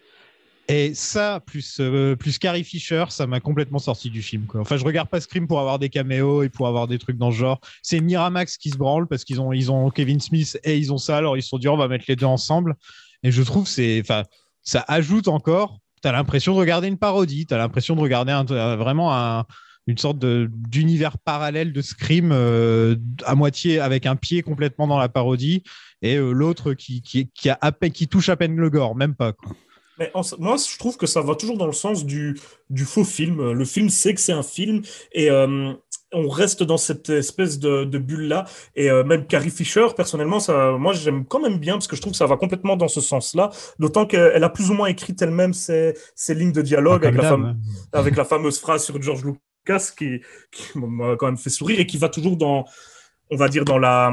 Et 0.68 0.94
ça, 0.94 1.42
plus, 1.44 1.82
plus 2.20 2.38
Carrie 2.38 2.64
Fisher, 2.64 3.06
ça 3.10 3.26
m'a 3.26 3.40
complètement 3.40 3.80
sorti 3.80 4.12
du 4.12 4.22
film. 4.22 4.46
Quoi. 4.46 4.62
Enfin, 4.62 4.78
je 4.78 4.86
regarde 4.86 5.10
pas 5.10 5.20
Scream 5.20 5.48
pour 5.48 5.60
avoir 5.60 5.80
des 5.80 5.90
caméos 5.90 6.44
et 6.44 6.50
pour 6.50 6.68
avoir 6.68 6.88
des 6.88 7.00
trucs 7.00 7.18
dans 7.18 7.32
ce 7.32 7.38
genre. 7.38 7.60
C'est 7.82 8.00
Miramax 8.00 8.58
qui 8.58 8.70
se 8.70 8.78
branle 8.78 9.08
parce 9.08 9.26
qu'ils 9.26 9.42
ont, 9.42 9.52
ils 9.52 9.72
ont 9.72 9.90
Kevin 9.90 10.20
Smith 10.22 10.60
et 10.64 10.78
ils 10.78 10.94
ont 10.94 11.00
ça. 11.00 11.18
Alors, 11.18 11.36
ils 11.36 11.42
se 11.42 11.50
sont 11.50 11.58
dit, 11.58 11.68
on 11.68 11.76
va 11.76 11.88
mettre 11.88 12.06
les 12.08 12.16
deux 12.16 12.28
ensemble. 12.28 12.76
Et 13.24 13.32
je 13.32 13.42
trouve 13.42 13.68
c'est, 13.68 14.00
enfin, 14.00 14.24
ça 14.62 14.86
ajoute 14.88 15.28
encore. 15.28 15.80
Tu 16.02 16.08
as 16.08 16.12
l'impression 16.12 16.54
de 16.54 16.60
regarder 16.60 16.88
une 16.88 16.98
parodie. 16.98 17.46
Tu 17.46 17.54
as 17.54 17.58
l'impression 17.58 17.96
de 17.96 18.02
regarder 18.02 18.32
euh, 18.52 18.76
vraiment 18.76 19.16
un- 19.16 19.46
une 19.88 19.98
sorte 19.98 20.20
d'univers 20.20 21.18
parallèle 21.18 21.74
de 21.74 21.82
Scream 21.82 22.32
euh, 22.32 22.96
à 23.26 23.36
moitié 23.36 23.80
avec 23.80 24.06
un 24.06 24.16
pied 24.16 24.44
complètement 24.44 24.88
dans 24.88 25.00
la 25.00 25.10
parodie 25.10 25.64
et 26.02 26.18
euh, 26.18 26.32
l'autre 26.32 26.74
qui, 26.74 27.02
qui, 27.02 27.32
qui, 27.32 28.08
touche 28.08 28.30
à 28.30 28.36
peine 28.36 28.56
le 28.56 28.70
gore, 28.70 28.96
même 28.96 29.16
pas. 29.16 29.34
Quoi. 29.34 29.56
Moi, 30.40 30.56
je 30.58 30.78
trouve 30.78 30.98
que 30.98 31.06
ça 31.06 31.22
va 31.22 31.36
toujours 31.36 31.58
dans 31.58 31.68
le 31.68 31.74
sens 31.74 32.06
du, 32.06 32.36
faux 32.78 33.04
film. 33.04 33.52
Le 33.52 33.66
film 33.66 33.90
sait 33.90 34.14
que 34.14 34.22
c'est 34.22 34.32
un 34.32 34.44
film 34.44 34.82
et 35.12 35.30
on 36.14 36.28
reste 36.30 36.64
dans 36.64 36.78
cette 36.78 37.10
espèce 37.10 37.60
de, 37.60 37.84
de 37.86 37.98
bulle-là. 37.98 38.46
Et 38.76 38.90
euh, 38.92 39.04
même 39.04 39.26
Carrie 39.28 39.50
Fisher, 39.50 39.88
personnellement, 39.96 40.40
ça, 40.40 40.72
moi, 40.78 40.94
j'aime 40.94 41.26
quand 41.26 41.40
même 41.42 41.58
bien 41.58 41.74
parce 41.74 41.88
que 41.88 41.96
je 41.96 42.02
trouve 42.02 42.12
que 42.14 42.18
ça 42.18 42.26
va 42.28 42.38
complètement 42.38 42.76
dans 42.76 42.88
ce 42.90 43.02
sens-là. 43.02 43.50
D'autant 43.80 44.06
qu'elle 44.06 44.44
a 44.44 44.50
plus 44.50 44.70
ou 44.72 44.74
moins 44.74 44.88
écrit 44.88 45.16
elle-même 45.22 45.54
ses, 45.54 45.94
ses 46.16 46.36
lignes 46.36 46.52
de 46.52 46.62
dialogue 46.62 47.02
Ah, 47.06 47.08
avec 47.08 47.22
la, 47.22 47.30
fame- 47.30 47.58
avec 47.94 48.16
la 48.18 48.26
fameuse 48.26 48.60
phrase 48.60 48.84
sur 48.84 49.02
George 49.02 49.24
Lucas 49.24 49.92
qui, 49.98 50.20
qui 50.52 50.78
m'a 50.80 51.16
quand 51.18 51.28
même 51.28 51.38
fait 51.38 51.50
sourire 51.50 51.80
et 51.80 51.86
qui 51.86 51.98
va 51.98 52.10
toujours 52.10 52.36
dans, 52.38 52.66
on 53.30 53.36
va 53.38 53.48
dire, 53.48 53.64
dans 53.64 53.78
la 53.78 54.12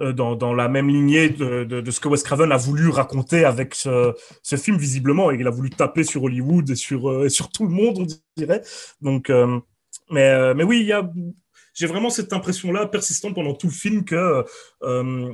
euh, 0.00 0.12
dans, 0.12 0.34
dans 0.34 0.54
la 0.54 0.68
même 0.68 0.88
lignée 0.88 1.28
de, 1.28 1.62
de, 1.64 1.80
de 1.80 1.90
ce 1.92 2.00
que 2.00 2.08
Wes 2.08 2.20
Craven 2.24 2.50
a 2.50 2.56
voulu 2.56 2.88
raconter 2.88 3.44
avec 3.44 3.76
ce, 3.76 4.12
ce 4.42 4.56
film, 4.56 4.76
visiblement. 4.76 5.30
Et 5.30 5.36
il 5.36 5.46
a 5.46 5.50
voulu 5.50 5.70
taper 5.70 6.02
sur 6.02 6.24
Hollywood 6.24 6.68
et 6.70 6.74
sur, 6.74 7.08
euh, 7.08 7.26
et 7.26 7.28
sur 7.28 7.48
tout 7.50 7.62
le 7.64 7.70
monde, 7.70 7.98
on 8.00 8.06
dirait. 8.36 8.62
Donc, 9.02 9.30
euh, 9.30 9.60
mais, 10.14 10.28
euh, 10.30 10.54
mais 10.54 10.64
oui, 10.64 10.90
j'ai 11.74 11.86
vraiment 11.86 12.08
cette 12.08 12.32
impression-là 12.32 12.86
persistante 12.86 13.34
pendant 13.34 13.54
tout 13.54 13.66
le 13.66 13.72
film 13.72 14.04
que 14.04 14.44
euh, 14.84 15.32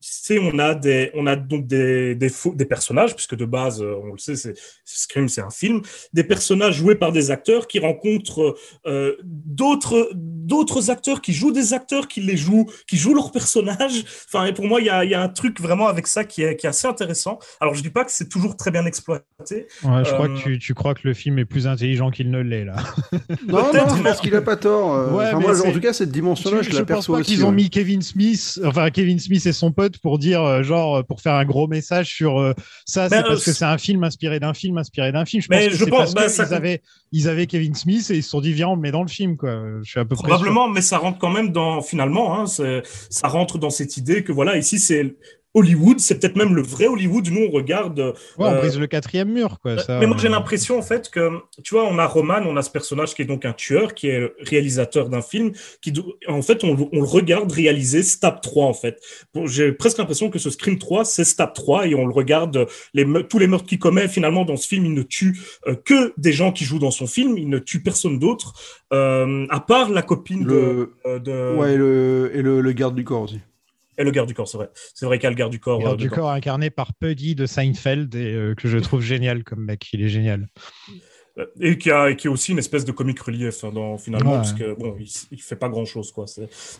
c'est 0.00 0.38
on 0.38 0.58
a 0.58 0.74
des 0.74 1.10
on 1.14 1.26
a 1.26 1.34
donc 1.36 1.66
des 1.66 2.14
des, 2.14 2.28
faux, 2.28 2.54
des 2.54 2.64
personnages 2.64 3.14
puisque 3.16 3.34
de 3.34 3.44
base 3.44 3.82
euh, 3.82 3.94
on 4.02 4.12
le 4.12 4.18
sait 4.18 4.36
c'est 4.36 4.54
Scream 4.84 5.28
c'est 5.28 5.40
un 5.40 5.50
film 5.50 5.82
des 6.12 6.22
personnages 6.24 6.76
joués 6.76 6.94
par 6.94 7.10
des 7.12 7.30
acteurs 7.30 7.66
qui 7.66 7.78
rencontrent 7.80 8.54
euh, 8.86 9.16
d'autres 9.24 10.10
d'autres 10.14 10.90
acteurs 10.90 11.20
qui 11.20 11.32
jouent 11.32 11.50
des 11.52 11.74
acteurs 11.74 12.06
qui 12.08 12.20
les 12.20 12.36
jouent 12.36 12.66
qui 12.86 12.96
jouent 12.96 13.14
leurs 13.14 13.32
personnages 13.32 14.04
enfin 14.28 14.44
et 14.46 14.52
pour 14.54 14.66
moi 14.66 14.80
il 14.80 14.86
y 14.86 14.90
a, 14.90 15.04
il 15.04 15.10
y 15.10 15.14
a 15.14 15.20
un 15.22 15.28
truc 15.28 15.60
vraiment 15.60 15.88
avec 15.88 16.06
ça 16.06 16.24
qui 16.24 16.42
est 16.42 16.56
qui 16.56 16.66
est 16.66 16.70
assez 16.70 16.86
intéressant 16.86 17.38
alors 17.60 17.74
je 17.74 17.82
dis 17.82 17.90
pas 17.90 18.04
que 18.04 18.12
c'est 18.12 18.28
toujours 18.28 18.56
très 18.56 18.70
bien 18.70 18.86
exploité 18.86 19.66
Ouais, 19.82 20.04
je 20.04 20.12
crois 20.12 20.26
Euh, 20.28 20.34
que 20.34 20.38
tu, 20.42 20.58
tu 20.58 20.74
crois 20.74 20.94
que 20.94 21.00
le 21.04 21.14
film 21.14 21.38
est 21.38 21.44
plus 21.44 21.66
intelligent 21.66 22.10
qu'il 22.10 22.30
ne 22.30 22.40
l'est 22.40 22.64
là. 22.64 22.76
Non, 23.46 23.58
non, 23.64 23.70
Peut-être, 23.70 23.96
je 23.96 24.02
pense 24.02 24.20
qu'il 24.20 24.34
a 24.34 24.42
pas 24.42 24.56
tort. 24.56 25.12
Ouais, 25.14 25.24
enfin, 25.26 25.38
mais 25.38 25.44
moi, 25.44 25.54
c'est- 25.54 25.66
en 25.68 25.72
tout 25.72 25.80
cas, 25.80 25.92
cette 25.92 26.10
dimension-là, 26.10 26.62
je, 26.62 26.70
je 26.70 26.74
la 26.74 26.80
pense 26.80 26.86
perçois 26.88 27.16
pas 27.16 27.20
aussi. 27.22 27.30
qu'ils 27.34 27.44
ont 27.46 27.52
mis 27.52 27.70
Kevin 27.70 28.02
Smith, 28.02 28.60
enfin 28.64 28.90
Kevin 28.90 29.18
Smith 29.18 29.44
et 29.46 29.52
son 29.52 29.72
pote 29.72 29.87
pour 29.96 30.18
dire 30.18 30.42
euh, 30.42 30.62
genre 30.62 30.96
euh, 30.98 31.02
pour 31.02 31.20
faire 31.22 31.34
un 31.34 31.44
gros 31.46 31.66
message 31.66 32.14
sur 32.14 32.38
euh, 32.38 32.52
ça, 32.84 33.08
c'est 33.08 33.16
Mais, 33.16 33.22
parce 33.22 33.44
que 33.44 33.52
c'est 33.52 33.64
un 33.64 33.78
film 33.78 34.04
inspiré 34.04 34.38
d'un 34.40 34.52
film 34.52 34.76
inspiré 34.76 35.10
d'un 35.12 35.24
film. 35.24 35.42
Je 35.42 35.48
Mais 35.50 35.68
pense 35.68 35.78
que 35.78 35.78
je 35.78 35.84
pense- 35.86 35.98
parce 35.98 36.14
bah, 36.14 36.22
que 36.24 36.28
ça 36.28 36.44
ils 36.48 36.54
avaient 36.54 36.82
ils 37.12 37.28
avaient 37.28 37.46
Kevin 37.46 37.74
Smith 37.74 38.10
et 38.10 38.16
ils 38.16 38.22
se 38.22 38.28
sont 38.30 38.40
dit 38.40 38.52
viens 38.52 38.68
on 38.68 38.74
le 38.74 38.80
met 38.82 38.90
dans 38.90 39.02
le 39.02 39.08
film 39.08 39.36
quoi. 39.36 39.58
Je 39.82 39.88
suis 39.90 40.00
à 40.00 40.04
peu 40.04 40.14
près. 40.14 40.28
Probablement, 40.28 40.68
mais 40.68 40.82
ça 40.82 40.98
rentre 40.98 41.18
quand 41.18 41.30
même 41.30 41.52
dans, 41.52 41.80
finalement, 41.80 42.38
hein, 42.38 42.46
ça 42.46 43.28
rentre 43.28 43.58
dans 43.58 43.70
cette 43.70 43.96
idée 43.96 44.22
que 44.22 44.32
voilà, 44.32 44.56
ici 44.58 44.78
c'est 44.78 45.16
Hollywood, 45.54 45.98
c'est 45.98 46.18
peut-être 46.20 46.36
même 46.36 46.54
le 46.54 46.62
vrai 46.62 46.86
Hollywood. 46.86 47.28
Nous, 47.30 47.46
on 47.46 47.50
regarde. 47.50 47.98
Ouais, 47.98 48.14
on 48.38 48.44
euh, 48.46 48.58
brise 48.60 48.78
le 48.78 48.86
quatrième 48.86 49.32
mur 49.32 49.58
quoi. 49.60 49.78
Ça, 49.78 49.98
mais 49.98 50.06
moi, 50.06 50.16
j'ai 50.18 50.28
euh, 50.28 50.30
l'impression, 50.30 50.78
en 50.78 50.82
fait, 50.82 51.10
que, 51.10 51.30
tu 51.64 51.74
vois, 51.74 51.84
on 51.84 51.98
a 51.98 52.06
Roman, 52.06 52.40
on 52.44 52.56
a 52.56 52.62
ce 52.62 52.70
personnage 52.70 53.14
qui 53.14 53.22
est 53.22 53.24
donc 53.24 53.44
un 53.44 53.52
tueur, 53.54 53.94
qui 53.94 54.08
est 54.08 54.32
réalisateur 54.40 55.08
d'un 55.08 55.22
film, 55.22 55.52
qui, 55.80 55.92
en 56.28 56.42
fait, 56.42 56.64
on, 56.64 56.88
on 56.92 57.00
le 57.00 57.06
regarde 57.06 57.50
réaliser 57.50 58.02
Stab 58.02 58.40
3, 58.40 58.66
en 58.66 58.74
fait. 58.74 58.98
Bon, 59.34 59.46
J'ai 59.46 59.72
presque 59.72 59.98
l'impression 59.98 60.30
que 60.30 60.38
ce 60.38 60.50
Scream 60.50 60.78
3, 60.78 61.04
c'est 61.04 61.24
Stab 61.24 61.54
3, 61.54 61.86
et 61.88 61.94
on 61.94 62.06
le 62.06 62.12
regarde, 62.12 62.66
les, 62.94 63.04
me- 63.04 63.22
tous 63.22 63.38
les 63.38 63.46
meurtres 63.46 63.66
qu'il 63.66 63.78
commet, 63.78 64.06
finalement, 64.08 64.44
dans 64.44 64.56
ce 64.56 64.68
film, 64.68 64.84
il 64.84 64.94
ne 64.94 65.02
tue 65.02 65.38
euh, 65.66 65.74
que 65.74 66.12
des 66.18 66.32
gens 66.32 66.52
qui 66.52 66.64
jouent 66.64 66.78
dans 66.78 66.90
son 66.90 67.06
film, 67.06 67.38
il 67.38 67.48
ne 67.48 67.58
tue 67.58 67.82
personne 67.82 68.18
d'autre, 68.18 68.52
euh, 68.92 69.46
à 69.50 69.60
part 69.60 69.90
la 69.90 70.02
copine 70.02 70.44
Le- 70.44 70.52
de, 70.54 70.92
euh, 71.06 71.18
de- 71.18 71.56
Ouais, 71.58 71.74
et 71.74 71.76
le, 71.76 72.30
et 72.34 72.42
le, 72.42 72.60
le 72.60 72.72
garde 72.72 72.94
du 72.94 73.04
corps 73.04 73.22
aussi. 73.22 73.40
Et 73.98 74.04
le 74.04 74.10
garde 74.12 74.28
du 74.28 74.34
corps, 74.34 74.48
c'est 74.48 74.56
vrai. 74.56 74.70
C'est 74.94 75.06
vrai 75.06 75.18
qu'il 75.18 75.24
y 75.24 75.26
a 75.26 75.30
le 75.30 75.36
garde 75.36 75.50
du 75.50 75.60
corps. 75.60 75.80
Garde 75.80 76.00
euh, 76.00 76.02
du 76.02 76.08
corps 76.08 76.30
incarné 76.30 76.70
par 76.70 76.94
Puddy 76.94 77.34
de 77.34 77.46
Seinfeld 77.46 78.14
et 78.14 78.32
euh, 78.32 78.54
que 78.54 78.68
je 78.68 78.78
trouve 78.78 79.02
génial 79.02 79.42
comme 79.42 79.64
mec, 79.64 79.88
il 79.92 80.02
est 80.02 80.08
génial. 80.08 80.46
Euh, 81.38 81.46
Et 81.60 81.78
qui, 81.78 81.90
a, 81.90 82.14
qui 82.14 82.26
est 82.26 82.30
aussi 82.30 82.52
une 82.52 82.58
espèce 82.58 82.84
de 82.84 82.92
comic 82.92 83.18
relief 83.20 83.64
hein, 83.64 83.70
dans, 83.72 83.96
finalement, 83.98 84.32
Ouais. 84.32 84.36
parce 84.38 84.52
que 84.52 84.74
bon, 84.74 84.96
il, 84.98 85.06
il 85.32 85.40
fait 85.40 85.56
pas 85.56 85.68
grand 85.68 85.84
chose 85.84 86.10
quoi. 86.12 86.24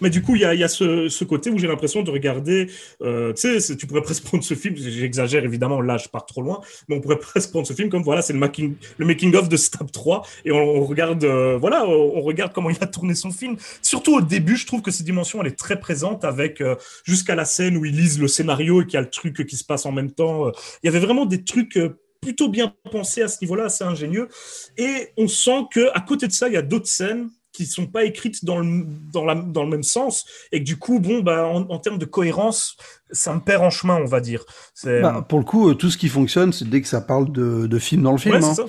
Mais 0.01 0.11
du 0.11 0.23
coup, 0.23 0.35
il 0.35 0.43
y 0.43 0.45
a, 0.45 0.55
il 0.55 0.61
y 0.61 0.65
a 0.65 0.69
ce, 0.69 1.09
ce 1.09 1.25
côté 1.25 1.51
où 1.51 1.59
j'ai 1.59 1.67
l'impression 1.69 2.03
de 2.03 2.11
regarder. 2.11 2.71
Euh, 3.03 3.33
tu 3.33 3.61
sais, 3.61 3.77
tu 3.77 3.87
pourrais 3.87 4.03
presque 4.09 4.25
prendre 4.25 4.43
ce 4.45 4.55
film. 4.55 4.75
J'exagère 4.77 5.45
évidemment, 5.45 5.81
là, 5.81 5.97
je 5.97 6.09
pars 6.09 6.27
trop 6.27 6.43
loin, 6.43 6.61
mais 6.89 6.97
on 6.97 7.01
pourrait 7.01 7.19
presque 7.21 7.51
prendre 7.51 7.67
ce 7.67 7.73
film 7.73 7.89
comme 7.89 8.03
voilà, 8.03 8.23
c'est 8.23 8.33
le 8.33 8.39
making, 8.39 8.75
le 8.97 9.07
making 9.07 9.35
of 9.37 9.49
de 9.49 9.57
Stab 9.57 9.91
3 9.91 10.23
et 10.45 10.53
on, 10.53 10.57
on 10.59 10.85
regarde, 10.85 11.23
euh, 11.25 11.57
voilà, 11.59 11.87
on, 11.87 12.21
regarde 12.23 12.53
comment 12.53 12.71
il 12.71 12.77
a 12.81 12.87
tourné 12.87 13.15
son 13.15 13.31
film. 13.31 13.57
Surtout 13.83 14.17
au 14.17 14.21
début, 14.21 14.57
je 14.57 14.67
trouve 14.67 14.83
que 14.83 14.91
cette 14.91 15.07
dimension 15.07 15.41
elle 15.41 15.47
est 15.49 15.59
très 15.59 15.79
présente 15.79 16.25
avec 16.25 16.61
euh, 16.61 16.75
jusqu'à 17.05 17.35
la 17.35 17.45
scène 17.45 17.77
où 17.77 17.85
ils 17.85 17.95
lisent 17.95 18.21
le 18.21 18.29
scénario 18.29 18.83
et 18.83 18.85
qu'il 18.85 18.95
y 18.95 18.97
a 18.97 19.03
le 19.03 19.11
truc 19.11 19.47
qui 19.47 19.57
se 19.57 19.65
passe 19.65 19.87
en 19.87 19.93
même 19.93 20.11
temps. 20.11 20.51
Il 20.83 20.87
y 20.87 20.89
avait 20.89 20.99
vraiment 20.99 21.27
des 21.27 21.45
trucs. 21.45 21.79
Plutôt 22.21 22.49
bien 22.49 22.73
pensés 22.91 23.23
à 23.23 23.29
ce 23.29 23.39
niveau-là, 23.43 23.65
assez 23.65 23.85
ingénieux. 23.85 24.29
Et 24.77 25.09
on 25.17 25.29
sent 25.29 25.67
que 25.73 25.89
à 25.95 26.01
côté 26.01 26.27
de 26.27 26.33
ça, 26.33 26.49
il 26.49 26.55
y 26.55 26.57
a 26.57 26.63
d'autres 26.63 26.89
scènes 26.89 27.31
qui 27.53 27.67
sont 27.67 27.87
pas 27.87 28.05
écrites 28.05 28.45
dans 28.45 28.61
le, 28.61 28.85
dans, 29.13 29.25
la, 29.25 29.35
dans 29.35 29.65
le 29.65 29.71
même 29.71 29.83
sens 29.83 30.25
et 30.53 30.61
que 30.61 30.65
du 30.65 30.77
coup, 30.77 31.01
bon, 31.01 31.21
bah, 31.21 31.47
en, 31.47 31.63
en 31.69 31.79
termes 31.79 31.99
de 31.99 32.05
cohérence, 32.05 32.77
ça 33.11 33.35
me 33.35 33.41
perd 33.41 33.65
en 33.65 33.71
chemin, 33.71 33.97
on 33.97 34.05
va 34.05 34.21
dire. 34.21 34.45
Bah, 34.85 35.27
pour 35.29 35.39
le 35.39 35.45
coup, 35.45 35.71
euh, 35.71 35.75
tout 35.75 35.91
ce 35.91 35.99
qui 35.99 36.09
fonctionne, 36.09 36.53
c'est 36.53 36.69
dès 36.69 36.83
que 36.83 36.89
ça 36.89 37.01
parle 37.01 37.33
de, 37.33 37.67
de 37.67 37.79
film 37.79 38.03
dans 38.03 38.13
le 38.13 38.19
film. 38.19 38.37
Ouais, 38.37 38.45
hein. 38.45 38.67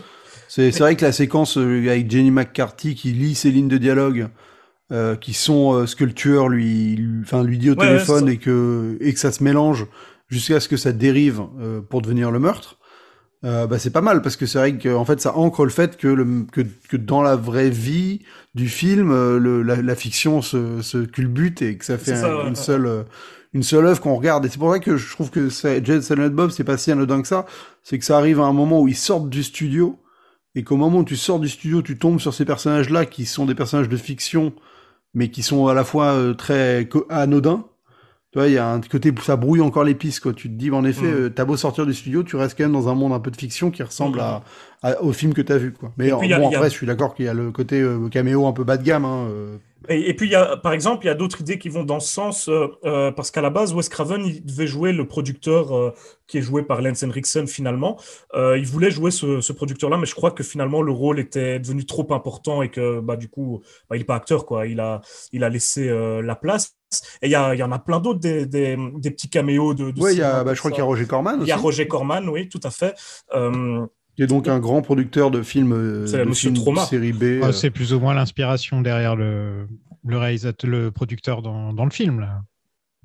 C'est 0.47 0.71
vrai 0.79 0.95
que 0.95 1.05
la 1.05 1.11
séquence 1.11 1.57
euh, 1.57 1.87
avec 1.87 2.09
Jenny 2.09 2.31
McCarthy 2.31 2.95
qui 2.95 3.11
lit 3.11 3.35
ses 3.35 3.51
lignes 3.51 3.67
de 3.67 3.77
dialogue, 3.77 4.29
euh, 4.91 5.15
qui 5.15 5.35
sont 5.35 5.73
euh, 5.73 5.85
ce 5.85 5.95
que 5.95 6.03
le 6.03 6.13
tueur 6.13 6.49
lui, 6.49 6.99
enfin, 7.21 7.43
lui 7.43 7.59
dit 7.59 7.69
au 7.69 7.75
Ouais, 7.75 7.85
téléphone 7.85 8.27
et 8.27 8.37
que 8.37 8.97
et 9.01 9.13
que 9.13 9.19
ça 9.19 9.31
se 9.31 9.43
mélange 9.43 9.85
jusqu'à 10.29 10.59
ce 10.59 10.67
que 10.67 10.77
ça 10.77 10.91
dérive 10.91 11.43
euh, 11.59 11.79
pour 11.81 12.01
devenir 12.01 12.31
le 12.31 12.39
meurtre. 12.39 12.78
Euh, 13.45 13.67
bah 13.67 13.79
c'est 13.79 13.91
pas 13.91 14.01
mal 14.01 14.21
parce 14.21 14.35
que 14.35 14.45
c'est 14.45 14.57
vrai 14.57 14.77
que 14.77 14.93
en 14.93 15.05
fait 15.05 15.21
ça 15.21 15.37
ancre 15.37 15.63
le 15.63 15.69
fait 15.69 15.95
que, 15.95 16.09
le, 16.09 16.43
que, 16.51 16.59
que 16.89 16.97
dans 16.97 17.21
la 17.21 17.37
vraie 17.37 17.69
vie 17.69 18.19
du 18.53 18.67
film 18.67 19.11
euh, 19.11 19.39
le, 19.39 19.61
la, 19.63 19.81
la 19.81 19.95
fiction 19.95 20.41
se, 20.41 20.81
se 20.81 20.97
culbute 21.05 21.61
et 21.61 21.77
que 21.77 21.85
ça 21.85 21.97
fait 21.97 22.17
ça, 22.17 22.35
ouais, 22.37 22.49
une 22.49 22.55
seule 22.55 22.85
euh, 22.85 23.03
une 23.53 23.63
seule 23.63 23.85
œuvre 23.85 24.01
qu'on 24.01 24.15
regarde 24.17 24.45
et 24.45 24.49
c'est 24.49 24.57
pour 24.59 24.73
ça 24.73 24.79
que 24.79 24.97
je 24.97 25.09
trouve 25.11 25.29
que 25.31 25.49
c'est- 25.49 25.85
Jed 25.85 26.01
Silent 26.01 26.27
Bob 26.31 26.49
c'est 26.51 26.65
pas 26.65 26.77
si 26.77 26.91
anodin 26.91 27.21
que 27.21 27.29
ça 27.29 27.45
c'est 27.81 27.97
que 27.97 28.03
ça 28.03 28.17
arrive 28.17 28.41
à 28.41 28.43
un 28.43 28.51
moment 28.51 28.81
où 28.81 28.89
ils 28.89 28.95
sortent 28.95 29.29
du 29.29 29.41
studio 29.43 29.97
et 30.55 30.63
qu'au 30.65 30.75
moment 30.77 30.99
où 30.99 31.03
tu 31.05 31.15
sors 31.15 31.39
du 31.39 31.47
studio, 31.49 31.81
tu 31.81 31.97
tombes 31.97 32.19
sur 32.19 32.33
ces 32.33 32.43
personnages-là 32.45 33.05
qui 33.05 33.25
sont 33.25 33.45
des 33.45 33.55
personnages 33.55 33.87
de 33.89 33.97
fiction, 33.97 34.53
mais 35.13 35.31
qui 35.31 35.43
sont 35.43 35.67
à 35.67 35.75
la 35.75 35.85
fois 35.85 36.13
euh, 36.13 36.33
très 36.35 36.89
anodins. 37.09 37.65
Tu 38.32 38.38
vois, 38.38 38.47
il 38.47 38.53
y 38.53 38.57
a 38.59 38.67
un 38.71 38.80
côté 38.82 39.09
où 39.11 39.19
ça 39.21 39.36
brouille 39.36 39.61
encore 39.61 39.84
les 39.84 39.95
pistes, 39.95 40.19
quoi. 40.19 40.34
Tu 40.34 40.49
te 40.49 40.53
dis, 40.53 40.69
en 40.69 40.84
effet, 40.86 41.07
Mhm. 41.07 41.13
euh, 41.15 41.30
t'as 41.30 41.45
beau 41.45 41.57
sortir 41.57 41.88
du 41.88 41.95
studio, 41.95 42.21
tu 42.21 42.36
restes 42.36 42.55
quand 42.55 42.63
même 42.63 42.73
dans 42.73 42.88
un 42.88 42.93
monde 42.93 43.11
un 43.13 43.19
peu 43.19 43.32
de 43.32 43.38
fiction 43.38 43.71
qui 43.71 43.82
ressemble 43.82 44.19
à, 44.19 44.43
à- 44.84 45.01
au 45.01 45.13
film 45.13 45.34
que 45.34 45.41
t'as 45.41 45.57
vu, 45.57 45.73
quoi. 45.73 45.91
Mais 45.97 46.11
en- 46.11 46.19
a- 46.19 46.38
bon, 46.38 46.45
a- 46.45 46.49
après, 46.57 46.69
je 46.69 46.75
suis 46.75 46.86
d'accord 46.86 47.15
qu'il 47.15 47.25
y 47.25 47.27
a 47.27 47.34
le 47.34 47.49
côté 47.51 47.82
euh, 47.82 48.07
caméo 48.09 48.45
un 48.45 48.51
peu 48.53 48.63
bas 48.63 48.77
de 48.77 48.84
gamme, 48.84 49.05
hein, 49.05 49.25
euh. 49.32 49.57
Et, 49.88 50.09
et 50.09 50.13
puis, 50.13 50.27
y 50.30 50.36
a, 50.36 50.57
par 50.57 50.73
exemple, 50.73 51.05
il 51.05 51.07
y 51.07 51.11
a 51.11 51.15
d'autres 51.15 51.41
idées 51.41 51.57
qui 51.57 51.69
vont 51.69 51.84
dans 51.84 51.99
ce 52.01 52.11
sens, 52.11 52.49
euh, 52.49 52.67
euh, 52.84 53.11
parce 53.11 53.32
qu'à 53.32 53.41
la 53.41 53.49
base, 53.49 53.73
Wes 53.73 53.88
Craven, 53.88 54.25
il 54.25 54.45
devait 54.45 54.67
jouer 54.67 54.91
le 54.91 55.07
producteur 55.07 55.75
euh, 55.75 55.93
qui 56.27 56.38
est 56.38 56.41
joué 56.41 56.63
par 56.63 56.82
Lance 56.82 57.01
Henriksen 57.03 57.47
finalement. 57.47 57.97
Euh, 58.34 58.57
il 58.57 58.65
voulait 58.65 58.91
jouer 58.91 59.11
ce, 59.11 59.39
ce 59.39 59.53
producteur-là, 59.53 59.97
mais 59.97 60.05
je 60.05 60.15
crois 60.15 60.32
que 60.32 60.43
finalement, 60.43 60.82
le 60.82 60.91
rôle 60.91 61.19
était 61.19 61.59
devenu 61.59 61.86
trop 61.86 62.05
important 62.13 62.61
et 62.61 62.69
que, 62.69 62.99
bah, 62.99 63.15
du 63.15 63.30
coup, 63.30 63.61
bah, 63.89 63.95
il 63.95 63.99
n'est 63.99 64.05
pas 64.05 64.15
acteur, 64.15 64.45
quoi. 64.45 64.67
Il 64.67 64.80
a, 64.82 65.01
il 65.32 65.43
a 65.43 65.49
laissé 65.49 65.88
la 66.21 66.36
place. 66.36 66.75
Et 67.21 67.27
il 67.27 67.32
y, 67.32 67.36
a, 67.36 67.53
y 67.53 67.61
en 67.61 67.71
a 67.71 67.77
plein 67.77 67.99
d'autres, 67.99 68.19
des, 68.19 68.47
des, 68.47 68.75
des 68.95 69.11
petits 69.11 69.30
caméos 69.30 69.75
de. 69.75 69.91
de 69.91 70.01
cinéma 70.01 70.43
bah, 70.43 70.55
je 70.55 70.59
crois 70.59 70.71
qu'il 70.71 70.80
y 70.80 70.82
a 70.82 70.86
Roger 70.86 71.05
Corman 71.05 71.38
Il 71.41 71.47
y 71.47 71.51
a 71.51 71.57
Roger 71.57 71.88
Corman, 71.88 72.27
oui, 72.27 72.49
tout 72.49 72.59
à 72.63 72.71
fait. 72.71 72.95
Qui 74.20 74.24
est 74.24 74.28
donc 74.28 74.49
un 74.49 74.59
grand 74.59 74.82
producteur 74.82 75.32
de 75.32 75.41
films, 75.41 75.72
euh, 75.72 76.05
C'est 76.05 76.17
de 76.17 76.24
Monsieur 76.26 76.49
films 76.51 76.61
Trauma. 76.61 76.86
série 76.86 77.13
B. 77.13 77.39
Ah, 77.41 77.45
euh. 77.47 77.51
c'est 77.53 77.70
plus 77.70 77.93
ou 77.93 78.01
moins 78.01 78.13
l'inspiration 78.13 78.82
derrière 78.82 79.15
le, 79.15 79.65
le 80.05 80.17
réalisateur, 80.17 80.70
le 80.70 80.91
producteur 80.91 81.41
dans, 81.41 81.72
dans 81.72 81.86
le 81.86 81.89
film 81.89 82.20
là. 82.20 82.41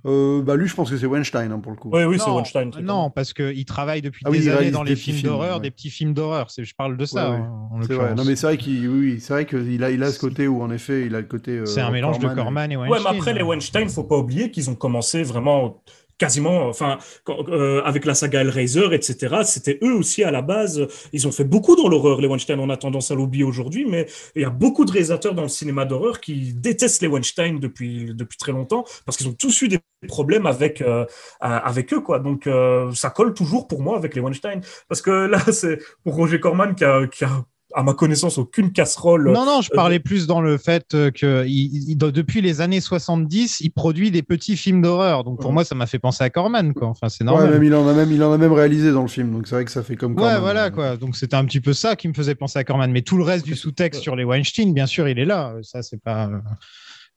Euh, 0.06 0.42
bah 0.42 0.56
lui, 0.56 0.66
je 0.66 0.74
pense 0.74 0.90
que 0.90 0.96
c'est 0.98 1.06
Weinstein 1.06 1.52
hein, 1.52 1.60
pour 1.60 1.70
le 1.70 1.78
coup. 1.78 1.88
Oui, 1.92 2.02
oui, 2.02 2.18
c'est 2.18 2.28
Weinstein. 2.28 2.72
Non, 2.82 3.10
parce 3.10 3.32
qu'il 3.32 3.64
travaille 3.64 4.02
depuis 4.02 4.22
Ah 4.26 4.30
oui, 4.30 4.40
des 4.40 4.46
il 4.46 4.50
années 4.50 4.70
dans 4.72 4.82
des 4.82 4.90
les 4.90 4.96
films 4.96 5.16
films, 5.18 5.28
d'horreur, 5.30 5.54
ouais. 5.58 5.62
des 5.62 5.70
petits 5.70 5.88
films 5.88 6.14
d'horreur. 6.14 6.50
C'est- 6.50 6.64
Je 6.64 6.74
parle 6.74 6.96
de 6.96 7.04
ça. 7.06 7.30
Ouais, 7.30 7.36
ouais. 7.36 7.42
hein, 7.42 7.68
en 7.70 7.78
vrai. 7.78 8.14
Non, 8.16 8.24
mais 8.24 8.34
c'est 8.34 8.48
vrai 8.48 8.56
qu'il, 8.58 8.88
oui, 8.88 9.16
vrai 9.28 9.46
qu'il 9.46 9.84
a, 9.84 9.92
il 9.92 10.02
a 10.02 10.10
ce 10.10 10.18
côté 10.18 10.48
où, 10.48 10.62
en 10.62 10.70
effet, 10.72 11.06
il 11.06 11.14
a 11.14 11.20
le 11.20 11.26
côté. 11.28 11.52
euh, 11.52 11.64
C'est 11.66 11.80
un 11.80 11.92
mélange 11.92 12.18
de 12.18 12.26
Corman 12.26 12.68
et- 12.70 12.74
et 12.74 12.76
Ouais, 12.76 12.88
Weinstein. 12.88 13.12
mais 13.12 13.18
après, 13.18 13.34
les 13.34 13.42
Weinstein, 13.42 13.88
faut 13.88 14.02
pas 14.04 14.18
oublier 14.18 14.50
qu'ils 14.50 14.68
ont 14.68 14.74
commencé 14.74 15.22
vraiment 15.22 15.80
quasiment, 16.18 16.68
enfin, 16.68 16.98
euh, 17.28 17.82
avec 17.84 18.04
la 18.04 18.14
saga 18.14 18.40
Hellraiser, 18.42 18.88
etc. 18.92 19.36
C'était 19.44 19.78
eux 19.82 19.92
aussi 19.94 20.22
à 20.24 20.30
la 20.30 20.42
base. 20.42 20.86
Ils 21.12 21.26
ont 21.28 21.32
fait 21.32 21.44
beaucoup 21.44 21.76
dans 21.76 21.88
l'horreur, 21.88 22.20
les 22.20 22.28
Weinstein. 22.28 22.58
On 22.60 22.70
a 22.70 22.76
tendance 22.76 23.10
à 23.10 23.14
l'oublier 23.14 23.44
aujourd'hui, 23.44 23.84
mais 23.88 24.06
il 24.36 24.42
y 24.42 24.44
a 24.44 24.50
beaucoup 24.50 24.84
de 24.84 24.92
réalisateurs 24.92 25.34
dans 25.34 25.42
le 25.42 25.48
cinéma 25.48 25.84
d'horreur 25.84 26.20
qui 26.20 26.52
détestent 26.54 27.02
les 27.02 27.08
Weinstein 27.08 27.58
depuis 27.60 28.14
depuis 28.14 28.38
très 28.38 28.52
longtemps 28.52 28.84
parce 29.06 29.16
qu'ils 29.18 29.28
ont 29.28 29.32
tous 29.32 29.62
eu 29.62 29.68
des 29.68 29.78
problèmes 30.08 30.46
avec 30.46 30.80
euh, 30.82 31.04
à- 31.40 31.58
avec 31.58 31.92
eux, 31.92 32.00
quoi. 32.00 32.18
Donc 32.18 32.46
euh, 32.46 32.92
ça 32.92 33.10
colle 33.10 33.34
toujours 33.34 33.66
pour 33.68 33.82
moi 33.82 33.96
avec 33.96 34.14
les 34.14 34.20
Weinstein 34.20 34.60
parce 34.88 35.02
que 35.02 35.10
là, 35.10 35.38
c'est 35.52 35.78
pour 36.02 36.14
Roger 36.14 36.40
Corman 36.40 36.74
qui 36.74 36.84
a, 36.84 37.06
qui 37.06 37.24
a 37.24 37.44
à 37.76 37.82
ma 37.82 37.92
connaissance 37.92 38.38
aucune 38.38 38.70
casserole. 38.72 39.32
Non, 39.32 39.44
non, 39.44 39.60
je 39.60 39.70
Euh, 39.72 39.74
parlais 39.76 39.98
plus 39.98 40.26
dans 40.28 40.40
le 40.40 40.58
fait 40.58 40.94
euh, 40.94 41.10
que 41.10 41.44
il- 41.46 41.90
il- 41.90 41.96
depuis 41.98 42.40
les 42.40 42.60
années 42.60 42.80
70, 42.80 43.60
il 43.60 43.70
produit 43.70 44.10
des 44.12 44.22
petits 44.22 44.56
films 44.56 44.80
d'horreur. 44.80 45.24
Donc 45.24 45.40
pour 45.40 45.52
moi, 45.52 45.64
ça 45.64 45.74
m'a 45.74 45.86
fait 45.86 45.98
penser 45.98 46.22
à 46.22 46.30
Corman, 46.30 46.72
quoi. 46.72 46.86
Enfin, 46.88 47.08
c'est 47.08 47.24
Ouais, 47.24 47.30
normal. 47.30 47.50
même, 47.50 47.64
il 47.64 47.74
en 47.74 47.88
a 47.88 47.92
même, 47.92 48.12
il 48.12 48.22
en 48.22 48.32
a 48.32 48.38
même 48.38 48.52
réalisé 48.52 48.92
dans 48.92 49.02
le 49.02 49.08
film, 49.08 49.32
donc 49.32 49.48
c'est 49.48 49.56
vrai 49.56 49.64
que 49.64 49.72
ça 49.72 49.82
fait 49.82 49.96
comme 49.96 50.12
Ouais, 50.12 50.18
Corman. 50.22 50.40
voilà 50.40 50.70
quoi. 50.70 50.96
Donc 50.96 51.16
c'était 51.16 51.34
un 51.36 51.44
petit 51.44 51.60
peu 51.60 51.72
ça 51.72 51.96
qui 51.96 52.06
me 52.06 52.14
faisait 52.14 52.34
penser 52.36 52.58
à 52.60 52.64
Corman. 52.64 52.90
Mais 52.92 53.02
tout 53.02 53.16
le 53.16 53.24
reste 53.24 53.44
du 53.44 53.56
sous-texte 53.56 54.00
sur 54.02 54.14
les 54.14 54.24
Weinstein, 54.24 54.72
bien 54.72 54.86
sûr, 54.86 55.08
il 55.08 55.18
est 55.18 55.24
là. 55.24 55.54
Ça, 55.62 55.82
c'est 55.82 56.00
pas. 56.00 56.26
euh, 56.28 56.38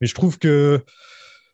Mais 0.02 0.08
je 0.08 0.14
trouve 0.16 0.38
que, 0.40 0.82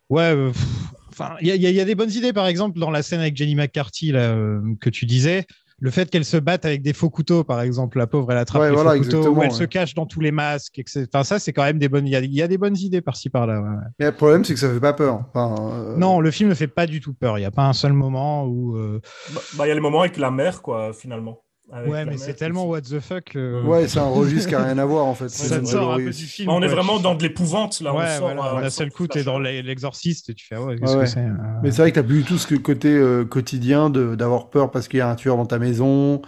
ouais, 0.09 0.33
euh, 0.33 0.49
pff, 0.51 0.65
enfin, 1.11 1.31
il 1.41 1.47
y 1.47 1.51
a, 1.51 1.55
y 1.55 1.75
y 1.79 1.85
des 1.85 1.95
bonnes 1.95 2.11
idées. 2.11 2.33
Par 2.33 2.47
exemple, 2.47 2.79
dans 2.79 2.91
la 2.91 3.01
scène 3.03 3.19
avec 3.19 3.35
Jenny 3.35 3.55
McCarthy 3.55 4.11
là, 4.11 4.31
euh, 4.31 4.61
que 4.79 4.89
tu 4.89 5.05
disais. 5.05 5.45
Le 5.83 5.91
fait 5.91 6.09
qu'elle 6.09 6.23
se 6.23 6.37
batte 6.37 6.63
avec 6.63 6.81
des 6.81 6.93
faux 6.93 7.09
couteaux, 7.09 7.43
par 7.43 7.59
exemple, 7.59 7.97
la 7.97 8.07
pauvre, 8.07 8.31
elle 8.31 8.37
attrape 8.37 8.61
Ouais, 8.61 8.69
les 8.69 8.73
voilà, 8.73 8.91
faux 8.95 9.03
couteaux, 9.03 9.27
ou 9.31 9.41
elle 9.41 9.49
ouais. 9.49 9.53
se 9.53 9.65
cache 9.65 9.93
dans 9.95 10.05
tous 10.05 10.21
les 10.21 10.31
masques, 10.31 10.79
etc. 10.79 11.05
Enfin, 11.13 11.25
ça, 11.25 11.39
c'est 11.39 11.51
quand 11.51 11.63
même 11.63 11.77
des 11.77 11.89
bonnes. 11.89 12.07
Il 12.07 12.11
y 12.11 12.15
a, 12.15 12.21
il 12.21 12.33
y 12.33 12.41
a 12.41 12.47
des 12.47 12.57
bonnes 12.57 12.77
idées 12.77 13.01
par-ci 13.01 13.29
par-là. 13.29 13.59
ouais. 13.59 13.67
Mais 13.99 14.05
le 14.05 14.13
problème, 14.13 14.45
c'est 14.45 14.53
que 14.53 14.61
ça 14.61 14.69
fait 14.73 14.79
pas 14.79 14.93
peur. 14.93 15.25
Enfin, 15.33 15.55
euh, 15.73 15.97
Non, 15.97 16.21
le 16.21 16.31
film 16.31 16.49
ne 16.49 16.55
fait 16.55 16.69
pas 16.69 16.85
du 16.85 17.01
tout 17.01 17.13
peur. 17.13 17.37
Il 17.37 17.41
n'y 17.41 17.45
a 17.45 17.51
pas 17.51 17.65
un 17.67 17.73
seul 17.73 17.91
moment 17.91 18.45
où. 18.45 18.77
euh, 18.77 19.01
Bah, 19.35 19.41
bah, 19.57 19.65
il 19.65 19.69
y 19.69 19.71
a 19.71 19.75
les 19.75 19.81
moments 19.81 19.99
avec 19.99 20.15
la 20.15 20.31
mère, 20.31 20.61
quoi, 20.61 20.93
finalement. 20.93 21.42
Avec 21.73 21.91
Ouais, 21.91 22.05
mais 22.05 22.17
c'est 22.17 22.33
tellement 22.35 22.65
what 22.65 22.81
the 22.81 22.99
fuck. 22.99 23.35
Ouais, 23.65 23.87
c'est 23.87 23.99
un 23.99 24.03
registre 24.09 24.49
qui 24.49 24.55
a 24.55 24.63
rien 24.63 24.77
à 24.77 24.85
voir 24.85 25.05
en 25.05 25.13
fait. 25.15 25.29
Ça 25.29 25.59
te 25.59 25.65
sort 25.65 25.93
un 25.93 25.97
peu 25.97 26.05
du 26.11 26.25
film. 26.25 26.49
On 26.49 26.61
est 26.61 26.67
vraiment 26.67 26.99
dans 26.99 27.15
de 27.15 27.23
l'épouvante 27.23 27.81
là. 27.81 27.93
Ouais, 27.93 28.03
on 28.15 28.19
sort, 28.19 28.33
voilà. 28.35 28.55
euh, 28.57 28.61
D'un 28.61 28.67
on 28.67 28.69
seul 28.69 28.91
coup, 28.91 29.07
t'es 29.07 29.23
dans 29.23 29.39
l'exorciste 29.39 30.29
et 30.29 30.33
tu 30.33 30.45
fais, 30.45 30.57
ouais, 30.57 30.77
qu'est-ce 30.77 30.95
que 30.97 31.05
c'est 31.05 31.19
euh, 31.19 31.31
Mais 31.63 31.71
c'est 31.71 31.81
vrai 31.81 31.91
que 31.91 31.95
t'as 31.95 32.03
plus 32.03 32.19
du 32.19 32.23
tout 32.23 32.37
ce 32.37 32.47
que- 32.47 32.55
côté 32.55 32.89
euh, 32.89 33.25
quotidien 33.25 33.89
de 33.89 34.15
d'avoir 34.15 34.49
peur 34.49 34.71
parce 34.71 34.87
qu'il 34.87 34.99
y 34.99 35.01
a 35.01 35.09
un 35.09 35.15
tueur 35.15 35.37
dans 35.37 35.45
ta 35.45 35.59
maison 35.59 36.21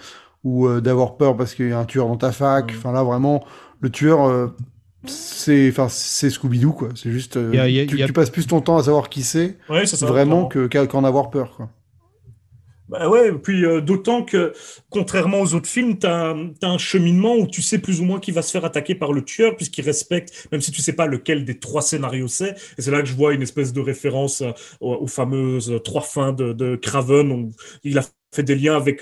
ou 0.43 0.67
euh, 0.67 0.81
d'avoir 0.81 1.17
peur 1.17 1.35
parce 1.37 1.53
qu'il 1.53 1.69
y 1.69 1.73
a 1.73 1.79
un 1.79 1.85
tueur 1.85 2.07
dans 2.07 2.17
ta 2.17 2.31
fac. 2.31 2.71
Enfin 2.75 2.91
là 2.91 3.03
vraiment, 3.03 3.43
le 3.81 3.89
tueur, 3.89 4.25
euh, 4.25 4.47
c'est 5.07 5.69
enfin 5.69 5.87
c'est 5.89 6.29
Scooby 6.29 6.59
Doo 6.59 6.71
quoi. 6.73 6.89
C'est 6.95 7.11
juste, 7.11 7.37
euh, 7.37 7.49
Il 7.53 7.57
y 7.57 7.59
a- 7.59 7.67
il 7.69 7.75
y 7.75 7.79
a- 7.79 7.85
tu, 7.85 7.95
il 7.95 7.99
y 7.99 8.03
a- 8.03 8.07
tu 8.07 8.13
passes 8.13 8.29
plus 8.31 8.47
ton 8.47 8.61
temps 8.61 8.77
à 8.77 8.83
savoir 8.83 9.09
qui 9.09 9.21
c'est 9.23 9.57
Ouais, 9.69 9.85
c'est 9.85 9.95
ça. 9.97 10.05
vraiment 10.07 10.47
clairement. 10.47 10.47
que 10.47 10.67
qu'à- 10.67 10.87
qu'en 10.87 11.03
avoir 11.03 11.29
peur 11.29 11.53
quoi. 11.55 11.69
Bah 12.87 13.09
ouais, 13.09 13.31
puis 13.33 13.65
euh, 13.65 13.81
d'autant 13.81 14.23
que, 14.23 14.53
contrairement 14.91 15.41
aux 15.41 15.55
autres 15.55 15.67
films, 15.67 15.97
tu 15.97 16.05
as, 16.05 16.35
un 16.61 16.77
cheminement 16.77 17.35
où 17.35 17.47
tu 17.47 17.63
sais 17.63 17.79
plus 17.79 17.99
ou 17.99 18.05
moins 18.05 18.19
qui 18.19 18.31
va 18.31 18.43
se 18.43 18.51
faire 18.51 18.63
attaquer 18.63 18.93
par 18.93 19.11
le 19.11 19.23
tueur, 19.23 19.55
puisqu'il 19.55 19.83
respecte, 19.83 20.47
même 20.51 20.61
si 20.61 20.71
tu 20.71 20.81
sais 20.81 20.93
pas 20.93 21.07
lequel 21.07 21.45
des 21.45 21.57
trois 21.57 21.81
scénarios 21.81 22.27
c'est. 22.27 22.55
Et 22.77 22.81
c'est 22.83 22.91
là 22.91 23.01
que 23.01 23.07
je 23.07 23.15
vois 23.15 23.33
une 23.33 23.41
espèce 23.41 23.73
de 23.73 23.81
référence 23.81 24.41
euh, 24.41 24.51
aux, 24.81 25.07
fameuses 25.07 25.71
euh, 25.71 25.79
trois 25.79 26.03
fins 26.03 26.31
de, 26.31 26.53
de 26.53 26.75
Craven. 26.75 27.31
où 27.31 27.51
il 27.83 27.97
a 27.97 28.03
fait 28.33 28.43
des 28.43 28.55
liens 28.55 28.75
avec, 28.75 29.01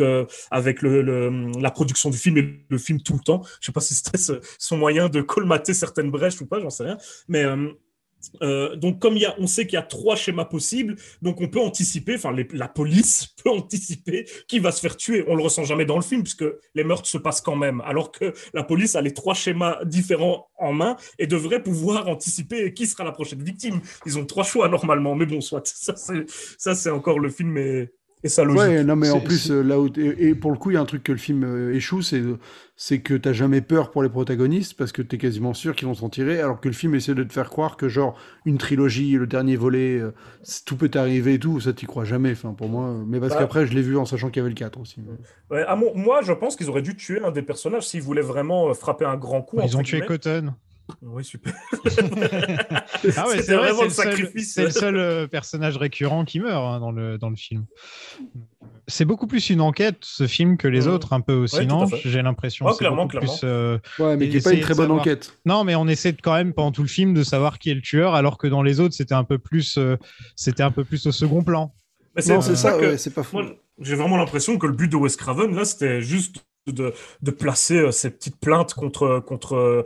avec 0.51 0.84
la 0.84 1.71
production 1.71 2.11
du 2.11 2.17
film 2.17 2.38
et 2.38 2.65
le 2.69 2.77
film 2.77 3.01
tout 3.01 3.13
le 3.13 3.19
temps. 3.19 3.41
Je 3.59 3.65
sais 3.65 3.71
pas 3.71 3.81
si 3.81 3.95
c'était 3.95 4.19
son 4.59 4.77
moyen 4.77 5.09
de 5.09 5.21
colmater 5.21 5.73
certaines 5.73 6.11
brèches 6.11 6.39
ou 6.39 6.45
pas, 6.45 6.59
j'en 6.59 6.69
sais 6.69 6.84
rien. 6.84 6.97
Mais... 7.27 7.45
euh, 8.41 8.76
donc, 8.76 8.99
comme 8.99 9.17
y 9.17 9.26
a, 9.26 9.36
on 9.39 9.47
sait 9.47 9.65
qu'il 9.65 9.76
y 9.76 9.82
a 9.82 9.84
trois 9.84 10.15
schémas 10.15 10.45
possibles, 10.45 10.95
donc 11.21 11.41
on 11.41 11.47
peut 11.47 11.59
anticiper, 11.59 12.15
enfin, 12.15 12.36
la 12.53 12.67
police 12.67 13.28
peut 13.43 13.49
anticiper 13.49 14.26
qui 14.47 14.59
va 14.59 14.71
se 14.71 14.82
faire 14.82 14.97
tuer. 14.97 15.24
On 15.28 15.36
le 15.36 15.43
ressent 15.43 15.63
jamais 15.63 15.86
dans 15.86 15.95
le 15.95 16.01
film, 16.01 16.24
puisque 16.24 16.45
les 16.76 16.84
meurtres 16.84 17.07
se 17.07 17.17
passent 17.17 17.41
quand 17.41 17.55
même, 17.55 17.82
alors 17.82 18.11
que 18.11 18.34
la 18.53 18.63
police 18.63 18.95
a 18.95 19.01
les 19.01 19.13
trois 19.13 19.34
schémas 19.34 19.84
différents 19.86 20.47
en 20.57 20.74
main 20.74 20.95
et 21.19 21.28
devrait 21.28 21.61
pouvoir 21.61 22.07
anticiper 22.07 22.74
qui 22.74 22.88
sera 22.88 23.03
la 23.03 23.11
prochaine 23.11 23.43
victime. 23.43 23.82
Ils 24.05 24.17
ont 24.17 24.26
trois 24.26 24.43
choix 24.43 24.67
normalement, 24.69 25.15
mais 25.15 25.26
bon, 25.26 25.41
soit. 25.41 25.65
Ça, 25.65 26.76
c'est, 26.76 26.89
encore 26.89 27.19
le 27.19 27.30
film 27.30 27.57
et, 27.57 27.89
et 28.24 28.30
sa 28.30 28.43
logique. 28.43 28.61
Ouais, 28.61 28.84
non 28.84 28.95
mais 28.95 29.09
en 29.09 29.19
plus 29.19 29.49
là 29.51 29.80
où 29.80 29.88
et, 29.97 30.30
et 30.30 30.36
pour 30.36 30.51
le 30.51 30.57
coup, 30.57 30.71
il 30.71 30.76
y 30.76 30.78
a 30.78 30.82
un 30.82 30.86
truc 30.86 31.03
que 31.03 31.11
le 31.11 31.17
film 31.17 31.43
euh, 31.43 31.74
échoue, 31.74 32.01
c'est 32.01 32.21
c'est 32.76 33.01
que 33.01 33.13
t'as 33.13 33.34
jamais 33.34 33.61
peur 33.61 33.91
pour 33.91 34.01
les 34.01 34.09
protagonistes 34.09 34.74
parce 34.76 34.91
que 34.91 35.01
t'es 35.01 35.17
quasiment 35.17 35.53
sûr 35.53 35.76
qu'ils 35.76 35.88
vont 35.88 35.93
s'en 35.93 36.09
tirer, 36.09 36.39
alors 36.41 36.59
que 36.59 36.67
le 36.67 36.74
film 36.74 36.95
essaie 36.95 37.13
de 37.13 37.24
te 37.24 37.32
faire 37.32 37.49
croire 37.49 37.78
que 37.78 37.88
genre 37.88 38.17
une 38.45 38.57
trilogie, 38.57 39.11
le 39.13 39.28
dernier 39.28 39.55
volet, 39.55 39.99
euh, 39.99 40.11
tout 40.65 40.76
peut 40.76 40.89
arriver 40.95 41.36
et 41.36 41.39
tout, 41.39 41.59
ça 41.59 41.74
t'y 41.74 41.86
crois 41.86 42.03
jamais. 42.05 42.32
Enfin 42.32 42.53
pour 42.53 42.69
moi, 42.69 42.95
mais 43.05 43.19
parce 43.19 43.34
Bah. 43.34 43.39
qu'après 43.39 43.67
je 43.67 43.74
l'ai 43.74 43.82
vu 43.84 43.97
en 43.97 44.05
sachant 44.05 44.30
qu'il 44.30 44.38
y 44.38 44.41
avait 44.41 44.49
le 44.49 44.55
4 44.55 44.80
aussi. 44.80 45.01
mais- 45.01 45.55
Ouais, 45.57 45.63
à 45.63 45.76
mon- 45.76 45.93
moi, 45.95 46.21
je 46.24 46.34
pense 46.34 46.55
qu'ils 46.55 46.69
auraient 46.69 46.82
dû 46.82 46.95
tuer 46.95 47.21
un 47.24 47.32
des 47.32 47.41
personnages 47.43 47.88
s'ils 47.88 48.01
voulaient 48.01 48.21
vraiment 48.21 48.69
euh, 48.69 48.74
frapper 48.74 49.05
un 49.05 49.17
grand 49.17 49.41
coup. 49.43 49.57
Ils 49.59 49.65
entre 49.65 49.80
ont 49.80 49.84
tué. 49.84 50.01
Cotton. 50.01 50.53
Oui, 51.01 51.23
super. 51.23 51.53
Ah 53.17 53.27
ouais, 53.27 53.41
c'est 53.41 53.55
vrai, 53.55 53.69
vraiment 53.69 53.84
le 53.84 53.89
sacrifice. 53.89 54.53
c'est 54.53 54.63
le 54.65 54.69
seul, 54.71 54.95
euh, 54.97 55.27
personnage 55.27 55.77
récurrent 55.77 56.25
qui 56.25 56.39
meurt 56.39 56.63
hein, 56.63 56.79
dans, 56.79 56.91
le, 56.91 57.17
dans 57.17 57.29
le 57.29 57.36
film. 57.36 57.65
C'est 58.88 59.05
beaucoup 59.05 59.27
plus 59.27 59.49
une 59.49 59.61
enquête, 59.61 59.97
ce 60.01 60.27
film, 60.27 60.57
que 60.57 60.67
les 60.67 60.81
Mhm. 60.81 60.88
autres, 60.93 61.13
un 61.13 61.21
peu 61.21 61.34
aussi, 61.34 61.57
Ouais, 61.57 61.65
non? 61.65 61.86
J'ai 62.03 62.21
l'impression. 62.21 62.65
Ouais, 62.65 62.73
c'est 62.73 62.79
clairement, 62.79 63.07
clairement. 63.07 63.31
plus, 63.31 63.41
euh, 63.43 63.77
Ouais, 63.99 64.17
mais 64.17 64.29
qui 64.29 64.38
est 64.38 64.43
pas 64.43 64.53
une 64.53 64.59
très 64.59 64.73
bonne 64.73 64.86
savoir- 64.88 64.99
enquête. 65.01 65.34
Non, 65.45 65.63
mais 65.63 65.75
on 65.75 65.88
essaie 65.88 66.11
de, 66.11 66.21
quand 66.21 66.34
même 66.34 66.53
pendant 66.53 66.71
tout 66.71 66.81
le 66.84 66.88
film 66.89 67.13
de 67.13 67.23
savoir 67.23 67.59
qui 67.59 67.69
est 67.69 67.75
le 67.75 67.81
tueur, 67.81 68.13
alors 68.15 68.38
que 68.38 68.47
dans 68.47 68.61
les 68.63 68.79
autres, 68.79 68.93
c'était 68.93 69.13
un 69.15 69.23
peu 69.23 69.38
plus, 69.38 69.77
euh, 69.77 69.95
c'était 70.36 70.63
un 70.63 70.71
peu 70.71 70.84
plus 70.84 71.05
au 71.07 71.11
second 71.11 71.43
plan. 71.43 71.73
C'est 72.17 72.39
ça, 72.55 72.73
que 72.73 72.91
ouais, 72.91 72.97
c'est 72.97 73.13
pas 73.13 73.23
fou. 73.23 73.39
j'ai 73.79 73.95
vraiment 73.95 74.17
l'impression 74.17 74.57
que 74.59 74.67
le 74.67 74.73
but 74.73 74.89
de 74.91 74.95
Wes 74.97 75.15
Craven, 75.15 75.55
là, 75.55 75.65
c'était 75.65 76.01
juste 76.01 76.43
de, 76.72 76.93
de 77.22 77.32
placer 77.32 77.78
euh, 77.78 77.91
ces 77.91 78.09
petites 78.09 78.39
plaintes 78.39 78.74
contre, 78.74 79.20
contre, 79.20 79.55
euh, 79.55 79.84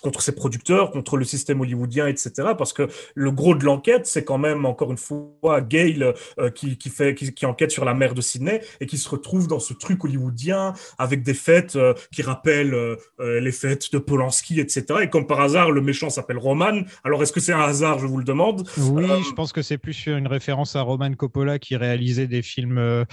contre 0.00 0.22
ses 0.22 0.32
producteurs, 0.32 0.90
contre 0.90 1.16
le 1.16 1.24
système 1.24 1.60
hollywoodien, 1.60 2.06
etc. 2.06 2.30
Parce 2.56 2.72
que 2.72 2.88
le 3.14 3.32
gros 3.32 3.54
de 3.54 3.64
l'enquête, 3.64 4.06
c'est 4.06 4.24
quand 4.24 4.38
même, 4.38 4.64
encore 4.64 4.92
une 4.92 4.98
fois, 4.98 5.60
Gail 5.60 6.12
euh, 6.38 6.50
qui, 6.50 6.78
qui, 6.78 6.88
fait, 6.88 7.14
qui, 7.14 7.34
qui 7.34 7.46
enquête 7.46 7.70
sur 7.70 7.84
la 7.84 7.94
mer 7.94 8.14
de 8.14 8.20
Sydney 8.20 8.60
et 8.80 8.86
qui 8.86 8.98
se 8.98 9.08
retrouve 9.08 9.48
dans 9.48 9.58
ce 9.58 9.74
truc 9.74 10.04
hollywoodien 10.04 10.74
avec 10.98 11.22
des 11.22 11.34
fêtes 11.34 11.76
euh, 11.76 11.94
qui 12.12 12.22
rappellent 12.22 12.96
les 13.18 13.52
fêtes 13.52 13.92
de 13.92 13.98
Polanski, 13.98 14.60
etc. 14.60 14.84
Et 15.02 15.10
comme 15.10 15.26
par 15.26 15.40
hasard, 15.40 15.70
le 15.70 15.80
méchant 15.80 16.10
s'appelle 16.10 16.38
Roman. 16.38 16.82
Alors, 17.04 17.22
est-ce 17.22 17.32
que 17.32 17.40
c'est 17.40 17.52
un 17.52 17.60
hasard, 17.60 17.98
je 17.98 18.06
vous 18.06 18.18
le 18.18 18.24
demande 18.24 18.68
Oui, 18.78 19.06
je 19.06 19.32
pense 19.32 19.52
que 19.52 19.62
c'est 19.62 19.78
plus 19.78 20.06
une 20.06 20.26
référence 20.26 20.76
à 20.76 20.82
Roman 20.82 21.12
Coppola 21.14 21.58
qui 21.58 21.76
réalisait 21.76 22.26
des 22.26 22.42
films, 22.42 23.04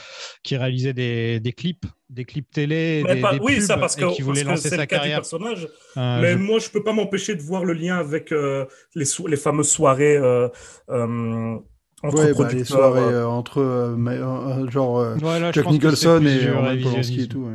qui 0.44 0.58
réalisait 0.58 0.94
des, 0.94 1.40
des 1.40 1.54
clips, 1.54 1.86
des 2.10 2.24
clips 2.26 2.50
télé, 2.52 3.04
Mais 3.06 3.16
des, 3.16 3.22
pas- 3.22 3.34
des 3.34 3.40
oui, 3.40 3.56
pubs, 3.56 3.64
ça 3.64 3.78
parce 3.78 3.98
et 3.98 4.02
que 4.02 4.16
qui 4.16 4.22
voulait 4.22 4.44
parce 4.46 4.62
que 4.62 4.68
lancer 4.70 4.76
sa 4.78 4.88
carrière. 4.88 5.18
personnage. 5.20 5.68
Euh, 5.98 6.22
mais 6.22 6.34
je- 6.34 6.38
moi, 6.38 6.60
je 6.60 6.70
peux 6.70 6.84
pas 6.84 6.94
m'empêcher 6.94 7.36
de 7.36 7.42
voir 7.42 7.66
le 7.66 7.74
lien 7.74 7.98
avec 7.98 8.32
euh, 8.32 8.66
les, 8.96 9.06
so- 9.06 9.28
les 9.28 9.36
fameuses 9.38 9.70
soirées 9.70 10.16
euh, 10.18 10.48
euh, 10.90 11.56
entre 12.04 12.16
Ouais, 12.18 12.22
bah, 12.22 12.28
les 12.28 12.34
producteurs. 12.34 12.66
soirées 12.68 13.02
euh. 13.02 13.22
euh, 13.24 13.26
entre 13.28 13.58
euh, 13.62 13.96
mais, 13.98 14.18
genre 14.72 15.00
euh, 15.00 15.18
Jack 15.52 15.70
Nicholson 15.70 16.24
et 16.26 16.50
Roman. 16.50 16.76
Polanski 16.82 17.22
et 17.24 17.28
tout. 17.28 17.40
ouais. 17.42 17.54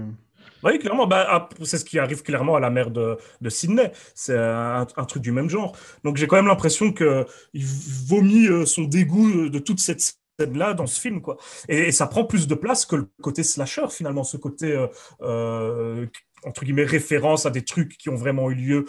Oui, 0.65 0.79
clairement, 0.79 1.09
bah, 1.09 1.27
ah, 1.29 1.49
c'est 1.65 1.79
ce 1.79 1.85
qui 1.85 1.99
arrive 1.99 2.23
clairement 2.23 2.55
à 2.55 2.61
la 2.61 2.71
mère 2.71 2.93
de, 2.93 3.17
de 3.41 3.51
Sydney. 3.51 3.91
C'est 4.15 4.37
un, 4.39 4.87
un 4.97 5.05
truc 5.07 5.21
du 5.23 5.33
même 5.33 5.49
genre. 5.51 5.75
Donc 6.05 6.17
j'ai 6.19 6.29
quand 6.29 6.37
même 6.37 6.47
l'impression 6.47 6.93
que 6.93 7.27
il 7.53 7.65
vomit 8.07 8.47
euh, 8.47 8.65
son 8.65 8.83
dégoût 8.85 9.49
de 9.49 9.59
toute 9.59 9.81
cette 9.81 10.15
scène-là 10.39 10.75
dans 10.75 10.87
ce 10.87 11.01
film, 11.01 11.21
quoi. 11.21 11.37
Et, 11.69 11.89
et 11.89 11.93
ça 11.93 12.07
prend 12.07 12.25
plus 12.25 12.47
de 12.47 12.55
place 12.55 12.87
que 12.87 12.97
le 12.97 13.09
côté 13.23 13.43
slasher, 13.43 13.87
finalement, 13.91 14.25
ce 14.25 14.37
côté, 14.37 14.73
euh, 14.73 14.87
euh, 15.23 16.07
entre 16.45 16.65
guillemets, 16.65 16.85
référence 16.85 17.47
à 17.47 17.51
des 17.51 17.65
trucs 17.65 17.97
qui 17.97 18.09
ont 18.09 18.17
vraiment 18.17 18.51
eu 18.51 18.55
lieu. 18.55 18.85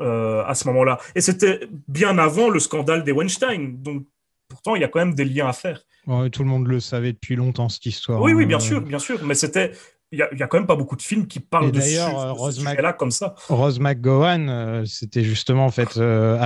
euh, 0.00 0.44
à 0.44 0.54
ce 0.54 0.66
moment-là. 0.68 0.98
Et 1.14 1.20
c'était 1.20 1.60
bien 1.88 2.16
avant 2.18 2.48
le 2.48 2.58
scandale 2.60 3.02
des 3.04 3.12
Weinstein. 3.12 3.82
Donc, 3.82 4.06
pourtant, 4.48 4.76
il 4.76 4.82
y 4.82 4.84
a 4.84 4.88
quand 4.88 5.00
même 5.00 5.14
des 5.14 5.24
liens 5.24 5.48
à 5.48 5.52
faire. 5.52 5.82
Ouais, 6.06 6.30
tout 6.30 6.42
le 6.42 6.48
monde 6.48 6.66
le 6.66 6.80
savait 6.80 7.12
depuis 7.12 7.36
longtemps, 7.36 7.68
cette 7.68 7.86
histoire. 7.86 8.20
Oui, 8.22 8.32
oui, 8.32 8.44
hein. 8.44 8.46
bien 8.46 8.60
sûr, 8.60 8.80
bien 8.80 8.98
sûr. 8.98 9.24
Mais 9.24 9.34
c'était. 9.34 9.72
Il 10.12 10.18
y, 10.18 10.22
a, 10.22 10.28
il 10.32 10.38
y 10.38 10.42
a 10.42 10.48
quand 10.48 10.58
même 10.58 10.66
pas 10.66 10.74
beaucoup 10.74 10.96
de 10.96 11.02
films 11.02 11.28
qui 11.28 11.38
parlent 11.38 11.68
Et 11.68 11.72
de, 11.72 11.78
euh, 11.78 11.80
de 11.80 12.34
ce 12.34 12.40
Rose 12.40 12.64
comme 12.98 13.12
ça. 13.12 13.34
Rose 13.48 13.78
McGowan, 13.78 14.48
euh, 14.48 14.84
c'était 14.84 15.22
justement 15.22 15.66
en 15.66 15.70
fait 15.70 15.96
euh, 15.98 16.36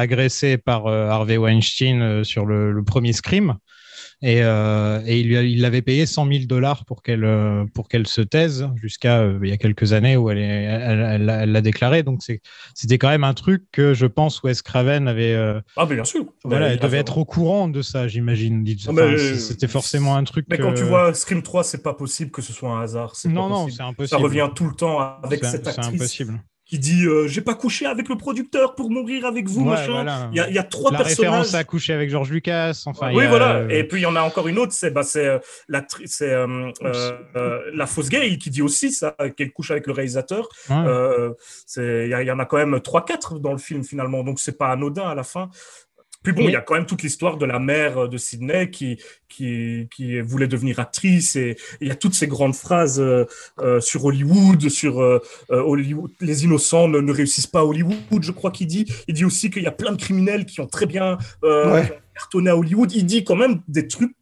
par 0.58 0.86
euh, 0.86 1.08
Harvey 1.08 1.38
Weinstein 1.38 2.02
euh, 2.02 2.24
sur 2.24 2.44
le, 2.44 2.72
le 2.72 2.84
premier 2.84 3.14
Scream. 3.14 3.54
Et, 4.26 4.40
euh, 4.42 5.02
et 5.04 5.20
il 5.20 5.36
a- 5.36 5.42
il 5.42 5.60
l'avait 5.60 5.82
payé 5.82 6.06
100 6.06 6.26
000 6.26 6.44
dollars 6.46 6.86
pour 6.86 7.02
qu'elle 7.02 7.24
euh, 7.24 7.66
pour 7.74 7.88
qu'elle 7.88 8.06
se 8.06 8.22
taise 8.22 8.66
jusqu'à 8.74 9.18
euh, 9.20 9.38
il 9.42 9.50
y 9.50 9.52
a 9.52 9.58
quelques 9.58 9.92
années 9.92 10.16
où 10.16 10.30
elle 10.30 10.38
est, 10.38 10.42
elle, 10.64 11.28
elle 11.28 11.50
l'a- 11.52 11.60
déclaré. 11.60 12.02
Donc 12.02 12.22
c'est 12.22 12.40
c'était 12.74 12.96
quand 12.96 13.10
même 13.10 13.22
un 13.24 13.34
truc 13.34 13.64
que 13.70 13.92
je 13.92 14.06
pense 14.06 14.42
Wes 14.42 14.62
Craven 14.62 15.08
avait. 15.08 15.34
euh, 15.34 15.60
Ah, 15.76 15.84
mais 15.86 15.96
bien 15.96 16.04
sûr. 16.04 16.24
voilà, 16.42 16.68
elle 16.68 16.78
devait 16.78 16.98
être 17.00 17.18
au 17.18 17.26
courant 17.26 17.68
de 17.68 17.82
ça, 17.82 18.08
j'imagine. 18.08 18.64
Ah, 18.86 18.90
Enfin, 18.92 19.14
C'était 19.38 19.68
forcément 19.68 20.16
un 20.16 20.24
truc. 20.24 20.46
Mais 20.48 20.56
quand 20.56 20.72
tu 20.72 20.84
vois 20.84 21.12
Scream 21.12 21.42
3, 21.42 21.62
c'est 21.62 21.82
pas 21.82 21.92
possible 21.92 22.30
que 22.30 22.40
ce 22.40 22.54
soit 22.54 22.70
un 22.70 22.80
hasard. 22.80 23.16
c'est 23.16 23.28
Non, 23.28 23.42
pas 23.42 23.48
non, 23.50 23.68
c'est 23.68 23.82
impossible. 23.82 24.08
Ça 24.08 24.16
revient 24.16 24.48
tout 24.54 24.66
le 24.66 24.74
temps 24.74 25.00
avec 25.22 25.44
C'est- 25.44 25.50
cette 25.50 25.64
c'est 25.64 25.78
actrice 25.78 26.00
impossible. 26.00 26.40
Qui 26.66 26.78
dit 26.78 27.04
euh, 27.06 27.28
J'ai 27.28 27.40
pas 27.42 27.54
couché 27.54 27.84
avec 27.86 28.08
le 28.08 28.16
producteur 28.16 28.74
pour 28.74 28.90
mourir 28.90 29.26
avec 29.26 29.48
vous, 29.48 29.62
Ouais, 29.64 29.70
machin. 29.76 29.92
voilà. 29.92 30.28
Il 30.32 30.36
y, 30.36 30.40
a, 30.40 30.48
il 30.48 30.54
y 30.54 30.58
a 30.58 30.62
trois 30.62 30.90
La 30.90 30.98
personnages. 30.98 31.30
référence 31.30 31.54
à 31.54 31.64
coucher 31.64 31.92
avec 31.92 32.08
George 32.10 32.30
Lucas. 32.30 32.82
Enfin, 32.86 33.12
oui, 33.14 33.24
a- 33.24 33.28
voilà. 33.28 33.64
Et 33.70 33.84
puis 33.84 34.00
il 34.00 34.02
y 34.04 34.06
en 34.06 34.16
a 34.16 34.22
encore 34.22 34.48
une 34.48 34.58
autre, 34.58 34.72
c'est 34.72 34.90
bah, 34.90 35.02
c'est 35.02 35.26
euh, 35.26 35.38
la, 35.68 35.84
c'est, 36.06 36.30
euh, 36.32 36.70
euh, 36.82 37.12
euh, 37.36 37.60
la 37.74 37.86
fausse 37.86 38.08
gay 38.08 38.38
qui 38.38 38.50
dit 38.50 38.62
aussi 38.62 38.92
ça, 38.92 39.14
qu'elle 39.36 39.52
couche 39.52 39.70
avec 39.70 39.86
le 39.86 39.92
réalisateur. 39.92 40.48
Ouais. 40.70 40.76
Euh, 40.76 41.30
c'est- 41.66 42.08
Il 42.08 42.18
y, 42.22 42.26
y 42.26 42.30
en 42.30 42.38
a 42.38 42.46
quand 42.46 42.56
même 42.56 42.76
3-4 42.80 43.38
dans 43.40 43.52
le 43.52 43.58
film 43.58 43.84
finalement, 43.84 44.22
donc 44.24 44.40
c'est 44.40 44.56
pas 44.56 44.68
anodin 44.70 45.08
à 45.08 45.14
la 45.14 45.22
fin. 45.22 45.50
Puis 46.24 46.32
bon, 46.32 46.42
il 46.48 46.50
y 46.52 46.56
a 46.56 46.60
quand 46.62 46.74
même 46.74 46.86
toute 46.86 47.02
l'histoire 47.02 47.36
de 47.36 47.44
la 47.46 47.60
mère 47.60 48.08
de 48.08 48.16
Sydney 48.16 48.70
qui, 48.70 48.98
qui, 49.28 49.88
qui 49.94 50.20
voulait 50.20 50.48
devenir 50.48 50.80
actrice 50.80 51.36
et 51.36 51.56
il 51.80 51.86
y 51.88 51.90
a 51.92 51.94
toutes 51.94 52.14
ces 52.14 52.26
grandes 52.26 52.56
phrases 52.56 52.98
euh, 52.98 53.26
euh, 53.60 53.78
sur 53.80 54.04
Hollywood, 54.06 54.68
sur 54.70 55.00
euh, 55.02 55.20
euh, 55.52 55.60
Hollywood, 55.62 56.10
les 56.20 56.44
innocents 56.44 56.88
ne, 56.88 56.98
ne 57.00 57.12
réussissent 57.12 57.46
pas 57.46 57.60
à 57.60 57.64
Hollywood, 57.64 57.94
je 58.22 58.32
crois 58.32 58.50
qu'il 58.50 58.66
dit. 58.66 58.86
Il 59.06 59.14
dit 59.14 59.24
aussi 59.24 59.50
qu'il 59.50 59.62
y 59.62 59.66
a 59.66 59.70
plein 59.72 59.92
de 59.92 59.96
criminels 60.00 60.46
qui 60.46 60.60
ont 60.60 60.66
très 60.66 60.86
bien 60.86 61.18
euh, 61.44 61.72
Ouais. 61.74 62.00
cartonné 62.14 62.50
à 62.50 62.56
Hollywood. 62.56 62.90
Il 62.92 63.06
dit 63.06 63.22
quand 63.22 63.36
même 63.36 63.60
des 63.68 63.86
trucs. 63.86 64.16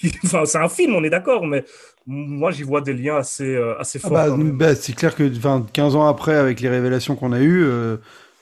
Qui, 0.00 0.12
enfin, 0.24 0.44
c'est 0.46 0.58
un 0.58 0.68
film, 0.68 0.94
on 0.94 1.04
est 1.04 1.10
d'accord, 1.10 1.46
mais 1.46 1.64
moi 2.06 2.52
j'y 2.52 2.62
vois 2.62 2.80
des 2.80 2.94
liens 2.94 3.16
assez, 3.16 3.44
euh, 3.54 3.78
assez 3.78 3.98
Ah 4.02 4.08
forts. 4.08 4.12
bah, 4.12 4.36
bah, 4.38 4.74
c'est 4.74 4.94
clair 4.94 5.14
que 5.14 5.28
enfin, 5.36 5.66
15 5.72 5.94
ans 5.96 6.06
après, 6.06 6.36
avec 6.36 6.60
les 6.60 6.68
révélations 6.68 7.16
qu'on 7.16 7.32
a 7.32 7.40
eues, 7.40 7.64
euh, 7.64 7.96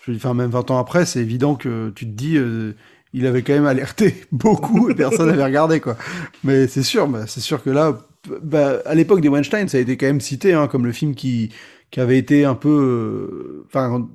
je 0.07 0.13
dire, 0.13 0.21
enfin, 0.25 0.35
même 0.35 0.51
20 0.51 0.71
ans 0.71 0.79
après, 0.79 1.05
c'est 1.05 1.21
évident 1.21 1.55
que 1.55 1.91
tu 1.95 2.07
te 2.07 2.11
dis, 2.11 2.37
euh, 2.37 2.73
il 3.13 3.27
avait 3.27 3.43
quand 3.43 3.55
même 3.55 3.67
alerté 3.67 4.15
beaucoup 4.33 4.91
et 4.91 4.95
personne 4.95 5.29
n'avait 5.29 5.45
regardé, 5.45 5.81
quoi. 5.81 5.97
Mais 6.45 6.67
c'est 6.67 6.83
sûr, 6.83 7.09
bah, 7.09 7.25
c'est 7.27 7.41
sûr 7.41 7.63
que 7.63 7.71
là, 7.71 7.99
bah, 8.43 8.81
à 8.85 8.95
l'époque 8.95 9.21
des 9.21 9.29
Weinstein, 9.29 9.69
ça 9.69 9.79
a 9.79 9.81
été 9.81 9.97
quand 9.97 10.07
même 10.07 10.21
cité 10.21 10.53
hein, 10.53 10.69
comme 10.69 10.87
le 10.87 10.93
film 10.93 11.15
qui, 11.15 11.51
avait 11.97 12.19
été 12.19 12.45
un 12.45 12.55
peu, 12.55 12.69
euh, 12.69 13.65
enfin, 13.67 14.07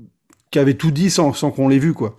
qui 0.52 0.60
avait 0.60 0.76
tout 0.76 0.92
dit 0.92 1.10
sans, 1.10 1.34
sans 1.34 1.50
qu'on 1.50 1.68
l'ait 1.68 1.80
vu, 1.80 1.94
quoi. 1.94 2.16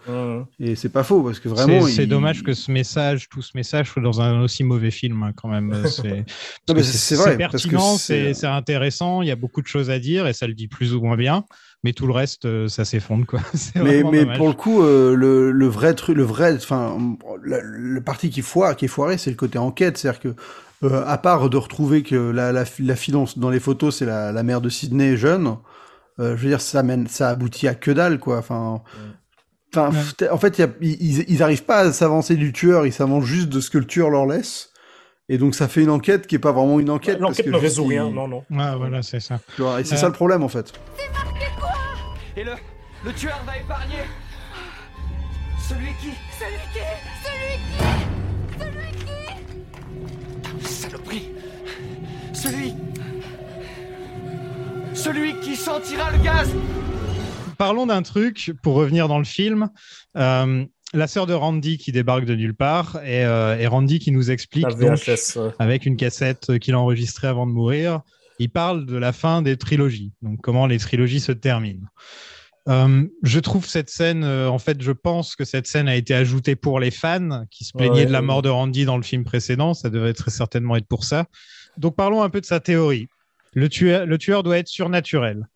Et 0.60 0.74
c'est 0.76 0.88
pas 0.88 1.02
faux, 1.04 1.22
parce 1.22 1.40
que 1.40 1.48
vraiment. 1.48 1.86
C'est 1.86 1.92
c'est 1.92 2.02
il- 2.04 2.08
dommage 2.08 2.42
que 2.42 2.52
ce 2.54 2.70
message, 2.70 3.28
tout 3.28 3.42
ce 3.42 3.52
message, 3.54 3.90
soit 3.90 4.02
dans 4.02 4.20
un 4.20 4.40
aussi 4.42 4.64
mauvais 4.64 4.90
film, 4.90 5.22
hein, 5.22 5.32
quand 5.34 5.48
même. 5.48 5.72
C'est 5.86 6.24
c'est- 6.82 7.16
c'est 7.16 7.36
pertinent, 7.36 7.96
c'est- 7.98 8.32
c'est 8.32 8.34
c'est 8.34 8.46
intéressant, 8.46 9.22
il 9.22 9.28
y 9.28 9.30
a 9.30 9.36
beaucoup 9.36 9.62
de 9.62 9.66
choses 9.66 9.90
à 9.90 9.98
dire 9.98 10.26
et 10.26 10.32
ça 10.32 10.46
le 10.46 10.54
dit 10.54 10.68
plus 10.68 10.94
ou 10.94 11.00
moins 11.00 11.16
bien, 11.16 11.44
mais 11.84 11.92
tout 11.92 12.06
le 12.06 12.12
reste, 12.12 12.44
euh, 12.44 12.68
ça 12.68 12.84
s'effondre, 12.84 13.26
quoi. 13.26 13.40
C'est 13.54 13.76
Mais, 13.82 14.02
mais 14.04 14.20
dommage. 14.22 14.38
pour 14.38 14.48
le 14.48 14.54
coup, 14.54 14.82
euh, 14.82 15.14
le, 15.14 15.50
le 15.52 15.66
vrai 15.66 15.94
truc, 15.94 16.16
le 16.16 16.22
vrai, 16.24 16.54
enfin, 16.54 16.96
le, 17.42 18.00
parti 18.00 18.30
qui 18.30 18.42
foire, 18.42 18.76
qui 18.76 18.84
est 18.86 18.88
foiré, 18.88 19.18
c'est 19.18 19.30
le 19.30 19.36
côté 19.36 19.58
enquête, 19.58 19.98
c'est-à-dire 19.98 20.20
que 20.20 20.34
euh, 20.84 21.04
à 21.06 21.16
part 21.18 21.48
de 21.48 21.56
retrouver 21.56 22.02
que 22.02 22.16
la, 22.16 22.50
la, 22.52 22.64
la 22.80 22.96
fille 22.96 23.12
dans, 23.14 23.26
dans 23.36 23.50
les 23.50 23.60
photos, 23.60 23.96
c'est 23.96 24.06
la, 24.06 24.32
la 24.32 24.42
mère 24.42 24.60
de 24.60 24.68
Sydney 24.68 25.16
jeune, 25.16 25.56
euh, 26.18 26.36
je 26.36 26.42
veux 26.42 26.48
dire, 26.48 26.60
ça 26.60 26.82
mène, 26.82 27.06
ça 27.06 27.28
aboutit 27.30 27.68
à 27.68 27.74
que 27.74 27.90
dalle, 27.92 28.18
quoi. 28.18 28.38
Enfin, 28.38 28.82
enfin, 29.74 29.90
en 30.30 30.36
fait, 30.38 30.58
y 30.58 30.62
a- 30.62 30.68
ils, 30.80 31.24
ils 31.30 31.42
arrivent 31.42 31.64
pas 31.64 31.78
à 31.80 31.92
s'avancer 31.92 32.36
du 32.36 32.52
tueur, 32.52 32.86
ils 32.86 32.92
s'avancent 32.92 33.24
juste 33.24 33.48
de 33.48 33.60
ce 33.60 33.70
que 33.70 33.78
le 33.78 33.86
tueur 33.86 34.10
leur 34.10 34.26
laisse. 34.26 34.70
Et 35.28 35.38
donc 35.38 35.54
ça 35.54 35.68
fait 35.68 35.82
une 35.82 35.90
enquête 35.90 36.26
qui 36.26 36.34
est 36.34 36.38
pas 36.40 36.52
vraiment 36.52 36.78
une 36.80 36.90
enquête. 36.90 37.18
parce 37.18 37.30
L'enquête 37.38 37.46
que 37.46 37.50
ne 37.50 37.56
résout 37.56 37.84
rien, 37.84 38.10
non, 38.10 38.28
non. 38.28 38.44
Ah, 38.58 38.76
voilà, 38.76 39.02
c'est 39.02 39.20
ça. 39.20 39.38
tu 39.56 39.62
vois, 39.62 39.80
et 39.80 39.84
c'est 39.84 39.94
Euh, 39.94 39.98
ça 39.98 40.06
le 40.08 40.12
problème 40.12 40.42
en 40.42 40.48
fait. 40.48 40.72
Et 42.36 42.44
le, 42.44 42.52
le 43.04 43.12
tueur 43.12 43.40
va 43.46 43.56
épargner 43.56 43.96
celui 45.68 45.88
qui... 46.00 46.10
Celui 46.38 46.58
qui 46.72 46.80
Celui 47.24 47.56
qui 47.64 47.78
Celui 48.58 48.90
qui 50.60 50.68
Saloperie 50.74 51.28
Celui... 52.34 52.74
Celui 54.94 55.34
qui 55.40 55.56
sentira 55.56 56.10
le 56.10 56.18
gaz 56.22 56.48
Parlons 57.62 57.86
d'un 57.86 58.02
truc 58.02 58.50
pour 58.60 58.74
revenir 58.74 59.06
dans 59.06 59.20
le 59.20 59.24
film. 59.24 59.70
Euh, 60.16 60.64
la 60.94 61.06
sœur 61.06 61.26
de 61.26 61.32
Randy 61.32 61.78
qui 61.78 61.92
débarque 61.92 62.24
de 62.24 62.34
nulle 62.34 62.56
part 62.56 62.98
et, 63.04 63.24
euh, 63.24 63.56
et 63.56 63.68
Randy 63.68 64.00
qui 64.00 64.10
nous 64.10 64.32
explique 64.32 64.66
donc, 64.66 64.98
avec 65.60 65.86
une 65.86 65.96
cassette 65.96 66.58
qu'il 66.58 66.74
a 66.74 66.80
enregistrée 66.80 67.28
avant 67.28 67.46
de 67.46 67.52
mourir. 67.52 68.00
Il 68.40 68.50
parle 68.50 68.84
de 68.84 68.96
la 68.96 69.12
fin 69.12 69.42
des 69.42 69.56
trilogies, 69.56 70.10
donc 70.22 70.40
comment 70.42 70.66
les 70.66 70.80
trilogies 70.80 71.20
se 71.20 71.30
terminent. 71.30 71.86
Euh, 72.68 73.06
je 73.22 73.38
trouve 73.38 73.64
cette 73.64 73.90
scène, 73.90 74.24
euh, 74.24 74.48
en 74.48 74.58
fait, 74.58 74.82
je 74.82 74.90
pense 74.90 75.36
que 75.36 75.44
cette 75.44 75.68
scène 75.68 75.86
a 75.86 75.94
été 75.94 76.14
ajoutée 76.14 76.56
pour 76.56 76.80
les 76.80 76.90
fans 76.90 77.44
qui 77.48 77.62
se 77.62 77.70
plaignaient 77.78 78.00
Ouais, 78.00 78.06
de 78.06 78.12
la 78.12 78.22
mort 78.22 78.42
de 78.42 78.48
Randy 78.48 78.86
dans 78.86 78.96
le 78.96 79.04
film 79.04 79.22
précédent. 79.22 79.72
Ça 79.72 79.88
devait 79.88 80.14
très 80.14 80.32
certainement 80.32 80.74
être 80.74 80.88
pour 80.88 81.04
ça. 81.04 81.26
Donc 81.78 81.94
parlons 81.94 82.24
un 82.24 82.28
peu 82.28 82.40
de 82.40 82.46
sa 82.46 82.58
théorie. 82.58 83.06
Le 83.54 83.68
tueur, 83.68 84.04
le 84.04 84.18
tueur 84.18 84.42
doit 84.42 84.58
être 84.58 84.66
surnaturel. 84.66 85.46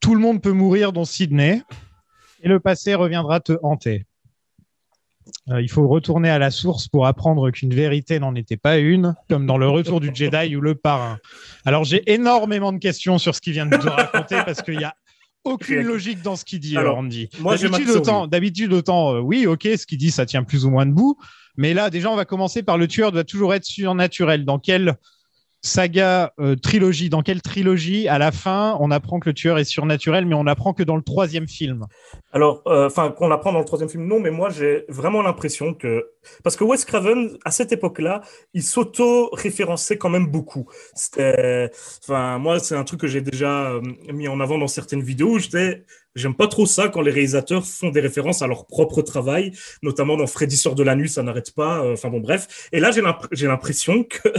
Tout 0.00 0.14
le 0.14 0.20
monde 0.20 0.42
peut 0.42 0.52
mourir, 0.52 0.92
dont 0.92 1.04
Sydney, 1.04 1.62
et 2.42 2.48
le 2.48 2.60
passé 2.60 2.94
reviendra 2.94 3.40
te 3.40 3.52
hanter. 3.62 4.06
Euh, 5.48 5.60
il 5.60 5.68
faut 5.68 5.86
retourner 5.88 6.30
à 6.30 6.38
la 6.38 6.50
source 6.50 6.88
pour 6.88 7.06
apprendre 7.06 7.50
qu'une 7.50 7.74
vérité 7.74 8.20
n'en 8.20 8.34
était 8.34 8.56
pas 8.56 8.78
une, 8.78 9.14
comme 9.28 9.46
dans 9.46 9.58
le 9.58 9.68
Retour 9.68 10.00
du 10.00 10.10
Jedi 10.14 10.54
ou 10.54 10.60
le 10.60 10.74
Parrain. 10.74 11.18
Alors 11.64 11.84
j'ai 11.84 12.02
énormément 12.12 12.72
de 12.72 12.78
questions 12.78 13.18
sur 13.18 13.34
ce 13.34 13.40
qu'il 13.40 13.52
vient 13.52 13.66
de 13.66 13.76
te 13.76 13.88
raconter 13.88 14.36
parce 14.44 14.62
qu'il 14.62 14.80
y 14.80 14.84
a 14.84 14.94
aucune 15.44 15.82
logique 15.82 16.22
dans 16.22 16.36
ce 16.36 16.44
qu'il 16.44 16.60
dit, 16.60 16.76
Alors, 16.76 16.96
Randy. 16.96 17.28
moi, 17.40 17.56
D'habitude, 17.56 17.90
autant, 17.90 18.26
d'habitude, 18.26 18.72
autant, 18.72 19.14
euh, 19.14 19.20
oui, 19.20 19.46
ok, 19.46 19.62
ce 19.62 19.86
qu'il 19.86 19.98
dit, 19.98 20.10
ça 20.10 20.26
tient 20.26 20.42
plus 20.42 20.64
ou 20.64 20.70
moins 20.70 20.86
debout. 20.86 21.16
Mais 21.56 21.72
là, 21.72 21.88
déjà, 21.88 22.10
on 22.10 22.16
va 22.16 22.24
commencer 22.24 22.62
par 22.62 22.76
le 22.78 22.88
tueur 22.88 23.12
doit 23.12 23.24
toujours 23.24 23.54
être 23.54 23.64
surnaturel. 23.64 24.44
Dans 24.44 24.58
quelle 24.58 24.96
saga, 25.66 26.32
euh, 26.40 26.56
trilogie, 26.56 27.10
dans 27.10 27.22
quelle 27.22 27.42
trilogie, 27.42 28.08
à 28.08 28.18
la 28.18 28.32
fin, 28.32 28.76
on 28.80 28.90
apprend 28.90 29.20
que 29.20 29.28
le 29.28 29.34
tueur 29.34 29.58
est 29.58 29.64
surnaturel, 29.64 30.24
mais 30.24 30.34
on 30.34 30.46
apprend 30.46 30.72
que 30.72 30.82
dans 30.82 30.96
le 30.96 31.02
troisième 31.02 31.48
film? 31.48 31.86
Alors, 32.32 32.62
euh, 32.66 32.86
enfin, 32.86 33.10
qu'on 33.10 33.30
apprend 33.30 33.52
dans 33.52 33.58
le 33.58 33.64
troisième 33.64 33.88
film, 33.88 34.06
non, 34.06 34.20
mais 34.20 34.30
moi 34.30 34.50
j'ai 34.50 34.84
vraiment 34.88 35.22
l'impression 35.22 35.74
que. 35.74 36.10
Parce 36.42 36.56
que 36.56 36.64
Wes 36.64 36.84
Craven, 36.84 37.36
à 37.44 37.50
cette 37.50 37.72
époque-là, 37.72 38.22
il 38.54 38.62
s'auto-référençait 38.62 39.98
quand 39.98 40.08
même 40.08 40.26
beaucoup. 40.26 40.66
Enfin, 40.94 42.38
moi, 42.38 42.58
c'est 42.58 42.74
un 42.74 42.84
truc 42.84 43.00
que 43.00 43.06
j'ai 43.06 43.20
déjà 43.20 43.70
euh, 43.70 43.80
mis 44.12 44.28
en 44.28 44.40
avant 44.40 44.58
dans 44.58 44.68
certaines 44.68 45.02
vidéos. 45.02 45.38
J'étais. 45.38 45.84
J'aime 46.14 46.34
pas 46.34 46.48
trop 46.48 46.64
ça 46.64 46.88
quand 46.88 47.02
les 47.02 47.10
réalisateurs 47.10 47.66
font 47.66 47.90
des 47.90 48.00
références 48.00 48.40
à 48.40 48.46
leur 48.46 48.66
propre 48.66 49.02
travail, 49.02 49.52
notamment 49.82 50.16
dans 50.16 50.26
Freddy 50.26 50.56
sort 50.56 50.74
de 50.74 50.82
la 50.82 50.96
nuit, 50.96 51.10
ça 51.10 51.22
n'arrête 51.22 51.54
pas. 51.54 51.92
Enfin 51.92 52.08
bon, 52.08 52.20
bref. 52.20 52.70
Et 52.72 52.80
là, 52.80 52.90
j'ai 52.90 53.46
l'impression 53.46 54.02
que 54.02 54.30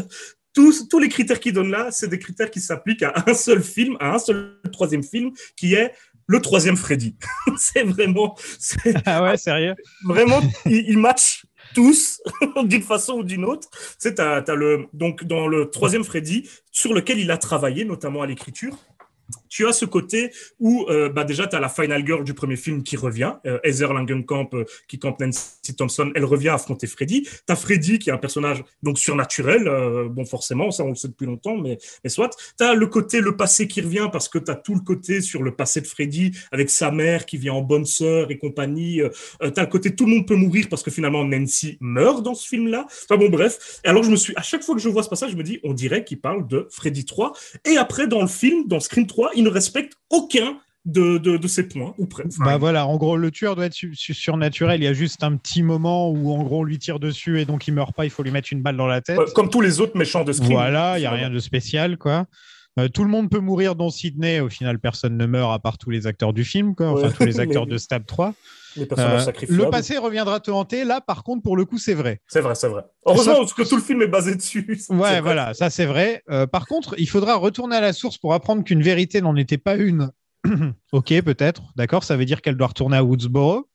tous, 0.58 0.88
tous 0.88 0.98
les 0.98 1.08
critères 1.08 1.40
qu'il 1.40 1.54
donne 1.54 1.70
là, 1.70 1.90
c'est 1.92 2.08
des 2.08 2.18
critères 2.18 2.50
qui 2.50 2.60
s'appliquent 2.60 3.04
à 3.04 3.14
un 3.28 3.36
seul 3.36 3.62
film, 3.62 3.96
à 4.00 4.16
un 4.16 4.18
seul 4.18 4.60
troisième 4.74 5.04
film, 5.04 5.32
qui 5.56 5.76
est 5.76 5.94
le 6.26 6.42
troisième 6.42 6.76
Freddy. 6.76 7.16
c'est 7.58 7.84
vraiment, 7.84 8.36
c'est 8.58 8.96
Ah 9.06 9.22
ouais, 9.22 9.38
sérieux? 9.38 9.76
vraiment, 10.04 10.42
ils, 10.66 10.90
ils 10.90 10.98
matchent 10.98 11.46
tous 11.76 12.20
d'une 12.64 12.82
façon 12.82 13.20
ou 13.20 13.24
d'une 13.24 13.46
autre. 13.46 13.70
Tu 14.02 14.16
t'as 14.16 14.42
le, 14.56 14.88
donc 14.94 15.26
dans 15.26 15.48
le 15.48 15.70
troisième 15.70 16.04
Freddy, 16.04 16.50
sur 16.72 16.96
lequel 16.96 17.20
il 17.20 17.30
a 17.30 17.38
travaillé, 17.38 17.86
notamment 17.86 18.24
à 18.24 18.26
l'écriture. 18.26 18.76
Tu 19.50 19.68
as 19.68 19.74
ce 19.74 19.86
côté 19.86 20.32
où 20.60 20.86
euh, 20.90 21.10
bah 21.10 21.24
déjà 21.24 21.48
tu 21.48 21.56
as 21.56 21.60
la 21.60 21.70
final 21.70 22.06
girl 22.06 22.24
du 22.24 22.34
premier 22.34 22.56
film 22.56 22.84
qui 22.84 22.96
revient, 22.96 23.34
euh, 23.46 23.60
Heather 23.64 23.94
Langenkamp 23.94 24.50
euh, 24.54 24.66
qui 24.88 25.00
campe 25.00 25.20
Nancy 25.20 25.76
Thompson, 25.78 26.12
elle 26.16 26.26
revient 26.26 26.50
affronter 26.50 26.88
Freddy. 26.88 27.24
Tu 27.24 27.30
as 27.48 27.56
Freddy 27.56 28.00
qui 28.00 28.10
est 28.10 28.14
un 28.14 28.18
personnage 28.18 28.64
donc 28.84 29.00
surnaturel, 29.00 29.68
euh, 29.68 30.08
bon 30.10 30.26
forcément 30.26 30.72
ça 30.72 30.84
on 30.84 30.90
le 30.90 30.96
sait 30.96 31.08
depuis 31.08 31.26
longtemps, 31.26 31.58
mais, 31.58 31.78
mais 32.04 32.10
soit. 32.10 32.36
Tu 32.58 32.64
as 32.64 32.74
le 32.74 32.88
côté 32.88 33.22
le 33.22 33.36
passé 33.36 33.68
qui 33.68 33.82
revient 33.82 34.10
parce 34.12 34.30
que 34.30 34.38
tu 34.38 34.52
as 34.52 34.56
tout 34.56 34.76
le 34.76 34.82
côté 34.82 35.22
sur 35.22 35.44
le 35.44 35.56
passé 35.56 35.82
de 35.82 35.88
Freddy 35.88 36.32
avec 36.52 36.70
sa 36.70 36.92
mère 36.92 37.26
qui 37.26 37.38
vient 37.38 37.54
en 37.54 37.62
bonne 37.62 37.86
sœur 37.86 38.32
et 38.32 38.38
compagnie. 38.38 39.02
Tu 39.42 39.60
as 39.60 39.64
le 39.64 39.70
côté 39.70 39.96
tout 39.96 40.06
le 40.06 40.12
monde 40.12 40.28
peut 40.28 40.36
mourir 40.36 40.68
parce 40.70 40.84
que 40.84 40.92
finalement 40.92 41.24
Nancy 41.24 41.78
meurt 41.82 42.24
dans 42.24 42.36
ce 42.36 42.48
film-là. 42.48 42.86
Enfin 42.88 43.18
bon 43.18 43.30
bref. 43.30 43.80
Et 43.84 43.88
alors 43.88 44.04
je 44.04 44.12
me 44.12 44.16
suis 44.16 44.34
à 44.36 44.42
chaque 44.42 44.64
fois 44.64 44.76
que 44.76 44.82
je 44.82 44.90
vois 44.90 45.04
ce 45.04 45.10
passage, 45.10 45.32
je 45.32 45.38
me 45.38 45.44
dis 45.44 45.60
on 45.64 45.74
dirait 45.74 46.04
qu'il 46.04 46.20
parle 46.20 46.48
de 46.48 46.68
Freddy 46.72 47.06
3 47.06 47.34
et 47.66 47.78
après 47.78 48.08
dans 48.08 48.22
le 48.22 48.28
film, 48.28 48.68
dans 48.68 48.80
Scream 48.80 49.08
3, 49.08 49.17
il 49.36 49.44
ne 49.44 49.50
respecte 49.50 49.94
aucun 50.10 50.58
de, 50.86 51.18
de, 51.18 51.36
de 51.36 51.48
ces 51.48 51.68
points 51.68 51.94
ou 51.98 52.06
presque. 52.06 52.40
Bah 52.40 52.56
voilà, 52.58 52.88
en 52.88 52.96
gros, 52.96 53.18
le 53.18 53.30
tueur 53.30 53.56
doit 53.58 53.66
être 53.66 53.74
su- 53.74 53.94
su- 53.94 54.14
surnaturel. 54.14 54.80
Il 54.80 54.86
y 54.86 54.88
a 54.88 54.94
juste 54.94 55.22
un 55.24 55.36
petit 55.36 55.62
moment 55.62 56.10
où, 56.10 56.32
en 56.32 56.44
gros, 56.44 56.60
on 56.62 56.64
lui 56.64 56.80
tire 56.80 57.00
dessus 57.00 57.42
et 57.42 57.46
donc 57.46 57.68
il 57.68 57.74
meurt 57.74 57.94
pas. 57.94 58.06
Il 58.06 58.10
faut 58.10 58.24
lui 58.24 58.32
mettre 58.32 58.50
une 58.54 58.62
balle 58.62 58.78
dans 58.78 58.88
la 58.88 59.02
tête. 59.02 59.18
Ouais, 59.18 59.26
comme 59.36 59.50
tous 59.50 59.60
les 59.60 59.82
autres 59.82 59.98
méchants 59.98 60.24
de 60.24 60.32
Scream. 60.32 60.54
Voilà, 60.54 60.98
il 60.98 61.02
y 61.02 61.06
a 61.06 61.12
rien 61.12 61.30
de 61.30 61.40
spécial, 61.40 61.98
quoi. 61.98 62.26
Euh, 62.80 62.88
tout 62.90 63.04
le 63.04 63.10
monde 63.10 63.30
peut 63.30 63.40
mourir 63.40 63.76
dans 63.76 63.90
Sydney. 63.90 64.40
Au 64.40 64.50
final, 64.50 64.80
personne 64.80 65.18
ne 65.18 65.26
meurt 65.26 65.52
à 65.54 65.60
part 65.60 65.78
tous 65.78 65.90
les 65.90 66.06
acteurs 66.08 66.32
du 66.34 66.44
film, 66.44 66.76
quoi. 66.76 66.92
Enfin, 66.92 67.08
Ouais, 67.08 67.14
tous 67.14 67.24
les 67.26 67.40
acteurs 67.40 67.66
mais- 67.66 67.72
de 67.74 67.78
Stab 67.78 68.06
3. 68.06 68.34
Les 68.76 68.86
personnages 68.86 69.22
Euh, 69.22 69.26
sacrifiables. 69.26 69.64
le 69.64 69.70
passé 69.72 69.98
reviendra 69.98 70.40
te 70.40 70.52
hanter. 70.52 70.84
Là, 70.84 71.02
par 71.02 71.24
contre, 71.24 71.42
pour 71.42 71.58
le 71.58 71.66
coup, 71.66 71.80
c'est 71.80 71.96
vrai. 71.96 72.22
C'est 72.28 72.42
vrai, 72.42 72.54
c'est 72.54 72.68
vrai. 72.68 72.84
Heureusement 73.08 73.34
Sauf- 73.34 73.40
parce 73.40 73.54
que 73.56 73.64
tout 73.64 73.76
le 73.76 73.82
film 73.82 74.04
est 74.04 74.08
basé 74.08 74.36
dessus. 74.36 74.68
Ouais, 74.92 75.20
voilà, 75.22 75.56
ça 75.56 75.72
c'est 75.72 75.86
vrai. 75.88 76.22
Euh, 76.30 76.46
par 76.46 76.68
contre, 76.68 76.94
il 77.00 77.10
faudra 77.10 77.36
retourner 77.38 77.76
à 77.76 77.82
la 77.82 77.94
source 77.94 78.20
pour 78.20 78.36
apprendre 78.36 78.64
qu'une 78.64 78.84
vérité 78.84 79.22
n'en 79.22 79.36
était 79.36 79.58
pas 79.58 79.76
une. 79.76 80.12
ok, 80.92 81.22
peut-être. 81.24 81.64
D'accord, 81.76 82.04
ça 82.04 82.16
veut 82.18 82.26
dire 82.26 82.44
qu'elle 82.44 82.56
doit 82.56 82.68
retourner 82.68 82.98
à 82.98 83.04
Woodsboro. 83.04 83.68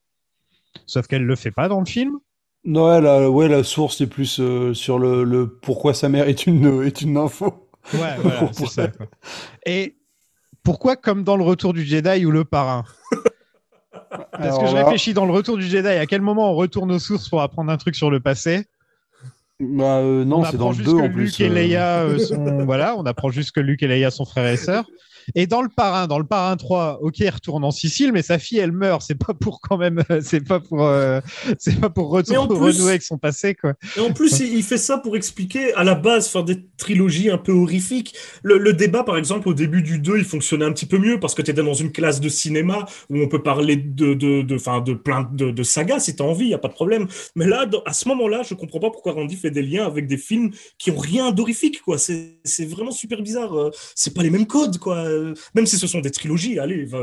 Sauf 0.87 1.09
qu'elle 1.09 1.25
le 1.25 1.35
fait 1.37 1.51
pas 1.51 1.69
dans 1.69 1.81
le 1.81 1.87
film. 1.87 2.19
Non, 2.65 3.01
la, 3.01 3.29
ouais, 3.29 3.49
la 3.49 3.65
source 3.65 4.01
est 4.01 4.07
plus 4.07 4.39
euh, 4.39 4.73
sur 4.73 5.01
le, 5.01 5.25
le 5.25 5.49
pourquoi 5.49 5.95
sa 5.95 6.09
mère 6.09 6.29
est 6.29 6.47
une, 6.47 6.85
est 6.85 7.03
une 7.03 7.17
info. 7.17 7.69
Ouais, 7.95 8.17
voilà, 8.19 8.49
c'est 8.53 8.67
ça. 8.67 8.89
quoi. 8.89 9.07
Et 9.67 9.97
pourquoi, 10.63 10.97
comme 10.97 11.25
dans 11.25 11.37
le 11.37 11.45
Retour 11.45 11.73
du 11.73 11.85
Jedi 11.85 12.25
ou 12.25 12.31
le 12.31 12.45
Parrain? 12.45 12.85
Parce 14.11 14.27
Alors 14.33 14.61
que 14.63 14.67
je 14.69 14.75
là- 14.75 14.85
réfléchis 14.85 15.15
dans 15.15 15.27
le 15.27 15.33
Retour 15.33 15.57
du 15.57 15.65
Jedi, 15.65 15.89
à 15.89 16.07
quel 16.07 16.21
moment 16.21 16.51
on 16.51 16.55
retourne 16.55 16.91
aux 16.93 16.99
sources 16.99 17.29
pour 17.29 17.41
apprendre 17.43 17.71
un 17.73 17.77
truc 17.77 17.95
sur 17.95 18.11
le 18.11 18.21
passé? 18.21 18.67
Bah, 19.61 19.99
euh, 19.99 20.25
non, 20.25 20.41
On 20.41 20.45
c'est 20.45 20.57
dans 20.57 20.71
le 20.71 20.75
juste 20.75 20.89
2 20.91 20.97
que 20.97 21.03
en 21.03 21.11
plus. 21.11 21.25
Luke 21.27 21.41
et 21.41 21.49
euh. 21.49 21.55
Leia 21.55 21.99
euh, 22.03 22.19
sont. 22.27 22.65
voilà, 22.65 22.97
on 22.97 23.05
apprend 23.07 23.31
juste 23.31 23.53
que 23.53 23.61
Luke 23.61 23.83
et 23.83 23.87
Leia 23.89 24.11
sont 24.11 24.25
frères 24.25 24.47
et 24.47 24.57
sœurs. 24.57 24.85
Et 25.35 25.47
dans 25.47 25.63
le 25.63 25.69
parrain, 25.69 26.07
dans 26.07 26.19
le 26.19 26.25
parrain 26.27 26.57
3, 26.57 26.99
ok, 27.03 27.19
il 27.21 27.31
retourne 27.31 27.65
en 27.65 27.71
Sicile, 27.71 28.13
mais 28.13 28.23
sa 28.23 28.39
fille, 28.39 28.59
elle 28.59 28.73
meurt. 28.73 29.03
C'est 29.07 29.15
pas 29.19 29.35
pour 29.35 29.61
quand 29.61 29.77
même, 29.79 30.03
euh, 30.11 30.21
c'est 30.23 30.41
pas 30.47 30.61
pour, 30.61 30.83
euh, 30.85 31.21
c'est 31.59 31.81
pas 31.81 31.91
pour 31.91 32.11
retourner 32.11 32.39
plus- 32.49 32.79
renouer 32.79 32.91
avec 32.91 33.03
son 33.03 33.19
passé, 33.19 33.55
quoi. 33.55 33.75
Et 33.97 34.01
en 34.01 34.13
plus, 34.13 34.41
il 34.41 34.63
fait 34.63 34.79
ça 34.79 34.99
pour 34.99 35.17
expliquer 35.17 35.73
à 35.75 35.85
la 35.85 35.95
base 35.95 36.29
faire 36.29 36.45
des 36.45 36.65
trilogies 36.77 37.31
un 37.31 37.39
peu 37.39 37.53
horrifiques. 37.53 38.15
Le, 38.43 38.59
le 38.59 38.73
débat, 38.73 39.05
par 39.05 39.17
exemple, 39.17 39.49
au 39.49 39.55
début 39.55 39.83
du 39.83 39.99
2, 39.99 40.19
il 40.19 40.25
fonctionnait 40.25 40.65
un 40.65 40.73
petit 40.73 40.87
peu 40.87 40.99
mieux 40.99 41.19
parce 41.21 41.35
que 41.35 41.43
tu 41.43 41.51
étais 41.51 41.63
dans 41.63 41.75
une 41.75 41.93
classe 41.93 42.21
de 42.21 42.29
cinéma 42.29 42.87
où 43.11 43.19
on 43.19 43.29
peut 43.29 43.43
parler 43.43 43.77
de, 43.77 44.15
de, 44.15 44.43
de, 44.43 44.81
de 44.85 44.95
plein 44.95 45.29
de, 45.33 45.51
de 45.51 45.63
sagas 45.63 46.01
si 46.01 46.17
tu 46.17 46.23
as 46.23 46.27
envie, 46.27 46.45
il 46.45 46.49
n'y 46.49 46.55
a 46.55 46.59
pas 46.59 46.69
de 46.69 46.75
problème. 46.75 47.07
Mais 47.37 47.47
là, 47.47 47.67
à 47.87 47.93
ce 47.93 48.09
moment-là, 48.09 48.43
je 48.49 48.55
comprends 48.55 48.81
pas 48.81 48.91
pourquoi 48.91 49.13
Randy 49.13 49.37
fait 49.37 49.51
des 49.51 49.63
liens 49.63 49.87
avec 49.87 50.07
des 50.07 50.17
films 50.17 50.51
qui 50.79 50.91
ont 50.91 50.97
rien 50.99 51.31
d'horrifique, 51.33 51.83
quoi. 51.83 51.99
C'est 51.99 52.39
c'est 52.45 52.65
vraiment 52.67 52.91
super 52.91 53.23
bizarre. 53.23 53.55
euh, 53.59 53.71
C'est 53.95 54.15
pas 54.15 54.23
les 54.23 54.31
mêmes 54.31 54.47
codes, 54.47 54.79
quoi. 54.79 54.97
Euh, 55.13 55.35
même 55.55 55.67
si 55.67 55.77
ce 55.79 55.87
sont 55.87 56.01
des 56.01 56.11
trilogies, 56.11 56.59
allez. 56.59 56.85
va- 56.85 56.99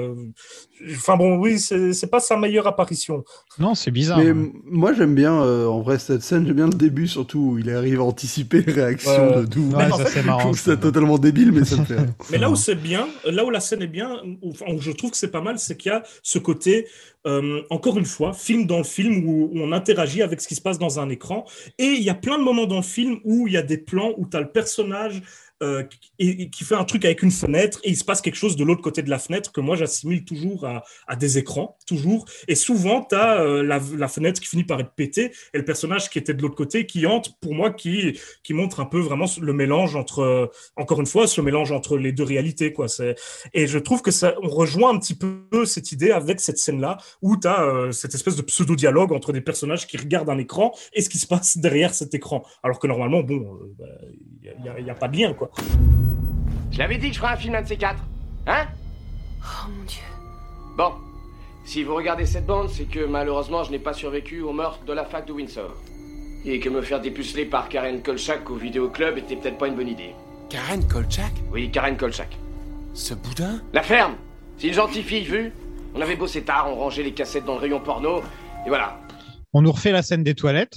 Enfin 0.92 1.18
bon, 1.18 1.38
oui, 1.38 1.60
c'est 1.60 2.10
pas 2.10 2.20
sa 2.22 2.38
meilleure 2.38 2.66
apparition. 2.68 3.24
Non, 3.60 3.76
c'est 3.76 3.92
bizarre. 3.92 4.18
Mais 4.20 4.26
ouais. 4.26 4.30
m- 4.32 4.52
moi 4.66 4.94
j'aime 4.94 5.14
bien, 5.14 5.42
euh, 5.44 5.66
en 5.68 5.82
vrai, 5.82 6.00
cette 6.00 6.22
scène, 6.22 6.46
j'aime 6.48 6.56
bien 6.56 6.68
le 6.68 6.74
début 6.74 7.08
surtout, 7.08 7.40
où 7.54 7.58
il 7.60 7.70
arrive 7.70 8.00
à 8.00 8.04
anticiper 8.04 8.62
les 8.62 8.72
réactions 8.72 9.38
Ouais. 9.40 9.46
de. 9.46 9.60
Ouais, 9.76 9.90
ça 9.90 9.98
fait, 10.06 10.10
c'est 10.10 10.22
Je 10.22 10.26
marrant. 10.26 10.40
trouve 10.40 10.58
ça. 10.60 10.78
totalement 10.78 11.18
débile, 11.18 11.52
mais 11.52 11.66
ça 11.66 11.76
me 11.78 11.86
fait. 11.86 11.98
Mais 12.32 12.38
là 12.38 12.50
où 12.50 12.56
c'est 12.56 12.76
bien, 12.76 13.08
là 13.26 13.44
où 13.46 13.50
la 13.50 13.60
scène 13.60 13.82
est 13.82 13.88
bien, 13.88 14.22
où, 14.42 14.52
enfin, 14.52 14.66
où 14.74 14.80
je 14.82 14.92
trouve 14.92 15.12
que 15.12 15.18
c'est 15.18 15.32
pas 15.32 15.42
mal, 15.42 15.60
c'est 15.60 15.76
qu'il 15.76 15.92
y 15.92 15.96
a 15.96 16.04
ce 16.24 16.40
côté, 16.40 16.88
euh, 17.28 17.62
encore 17.70 17.98
une 17.98 18.06
fois, 18.06 18.32
film 18.34 18.66
dans 18.66 18.78
le 18.78 18.84
film 18.86 19.28
où, 19.28 19.50
où 19.52 19.60
on 19.60 19.74
interagit 19.74 20.22
avec 20.22 20.40
ce 20.40 20.48
qui 20.48 20.56
se 20.56 20.62
passe 20.62 20.80
dans 20.80 21.00
un 21.02 21.10
écran. 21.10 21.44
Et 21.78 21.88
il 21.88 22.04
y 22.04 22.10
a 22.10 22.16
plein 22.16 22.38
de 22.40 22.44
moments 22.44 22.66
dans 22.68 22.78
le 22.78 22.82
film 22.84 23.18
où 23.26 23.48
il 23.48 23.54
y 23.54 23.58
a 23.58 23.62
des 23.64 23.78
plans 23.78 24.12
où 24.18 24.26
tu 24.26 24.38
as 24.38 24.42
le 24.42 24.50
personnage 24.52 25.22
euh, 25.62 25.84
et- 26.20 26.50
qui 26.50 26.64
fait 26.64 26.76
un 26.76 26.86
truc 26.86 27.06
avec 27.06 27.22
une 27.24 27.32
fenêtre 27.32 27.80
et 27.84 27.90
il 27.90 27.98
se 27.98 28.04
passe 28.04 28.22
quelque 28.22 28.36
chose 28.36 28.56
de 28.56 28.64
l'autre 28.64 28.82
côté 28.82 29.02
de 29.02 29.10
la 29.10 29.20
fenêtre 29.20 29.52
que 29.52 29.62
moi 29.62 29.76
j'assimile 29.76 30.26
toujours 30.26 30.66
à, 30.66 31.16
des 31.16 31.38
écrans, 31.38 31.78
toujours. 31.86 32.26
Et 32.48 32.56
souvent, 32.56 33.04
tu 33.04 33.16
as 33.16 33.44
la, 33.64 33.80
la 33.98 34.08
fenêtre 34.08 34.40
qui 34.42 34.48
finit 34.48 34.64
par 34.64 34.80
être 34.80 34.94
pétée 34.96 35.32
et 35.54 35.58
le 35.58 35.66
personnage 35.66 36.10
qui 36.10 36.18
était 36.20 36.34
de 36.34 36.42
l'autre 36.42 36.56
côté 36.56 36.86
qui 36.86 37.06
entre, 37.06 37.38
pour 37.40 37.54
moi, 37.54 37.72
qui, 37.72 38.20
qui 38.44 38.54
montre 38.54 38.80
un 38.80 38.86
peu 38.86 39.00
vraiment 39.00 39.26
le 39.40 39.54
mélange 39.54 39.96
entre, 39.96 40.20
euh, 40.20 40.48
encore 40.76 41.00
une 41.00 41.06
fois, 41.06 41.28
ce 41.28 41.42
mélange 41.42 41.72
entre 41.72 41.98
les 41.98 42.12
deux 42.12 42.24
réalités. 42.24 42.74
Quoi. 42.74 42.88
Et 43.54 43.68
je 43.68 43.80
trouve 43.80 44.02
que 44.02 44.12
ça, 44.12 44.36
on 44.42 44.50
rejoint 44.50 44.94
un 44.94 45.00
petit 45.00 45.16
peu 45.16 45.66
cette 45.66 45.92
idée 45.92 46.12
avec 46.12 46.40
cette 46.40 46.58
scène-là 46.58 46.98
où 47.22 47.38
tu 47.38 47.48
as 47.48 47.90
cette 47.92 48.14
espèce 48.14 48.36
de 48.36 48.42
pseudo-dialogue 48.42 49.12
entre 49.12 49.34
des 49.34 49.42
personnages 49.42 49.88
qui 49.88 49.98
regardent 49.98 50.30
un 50.30 50.38
écran 50.38 50.72
et 50.94 51.02
ce 51.02 51.10
qui 51.10 51.18
se 51.18 51.28
passe 51.28 51.58
derrière 51.66 51.94
cet 51.94 52.14
écran. 52.14 52.44
Alors 52.64 52.80
que 52.80 52.88
normalement, 52.88 53.22
bon, 53.22 53.40
euh, 53.40 53.76
bah, 53.78 53.86
il 54.42 54.84
n'y 54.84 54.90
a, 54.90 54.94
a 54.94 54.96
pas 54.96 55.08
de 55.08 55.18
lien. 55.18 55.34
Quoi. 55.34 55.49
Je 56.72 56.80
l'avais 56.80 56.98
dit 56.98 57.10
que 57.10 57.16
je 57.16 57.20
ferais 57.20 57.34
un 57.34 57.38
film 57.38 57.56
un 57.56 57.62
de 57.62 57.68
ces 57.68 57.78
quatre. 57.78 58.04
Hein? 58.48 58.66
Oh 59.42 59.70
mon 59.70 59.84
dieu. 59.86 60.02
Bon. 60.78 60.94
Si 61.66 61.84
vous 61.84 61.94
regardez 61.94 62.26
cette 62.26 62.46
bande, 62.46 62.70
c'est 62.70 62.86
que 62.86 63.06
malheureusement, 63.06 63.64
je 63.64 63.72
n'ai 63.72 63.80
pas 63.80 63.94
survécu 63.94 64.42
au 64.42 64.54
meurtre 64.54 64.84
de 64.86 64.94
la 64.94 65.06
fac 65.06 65.28
de 65.28 65.34
Windsor. 65.34 65.76
Et 66.46 66.60
que 66.60 66.70
me 66.70 66.82
faire 66.82 67.02
dépuceler 67.02 67.46
par 67.46 67.70
Karen 67.70 68.02
Kolchak 68.02 68.50
au 68.50 68.56
vidéoclub 68.56 69.18
était 69.18 69.36
peut-être 69.36 69.58
pas 69.58 69.68
une 69.68 69.76
bonne 69.76 69.90
idée. 69.90 70.16
Karen 70.50 70.88
Kolchak? 70.88 71.32
Oui, 71.52 71.70
Karen 71.70 71.98
Kolchak. 71.98 72.38
Ce 72.94 73.14
boudin? 73.14 73.62
La 73.74 73.84
ferme 73.84 74.16
C'est 74.58 74.68
une 74.68 74.74
gentille 74.74 75.04
fille, 75.04 75.26
vu 75.26 75.54
On 75.94 76.02
avait 76.02 76.16
bossé 76.16 76.44
tard, 76.44 76.68
on 76.72 76.76
rangeait 76.76 77.04
les 77.04 77.14
cassettes 77.14 77.46
dans 77.46 77.54
le 77.54 77.60
rayon 77.60 77.80
porno, 77.80 78.22
et 78.66 78.70
voilà. 78.70 79.00
On 79.54 79.62
nous 79.62 79.72
refait 79.72 79.92
la 79.92 80.02
scène 80.02 80.24
des 80.24 80.34
toilettes 80.34 80.76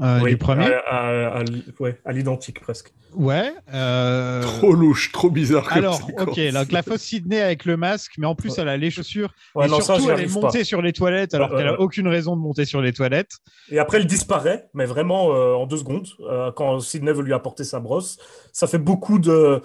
euh, 0.00 0.20
Oui, 0.22 0.30
du 0.30 0.36
premier. 0.36 0.66
À, 0.72 0.78
à- 0.96 1.28
à 1.38 1.40
l- 1.42 1.62
ouais, 1.78 1.98
à 2.04 2.12
l'identique 2.12 2.60
presque. 2.60 2.92
Ouais. 3.14 3.52
euh, 3.74 4.40
Trop 4.42 4.72
louche, 4.72 5.10
trop 5.12 5.30
bizarre 5.30 5.64
comme 5.68 5.78
Alors, 5.78 6.00
ok, 6.18 6.38
donc 6.52 6.70
la 6.72 6.82
fausse 6.82 7.00
Sydney 7.02 7.40
avec 7.40 7.64
le 7.64 7.76
masque, 7.76 8.12
mais 8.18 8.26
en 8.26 8.34
plus 8.36 8.56
elle 8.58 8.68
a 8.68 8.76
les 8.76 8.90
chaussures. 8.90 9.32
Ouais, 9.54 9.66
et 9.66 9.68
non, 9.68 9.80
surtout, 9.80 10.08
elle 10.10 10.20
est 10.20 10.32
montée 10.32 10.58
pas. 10.60 10.64
sur 10.64 10.80
les 10.80 10.92
toilettes 10.92 11.34
alors 11.34 11.50
qu'elle 11.50 11.66
a 11.68 11.80
aucune 11.80 12.06
raison 12.08 12.36
de 12.36 12.40
monter 12.40 12.64
sur 12.64 12.80
les 12.80 12.92
toilettes. 12.92 13.32
Et 13.70 13.78
après, 13.78 13.96
elle 13.98 14.06
disparaît, 14.06 14.68
mais 14.74 14.84
vraiment 14.86 15.34
euh, 15.34 15.54
en 15.54 15.66
deux 15.66 15.78
secondes, 15.78 16.06
euh, 16.20 16.52
quand 16.52 16.78
Sidney 16.80 17.12
veut 17.12 17.22
lui 17.22 17.32
apporter 17.34 17.64
sa 17.64 17.80
brosse. 17.80 18.18
Ça 18.52 18.66
fait 18.68 18.78
beaucoup 18.78 19.18
de. 19.18 19.60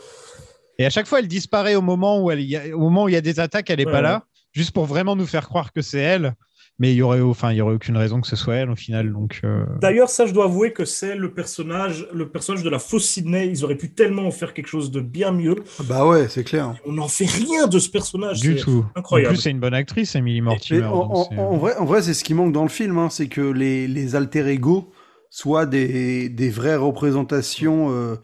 Et 0.80 0.86
à 0.86 0.90
chaque 0.90 1.08
fois, 1.08 1.20
elle 1.20 1.28
disparaît 1.28 1.76
au 1.76 1.82
moment 1.82 2.22
où, 2.22 2.32
elle 2.32 2.42
y 2.42 2.58
a, 2.58 2.76
au 2.76 2.80
moment 2.80 3.04
où 3.04 3.10
il 3.10 3.14
y 3.14 3.18
a 3.18 3.22
des 3.22 3.40
attaques, 3.40 3.70
elle 3.70 3.80
est 3.80 3.86
Ouais, 3.86 3.92
pas 3.92 3.98
ouais. 4.00 4.04
là, 4.04 4.24
juste 4.54 4.72
pour 4.72 4.86
vraiment 4.86 5.16
nous 5.16 5.26
faire 5.28 5.48
croire 5.48 5.72
que 5.72 5.82
c'est 5.82 6.00
elle. 6.02 6.34
Mais 6.78 6.92
il 6.92 6.98
y 6.98 7.02
aurait, 7.02 7.22
enfin, 7.22 7.54
il 7.54 7.56
y 7.58 7.62
aurait 7.62 7.76
aucune 7.76 7.96
raison 7.96 8.20
que 8.20 8.28
ce 8.28 8.36
soit 8.36 8.56
elle 8.56 8.70
au 8.70 8.76
final. 8.76 9.14
Donc, 9.14 9.40
euh, 9.46 9.64
D'ailleurs, 9.80 10.10
ça, 10.10 10.26
je 10.26 10.34
dois 10.34 10.44
avouer 10.46 10.74
que 10.74 10.84
c'est 10.84 11.16
le 11.16 11.34
personnage, 11.34 12.06
le 12.14 12.28
personnage 12.28 12.64
de 12.64 12.70
la 12.70 12.80
fausse 12.80 13.06
Sidney. 13.06 13.48
Ils 13.48 13.64
auraient 13.64 13.78
pu 13.78 13.92
tellement 13.94 14.24
en 14.28 14.32
faire 14.32 14.54
quelque 14.54 14.68
chose 14.68 14.92
de 14.92 15.00
bien 15.00 15.32
mieux. 15.32 15.56
Bah 15.86 16.06
ouais, 16.06 16.28
c'est 16.28 16.44
clair. 16.44 16.76
On 16.86 16.92
n'en 16.92 17.08
fait 17.08 17.28
rien 17.30 17.68
de 17.68 17.80
ce 17.80 17.90
personnage. 17.90 18.42
du 18.42 18.58
c'est 18.58 18.64
tout. 18.66 18.86
Incroyable. 18.96 19.30
En 19.30 19.34
plus, 19.36 19.42
c'est 19.42 19.52
une 19.52 19.62
bonne 19.62 19.74
actrice, 19.74 20.16
Emily 20.16 20.40
Et 20.40 20.42
Mortimer. 20.42 20.84
en, 20.84 21.28
en 21.38 21.58
vrai, 21.58 21.78
en 21.78 21.86
vrai, 21.86 22.02
c'est 22.02 22.14
ce 22.14 22.26
qui 22.26 22.34
manque 22.34 22.52
dans 22.52 22.64
le 22.64 22.70
film, 22.70 22.98
hein, 22.98 23.08
c'est 23.10 23.28
que 23.28 23.42
les, 23.42 23.88
les 23.88 24.16
alter 24.18 24.46
ego 24.48 24.92
soient 25.30 25.66
des, 25.66 26.28
des 26.28 26.50
vraies 26.50 26.76
représentations, 26.78 27.88
euh, 27.92 28.16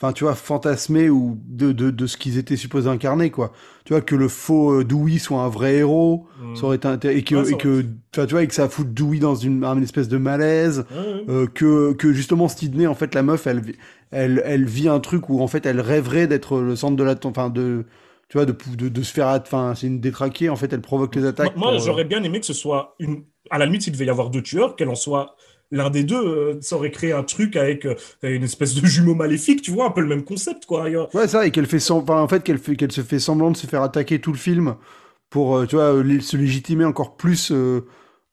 enfin, 0.00 0.12
tu 0.12 0.24
vois, 0.24 0.34
fantasmées 0.34 1.10
ou 1.10 1.38
de, 1.46 1.72
de, 1.72 1.90
de 1.90 2.06
ce 2.06 2.16
qu'ils 2.16 2.38
étaient 2.38 2.56
supposés 2.56 2.88
incarner, 2.88 3.30
quoi. 3.30 3.52
Tu 3.84 3.92
vois, 3.92 4.00
que 4.02 4.14
le 4.14 4.28
faux 4.28 4.80
euh, 4.80 4.84
Dewey 4.84 5.18
soit 5.18 5.40
un 5.40 5.48
vrai 5.48 5.76
héros, 5.76 6.26
Mm. 6.40 6.54
ça 6.56 6.64
aurait 6.66 6.76
été 6.76 7.16
et 7.16 7.24
que, 7.24 7.34
Ouais, 7.34 7.50
et 7.52 7.56
que, 7.56 7.82
tu 8.12 8.20
vois, 8.30 8.42
et 8.42 8.46
que 8.46 8.54
ça 8.54 8.68
fout 8.68 8.92
Dewey 8.92 9.18
dans 9.18 9.34
une, 9.34 9.64
une 9.64 9.82
espèce 9.82 10.08
de 10.08 10.18
malaise, 10.18 10.84
euh, 11.28 11.46
que, 11.46 11.92
que 11.94 12.12
justement 12.12 12.48
Sydney, 12.48 12.86
en 12.86 12.94
fait, 12.94 13.14
la 13.14 13.22
meuf, 13.22 13.46
elle, 13.46 13.60
vit- 13.60 13.76
elle, 14.10 14.42
elle 14.44 14.64
vit 14.66 14.88
un 14.88 15.00
truc 15.00 15.28
où, 15.28 15.40
en 15.40 15.48
fait, 15.48 15.66
elle 15.66 15.80
rêverait 15.80 16.26
d'être 16.26 16.60
le 16.60 16.76
centre 16.76 16.96
de 16.96 17.02
la, 17.04 17.16
enfin, 17.24 17.50
de, 17.50 17.84
tu 18.28 18.36
vois, 18.38 18.46
de, 18.46 18.54
de, 18.76 18.88
de 18.88 19.02
se 19.02 19.12
faire, 19.12 19.26
enfin, 19.28 19.74
c'est 19.74 19.86
une 19.88 20.00
détraquée, 20.00 20.48
en 20.48 20.56
fait, 20.56 20.72
elle 20.72 20.80
provoque 20.82 21.14
les 21.16 21.24
attaques. 21.24 21.56
Moi, 21.56 21.70
pour, 21.70 21.80
euh, 21.80 21.84
j'aurais 21.84 22.04
bien 22.04 22.22
aimé 22.22 22.40
que 22.40 22.46
ce 22.46 22.52
soit 22.54 22.94
une. 22.98 23.24
À 23.50 23.56
la 23.58 23.64
limite, 23.66 23.86
il 23.86 23.92
devait 23.92 24.04
y 24.04 24.10
avoir 24.10 24.28
deux 24.30 24.42
tueurs, 24.42 24.76
qu'elle 24.76 24.90
en 24.90 24.94
soit 24.94 25.34
l'un 25.70 25.90
des 25.90 26.04
deux. 26.04 26.16
euh, 26.16 26.58
ça 26.60 26.76
aurait 26.76 26.90
créé 26.90 27.12
un 27.12 27.22
truc 27.22 27.56
avec 27.56 27.84
euh, 27.86 27.94
une 28.22 28.44
espèce 28.44 28.74
de 28.74 28.86
jumeau 28.86 29.14
maléfique, 29.14 29.62
tu 29.62 29.70
vois, 29.70 29.86
un 29.86 29.90
peu 29.90 30.00
le 30.00 30.06
même 30.08 30.24
concept, 30.24 30.66
quoi. 30.66 30.86
Ouais, 31.14 31.28
ça, 31.28 31.46
et 31.46 31.50
qu'elle 31.50 31.66
fait 31.66 31.78
sem- 31.78 31.96
enfin, 31.96 32.20
en 32.20 32.28
fait, 32.28 32.42
qu'elle 32.42 32.58
fait, 32.58 32.76
qu'elle 32.76 32.92
se 32.92 33.02
fait 33.02 33.18
semblant 33.18 33.50
de 33.50 33.56
se 33.56 33.66
faire 33.66 33.82
attaquer 33.82 34.20
tout 34.20 34.32
le 34.32 34.38
film 34.38 34.76
pour, 35.30 35.56
euh, 35.58 35.66
tu 35.66 35.76
vois, 35.76 35.92
se 36.20 36.36
légitimer 36.36 36.84
encore 36.84 37.16
plus 37.16 37.50
euh, 37.52 37.84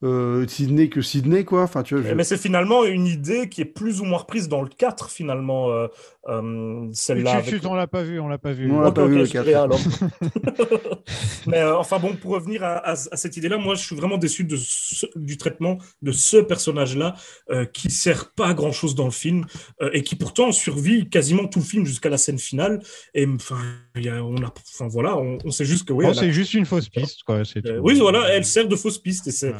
euh, 0.02 0.46
Sydney 0.46 0.88
que 0.88 1.00
Sydney, 1.02 1.44
quoi. 1.44 1.62
Enfin, 1.62 1.82
tu 1.82 1.94
vois, 1.94 2.04
je- 2.08 2.14
Mais 2.14 2.24
c'est 2.24 2.36
finalement 2.36 2.84
une 2.84 3.06
idée 3.06 3.48
qui 3.48 3.62
est 3.62 3.64
plus 3.66 4.00
ou 4.00 4.04
moins 4.04 4.18
reprise 4.18 4.48
dans 4.48 4.62
le 4.62 4.68
4, 4.68 5.10
finalement, 5.10 5.70
euh, 5.70 5.88
euh, 6.28 6.88
celle-là. 6.92 7.30
Chut, 7.32 7.38
avec- 7.38 7.54
chut, 7.54 7.66
on 7.66 7.74
l'a 7.74 7.86
pas 7.86 8.02
vu, 8.02 8.18
on 8.20 8.28
l'a 8.28 8.38
pas 8.38 8.52
vu. 8.52 8.70
On 8.70 8.80
l'a 8.80 8.92
pas 8.92 9.06
vu, 9.06 9.16
le 9.16 9.24
je 9.24 9.32
4. 9.32 9.44
dirais 9.44 9.54
alors. 9.54 9.78
Mais 11.46 11.58
euh, 11.58 11.76
enfin 11.78 11.98
bon, 11.98 12.14
pour 12.16 12.32
revenir 12.32 12.64
à, 12.64 12.76
à- 12.78 12.92
à 12.92 13.16
cette 13.16 13.36
idée-là, 13.36 13.58
moi 13.58 13.74
je 13.74 13.82
suis 13.84 13.94
vraiment 13.96 14.18
déçu 14.18 14.44
de 14.44 14.56
ce- 14.56 15.06
du 15.16 15.36
traitement 15.36 15.78
de 16.02 16.12
ce 16.12 16.36
personnage-là 16.38 17.14
euh, 17.50 17.64
qui 17.64 17.90
sert 17.90 18.32
pas 18.32 18.48
à 18.48 18.54
grand-chose 18.54 18.94
dans 18.94 19.04
le 19.04 19.10
film 19.10 19.44
euh, 19.82 19.90
et 19.92 20.02
qui 20.02 20.16
pourtant 20.16 20.52
survit 20.52 21.08
quasiment 21.08 21.46
tout 21.46 21.60
le 21.60 21.64
film 21.64 21.84
jusqu'à 21.86 22.08
la 22.08 22.18
scène 22.18 22.38
finale. 22.38 22.80
Et 23.14 23.26
enfin, 23.26 23.58
on 23.96 24.36
a, 24.42 24.52
enfin 24.74 24.88
voilà, 24.88 25.16
on, 25.16 25.38
on 25.44 25.50
sait 25.50 25.64
juste 25.64 25.86
que 25.86 25.92
oui. 25.92 26.06
A- 26.06 26.14
c'est 26.14 26.32
juste 26.32 26.54
une 26.54 26.66
fausse 26.66 26.88
piste, 26.88 27.22
quoi. 27.24 27.36
euh, 27.36 27.44
tout. 27.44 27.60
oui, 27.82 27.98
voilà, 27.98 28.28
elle 28.30 28.44
sert 28.44 28.66
de 28.68 28.76
fausse 28.76 28.98
piste 28.98 29.26
et 29.28 29.32
c'est 29.32 29.46
Ouais. 29.50 29.54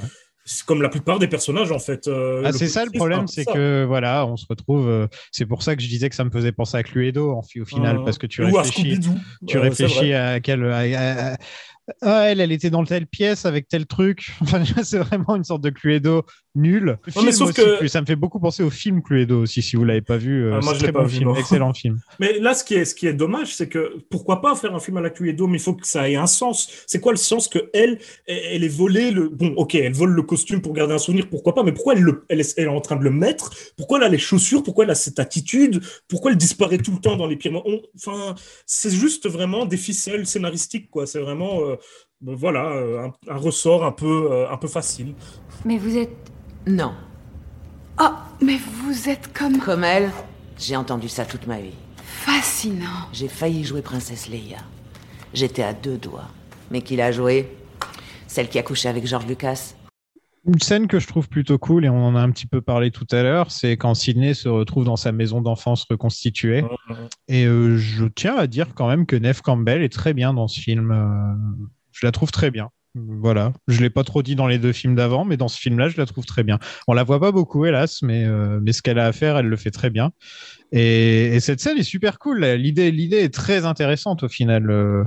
C'est 0.46 0.64
comme 0.64 0.80
la 0.80 0.88
plupart 0.88 1.18
des 1.18 1.28
personnages 1.28 1.72
en 1.72 1.78
fait. 1.78 2.06
euh, 2.08 2.42
Ah, 2.44 2.52
c'est 2.52 2.68
ça 2.68 2.84
le 2.84 2.92
problème, 2.92 3.26
c'est 3.26 3.44
que 3.44 3.84
voilà, 3.84 4.24
on 4.26 4.36
se 4.36 4.46
retrouve. 4.48 4.88
euh, 4.88 5.08
c'est 5.32 5.44
pour 5.44 5.62
ça 5.62 5.76
que 5.76 5.82
je 5.82 5.88
disais 5.88 6.08
que 6.08 6.14
ça 6.14 6.24
me 6.24 6.30
faisait 6.30 6.52
penser 6.52 6.76
à 6.78 6.82
Cluedo 6.82 7.32
en 7.32 7.42
au 7.60 7.64
final, 7.64 7.96
Euh, 7.96 8.04
parce 8.04 8.16
que 8.16 8.26
tu 8.26 8.42
réfléchis, 8.42 8.98
tu 9.46 9.58
réfléchis 9.58 10.12
à 10.14 10.38
à- 10.94 11.36
ah, 12.02 12.22
elle, 12.30 12.40
elle 12.40 12.50
était 12.52 12.70
dans 12.70 12.84
telle 12.84 13.06
pièce 13.06 13.44
avec 13.46 13.68
tel 13.68 13.86
truc. 13.86 14.32
Enfin, 14.40 14.64
c'est 14.82 14.98
vraiment 14.98 15.36
une 15.36 15.44
sorte 15.44 15.62
de 15.62 15.70
Cluedo 15.70 16.24
nul. 16.56 16.98
Mais 17.22 17.30
sauf 17.32 17.50
aussi, 17.50 17.60
que- 17.62 17.86
ça 17.88 18.00
me 18.00 18.06
fait 18.06 18.16
beaucoup 18.16 18.40
penser 18.40 18.62
au 18.62 18.70
film 18.70 19.02
Cluedo 19.02 19.42
aussi, 19.42 19.62
si 19.62 19.76
vous 19.76 19.84
l'avez 19.84 20.00
pas 20.02 20.16
vu. 20.16 20.44
euh, 20.46 20.54
Ah, 20.56 20.60
moi, 20.60 20.72
c'est 20.72 20.78
je 20.80 20.84
très 20.84 20.92
pas 20.92 21.00
bon 21.02 21.06
vu, 21.06 21.16
film, 21.18 21.28
non. 21.30 21.36
excellent 21.36 21.72
film. 21.72 22.00
Mais 22.18 22.38
là, 22.40 22.54
ce 22.54 22.64
qui 22.64 22.74
est, 22.74 22.84
ce 22.84 22.94
qui 22.94 23.06
est 23.06 23.12
dommage, 23.12 23.54
c'est 23.54 23.68
que 23.68 23.92
pourquoi 24.10 24.40
pas 24.40 24.54
faire 24.56 24.74
un 24.74 24.80
film 24.80 24.96
à 24.96 25.00
la 25.00 25.10
Cluedo, 25.10 25.46
mais 25.46 25.58
il 25.58 25.62
faut 25.62 25.74
que 25.74 25.86
ça 25.86 26.08
ait 26.10 26.16
un 26.16 26.26
sens. 26.26 26.68
C'est 26.86 27.00
quoi 27.00 27.12
le 27.12 27.18
sens 27.18 27.46
que 27.48 27.70
elle, 27.72 27.98
elle 28.26 28.64
est 28.64 28.68
volée 28.68 29.10
le. 29.10 29.28
Bon, 29.28 29.52
ok, 29.56 29.74
elle 29.76 29.92
vole 29.92 30.10
le 30.12 30.22
costume 30.22 30.60
pour 30.62 30.72
garder 30.72 30.94
un 30.94 30.98
souvenir, 30.98 31.28
pourquoi 31.28 31.54
pas, 31.54 31.62
mais 31.62 31.72
pourquoi 31.72 31.94
elle, 31.94 32.00
le, 32.02 32.24
elle, 32.28 32.40
est, 32.40 32.54
elle 32.58 32.64
est 32.64 32.68
en 32.68 32.80
train 32.80 32.96
de 32.96 33.04
le 33.04 33.10
mettre? 33.10 33.52
Pourquoi 33.76 33.98
elle 33.98 34.04
a 34.04 34.08
les 34.08 34.18
chaussures? 34.18 34.62
Pourquoi 34.62 34.84
elle 34.84 34.90
a 34.90 34.94
cette 34.94 35.18
attitude? 35.18 35.82
Pourquoi 36.08 36.30
elle 36.30 36.36
disparaît 36.36 36.78
tout 36.78 36.92
le 36.92 36.98
temps 37.00 37.16
dans 37.16 37.26
les 37.26 37.36
pires 37.36 37.52
On- 37.66 37.80
Enfin, 37.96 38.34
c'est 38.66 38.90
juste 38.90 39.28
vraiment 39.28 39.66
des 39.66 39.76
ficelles 39.76 40.26
scénaristiques, 40.26 40.90
quoi. 40.90 41.06
C'est 41.06 41.20
vraiment. 41.20 41.60
euh, 41.68 41.76
ben 42.22 42.34
voilà, 42.34 42.70
euh, 42.72 43.08
un, 43.08 43.12
un 43.34 43.36
ressort 43.36 43.84
un 43.84 43.92
peu, 43.92 44.32
euh, 44.32 44.48
un 44.50 44.56
peu 44.56 44.68
facile. 44.68 45.14
Mais 45.66 45.76
vous 45.76 45.98
êtes. 45.98 46.16
Non. 46.66 46.92
Oh, 48.00 48.10
mais 48.42 48.58
vous 48.58 49.08
êtes 49.08 49.32
comme. 49.32 49.58
Comme 49.58 49.84
elle, 49.84 50.10
j'ai 50.58 50.76
entendu 50.76 51.08
ça 51.08 51.24
toute 51.24 51.46
ma 51.46 51.60
vie. 51.60 51.74
fascinant. 52.02 53.08
J'ai 53.12 53.28
failli 53.28 53.64
jouer 53.64 53.82
Princesse 53.82 54.28
Leia. 54.28 54.58
J'étais 55.32 55.62
à 55.62 55.72
deux 55.72 55.96
doigts. 55.96 56.28
Mais 56.70 56.82
qui 56.82 56.96
l'a 56.96 57.12
joué 57.12 57.48
Celle 58.26 58.48
qui 58.48 58.58
a 58.58 58.62
couché 58.62 58.88
avec 58.88 59.06
George 59.06 59.26
Lucas 59.26 59.74
Une 60.44 60.58
scène 60.60 60.88
que 60.88 60.98
je 60.98 61.06
trouve 61.06 61.28
plutôt 61.28 61.58
cool, 61.58 61.84
et 61.84 61.88
on 61.88 62.04
en 62.04 62.16
a 62.16 62.20
un 62.20 62.30
petit 62.32 62.46
peu 62.46 62.60
parlé 62.60 62.90
tout 62.90 63.06
à 63.12 63.22
l'heure, 63.22 63.52
c'est 63.52 63.76
quand 63.76 63.94
Sydney 63.94 64.34
se 64.34 64.48
retrouve 64.48 64.84
dans 64.84 64.96
sa 64.96 65.12
maison 65.12 65.40
d'enfance 65.40 65.86
reconstituée. 65.88 66.64
Et 67.28 67.44
euh, 67.46 67.76
je 67.76 68.06
tiens 68.06 68.34
à 68.36 68.48
dire 68.48 68.74
quand 68.74 68.88
même 68.88 69.06
que 69.06 69.14
Neve 69.14 69.42
Campbell 69.42 69.82
est 69.82 69.92
très 69.92 70.14
bien 70.14 70.34
dans 70.34 70.48
ce 70.48 70.58
film. 70.58 70.90
euh, 70.90 71.34
je 71.92 72.04
la 72.04 72.10
trouve 72.12 72.32
très 72.32 72.50
bien. 72.50 72.70
Voilà. 72.96 73.52
Je 73.68 73.82
l'ai 73.82 73.90
pas 73.90 74.04
trop 74.04 74.22
dit 74.22 74.36
dans 74.36 74.46
les 74.46 74.58
deux 74.58 74.72
films 74.72 74.94
d'avant, 74.94 75.26
mais 75.26 75.36
dans 75.36 75.48
ce 75.48 75.60
film-là, 75.60 75.90
je 75.90 75.98
la 75.98 76.06
trouve 76.06 76.24
très 76.24 76.42
bien. 76.42 76.58
On 76.88 76.94
la 76.94 77.04
voit 77.04 77.20
pas 77.20 77.30
beaucoup, 77.30 77.66
hélas, 77.66 78.00
mais, 78.00 78.24
euh, 78.24 78.58
mais 78.62 78.72
ce 78.72 78.80
qu'elle 78.80 78.98
a 78.98 79.06
à 79.06 79.12
faire, 79.12 79.36
elle 79.36 79.46
le 79.46 79.56
fait 79.56 79.70
très 79.70 79.90
bien. 79.90 80.12
Et, 80.72 81.36
et 81.36 81.40
cette 81.40 81.60
scène 81.60 81.78
est 81.78 81.82
super 81.84 82.18
cool. 82.18 82.44
L'idée, 82.44 82.90
l'idée 82.90 83.18
est 83.18 83.32
très 83.32 83.64
intéressante 83.64 84.22
au 84.24 84.28
final. 84.28 84.70
euh, 84.70 85.04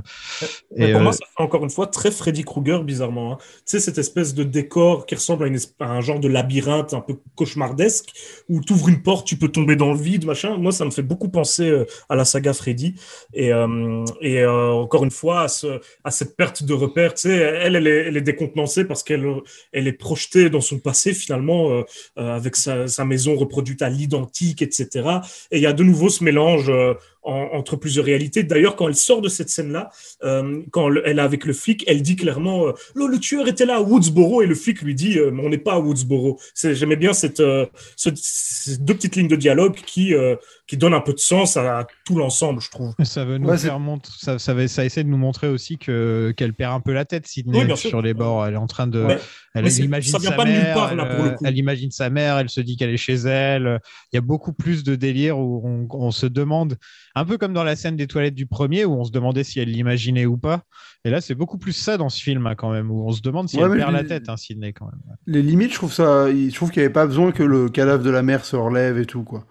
et, 0.76 0.92
pour 0.92 1.00
euh, 1.00 1.04
moi, 1.04 1.12
ça 1.12 1.24
fait 1.36 1.42
encore 1.42 1.62
une 1.64 1.70
fois 1.70 1.86
très 1.86 2.10
Freddy 2.10 2.44
Krueger, 2.44 2.82
bizarrement. 2.82 3.32
hein. 3.34 3.38
Tu 3.40 3.62
sais, 3.66 3.80
cette 3.80 3.98
espèce 3.98 4.34
de 4.34 4.42
décor 4.42 5.04
qui 5.06 5.14
ressemble 5.14 5.44
à, 5.44 5.46
une 5.48 5.56
esp- 5.56 5.74
à 5.80 5.90
un 5.90 6.00
genre 6.00 6.18
de 6.20 6.28
labyrinthe 6.28 6.94
un 6.94 7.00
peu 7.00 7.14
cauchemardesque, 7.34 8.10
où 8.48 8.60
tu 8.62 8.72
ouvres 8.72 8.88
une 8.88 9.02
porte, 9.02 9.26
tu 9.26 9.36
peux 9.36 9.48
tomber 9.48 9.76
dans 9.76 9.92
le 9.92 9.98
vide, 9.98 10.24
machin. 10.24 10.56
Moi, 10.56 10.72
ça 10.72 10.84
me 10.84 10.90
fait 10.90 11.02
beaucoup 11.02 11.28
penser 11.28 11.68
euh, 11.68 11.84
à 12.08 12.16
la 12.16 12.24
saga 12.24 12.52
Freddy. 12.52 12.94
Et, 13.34 13.52
euh, 13.52 14.04
et 14.22 14.40
euh, 14.40 14.70
encore 14.70 15.04
une 15.04 15.10
fois, 15.10 15.42
à, 15.42 15.48
ce- 15.48 15.80
à 16.04 16.10
cette 16.10 16.36
perte 16.36 16.62
de 16.64 16.72
repère. 16.72 17.14
Tu 17.14 17.28
sais, 17.28 17.36
elle, 17.36 17.76
elle 17.76 17.86
est, 17.86 18.06
elle 18.08 18.16
est 18.16 18.20
décontenancée 18.22 18.84
parce 18.84 19.02
qu'elle 19.02 19.26
elle 19.72 19.86
est 19.86 19.92
projetée 19.92 20.48
dans 20.50 20.60
son 20.60 20.78
passé, 20.78 21.12
finalement, 21.12 21.70
euh, 21.70 21.82
euh, 22.18 22.34
avec 22.34 22.56
sa, 22.56 22.86
sa 22.88 23.04
maison 23.04 23.36
reproduite 23.36 23.82
à 23.82 23.90
l'identique, 23.90 24.62
etc. 24.62 25.20
Et 25.50 25.58
il 25.58 25.62
y 25.62 25.66
a 25.66 25.72
de 25.72 25.82
nouveau 25.82 26.08
ce 26.08 26.22
mélange 26.22 26.70
euh, 26.70 26.94
en- 27.22 27.48
entre 27.52 27.76
plusieurs 27.76 28.04
réalités. 28.04 28.42
D'ailleurs, 28.42 28.76
quand 28.76 28.88
elle 28.88 28.94
sort 28.94 29.20
de 29.20 29.28
cette 29.28 29.50
scène-là, 29.50 29.90
euh, 30.24 30.62
quand 30.70 30.88
le- 30.88 31.02
elle 31.06 31.18
est 31.18 31.22
avec 31.22 31.44
le 31.44 31.52
flic, 31.52 31.84
elle 31.86 32.02
dit 32.02 32.16
clairement 32.16 32.66
euh, 32.68 32.72
le, 32.94 33.18
tueur 33.18 33.46
était 33.48 33.66
là 33.66 33.76
à 33.76 33.80
Woodsboro 33.80 34.42
et 34.42 34.46
le 34.46 34.54
flic 34.54 34.80
lui 34.82 34.94
dit 34.94 35.18
euh, 35.18 35.30
Mais 35.30 35.44
on 35.44 35.48
n'est 35.48 35.58
pas 35.58 35.74
à 35.74 35.78
Woodsboro. 35.78 36.38
J'aimais 36.54 36.96
bien 36.96 37.12
cette, 37.12 37.40
euh, 37.40 37.66
ce- 37.96 38.10
ces 38.14 38.78
deux 38.78 38.94
petites 38.94 39.16
lignes 39.16 39.28
de 39.28 39.36
dialogue 39.36 39.74
qui, 39.74 40.14
euh, 40.14 40.36
qui 40.66 40.76
donnent 40.76 40.94
un 40.94 41.00
peu 41.00 41.12
de 41.12 41.18
sens 41.18 41.56
à, 41.56 41.86
tout 42.06 42.16
l'ensemble, 42.16 42.60
je 42.60 42.70
trouve. 42.70 42.94
Ça 43.02 43.24
veut 43.24 43.38
nous 43.38 43.48
Ouais, 43.48 43.58
faire 43.58 43.78
ça, 44.18 44.38
ça, 44.38 44.54
va- 44.54 44.68
ça 44.68 44.84
essaie 44.84 45.02
de 45.04 45.08
nous 45.08 45.16
montrer 45.18 45.48
aussi 45.48 45.78
que 45.78 46.32
qu'elle 46.36 46.54
perd 46.54 46.72
un 46.74 46.80
peu 46.80 46.92
la 46.92 47.04
tête, 47.04 47.26
Sydney, 47.26 47.64
Oui, 47.64 47.76
sur 47.76 48.00
les 48.02 48.14
bords. 48.14 48.46
Elle 48.46 48.54
est 48.54 48.58
en 48.58 48.66
train 48.66 48.86
de, 48.86 49.06
elle, 49.54 49.68
imagine 49.80 50.12
ça 50.12 50.18
vient 50.18 50.30
sa 50.30 50.36
pas 50.36 50.44
de 50.44 50.50
nulle 50.50 50.58
mère, 50.62 50.74
part, 50.74 50.94
là, 50.94 51.06
elle, 51.10 51.16
pour 51.16 51.24
le 51.24 51.30
coup. 51.32 51.44
elle 51.44 51.58
imagine 51.58 51.90
sa 51.90 52.08
mère, 52.10 52.38
elle 52.38 52.48
se 52.48 52.60
dit 52.60 52.76
qu'elle 52.76 52.90
est 52.90 52.96
chez 52.96 53.14
elle. 53.14 53.80
Il 54.12 54.16
y 54.16 54.18
a 54.18 54.22
beaucoup 54.22 54.52
plus 54.52 54.84
de 54.84 54.94
délire 54.94 55.38
où 55.38 55.60
on, 55.64 55.88
on 55.90 56.10
se 56.12 56.26
demande, 56.26 56.76
un 57.14 57.24
peu 57.24 57.38
comme 57.38 57.52
dans 57.52 57.64
la 57.64 57.76
scène 57.76 57.96
des 57.96 58.06
toilettes 58.06 58.34
du 58.34 58.46
premier, 58.46 58.84
où 58.84 58.92
on 58.94 59.04
se 59.04 59.10
demandait 59.10 59.44
si 59.44 59.60
elle 59.60 59.70
l'imaginait 59.70 60.26
ou 60.26 60.36
pas. 60.36 60.62
Et 61.04 61.10
là, 61.10 61.20
c'est 61.20 61.34
beaucoup 61.34 61.58
plus 61.58 61.72
ça 61.72 61.96
dans 61.96 62.08
ce 62.08 62.22
film, 62.22 62.46
hein, 62.46 62.54
quand 62.54 62.70
même, 62.70 62.90
où 62.90 63.06
on 63.06 63.12
se 63.12 63.22
demande 63.22 63.48
si 63.48 63.56
Ouais, 63.56 63.64
elle 63.64 63.78
perd 63.78 63.92
la 63.92 64.04
tête, 64.04 64.28
hein, 64.28 64.36
Sydney, 64.36 64.72
quand 64.72 64.86
même. 64.86 65.00
Les 65.26 65.42
limites, 65.42 65.70
je 65.70 65.76
trouve 65.76 65.92
ça, 65.92 66.30
je 66.30 66.54
trouve 66.54 66.70
qu'il 66.70 66.80
n'y 66.80 66.84
avait 66.86 66.92
pas 66.92 67.06
besoin 67.06 67.32
que 67.32 67.42
le 67.42 67.68
cadavre 67.68 68.04
de 68.04 68.10
la 68.10 68.22
mère 68.22 68.44
se 68.44 68.56
relève 68.56 68.98
et 68.98 69.06
tout, 69.06 69.22
quoi. 69.22 69.44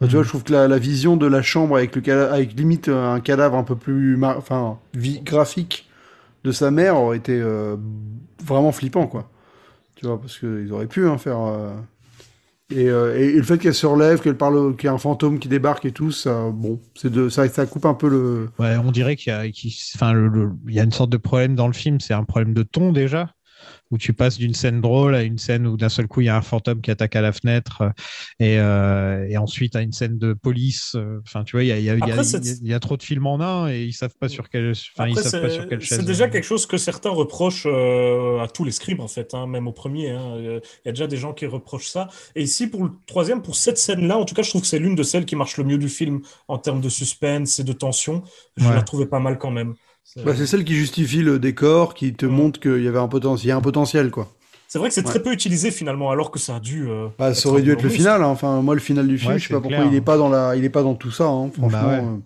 Enfin. 0.00 0.08
Tu 0.08 0.14
vois, 0.16 0.24
je 0.24 0.28
trouve 0.28 0.42
que 0.44 0.52
la, 0.52 0.68
la 0.68 0.78
vision 0.78 1.16
de 1.16 1.26
la 1.26 1.42
chambre 1.42 1.76
avec 1.76 1.94
le 1.94 2.02
cada- 2.02 2.32
avec 2.32 2.54
limite 2.58 2.88
un 2.88 3.20
cadavre 3.20 3.56
un 3.56 3.62
peu 3.64 3.76
plus, 3.76 4.16
mar- 4.16 4.36
enfin, 4.36 4.78
vi- 4.94 5.20
graphique 5.22 5.88
de 6.44 6.50
sa 6.52 6.70
mère 6.72 6.96
aurait 6.96 7.18
été 7.18 7.40
euh, 7.40 7.76
vraiment 8.44 8.72
flippant, 8.72 9.06
quoi. 9.06 9.30
Tu 9.94 10.06
vois, 10.06 10.20
parce 10.20 10.38
qu'ils 10.38 10.72
auraient 10.72 10.88
pu 10.88 11.06
hein, 11.06 11.18
faire. 11.18 11.38
euh, 11.40 11.72
Et, 12.74 12.88
euh, 12.88 13.18
et- 13.18 13.32
le 13.32 13.42
fait 13.42 13.58
qu'elle 13.58 13.74
se 13.74 13.86
relève, 13.86 14.20
qu'elle 14.20 14.36
parle, 14.36 14.76
qu'il 14.76 14.86
y 14.86 14.88
a 14.88 14.92
un 14.92 14.98
fantôme 14.98 15.38
qui 15.38 15.48
débarque 15.48 15.84
et 15.84 15.92
tout, 15.92 16.10
ça, 16.10 16.50
bon, 16.50 16.80
c'est 16.94 17.10
de, 17.10 17.28
ça, 17.28 17.48
coupe 17.66 17.86
un 17.86 17.94
peu 17.94 18.08
le. 18.08 18.48
Ouais, 18.58 18.76
on 18.76 18.90
dirait 18.90 19.16
qu'il 19.16 19.32
y 19.32 19.36
a, 19.36 19.44
enfin, 19.94 20.14
il 20.68 20.74
y 20.74 20.80
a 20.80 20.82
une 20.84 20.92
sorte 20.92 21.10
de 21.10 21.16
problème 21.16 21.54
dans 21.54 21.66
le 21.66 21.72
film. 21.72 22.00
C'est 22.00 22.14
un 22.14 22.24
problème 22.24 22.54
de 22.54 22.62
ton 22.62 22.92
déjà, 22.92 23.30
où 23.92 23.98
tu 23.98 24.12
passes 24.12 24.38
d'une 24.38 24.54
scène 24.54 24.80
drôle 24.80 25.14
à 25.14 25.22
une 25.22 25.38
scène 25.38 25.66
où 25.68 25.76
d'un 25.76 25.88
seul 25.88 26.08
coup 26.08 26.20
il 26.22 26.24
y 26.24 26.28
a 26.28 26.36
un 26.36 26.42
fantôme 26.42 26.80
qui 26.80 26.90
attaque 26.90 27.14
à 27.14 27.20
la 27.20 27.30
fenêtre, 27.32 27.82
euh, 27.82 27.90
et, 28.40 28.58
euh, 28.58 29.24
et 29.28 29.36
ensuite 29.36 29.76
à 29.76 29.82
une 29.82 29.92
scène 29.92 30.18
de 30.18 30.32
police. 30.32 30.94
euh, 30.96 31.20
Enfin, 31.26 31.44
tu 31.44 31.52
vois, 31.52 31.62
il 31.62 31.68
y 31.68 31.72
a, 31.72 31.78
y 31.78 31.88
Après, 31.90 32.22
y 32.22 32.72
y 32.72 32.80
trop 32.80 32.96
de 32.96 33.02
films 33.04 33.26
en 33.26 33.40
un 33.40 33.68
et 33.70 33.84
ils 33.84 33.92
savent 33.92 34.16
pas 34.18 34.28
sur 34.28 34.48
quel, 34.48 34.70
enfin, 34.96 35.06
ils 35.08 35.12
Après, 35.12 35.22
savent 35.22 35.42
pas 35.42 35.48
sur 35.50 35.68
quelle 35.68 35.80
chaise. 35.80 35.98
C'est 35.98 36.06
déjà 36.06 36.28
quelque 36.28 36.44
chose 36.44 36.66
que 36.66 36.76
certains 36.78 37.10
reprochent 37.10 37.66
euh, 37.66 38.40
à 38.40 38.48
tous 38.48 38.64
les 38.64 38.72
scribes, 38.72 39.00
en 39.00 39.08
fait, 39.08 39.34
hein, 39.34 39.46
même 39.46 39.68
au 39.68 39.72
premier. 39.72 40.10
hein. 40.10 40.34
Il 40.38 40.60
y 40.86 40.88
a 40.88 40.92
déjà 40.92 41.06
des 41.06 41.16
gens 41.16 41.32
qui 41.32 41.46
reprochent 41.46 41.88
ça. 41.88 42.08
Et 42.34 42.42
ici, 42.42 42.66
pour 42.66 42.84
le 42.84 42.90
troisième, 43.06 43.42
pour 43.42 43.56
cette 43.56 43.78
scène-là, 43.78 44.16
en 44.18 44.24
tout 44.24 44.34
cas, 44.34 44.42
je 44.42 44.50
trouve 44.50 44.62
que 44.62 44.66
c'est 44.68 44.78
l'une 44.78 44.94
de 44.94 45.02
celles 45.02 45.26
qui 45.26 45.36
marche 45.36 45.56
le 45.58 45.64
mieux 45.64 45.78
du 45.78 45.88
film 45.88 46.22
en 46.48 46.58
termes 46.58 46.80
de 46.80 46.88
suspense 46.88 47.58
et 47.58 47.64
de 47.64 47.72
tension. 47.72 48.22
Je 48.56 48.68
Ouais. 48.68 48.74
la 48.74 48.82
trouvais 48.82 49.06
pas 49.06 49.20
mal 49.20 49.38
quand 49.38 49.50
même. 49.50 49.74
C'est- 50.04 50.24
Bah, 50.24 50.32
c'est 50.36 50.46
celle 50.46 50.64
qui 50.64 50.74
justifie 50.74 51.22
le 51.22 51.38
décor, 51.38 51.94
qui 51.94 52.12
te 52.14 52.26
montre 52.26 52.60
qu'il 52.60 52.82
y 52.82 52.88
avait 52.88 52.98
un 52.98 53.08
potentiel, 53.08 53.48
y 53.48 53.52
a 53.52 53.56
un 53.56 53.60
potentiel, 53.60 54.10
quoi. 54.10 54.28
C'est 54.68 54.78
vrai 54.78 54.88
que 54.88 54.94
c'est 54.94 55.02
Ouais. 55.04 55.10
très 55.10 55.22
peu 55.22 55.32
utilisé 55.32 55.70
finalement, 55.70 56.10
alors 56.10 56.30
que 56.30 56.38
ça 56.38 56.56
a 56.56 56.60
dû. 56.60 56.88
euh, 56.88 57.08
Bah, 57.18 57.34
ça 57.34 57.48
aurait 57.50 57.62
dû 57.62 57.70
être 57.72 57.82
le 57.82 57.88
final. 57.90 58.22
hein. 58.22 58.26
Enfin, 58.28 58.62
moi, 58.62 58.74
le 58.74 58.80
final 58.80 59.06
du 59.06 59.18
film, 59.18 59.32
Ouais, 59.32 59.38
je 59.38 59.48
sais 59.48 59.54
pas 59.54 59.60
pourquoi 59.60 59.78
clair. 59.78 59.90
il 59.92 59.96
est 59.96 60.00
pas 60.00 60.16
dans 60.16 60.28
la, 60.28 60.56
il 60.56 60.64
est 60.64 60.70
pas 60.70 60.82
dans 60.82 60.94
tout 60.94 61.10
ça. 61.10 61.26
hein, 61.26 61.50
franchement. 61.50 61.68
Bah 61.82 61.88
ouais. 61.88 61.98
euh. 62.04 62.16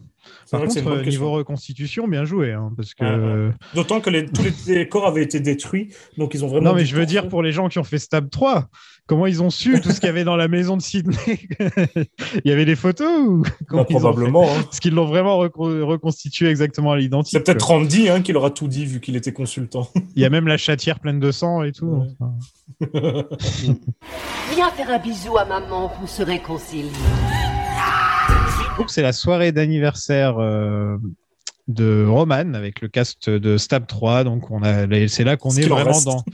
Par 0.51 0.61
contre, 0.61 0.77
euh, 0.79 0.97
question. 1.03 1.11
niveau 1.11 1.31
reconstitution, 1.33 2.07
bien 2.07 2.25
joué, 2.25 2.53
hein, 2.53 2.71
parce 2.77 2.95
que. 2.95 3.05
Ouais, 3.05 3.47
ouais. 3.49 3.53
D'autant 3.75 4.01
que 4.01 4.11
les- 4.11 4.27
tous 4.27 4.43
les 4.45 4.53
décors 4.75 5.07
avaient 5.07 5.25
été 5.25 5.41
détruits, 5.41 5.89
donc 6.19 6.35
ils 6.35 6.45
ont 6.45 6.49
vraiment. 6.49 6.71
Non, 6.71 6.75
mais 6.77 6.85
je 6.85 6.95
veux 6.95 7.05
dire 7.07 7.29
pour 7.29 7.43
les 7.43 7.51
gens 7.51 7.69
qui 7.69 7.81
ont 7.81 7.85
fait 7.85 7.99
Stab 7.99 8.31
3, 8.31 8.69
comment 9.07 9.27
ils 9.27 9.43
ont 9.43 9.51
su 9.51 9.81
tout 9.81 9.91
ce 9.91 10.01
qu'il 10.01 10.07
y 10.07 10.11
avait 10.11 10.25
dans 10.25 10.37
la 10.37 10.49
maison 10.49 10.77
de 10.77 10.83
Sydney 10.83 11.17
Il 12.45 12.49
y 12.49 12.53
avait 12.53 12.65
des 12.65 12.77
photos 12.77 13.09
ou 13.29 13.45
fait 13.71 13.85
probablement, 13.85 14.45
hein. 14.45 14.63
Parce 14.65 14.81
qu'ils 14.81 14.95
l'ont 14.95 15.07
vraiment 15.07 15.39
reco- 15.43 15.83
reconstitué 15.83 16.49
exactement 16.49 16.93
à 16.93 16.97
l'identique. 16.97 17.33
C'est 17.33 17.45
peut-être. 17.45 17.67
Randy 17.67 18.09
hein, 18.09 18.23
qui 18.23 18.33
leur 18.33 18.45
a 18.45 18.51
tout 18.51 18.69
dit 18.69 18.85
vu 18.87 19.01
qu'il 19.01 19.17
était 19.17 19.33
consultant. 19.33 19.89
Il 20.17 20.23
y 20.23 20.25
a 20.25 20.31
même 20.31 20.47
la 20.47 20.57
chatière 20.57 21.01
pleine 21.01 21.21
de 21.21 21.31
sang 21.31 21.63
et 21.63 21.73
tout. 21.73 22.05
enfin. 22.21 22.35
Viens 24.55 24.71
faire 24.71 24.91
un 24.91 24.99
bisou 24.99 25.37
à 25.37 25.45
maman, 25.45 25.93
on 26.03 26.07
se 26.07 26.23
réconcilie. 26.23 26.91
C'est 28.89 29.03
la 29.03 29.13
soirée 29.13 29.53
d'anniversaire 29.53 30.39
euh, 30.39 30.97
de 31.69 32.05
Roman 32.07 32.55
avec 32.55 32.81
le 32.81 32.89
cast 32.89 33.29
de 33.29 33.57
Stab 33.57 33.87
3. 33.87 34.25
Donc 34.25 34.51
on 34.51 34.63
a, 34.63 34.87
c'est 35.09 35.25
là 35.25 35.37
qu'on 35.37 35.51
est 35.51 35.67
vraiment 35.67 35.93
reste. 35.93 36.07
dans, 36.07 36.25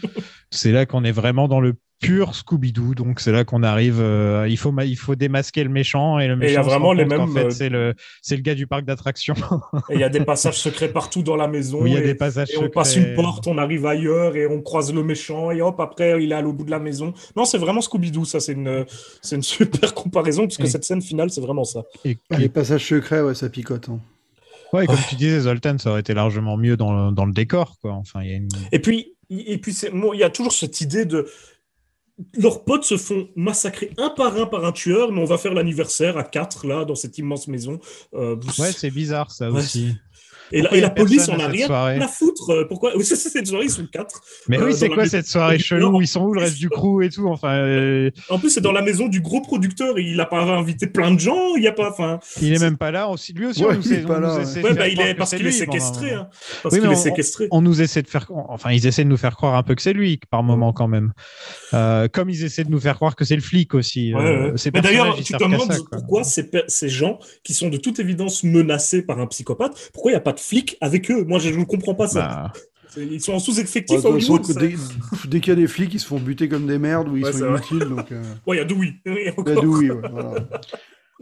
c'est 0.51 0.72
là 0.72 0.87
qu'on 0.87 1.05
est 1.05 1.12
vraiment 1.12 1.49
dans 1.49 1.61
le 1.61 1.74
pur 2.01 2.35
Scooby-Doo. 2.35 2.95
Donc 2.97 3.20
c'est 3.20 3.30
là 3.30 3.45
qu'on 3.45 3.62
arrive. 3.62 4.01
euh, 4.01 4.47
il 4.51 4.57
faut, 4.59 4.74
il 4.80 4.97
faut 4.97 5.14
démasquer 5.14 5.62
le 5.62 5.70
méchant 5.70 6.18
et 6.18 6.26
le 6.26 6.35
Et 6.35 6.37
il 6.37 6.41
y 6.41 6.47
méchant. 6.49 6.61
a 6.61 6.62
vraiment 6.64 6.93
les 6.93 7.05
mêmes, 7.05 7.28
fait, 7.33 7.45
euh, 7.45 7.51
c'est 7.51 7.68
le, 7.68 7.95
c'est 8.20 8.35
le 8.35 8.43
gars 8.43 8.57
du 8.57 8.66
parc 8.66 8.85
d'attractions. 8.85 9.37
Et 9.89 9.95
il 9.95 10.01
y 10.01 10.05
a 10.05 10.09
des 10.09 10.24
passages 10.24 10.59
secrets 10.59 10.89
partout 10.93 11.22
dans 11.22 11.37
la 11.37 11.47
maison. 11.47 11.80
Oui, 11.83 11.91
il 11.93 11.95
y 11.95 11.97
a 11.97 12.01
et, 12.01 12.05
des 12.05 12.14
passages 12.16 12.51
et 12.51 12.57
on 12.57 12.62
secrets. 12.62 12.70
passe 12.72 12.97
une 12.97 13.14
porte, 13.14 13.47
on 13.47 13.57
arrive 13.57 13.87
ailleurs 13.87 14.35
et 14.37 14.49
on 14.49 14.61
croise 14.62 14.93
le 14.93 15.05
méchant 15.05 15.53
et 15.53 15.62
hop, 15.62 15.78
après 15.78 16.22
il 16.22 16.33
est 16.33 16.35
à 16.35 16.41
l'autre 16.43 16.59
bout 16.59 16.64
de 16.64 16.70
la 16.72 16.80
maison. 16.80 17.14
Non, 17.37 17.45
c'est 17.45 17.59
vraiment 17.59 17.80
Scooby-Doo, 17.80 18.24
ça 18.24 18.41
c'est 18.41 18.53
une, 18.55 18.85
c'est 19.22 19.37
une 19.37 19.43
super 19.45 19.95
comparaison 19.95 20.47
puisque 20.47 20.62
Et- 20.64 20.66
cette 20.66 20.85
scène 20.85 21.03
finale 21.03 21.30
c'est 21.30 21.41
vraiment 21.41 21.64
ça. 21.64 21.85
Et, 22.05 22.18
Ah, 22.30 22.37
les 22.39 22.49
passages 22.49 22.85
secrets, 22.85 23.22
ouais, 23.22 23.35
ça 23.37 23.49
picote. 23.49 23.89
hein. 23.89 24.01
Ouais, 24.73 24.87
comme 24.87 24.97
tu 25.09 25.16
disais, 25.16 25.41
Zoltan, 25.41 25.77
ça 25.79 25.91
aurait 25.91 26.01
été 26.01 26.14
largement 26.14 26.57
mieux 26.57 26.77
dans 26.77 26.93
le, 27.09 27.12
dans 27.12 27.25
le 27.27 27.33
décor, 27.33 27.79
quoi. 27.81 27.93
Enfin, 27.93 28.23
il 28.23 28.31
y 28.31 28.33
a 28.33 28.37
une... 28.37 28.49
Et 28.73 28.79
puis, 28.79 29.14
et 29.31 29.59
puis 29.59 29.73
c'est, 29.73 29.91
moi, 29.91 30.14
il 30.16 30.20
y 30.20 30.25
a 30.25 30.31
toujours 30.31 30.53
cette 30.53 30.81
idée 30.81 31.05
de 31.05 31.27
leurs 32.39 32.64
potes 32.64 32.85
se 32.85 32.97
font 32.97 33.29
massacrer 33.37 33.91
un 33.99 34.11
par 34.11 34.37
un 34.37 34.47
par 34.47 34.64
un 34.64 34.73
tueur, 34.73 35.11
mais 35.12 35.20
on 35.20 35.25
va 35.25 35.39
faire 35.39 35.55
l'anniversaire 35.55 36.18
à 36.18 36.25
quatre 36.25 36.66
là 36.66 36.85
dans 36.85 36.95
cette 36.95 37.16
immense 37.18 37.49
maison. 37.49 37.81
Euh, 38.14 38.37
Ouais, 38.59 38.70
c'est 38.73 38.91
bizarre 38.91 39.31
ça 39.31 39.51
Ouais. 39.51 39.59
aussi. 39.61 39.95
Et 40.53 40.62
la, 40.62 40.74
et 40.74 40.80
la 40.80 40.90
police 40.90 41.28
en 41.28 41.32
à 41.32 41.36
a 41.36 41.38
cette 41.40 41.50
rien 41.53 41.66
soirée 41.66 41.98
à 41.98 42.09
foutre. 42.09 42.50
euh, 42.50 42.64
Pourquoi? 42.68 42.92
Oui, 42.96 43.05
c'est 43.05 43.16
cette 43.16 43.46
soirée, 43.46 43.64
ils 43.66 43.70
sont 43.70 43.86
quatre. 43.90 44.20
Mais 44.48 44.59
Euh, 44.59 44.66
oui, 44.66 44.74
c'est 44.74 44.88
la 44.88 44.94
quoi 44.94 45.07
cette 45.07 45.26
soirée 45.26 45.59
chelou? 45.59 46.00
Ils 46.03 46.07
sont 46.07 46.22
où 46.22 46.32
le 46.34 46.40
reste 46.40 46.59
du 46.59 46.68
crew 46.68 47.03
et 47.03 47.09
tout? 47.11 47.28
Enfin, 47.28 47.55
euh, 47.55 48.11
En 48.28 48.38
plus, 48.38 48.50
c'est 48.50 48.61
dans 48.61 48.72
la 48.72 48.82
maison 48.82 49.09
du 49.09 49.20
gros 49.20 49.40
producteur. 49.40 49.98
Il 49.98 50.20
a 50.20 50.26
pas 50.26 50.40
invité 50.42 50.86
plein 50.86 51.11
de 51.12 51.20
gens. 51.20 51.55
Il 51.57 51.62
y 51.62 51.68
a 51.68 51.72
pas, 51.72 51.90
enfin. 51.90 52.20
il 52.40 52.53
est 52.55 52.59
même 52.61 52.76
pas 52.76 52.90
là. 52.90 53.09
aussi- 53.09 53.32
Lui 53.32 53.46
aussi, 53.46 53.64
Ouais, 53.64 53.72
on 53.72 53.76
nous, 53.76 53.82
il 53.84 53.92
est 53.94 54.07
pas 54.07 54.20
là, 54.20 54.36
ouais. 54.36 54.74
bah, 54.74 54.88
il 54.88 55.00
est 55.00 55.14
parce 55.14 55.34
qu'il 55.34 55.46
est 55.46 55.53
séquestré. 55.53 56.11
moment. 56.11 56.22
hein. 56.22 56.28
Parce 56.62 56.74
Oui, 56.74 56.80
qu'il 56.80 56.90
est 56.92 56.96
séquestré. 56.96 57.48
On, 57.50 57.61
nous 57.62 57.80
essaie 57.80 58.03
de 58.03 58.09
faire, 58.09 58.26
enfin, 58.30 58.72
ils 58.72 58.86
essaient 58.86 59.05
de 59.05 59.09
nous 59.09 59.16
faire 59.16 59.36
croire 59.36 59.55
un 59.55 59.62
peu 59.62 59.74
que 59.74 59.82
c'est 59.82 59.92
lui 59.92 60.18
par 60.30 60.42
moment 60.42 60.72
quand 60.72 60.88
même. 60.88 61.12
Euh, 61.74 62.09
comme 62.09 62.28
ils 62.30 62.44
essaient 62.44 62.64
de 62.64 62.70
nous 62.70 62.80
faire 62.80 62.96
croire 62.96 63.16
que 63.16 63.24
c'est 63.24 63.36
le 63.36 63.42
flic 63.42 63.74
aussi. 63.74 64.12
Mais 64.74 64.80
d'ailleurs, 64.80 65.16
tu 65.16 65.32
te 65.32 65.42
demandes 65.42 65.72
pourquoi 65.90 66.22
ces 66.24 66.88
gens 66.88 67.18
qui 67.44 67.55
sont 67.55 67.68
de 67.68 67.76
toute 67.78 67.98
évidence 67.98 68.44
menacés 68.44 69.03
par 69.03 69.18
un 69.20 69.26
psychopathe, 69.26 69.90
pourquoi 69.92 70.11
il 70.11 70.14
n'y 70.14 70.18
a 70.18 70.20
pas 70.20 70.32
de 70.32 70.40
flic 70.43 70.76
avec 70.80 71.11
eux 71.11 71.24
Moi, 71.24 71.38
je 71.38 71.51
ne 71.51 71.64
comprends 71.64 71.95
pas 71.95 72.09
ça. 72.09 72.53
Bah, 72.97 73.03
Ils 73.03 73.20
sont 73.20 73.32
en 73.32 73.36
Ouais, 73.36 73.40
sous-effectif 73.40 74.03
de 74.03 74.07
à 74.07 74.11
Hollywood. 74.11 74.45
ça. 74.45 74.61
dès, 74.61 74.74
dès 75.26 75.40
qu'il 75.40 75.51
y 75.51 75.53
a 75.53 75.57
des 75.61 75.66
flics, 75.68 75.95
ils 75.95 76.01
se 76.01 76.07
font 76.07 76.18
buter 76.18 76.49
comme 76.49 76.66
des 76.66 76.78
merdes 76.78 77.09
ou 77.09 77.16
ils 77.16 77.24
Ouais, 77.24 77.32
sont 77.32 77.49
inutiles. 77.49 77.78
Donc, 77.88 78.12
euh, 78.12 78.22
Ouais, 78.47 78.57
il 78.57 78.59
y 78.59 78.62
a 78.62 78.64
Dewey. 78.64 78.95
Il 79.07 79.12
y 79.12 79.28
a. 79.28 79.61
Dewey, 79.61 79.90
ouais, 79.90 80.09
voilà. 80.11 80.34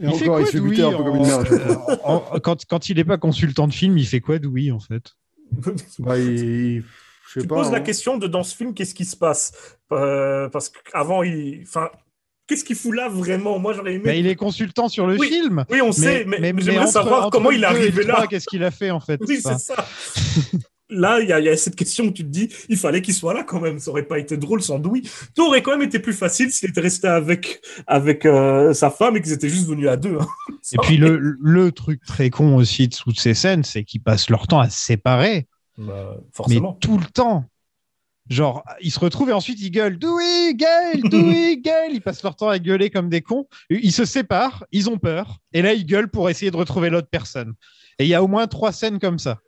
Et 0.02 0.06
il 0.06 0.10
fait 0.14 0.14
encore, 0.24 0.26
quoi, 0.28 0.40
il 0.40 0.46
se 0.46 0.52
fait 0.52 0.60
buter 0.60 0.76
Dewey, 0.82 0.94
un 0.94 0.96
peu 0.96 1.04
comme 1.04 1.16
une 1.16 1.26
merde. 1.26 1.98
en- 2.04 2.14
en- 2.34 2.40
quand, 2.40 2.64
quand 2.66 2.88
il 2.88 2.96
n'est 2.96 3.04
pas 3.04 3.18
consultant 3.18 3.68
de 3.68 3.72
film, 3.74 3.98
il 3.98 4.06
fait 4.06 4.20
quoi, 4.20 4.38
Dewey, 4.38 4.70
en 4.70 4.80
fait? 4.80 5.12
Bah, 5.98 6.18
il- 6.18 6.38
il- 6.38 6.84
je 7.28 7.34
sais 7.34 7.40
Tu 7.42 7.46
pas. 7.46 7.56
poses 7.56 7.70
la 7.70 7.78
hein. 7.78 7.80
question 7.82 8.16
de 8.18 8.26
dans 8.26 8.42
ce 8.42 8.56
film, 8.56 8.72
qu'est-ce 8.74 8.94
qui 8.94 9.04
se 9.04 9.16
passe? 9.16 9.52
Euh, 9.92 10.48
Parce 10.48 10.70
qu'avant, 10.70 11.22
il. 11.22 11.62
Enfin. 11.68 11.90
Qu'est-ce 12.50 12.64
qu'il 12.64 12.74
fout 12.74 12.92
là 12.96 13.08
vraiment? 13.08 13.60
Moi, 13.60 13.72
j'aurais 13.74 13.94
aimé. 13.94 14.02
Bah, 14.06 14.14
Il 14.16 14.26
est 14.26 14.34
consultant 14.34 14.88
sur 14.88 15.06
le 15.06 15.16
Oui, 15.16 15.28
film. 15.28 15.64
oui, 15.70 15.80
on 15.80 15.92
sait, 15.92 16.24
mais- 16.26 16.40
mais 16.40 16.52
j'aimerais 16.58 16.80
entre- 16.80 16.92
savoir 16.92 17.20
entre 17.26 17.30
comment 17.30 17.52
il 17.52 17.62
est 17.62 17.66
arrivé 17.66 18.02
là. 18.02 18.26
Qu'est-ce 18.28 18.46
qu'il 18.48 18.64
a 18.64 18.72
fait, 18.72 18.90
en 18.90 18.98
fait 18.98 19.20
Oui, 19.28 19.40
c'est 19.40 19.56
ça. 19.58 19.86
Là, 20.92 21.20
il 21.20 21.28
y, 21.28 21.32
a- 21.32 21.38
il 21.38 21.46
y 21.46 21.48
a 21.48 21.56
cette 21.56 21.76
question 21.76 22.06
où 22.06 22.10
tu 22.10 22.24
te 22.24 22.28
dis, 22.28 22.48
il 22.68 22.76
fallait 22.76 23.00
qu'il 23.00 23.14
soit 23.14 23.32
là 23.32 23.44
quand 23.44 23.60
même. 23.60 23.78
Ça 23.78 23.92
aurait 23.92 24.02
pas 24.02 24.18
été 24.18 24.36
drôle 24.36 24.60
sans 24.60 24.80
Dewey. 24.80 25.02
Ça 25.36 25.44
aurait 25.44 25.62
quand 25.62 25.70
même 25.70 25.82
été 25.86 26.00
plus 26.00 26.12
facile 26.12 26.50
s'il 26.50 26.68
était 26.70 26.80
resté 26.80 27.06
avec, 27.06 27.60
avec 27.86 28.26
euh, 28.26 28.74
sa 28.74 28.90
femme 28.90 29.16
et 29.16 29.22
qu'ils 29.22 29.30
étaient 29.32 29.48
juste 29.48 29.68
venus 29.68 29.88
à 29.88 29.96
deux. 29.96 30.18
hein. 30.20 30.26
Et 30.72 30.78
puis 30.82 30.96
le, 30.96 31.36
le 31.40 31.70
truc 31.70 32.00
très 32.04 32.28
con 32.30 32.56
aussi 32.56 32.88
de 32.88 32.96
toutes 32.96 33.20
ces 33.20 33.34
scènes, 33.34 33.62
c'est 33.62 33.84
qu'ils 33.84 34.02
passent 34.02 34.28
leur 34.30 34.48
temps 34.48 34.58
à 34.58 34.68
se 34.68 34.84
séparer, 34.84 35.46
Bah, 35.78 36.16
mais 36.16 36.22
forcément. 36.32 36.72
tout 36.80 36.98
le 36.98 37.04
temps. 37.06 37.44
Genre, 38.30 38.62
ils 38.80 38.92
se 38.92 39.00
retrouvent 39.00 39.30
et 39.30 39.32
ensuite 39.32 39.60
ils 39.60 39.72
gueulent 39.72 39.98
Dewey, 39.98 40.54
Gale, 40.54 41.02
Dewey, 41.02 41.56
Gale. 41.62 41.92
Ils 41.92 42.00
passent 42.00 42.22
leur 42.22 42.36
temps 42.36 42.48
à 42.48 42.60
gueuler 42.60 42.88
comme 42.88 43.08
des 43.08 43.22
cons. 43.22 43.46
Ils 43.68 43.92
se 43.92 44.04
séparent, 44.04 44.64
ils 44.70 44.88
ont 44.88 44.98
peur. 44.98 45.38
Et 45.52 45.62
là, 45.62 45.74
ils 45.74 45.84
gueulent 45.84 46.10
pour 46.10 46.30
essayer 46.30 46.52
de 46.52 46.56
retrouver 46.56 46.90
l'autre 46.90 47.08
personne. 47.10 47.54
Et 47.98 48.04
il 48.04 48.08
y 48.08 48.14
a 48.14 48.22
au 48.22 48.28
moins 48.28 48.46
trois 48.46 48.70
scènes 48.70 49.00
comme 49.00 49.18
ça. 49.18 49.38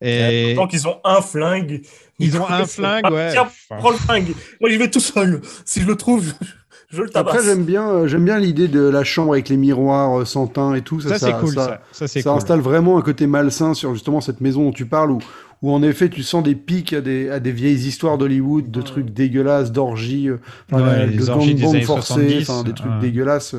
Et 0.00 0.52
Tant 0.54 0.68
qu'ils 0.68 0.86
ont 0.86 1.00
un 1.04 1.20
flingue. 1.20 1.82
ils 2.18 2.38
ont 2.38 2.48
un 2.48 2.66
flingue, 2.66 3.10
ouais. 3.10 3.32
Tiens, 3.32 3.48
prends 3.78 3.90
le 3.90 3.96
flingue. 3.96 4.32
Moi, 4.60 4.70
j'y 4.70 4.76
vais 4.76 4.90
tout 4.90 5.00
seul. 5.00 5.40
Si 5.64 5.80
je 5.80 5.86
le 5.86 5.96
trouve, 5.96 6.24
je, 6.24 6.32
je 6.90 7.02
le 7.02 7.10
tabasse. 7.10 7.34
Après, 7.34 7.44
j'aime 7.44 7.64
bien, 7.64 7.88
euh, 7.88 8.06
j'aime 8.06 8.24
bien 8.24 8.38
l'idée 8.38 8.68
de 8.68 8.80
la 8.80 9.02
chambre 9.02 9.32
avec 9.32 9.48
les 9.48 9.56
miroirs 9.56 10.20
euh, 10.20 10.24
sans 10.24 10.46
teint 10.46 10.74
et 10.74 10.82
tout. 10.82 11.00
Ça, 11.00 11.18
c'est 11.18 11.32
cool, 11.40 11.54
ça. 11.54 11.80
Ça, 11.90 12.06
cool. 12.06 12.32
installe 12.32 12.60
vraiment 12.60 12.96
un 12.96 13.02
côté 13.02 13.26
malsain 13.26 13.74
sur 13.74 13.92
justement 13.92 14.20
cette 14.20 14.40
maison 14.40 14.64
dont 14.64 14.72
tu 14.72 14.86
parles 14.86 15.10
où, 15.10 15.18
où 15.62 15.72
en 15.72 15.82
effet 15.82 16.08
tu 16.08 16.22
sens 16.22 16.42
des 16.42 16.54
pics 16.54 16.92
à 16.92 17.00
des, 17.00 17.30
à 17.30 17.40
des 17.40 17.52
vieilles 17.52 17.86
histoires 17.86 18.18
d'Hollywood, 18.18 18.70
de 18.70 18.82
trucs 18.82 19.10
dégueulasses, 19.10 19.72
d'orgies, 19.72 20.28
euh, 20.28 20.40
Ouais, 20.70 21.06
de 21.08 21.30
années 21.30 21.82
forcés, 21.82 22.12
70, 22.12 22.50
enfin, 22.50 22.62
des 22.64 22.74
trucs 22.74 22.92
ouais. 22.92 23.00
dégueulasses. 23.00 23.54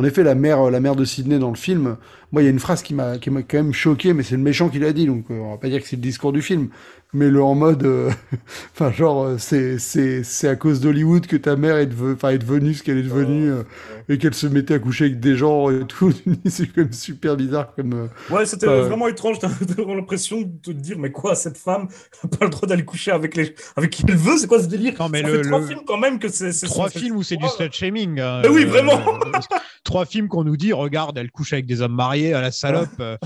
En 0.00 0.04
effet, 0.04 0.22
la 0.22 0.34
mère, 0.34 0.70
la 0.70 0.80
mère 0.80 0.96
de 0.96 1.04
Sydney 1.04 1.38
dans 1.38 1.50
le 1.50 1.56
film, 1.56 1.98
moi, 2.32 2.40
il 2.40 2.46
y 2.46 2.48
a 2.48 2.50
une 2.50 2.58
phrase 2.58 2.80
qui 2.82 2.94
m'a, 2.94 3.18
qui 3.18 3.28
m'a 3.28 3.42
quand 3.42 3.58
même 3.58 3.74
choqué, 3.74 4.14
mais 4.14 4.22
c'est 4.22 4.36
le 4.36 4.40
méchant 4.42 4.70
qui 4.70 4.78
l'a 4.78 4.94
dit, 4.94 5.04
donc 5.04 5.26
euh, 5.30 5.38
on 5.40 5.50
va 5.50 5.58
pas 5.58 5.68
dire 5.68 5.82
que 5.82 5.86
c'est 5.86 5.96
le 5.96 6.00
discours 6.02 6.32
du 6.32 6.40
film, 6.40 6.68
mais 7.12 7.28
le 7.28 7.42
en 7.42 7.54
mode, 7.54 7.82
euh, 7.84 8.08
enfin 8.72 8.90
genre, 8.92 9.24
euh, 9.24 9.36
c'est, 9.36 9.78
c'est, 9.78 10.22
c'est 10.24 10.48
à 10.48 10.56
cause 10.56 10.80
d'Hollywood 10.80 11.26
que 11.26 11.36
ta 11.36 11.56
mère 11.56 11.76
est, 11.76 11.86
deve- 11.86 12.14
enfin, 12.14 12.30
est 12.30 12.38
devenue 12.38 12.72
ce 12.72 12.82
qu'elle 12.82 12.96
est 12.96 13.02
devenue 13.02 13.50
euh, 13.50 13.62
et 14.08 14.16
qu'elle 14.16 14.32
se 14.32 14.46
mettait 14.46 14.74
à 14.74 14.78
coucher 14.78 15.06
avec 15.06 15.20
des 15.20 15.36
gens 15.36 15.70
et 15.70 15.84
tout. 15.86 16.12
c'est 16.46 16.66
quand 16.68 16.82
même 16.82 16.92
super 16.92 17.36
bizarre 17.36 17.74
comme. 17.74 17.92
euh, 17.92 18.06
Ouais, 18.34 18.46
c'était 18.46 18.66
vraiment 18.68 19.06
étrange. 19.08 19.38
T'as 19.40 19.48
l'impression 19.86 20.40
de 20.40 20.48
te 20.62 20.70
dire, 20.70 20.98
mais 20.98 21.10
quoi, 21.10 21.34
cette 21.34 21.58
femme 21.58 21.88
n'a 22.22 22.30
pas 22.38 22.44
le 22.46 22.50
droit 22.52 22.66
d'aller 22.68 22.84
coucher 22.84 23.10
avec, 23.10 23.34
les... 23.36 23.54
avec 23.76 23.90
qui 23.90 24.04
elle 24.08 24.16
veut 24.16 24.38
C'est 24.38 24.46
quoi 24.46 24.62
ce 24.62 24.68
délire? 24.68 24.94
Non, 24.98 25.08
mais 25.10 25.20
Ça 25.22 25.28
le- 25.28 25.42
fait 25.42 25.48
trois 25.48 25.60
le- 25.60 25.66
films 25.66 25.80
quand 25.86 25.98
même 25.98 26.18
que 26.20 26.28
c'est. 26.28 26.52
Trois 26.64 26.88
films 26.88 27.16
où 27.16 27.22
c'est 27.24 27.36
du 27.36 27.46
slut 27.48 27.68
shaming. 27.72 28.18
hein. 28.20 28.40
Mais 28.44 28.48
oui, 28.48 28.64
vraiment. 28.64 29.00
Trois 29.90 30.06
films 30.06 30.28
qu'on 30.28 30.44
nous 30.44 30.56
dit, 30.56 30.72
regarde, 30.72 31.18
elle 31.18 31.32
couche 31.32 31.52
avec 31.52 31.66
des 31.66 31.82
hommes 31.82 31.96
mariés 31.96 32.32
à 32.32 32.40
la 32.40 32.52
salope. 32.52 32.88
Euh, 33.00 33.16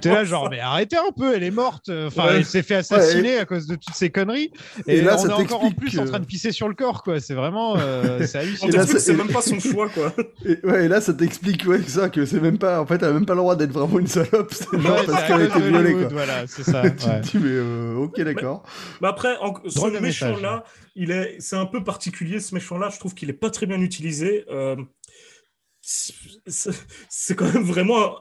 T'es 0.00 0.08
là, 0.12 0.22
genre, 0.22 0.48
mais 0.48 0.60
arrêtez 0.60 0.96
un 0.96 1.10
peu, 1.10 1.34
elle 1.34 1.42
est 1.42 1.50
morte. 1.50 1.90
Enfin, 2.06 2.26
Ouais. 2.28 2.36
elle 2.36 2.44
s'est 2.44 2.62
fait 2.62 2.76
assassiner 2.76 3.36
à 3.38 3.44
cause 3.44 3.66
de 3.66 3.74
toutes 3.74 3.96
ces 3.96 4.08
conneries. 4.08 4.52
Et, 4.86 4.98
Et 4.98 5.00
là, 5.02 5.16
on 5.18 5.22
ça 5.22 5.28
est 5.28 5.32
encore 5.32 5.64
en 5.64 5.72
plus 5.72 5.98
en 5.98 6.04
train 6.04 6.20
de 6.20 6.24
pisser 6.24 6.52
sur 6.52 6.68
le 6.68 6.74
corps, 6.76 7.02
quoi. 7.02 7.18
C'est 7.18 7.34
vraiment, 7.34 7.74
euh, 7.78 8.20
c'est 8.26 8.38
hallucinant. 8.38 9.16
Même 9.16 9.32
pas 9.32 9.42
son 9.42 9.58
choix, 9.58 9.88
quoi. 9.88 10.12
Et, 10.44 10.64
ouais, 10.64 10.84
et 10.84 10.88
là, 10.88 11.00
ça 11.00 11.12
t'explique, 11.14 11.66
ouais, 11.66 11.82
ça, 11.82 12.08
que 12.10 12.24
c'est 12.26 12.40
même 12.40 12.58
pas, 12.58 12.80
en 12.80 12.86
fait, 12.86 13.02
elle 13.02 13.08
a 13.08 13.12
même 13.12 13.26
pas 13.26 13.34
le 13.34 13.40
droit 13.40 13.56
d'être 13.56 13.72
vraiment 13.72 13.98
une 13.98 14.06
salope, 14.06 14.52
c'est 14.54 14.68
Ouais, 14.76 15.04
parce 15.04 15.24
qu'elle 15.24 15.40
a 15.40 15.44
été 15.46 15.60
violée, 15.60 15.92
quoi. 15.94 16.08
Voilà, 16.12 16.46
c'est 16.46 16.62
ça. 16.62 16.82
tu 16.90 17.06
ouais. 17.08 17.20
te 17.22 17.26
dis, 17.26 17.38
mais 17.38 17.50
euh, 17.50 17.96
ok, 17.96 18.20
d'accord. 18.20 18.62
Mais 19.02 19.08
après, 19.08 19.36
en- 19.40 19.54
ce 19.66 20.00
méchant-là, 20.00 20.62
il 20.94 21.10
est, 21.10 21.38
c'est 21.40 21.56
un 21.56 21.66
peu 21.66 21.82
particulier. 21.82 22.38
Ce 22.38 22.54
méchant-là, 22.54 22.88
je 22.94 23.00
trouve 23.00 23.14
qu'il 23.14 23.28
est 23.30 23.32
pas 23.32 23.50
très 23.50 23.66
bien 23.66 23.80
utilisé. 23.80 24.44
Euh, 24.48 24.76
c'est 25.88 27.34
quand 27.34 27.52
même 27.52 27.64
vraiment. 27.64 28.16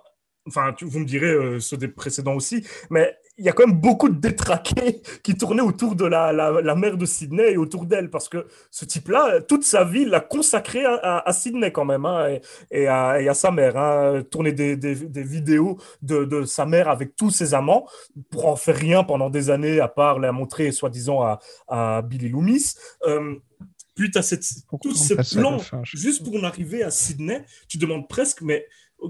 Enfin, 0.47 0.73
vous 0.79 0.99
me 0.99 1.05
direz 1.05 1.31
euh, 1.31 1.59
ceux 1.59 1.75
des 1.75 1.89
précédents 1.89 2.35
aussi, 2.35 2.65
mais 2.89 3.13
il 3.37 3.45
y 3.45 3.49
a 3.49 3.51
quand 3.51 3.67
même 3.67 3.77
beaucoup 3.79 4.07
de 4.07 4.17
détraqués 4.17 5.01
qui 5.23 5.35
tournaient 5.35 5.61
autour 5.61 5.95
de 5.95 6.05
la, 6.05 6.75
mère 6.75 6.95
de 6.95 7.05
Sydney 7.05 7.51
et 7.51 7.57
autour 7.57 7.85
d'elle, 7.85 8.09
parce 8.09 8.29
que 8.29 8.47
ce 8.71 8.85
type-là, 8.85 9.41
toute 9.41 9.63
sa 9.63 9.83
vie, 9.83 10.05
l'a 10.05 10.21
consacré 10.21 10.85
à, 10.85 11.31
Sydney 11.33 11.71
quand 11.73 11.83
même, 11.83 12.05
hein, 12.05 12.39
et, 12.71 12.87
à, 12.87 13.33
sa 13.33 13.51
mère. 13.51 13.77
Hein, 13.77 14.23
tourner 14.31 14.53
des, 14.53 14.75
vidéos 15.23 15.77
de, 16.01 16.45
sa 16.45 16.65
mère 16.65 16.87
avec 16.87 17.17
tous 17.17 17.29
ses 17.29 17.53
amants 17.53 17.85
pour 18.31 18.47
en 18.47 18.55
faire 18.55 18.77
rien 18.77 19.03
pendant 19.03 19.29
des 19.29 19.49
années, 19.49 19.81
à 19.81 19.89
part 19.89 20.19
la 20.19 20.31
montrer 20.31 20.71
soi-disant 20.71 21.21
à, 21.21 21.39
à 21.67 22.01
Billy 22.01 22.29
Loomis. 22.29 22.75
Euh, 23.05 23.35
puis 23.97 24.11
tu 24.11 24.17
as 24.17 24.21
cette, 24.21 24.45
tout 24.81 24.93
ce 24.95 25.13
plan, 25.37 25.59
fin, 25.59 25.81
je- 25.83 25.97
juste 25.97 26.23
pour 26.23 26.35
en 26.35 26.43
arriver 26.43 26.83
à 26.83 26.91
Sydney, 26.91 27.43
tu 27.67 27.77
demandes 27.77 28.07
presque, 28.07 28.41
mais 28.41 28.65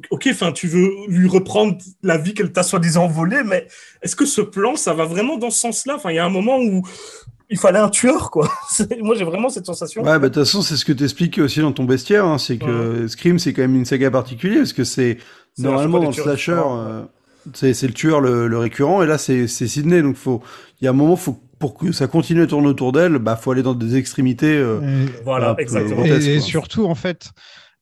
ok, 0.10 0.28
enfin, 0.32 0.52
tu 0.52 0.68
veux 0.68 0.90
lui 1.08 1.28
reprendre 1.28 1.78
la 2.04 2.18
vie 2.18 2.34
qu'elle 2.34 2.52
t'a 2.52 2.64
soi-disant 2.64 3.08
volée, 3.08 3.44
mais 3.46 3.68
est-ce 4.02 4.16
que 4.16 4.26
ce 4.26 4.42
plan, 4.42 4.76
ça 4.76 4.94
va 4.94 5.06
vraiment 5.06 5.38
dans 5.38 5.50
ce 5.50 5.60
sens-là? 5.60 5.96
Enfin, 5.96 6.12
il 6.12 6.16
y 6.16 6.20
a 6.20 6.26
un 6.26 6.30
moment 6.30 6.58
où 6.60 6.82
il 7.50 7.58
fallait 7.58 7.80
un 7.80 7.90
tueur, 7.90 8.30
quoi. 8.32 8.52
Moi, 9.02 9.16
j'ai 9.16 9.24
vraiment 9.24 9.48
cette 9.50 9.66
sensation. 9.66 10.02
Ouais, 10.04 10.20
bah, 10.20 10.28
de 10.28 10.34
toute 10.34 10.44
façon, 10.44 10.62
c'est 10.62 10.76
ce 10.76 10.84
que 10.84 10.92
t'expliques 10.92 11.38
aussi 11.40 11.62
dans 11.62 11.72
ton 11.72 11.86
bestiaire, 11.86 12.26
hein, 12.26 12.38
c'est 12.38 12.58
que 12.58 13.08
Scream, 13.08 13.40
c'est 13.40 13.54
quand 13.54 13.62
même 13.62 13.76
une 13.76 13.86
saga 13.86 14.12
particulière, 14.12 14.60
parce 14.60 14.74
que 14.74 14.84
c'est, 14.84 15.18
normalement, 15.58 16.00
dans 16.00 16.08
le 16.08 16.14
slasher, 16.14 16.62
euh, 16.66 17.04
c'est, 17.54 17.82
le 17.84 17.94
tueur 17.94 18.20
le, 18.20 18.50
le 18.50 18.58
récurrent, 18.58 19.02
et 19.04 19.08
là, 19.08 19.18
c'est, 19.18 19.48
c'est 19.48 19.68
Sydney, 19.68 20.02
donc 20.02 20.18
faut, 20.18 20.42
il 20.82 20.86
y 20.86 20.88
a 20.88 20.92
un 20.92 20.94
moment, 20.94 21.16
faut, 21.16 21.40
pour 21.60 21.76
que 21.76 21.92
ça 21.92 22.08
continue 22.08 22.42
à 22.42 22.48
tourner 22.48 22.68
autour 22.68 22.92
d'elle, 22.92 23.18
bah, 23.18 23.36
faut 23.36 23.52
aller 23.52 23.64
dans 23.64 23.74
des 23.74 23.96
extrémités, 23.96 24.56
euh, 24.56 24.82
Et- 25.06 25.24
Voilà, 25.24 25.56
exactement. 25.58 26.06
Et, 26.06 26.40
surtout, 26.40 26.86
en 26.86 26.96
fait, 26.96 27.32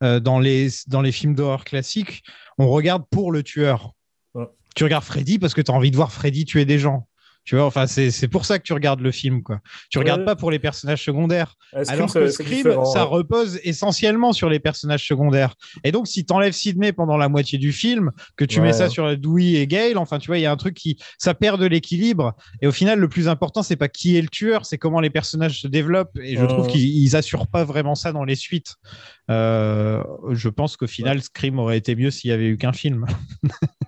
euh, 0.02 0.20
dans, 0.20 0.38
les, 0.38 0.68
dans 0.88 1.02
les 1.02 1.12
films 1.12 1.34
d'horreur 1.34 1.64
classiques, 1.64 2.22
on 2.58 2.68
regarde 2.68 3.04
pour 3.10 3.32
le 3.32 3.42
tueur. 3.42 3.92
Ouais. 4.34 4.46
Tu 4.74 4.84
regardes 4.84 5.04
Freddy 5.04 5.38
parce 5.38 5.54
que 5.54 5.60
tu 5.60 5.70
as 5.70 5.74
envie 5.74 5.90
de 5.90 5.96
voir 5.96 6.12
Freddy 6.12 6.44
tuer 6.44 6.64
des 6.64 6.78
gens. 6.78 7.06
Tu 7.46 7.54
vois, 7.56 7.64
enfin, 7.64 7.86
c'est 7.86 8.28
pour 8.28 8.44
ça 8.44 8.58
que 8.58 8.64
tu 8.64 8.72
regardes 8.72 9.00
le 9.00 9.12
film, 9.12 9.42
quoi. 9.42 9.60
Tu 9.88 9.96
Ouais. 9.98 10.02
regardes 10.04 10.24
pas 10.24 10.34
pour 10.36 10.50
les 10.50 10.58
personnages 10.58 11.02
secondaires. 11.04 11.54
Euh, 11.74 11.84
Scream, 11.84 11.98
Alors 12.00 12.12
que 12.12 12.28
Scream, 12.28 12.74
ça 12.92 13.04
repose 13.04 13.60
essentiellement 13.62 14.32
sur 14.32 14.48
les 14.50 14.58
personnages 14.58 15.06
secondaires. 15.06 15.54
Et 15.84 15.92
donc, 15.92 16.08
si 16.08 16.26
t'enlèves 16.26 16.52
Sydney 16.54 16.92
pendant 16.92 17.16
la 17.16 17.28
moitié 17.28 17.56
du 17.58 17.70
film, 17.72 18.10
que 18.36 18.44
tu 18.44 18.58
Ouais. 18.58 18.66
mets 18.66 18.72
ça 18.72 18.88
sur 18.90 19.16
Dewey 19.16 19.52
et 19.54 19.66
Gale, 19.68 19.96
enfin, 19.96 20.18
tu 20.18 20.26
vois, 20.26 20.38
il 20.38 20.42
y 20.42 20.46
a 20.46 20.50
un 20.50 20.56
truc 20.56 20.74
qui, 20.74 20.98
ça 21.18 21.34
perd 21.34 21.60
de 21.60 21.66
l'équilibre. 21.66 22.34
Et 22.60 22.66
au 22.66 22.72
final, 22.72 22.98
le 22.98 23.08
plus 23.08 23.28
important, 23.28 23.62
c'est 23.62 23.76
pas 23.76 23.88
qui 23.88 24.16
est 24.16 24.22
le 24.22 24.28
tueur, 24.28 24.66
c'est 24.66 24.76
comment 24.76 24.98
les 25.00 25.10
personnages 25.10 25.60
se 25.60 25.68
développent. 25.68 26.18
Et 26.20 26.36
je 26.36 26.44
trouve 26.46 26.66
qu'ils 26.66 26.84
ils 26.84 27.14
assurent 27.14 27.46
pas 27.46 27.62
vraiment 27.62 27.94
ça 27.94 28.10
dans 28.12 28.24
les 28.24 28.34
suites. 28.34 28.74
Euh, 29.30 30.02
je 30.32 30.48
pense 30.48 30.76
qu'au 30.76 30.88
final, 30.88 31.22
Scream 31.22 31.60
aurait 31.60 31.78
été 31.78 31.94
mieux 31.94 32.10
s'il 32.10 32.30
y 32.30 32.32
avait 32.32 32.48
eu 32.48 32.56
qu'un 32.56 32.72
film. 32.72 33.06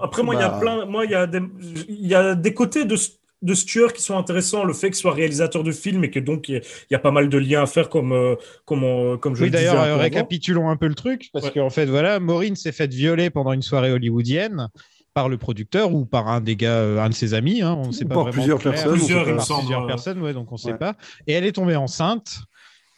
Après, 0.00 0.22
moi, 0.22 0.34
il 0.34 0.40
y 0.40 0.42
a 0.44 0.48
Bah. 0.48 0.58
plein, 0.60 0.84
moi, 0.86 1.04
il 1.04 1.10
y 1.10 1.14
a 1.14 1.26
des, 1.26 1.40
il 1.88 2.06
y 2.06 2.14
a 2.14 2.34
des 2.34 2.54
côtés 2.54 2.84
de, 2.84 2.96
ce- 2.96 3.10
de 3.42 3.54
tueur 3.54 3.92
qui 3.92 4.02
sont 4.02 4.16
intéressants. 4.16 4.64
Le 4.64 4.72
fait 4.72 4.88
qu'il 4.88 4.96
soit 4.96 5.12
réalisateur 5.12 5.62
de 5.62 5.70
film 5.72 6.04
et 6.04 6.10
que 6.10 6.18
donc 6.20 6.48
il 6.48 6.54
y 6.54 6.58
a- 6.58 6.60
il 6.60 6.92
y 6.92 6.94
a 6.94 6.98
pas 6.98 7.10
mal 7.10 7.28
de 7.28 7.38
liens 7.38 7.62
à 7.62 7.66
faire 7.66 7.88
comme, 7.88 8.12
euh, 8.12 8.34
comme, 8.64 8.82
on- 8.84 9.18
comme 9.18 9.34
je 9.36 9.42
Oui, 9.42 9.50
le 9.50 9.56
disais. 9.56 9.66
d'ailleurs, 9.66 9.82
euh, 9.82 9.92
avant. 9.92 10.02
récapitulons 10.02 10.68
un 10.70 10.76
peu 10.76 10.86
le 10.88 10.94
truc, 10.94 11.28
parce 11.32 11.46
Ouais. 11.46 11.52
qu'en 11.52 11.70
fait, 11.70 11.86
voilà, 11.86 12.18
Maureen 12.20 12.56
s'est 12.56 12.72
faite 12.72 12.92
violer 12.94 13.30
pendant 13.30 13.52
une 13.52 13.62
soirée 13.62 13.92
hollywoodienne 13.92 14.68
par 15.14 15.28
le 15.30 15.38
producteur 15.38 15.94
ou 15.94 16.04
par 16.04 16.28
un 16.28 16.40
des 16.42 16.56
gars, 16.56 16.74
euh, 16.76 16.98
un 17.00 17.08
de 17.08 17.14
ses 17.14 17.32
amis, 17.34 17.62
hein, 17.62 17.74
on 17.82 17.86
ne 17.88 17.92
sait 17.92 18.04
pas 18.04 18.14
par 18.14 18.24
vraiment 18.24 18.32
plusieurs 18.34 18.58
clair. 18.58 18.72
personnes, 18.74 18.90
on 18.92 18.96
Plusieurs, 18.96 19.24
par 19.24 19.34
plusieurs 19.58 19.82
euh, 19.82 19.86
personnes, 19.86 20.20
ouais, 20.22 20.32
donc 20.34 20.50
on 20.52 20.56
ne 20.56 20.60
sait 20.60 20.72
Ouais. 20.72 20.78
pas. 20.78 20.94
Et 21.26 21.32
elle 21.32 21.44
est 21.46 21.52
tombée 21.52 21.76
enceinte. 21.76 22.40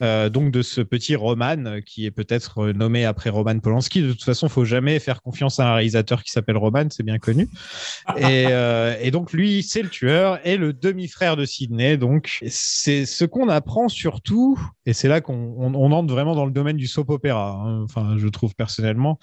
Euh, 0.02 0.28
donc 0.28 0.50
de 0.52 0.62
ce 0.62 0.80
petit 0.80 1.16
Roman 1.16 1.56
euh, 1.66 1.80
qui 1.80 2.06
est 2.06 2.10
peut-être 2.10 2.66
euh, 2.66 2.72
nommé 2.72 3.04
après 3.04 3.30
Roman 3.30 3.58
Polanski. 3.58 4.02
De 4.02 4.12
toute 4.12 4.22
façon, 4.22 4.48
faut 4.48 4.64
jamais 4.64 4.98
faire 5.00 5.22
confiance 5.22 5.58
à 5.60 5.70
un 5.70 5.74
réalisateur 5.74 6.22
qui 6.22 6.30
s'appelle 6.30 6.56
Roman, 6.56 6.86
c'est 6.90 7.02
bien 7.02 7.18
connu. 7.18 7.48
et, 8.16 8.46
euh, 8.48 8.96
et 9.00 9.10
donc 9.10 9.32
lui, 9.32 9.62
c'est 9.62 9.82
le 9.82 9.88
tueur 9.88 10.38
et 10.46 10.56
le 10.56 10.72
demi-frère 10.72 11.36
de 11.36 11.44
Sydney. 11.44 11.96
Donc 11.96 12.38
c'est 12.48 13.06
ce 13.06 13.24
qu'on 13.24 13.48
apprend 13.48 13.88
surtout, 13.88 14.58
et 14.86 14.92
c'est 14.92 15.08
là 15.08 15.20
qu'on 15.20 15.54
on, 15.58 15.74
on 15.74 15.92
entre 15.92 16.12
vraiment 16.12 16.34
dans 16.34 16.46
le 16.46 16.52
domaine 16.52 16.76
du 16.76 16.86
soap 16.86 17.10
opéra. 17.10 17.60
hein. 17.64 17.82
Enfin, 17.82 18.16
je 18.18 18.28
trouve 18.28 18.54
personnellement 18.54 19.18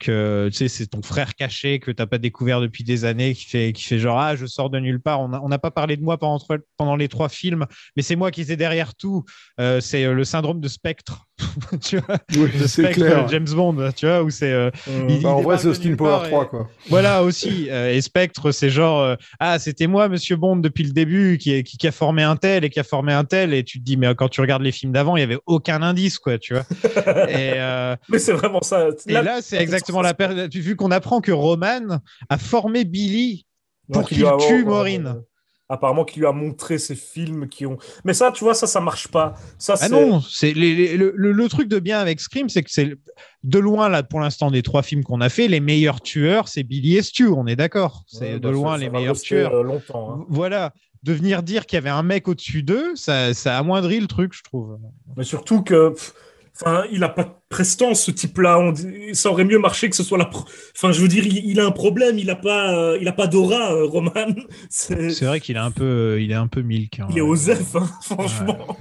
que 0.00 0.48
tu 0.50 0.56
sais 0.56 0.68
c'est 0.68 0.88
ton 0.88 1.02
frère 1.02 1.36
caché 1.36 1.78
que 1.78 1.92
t'as 1.92 2.06
pas 2.06 2.18
découvert 2.18 2.60
depuis 2.60 2.82
des 2.82 3.04
années 3.04 3.34
qui 3.34 3.44
fait 3.44 3.72
qui 3.72 3.84
fait 3.84 3.98
genre 4.00 4.18
ah 4.18 4.34
je 4.34 4.46
sors 4.46 4.70
de 4.70 4.80
nulle 4.80 5.00
part. 5.00 5.20
On 5.20 5.48
n'a 5.48 5.58
pas 5.58 5.70
parlé 5.70 5.96
de 5.96 6.02
moi 6.02 6.18
pendant 6.18 6.44
pendant 6.76 6.96
les 6.96 7.08
trois 7.08 7.28
films 7.28 7.66
mais 7.96 8.02
c'est 8.02 8.16
moi 8.16 8.32
qui 8.32 8.40
étais 8.40 8.56
derrière 8.56 8.94
tout. 8.96 9.24
Euh, 9.60 9.80
c'est 9.80 10.04
euh, 10.04 10.14
le 10.14 10.24
syndrome 10.24 10.60
de 10.60 10.68
Spectre 10.68 11.28
tu 11.82 11.98
vois 11.98 12.16
Oui, 12.36 12.50
de 12.52 12.66
c'est 12.66 12.82
Spectre 12.82 12.94
clair. 13.06 13.28
James 13.28 13.48
Bond 13.54 13.76
tu 13.96 14.06
vois 14.06 14.22
où 14.22 14.30
c'est 14.30 14.52
euh, 14.52 14.70
euh, 14.88 15.18
Bah, 15.22 15.30
en 15.30 15.40
vrai, 15.42 15.58
c'est 15.58 15.68
Austin 15.68 15.94
Power 15.96 16.10
part 16.10 16.28
3, 16.28 16.44
et- 16.44 16.48
quoi. 16.48 16.68
voilà 16.88 17.22
aussi. 17.22 17.68
Euh, 17.70 17.92
et 17.92 18.00
Spectre, 18.00 18.50
c'est 18.52 18.70
genre 18.70 19.00
euh, 19.00 19.16
ah 19.38 19.58
c'était 19.58 19.86
moi 19.86 20.08
Monsieur 20.08 20.36
Bond 20.36 20.56
depuis 20.56 20.84
le 20.84 20.90
début 20.92 21.38
qui, 21.38 21.52
est- 21.52 21.62
qui, 21.62 21.76
qui 21.78 21.86
a 21.88 21.92
formé 21.92 22.22
un 22.22 22.36
tel 22.36 22.64
et 22.64 22.70
qui 22.70 22.80
a 22.80 22.84
formé 22.84 23.12
un 23.12 23.24
tel 23.24 23.52
et 23.54 23.64
tu 23.64 23.78
te 23.78 23.84
dis 23.84 23.96
mais 23.96 24.14
quand 24.14 24.28
tu 24.28 24.40
regardes 24.40 24.62
les 24.62 24.72
films 24.72 24.92
d'avant 24.92 25.16
il 25.16 25.20
y 25.20 25.24
avait 25.24 25.38
aucun 25.46 25.82
indice 25.82 26.18
quoi 26.18 26.38
tu 26.38 26.54
vois. 26.54 26.64
et, 27.28 27.52
euh, 27.56 27.96
Mais 28.08 28.18
c'est 28.18 28.32
vraiment 28.32 28.62
ça. 28.62 28.88
et 29.06 29.12
là 29.12 29.38
c'est 29.42 29.60
exactement 29.60 30.02
la 30.02 30.14
période 30.14 30.54
vu 30.54 30.76
qu'on 30.76 30.90
apprend 30.90 31.20
que 31.20 31.32
Roman 31.32 32.00
a 32.28 32.38
formé 32.38 32.84
Billy 32.84 33.46
pour 33.92 34.08
qui 34.08 34.16
qu'il 34.16 34.26
tue 34.46 34.64
Maureen. 34.64 35.16
Apparemment, 35.72 36.04
qui 36.04 36.18
lui 36.18 36.26
a 36.26 36.32
montré 36.32 36.78
ces 36.78 36.96
films 36.96 37.48
qui 37.48 37.64
ont. 37.64 37.78
Mais 38.04 38.12
ça, 38.12 38.32
tu 38.32 38.42
vois, 38.44 38.54
ça, 38.54 38.66
ça 38.66 38.80
marche 38.80 39.06
pas. 39.08 39.36
Ça, 39.56 39.74
Ah 39.80 39.86
c'est. 39.86 39.88
non, 39.90 40.20
c'est 40.20 40.52
les- 40.52 40.74
les- 40.74 40.96
le, 40.96 41.12
le- 41.14 41.30
le 41.32 41.48
truc 41.48 41.68
de 41.68 41.78
bien 41.78 42.00
avec 42.00 42.20
Scream, 42.20 42.48
c'est 42.48 42.62
que 42.64 42.70
c'est 42.72 42.96
de 43.44 43.58
loin 43.58 43.88
là 43.88 44.02
pour 44.02 44.18
l'instant 44.20 44.50
des 44.50 44.62
trois 44.62 44.82
films 44.82 45.04
qu'on 45.04 45.20
a 45.20 45.28
fait, 45.28 45.46
les 45.48 45.60
meilleurs 45.60 46.00
tueurs, 46.00 46.48
c'est 46.48 46.64
Billy 46.64 46.96
et 46.96 47.02
Stu, 47.02 47.28
on 47.28 47.46
est 47.46 47.56
d'accord. 47.56 48.02
C'est 48.08 48.32
Ouais, 48.32 48.34
de 48.34 48.38
bah, 48.40 48.50
loin 48.50 48.72
ça- 48.72 48.78
les 48.78 48.86
ça 48.86 48.92
meilleurs 48.92 49.20
tueurs. 49.20 49.54
euh, 49.54 49.62
longtemps. 49.62 50.12
hein. 50.20 50.24
Voilà, 50.28 50.74
de 51.04 51.12
venir 51.12 51.42
dire 51.44 51.64
qu'il 51.66 51.76
y 51.76 51.78
avait 51.78 51.88
un 51.88 52.02
mec 52.02 52.26
au-dessus 52.28 52.62
d'eux, 52.64 52.94
ça, 52.96 53.32
ça 53.32 53.56
amoindrit 53.56 54.00
le 54.00 54.08
truc, 54.08 54.32
je 54.34 54.42
trouve. 54.42 54.76
Mais 55.16 55.24
surtout 55.24 55.62
que. 55.62 55.90
pff, 55.90 56.12
Enfin, 56.62 56.84
il 56.92 57.02
a 57.04 57.08
pas. 57.08 57.40
prestance, 57.48 58.02
ce 58.04 58.10
type-là. 58.10 58.58
On 58.60 58.74
Ça 59.14 59.30
aurait 59.30 59.44
mieux 59.44 59.58
marché 59.58 59.88
que 59.90 59.96
ce 59.96 60.02
soit 60.02 60.18
la. 60.18 60.26
pro- 60.26 60.44
Enfin, 60.76 60.92
je 60.92 61.00
veux 61.00 61.08
dire, 61.08 61.26
il, 61.26 61.38
il 61.48 61.58
a 61.60 61.64
un 61.66 61.70
problème. 61.70 62.18
Il 62.18 62.28
a 62.30 62.36
pas, 62.36 62.74
euh, 62.74 62.98
il 63.00 63.08
a 63.08 63.12
pas 63.12 63.26
d'aura, 63.26 63.72
euh, 63.72 63.86
Roman. 63.86 64.12
C'est 64.68 65.10
C'est 65.10 65.24
vrai 65.24 65.40
qu'il 65.40 65.56
est 65.56 65.60
un 65.60 65.70
peu, 65.70 65.84
euh, 65.84 66.20
il 66.20 66.30
est 66.30 66.34
un 66.34 66.46
peu 66.48 66.62
milk. 66.62 67.00
hein. 67.00 67.06
il 67.10 67.18
est 67.18 67.22
Osef, 67.22 67.74
hein, 67.76 67.88
franchement. 68.02 68.76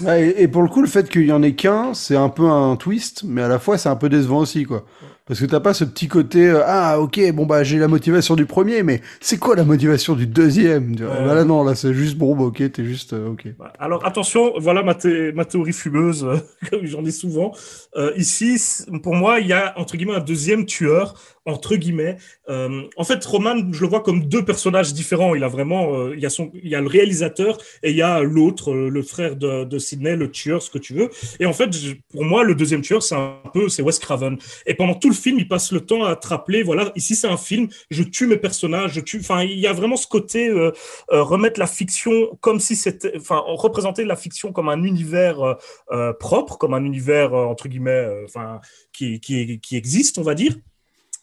Ouais, 0.00 0.34
et 0.40 0.48
pour 0.48 0.62
le 0.62 0.68
coup, 0.68 0.80
le 0.82 0.88
fait 0.88 1.08
qu'il 1.08 1.26
y 1.26 1.32
en 1.32 1.42
ait 1.42 1.54
qu'un, 1.54 1.94
c'est 1.94 2.16
un 2.16 2.28
peu 2.28 2.44
un 2.48 2.76
twist, 2.76 3.22
mais 3.24 3.42
à 3.42 3.48
la 3.48 3.58
fois, 3.58 3.78
c'est 3.78 3.88
un 3.88 3.96
peu 3.96 4.08
décevant 4.08 4.38
aussi, 4.40 4.64
quoi. 4.64 4.84
Parce 5.26 5.40
que 5.40 5.46
t'as 5.46 5.58
pas 5.58 5.74
ce 5.74 5.82
petit 5.82 6.06
côté, 6.06 6.46
euh, 6.48 6.62
ah, 6.64 7.00
ok, 7.00 7.20
bon, 7.32 7.46
bah, 7.46 7.64
j'ai 7.64 7.78
la 7.78 7.88
motivation 7.88 8.36
du 8.36 8.46
premier, 8.46 8.84
mais 8.84 9.00
c'est 9.20 9.38
quoi 9.38 9.56
la 9.56 9.64
motivation 9.64 10.14
du 10.14 10.28
deuxième 10.28 10.94
tu 10.94 11.02
vois. 11.02 11.16
Bah 11.16 11.34
là, 11.34 11.44
non, 11.44 11.64
là, 11.64 11.74
c'est 11.74 11.92
juste, 11.92 12.16
bon, 12.16 12.36
bah, 12.36 12.44
ok, 12.44 12.62
t'es 12.70 12.84
juste, 12.84 13.12
euh, 13.12 13.30
ok. 13.30 13.48
Alors 13.80 14.06
attention, 14.06 14.52
voilà 14.58 14.84
ma, 14.84 14.94
thé- 14.94 15.32
ma 15.32 15.44
théorie 15.44 15.72
fumeuse, 15.72 16.24
comme 16.70 16.86
j'en 16.86 17.04
ai 17.04 17.10
souvent. 17.10 17.52
Euh, 17.96 18.12
ici, 18.16 18.56
pour 19.02 19.14
moi, 19.16 19.40
il 19.40 19.48
y 19.48 19.52
a 19.52 19.76
entre 19.76 19.96
guillemets 19.96 20.14
un 20.14 20.20
deuxième 20.20 20.64
tueur, 20.64 21.14
entre 21.46 21.76
guillemets. 21.76 22.16
Euh, 22.48 22.82
en 22.96 23.04
fait, 23.04 23.24
Roman, 23.24 23.72
je 23.72 23.80
le 23.80 23.88
vois 23.88 24.00
comme 24.00 24.24
deux 24.24 24.44
personnages 24.44 24.92
différents. 24.92 25.34
Il 25.34 25.44
a 25.44 25.48
vraiment, 25.48 25.94
euh, 25.94 26.14
il 26.14 26.20
y 26.20 26.26
a 26.26 26.30
son, 26.30 26.50
il 26.54 26.68
y 26.68 26.74
a 26.74 26.80
le 26.80 26.88
réalisateur 26.88 27.58
et 27.82 27.90
il 27.90 27.96
y 27.96 28.02
a 28.02 28.20
l'autre, 28.20 28.72
euh, 28.72 28.88
le 28.88 29.02
frère 29.02 29.36
de, 29.36 29.64
de 29.64 29.78
Sidney, 29.78 30.16
le 30.16 30.30
tueur, 30.30 30.62
ce 30.62 30.70
que 30.70 30.78
tu 30.78 30.94
veux. 30.94 31.10
Et 31.40 31.46
en 31.46 31.52
fait, 31.52 31.70
pour 32.10 32.24
moi, 32.24 32.44
le 32.44 32.54
deuxième 32.54 32.82
tueur, 32.82 33.02
c'est 33.02 33.14
un 33.14 33.40
peu, 33.52 33.68
c'est 33.68 33.82
Wes 33.82 33.98
Craven. 33.98 34.38
Et 34.66 34.74
pendant 34.74 34.94
tout 34.94 35.08
le 35.08 35.14
film, 35.14 35.38
il 35.38 35.48
passe 35.48 35.72
le 35.72 35.80
temps 35.80 36.04
à 36.04 36.16
te 36.16 36.28
rappeler, 36.28 36.62
voilà, 36.62 36.92
ici 36.96 37.14
c'est 37.14 37.28
un 37.28 37.36
film, 37.36 37.68
je 37.90 38.02
tue 38.02 38.26
mes 38.26 38.36
personnages, 38.36 38.94
je 38.94 39.00
tue. 39.00 39.18
Enfin, 39.20 39.42
il 39.42 39.58
y 39.58 39.66
a 39.66 39.72
vraiment 39.72 39.96
ce 39.96 40.06
côté 40.06 40.48
euh, 40.48 40.72
euh, 41.12 41.22
remettre 41.22 41.60
la 41.60 41.66
fiction 41.66 42.36
comme 42.40 42.60
si 42.60 42.76
c'était, 42.76 43.16
enfin, 43.16 43.42
représenter 43.46 44.04
la 44.04 44.16
fiction 44.16 44.52
comme 44.52 44.68
un 44.68 44.82
univers 44.82 45.56
euh, 45.90 46.12
propre, 46.14 46.58
comme 46.58 46.74
un 46.74 46.84
univers 46.84 47.32
entre 47.34 47.68
guillemets, 47.68 48.06
enfin, 48.24 48.60
qui, 48.92 49.20
qui, 49.20 49.60
qui 49.60 49.76
existe, 49.76 50.18
on 50.18 50.22
va 50.22 50.34
dire. 50.34 50.56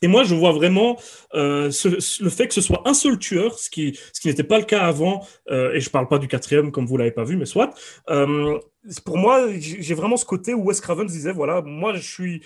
Et 0.03 0.07
moi, 0.07 0.25
je 0.25 0.35
vois 0.35 0.51
vraiment 0.51 0.97
euh, 1.33 1.71
le 2.19 2.29
fait 2.29 2.47
que 2.49 2.53
ce 2.53 2.59
soit 2.59 2.81
un 2.85 2.93
seul 2.93 3.17
tueur, 3.17 3.57
ce 3.57 3.69
qui, 3.69 3.97
n'était 4.25 4.43
pas 4.43 4.59
le 4.59 4.65
cas 4.65 4.81
avant, 4.81 5.25
euh, 5.49 5.73
et 5.73 5.79
je 5.79 5.89
parle 5.89 6.09
pas 6.09 6.19
du 6.19 6.27
quatrième 6.27 6.73
comme 6.73 6.85
vous 6.85 6.97
l'avez 6.97 7.11
pas 7.11 7.23
vu, 7.23 7.37
mais 7.37 7.45
soit. 7.45 7.73
Euh, 8.09 8.59
pour 9.05 9.17
moi, 9.17 9.47
j'ai 9.57 9.93
vraiment 9.93 10.17
ce 10.17 10.25
côté 10.25 10.53
où 10.53 10.65
Wes 10.65 10.81
Craven 10.81 11.07
disait, 11.07 11.31
voilà, 11.31 11.61
moi, 11.61 11.93
je 11.93 12.01
suis... 12.01 12.43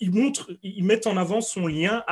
Il 0.00 0.12
montre, 0.12 0.50
il 0.62 0.84
met 0.84 1.06
en 1.06 1.16
avant 1.18 1.40
son 1.40 1.66
lien 1.66 2.02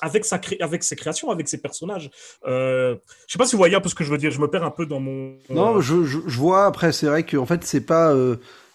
avec, 0.00 0.24
sa 0.24 0.38
cré- 0.38 0.58
avec 0.60 0.82
ses 0.82 0.96
créations, 0.96 1.30
avec 1.30 1.48
ses 1.48 1.58
personnages. 1.58 2.10
Je 2.44 2.96
sais 3.26 3.38
pas 3.38 3.46
si 3.46 3.52
vous 3.52 3.58
voyez 3.58 3.74
un 3.74 3.80
peu 3.80 3.88
ce 3.88 3.96
que 3.96 4.04
je 4.04 4.12
veux 4.12 4.18
dire, 4.18 4.30
je 4.30 4.40
me 4.40 4.48
perds 4.48 4.64
un 4.64 4.70
peu 4.70 4.86
dans 4.86 5.00
mon... 5.00 5.36
Non, 5.50 5.80
je, 5.80 6.04
je, 6.04 6.38
vois, 6.38 6.66
après, 6.66 6.92
c'est 6.92 7.06
vrai 7.06 7.24
que, 7.24 7.36
en 7.36 7.46
fait, 7.46 7.64
c'est 7.64 7.84
pas, 7.84 8.14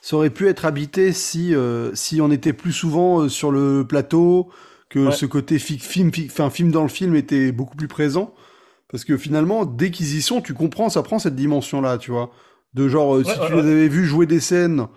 ça 0.02 0.16
aurait 0.18 0.30
pu 0.32 0.48
être 0.48 0.66
habité 0.66 1.14
si, 1.14 1.56
euh, 1.56 1.94
si 1.96 2.22
on 2.22 2.32
était 2.32 2.54
plus 2.54 2.74
souvent 2.74 3.22
euh, 3.22 3.30
sur 3.30 3.52
le 3.52 3.86
plateau, 3.88 4.50
que 4.90 5.08
Ouais. 5.08 5.12
ce 5.12 5.26
côté 5.26 5.60
fi- 5.60 5.80
film, 5.80 6.12
fi- 6.14 6.28
enfin, 6.30 6.50
film 6.50 6.72
dans 6.72 6.84
le 6.84 6.90
film 6.90 7.16
était 7.16 7.52
beaucoup 7.52 7.78
plus 7.78 7.88
présent. 7.88 8.34
Parce 8.90 9.06
que 9.06 9.18
finalement, 9.18 9.66
dès 9.66 9.92
qu'ils 9.92 10.16
y 10.18 10.22
sont, 10.22 10.42
tu 10.42 10.54
comprends, 10.54 10.90
ça 10.90 11.02
prend 11.04 11.20
cette 11.20 11.36
dimension-là, 11.36 11.98
tu 11.98 12.12
vois. 12.12 12.32
De 12.74 12.88
genre, 12.90 13.16
euh, 13.16 13.24
si 13.24 13.40
Ouais, 13.40 13.48
tu 13.48 13.54
les 13.54 13.60
avais 13.62 13.88
vus 13.88 14.06
jouer 14.06 14.26
des 14.26 14.40
scènes, 14.42 14.88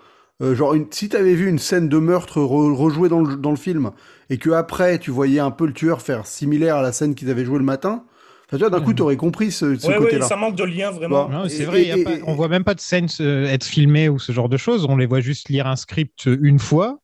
euh, 0.41 0.55
genre, 0.55 0.73
une, 0.73 0.87
si 0.91 1.09
t'avais 1.09 1.35
vu 1.35 1.47
une 1.47 1.59
scène 1.59 1.87
de 1.89 1.97
meurtre 1.97 2.39
re- 2.41 2.73
rejouée 2.73 3.09
dans 3.09 3.21
le, 3.21 3.35
dans 3.37 3.51
le 3.51 3.55
film, 3.57 3.91
et 4.29 4.37
que 4.37 4.49
après 4.51 4.99
tu 4.99 5.11
voyais 5.11 5.39
un 5.39 5.51
peu 5.51 5.65
le 5.65 5.73
tueur 5.73 6.01
faire 6.01 6.25
similaire 6.27 6.77
à 6.77 6.81
la 6.81 6.91
scène 6.91 7.15
qu'ils 7.15 7.29
avaient 7.29 7.45
jouée 7.45 7.59
le 7.59 7.63
matin, 7.65 8.03
enfin, 8.47 8.57
tu 8.57 8.57
vois, 8.57 8.69
d'un 8.69 8.81
coup, 8.81 8.93
t'aurais 8.93 9.17
compris 9.17 9.51
ce, 9.51 9.75
ce 9.77 9.87
Ouais, 9.87 9.97
ouais, 9.97 10.05
côté-là. 10.05 10.25
ça 10.27 10.35
manque 10.35 10.55
de 10.55 10.63
lien 10.63 10.91
vraiment. 10.91 11.25
Bon. 11.25 11.31
Non, 11.31 11.49
c'est 11.49 11.63
Et- 11.63 11.65
vrai, 11.65 11.81
et- 11.83 11.87
y 11.87 11.91
a 11.91 11.97
et- 11.97 12.03
pas- 12.03 12.11
on 12.27 12.33
voit 12.35 12.47
même 12.47 12.63
pas 12.63 12.73
de 12.75 12.79
scène 12.81 13.07
euh, 13.21 13.45
être 13.47 13.63
filmée 13.65 14.09
ou 14.09 14.19
ce 14.19 14.31
genre 14.31 14.49
de 14.49 14.57
choses. 14.57 14.85
On 14.89 14.97
les 14.97 15.05
voit 15.05 15.19
juste 15.21 15.49
lire 15.49 15.67
un 15.67 15.75
script 15.75 16.25
une 16.25 16.59
fois, 16.59 16.99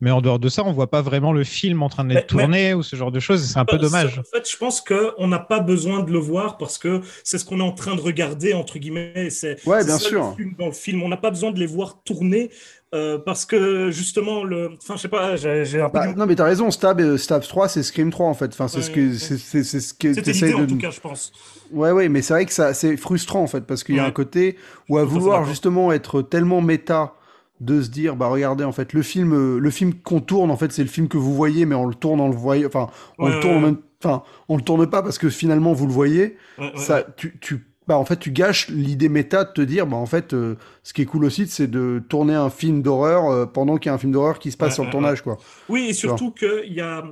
mais 0.00 0.10
en 0.10 0.20
dehors 0.20 0.38
de 0.38 0.48
ça, 0.48 0.62
on 0.64 0.72
voit 0.72 0.90
pas 0.90 1.02
vraiment 1.02 1.32
le 1.32 1.44
film 1.44 1.82
en 1.82 1.88
train 1.88 2.04
d'être 2.04 2.34
Mais- 2.34 2.40
tourné 2.40 2.74
ou 2.74 2.82
ce 2.82 2.96
genre 2.96 3.12
de 3.12 3.20
choses. 3.20 3.42
C'est 3.44 3.58
un 3.58 3.64
peu 3.64 3.76
Euh, 3.76 3.78
dommage. 3.78 4.18
En 4.18 4.22
fait, 4.36 4.48
je 4.50 4.56
pense 4.56 4.80
qu'on 4.80 5.26
n'a 5.28 5.38
pas 5.38 5.60
besoin 5.60 6.02
de 6.02 6.10
le 6.12 6.18
voir 6.18 6.58
parce 6.58 6.78
que 6.78 7.00
c'est 7.22 7.38
ce 7.38 7.44
qu'on 7.44 7.60
est 7.60 7.62
en 7.62 7.72
train 7.72 7.94
de 7.94 8.00
regarder, 8.00 8.52
entre 8.54 8.78
guillemets. 8.78 9.30
C'est 9.30 9.64
Ouais, 9.66 9.80
c'est 9.80 9.86
bien 9.86 9.98
ça, 9.98 10.08
sûr. 10.08 10.30
le 10.30 10.36
film 10.36 10.54
dans 10.58 10.66
le 10.66 10.72
film. 10.72 11.02
On 11.02 11.08
n'a 11.08 11.16
pas 11.16 11.30
besoin 11.30 11.52
de 11.52 11.58
les 11.60 11.66
voir 11.66 12.02
tourner 12.04 12.50
euh, 12.94 13.18
parce 13.18 13.44
que 13.44 13.90
justement, 13.90 14.44
le... 14.44 14.70
enfin, 14.80 14.94
je 14.96 15.02
sais 15.02 15.08
pas, 15.08 15.36
j'ai 15.36 15.80
un 15.80 15.90
peu. 15.90 15.98
Bah, 15.98 16.06
du- 16.06 16.14
non, 16.18 16.26
mais 16.26 16.34
t'as 16.36 16.44
raison, 16.44 16.70
Stab, 16.70 17.00
euh, 17.00 17.16
Stab 17.18 17.42
3, 17.42 17.68
c'est 17.68 17.82
Scream 17.82 18.10
3 18.10 18.26
en 18.26 18.34
fait. 18.34 18.46
Enfin, 18.52 18.68
c'est 18.68 18.76
Ouais, 18.78 18.82
ce 18.82 18.90
que, 18.90 19.00
ouais. 19.00 19.62
c'est, 19.64 19.64
ce 19.80 19.94
que 19.94 20.08
l'idée, 20.08 20.54
en 20.54 20.60
de. 20.60 20.66
tout 20.66 20.78
cas, 20.78 20.90
je 20.90 21.00
pense. 21.00 21.32
Ouais, 21.72 21.90
ouais, 21.90 22.08
mais 22.08 22.22
c'est 22.22 22.34
vrai 22.34 22.46
que 22.46 22.52
c'est 22.52 22.96
frustrant 22.96 23.42
en 23.42 23.46
fait, 23.46 23.62
parce 23.62 23.82
qu'il 23.84 23.96
y 23.96 23.98
a 24.00 24.04
un 24.04 24.10
côté 24.12 24.56
où 24.88 24.98
à 24.98 25.04
vouloir 25.04 25.44
justement 25.44 25.92
être 25.92 26.22
tellement 26.22 26.60
méta 26.60 27.14
de 27.60 27.80
se 27.82 27.88
dire, 27.88 28.16
bah 28.16 28.26
regardez, 28.28 28.64
en 28.64 28.72
fait, 28.72 28.92
le 28.92 29.02
film, 29.02 29.32
euh, 29.32 29.58
le 29.58 29.70
film 29.70 29.94
qu'on 29.94 30.20
tourne, 30.20 30.50
en 30.50 30.56
fait, 30.56 30.72
c'est 30.72 30.82
le 30.82 30.88
film 30.88 31.08
que 31.08 31.16
vous 31.16 31.34
voyez, 31.34 31.66
mais 31.66 31.74
on 31.74 31.86
le 31.86 31.94
tourne 31.94 32.20
en 32.20 32.28
le 32.28 32.34
voyant, 32.36 32.66
enfin, 32.68 32.88
on 33.18 33.28
le 33.28 33.40
tourne 33.40 33.60
même, 33.62 33.76
enfin, 34.04 34.22
on 34.48 34.56
le 34.56 34.62
tourne 34.62 34.88
pas 34.90 35.02
parce 35.02 35.18
que 35.18 35.30
finalement 35.30 35.72
vous 35.72 35.86
le 35.86 35.92
voyez. 35.92 36.36
Ça, 36.76 37.04
tu, 37.16 37.38
tu, 37.40 37.64
bah 37.86 37.98
en 37.98 38.04
fait, 38.04 38.18
tu 38.18 38.30
gâches 38.30 38.68
l'idée 38.68 39.08
méta 39.08 39.44
de 39.44 39.52
te 39.52 39.60
dire, 39.60 39.86
bah 39.86 39.96
en 39.96 40.06
fait, 40.06 40.32
euh, 40.34 40.56
ce 40.82 40.92
qui 40.92 41.02
est 41.02 41.06
cool 41.06 41.24
aussi, 41.24 41.46
c'est 41.46 41.66
de 41.66 42.02
tourner 42.08 42.34
un 42.34 42.50
film 42.50 42.82
d'horreur 42.82 43.30
euh, 43.30 43.46
pendant 43.46 43.76
qu'il 43.76 43.88
y 43.88 43.92
a 43.92 43.94
un 43.94 43.98
film 43.98 44.12
d'horreur 44.12 44.38
qui 44.38 44.50
se 44.50 44.56
passe 44.56 44.74
sur 44.74 44.84
le 44.84 44.90
tournage, 44.90 45.22
quoi. 45.22 45.38
Oui, 45.68 45.84
et 45.88 45.92
Tu 45.92 45.94
surtout 46.00 46.30
qu'il 46.30 46.72
y 46.72 46.80
a. 46.80 47.04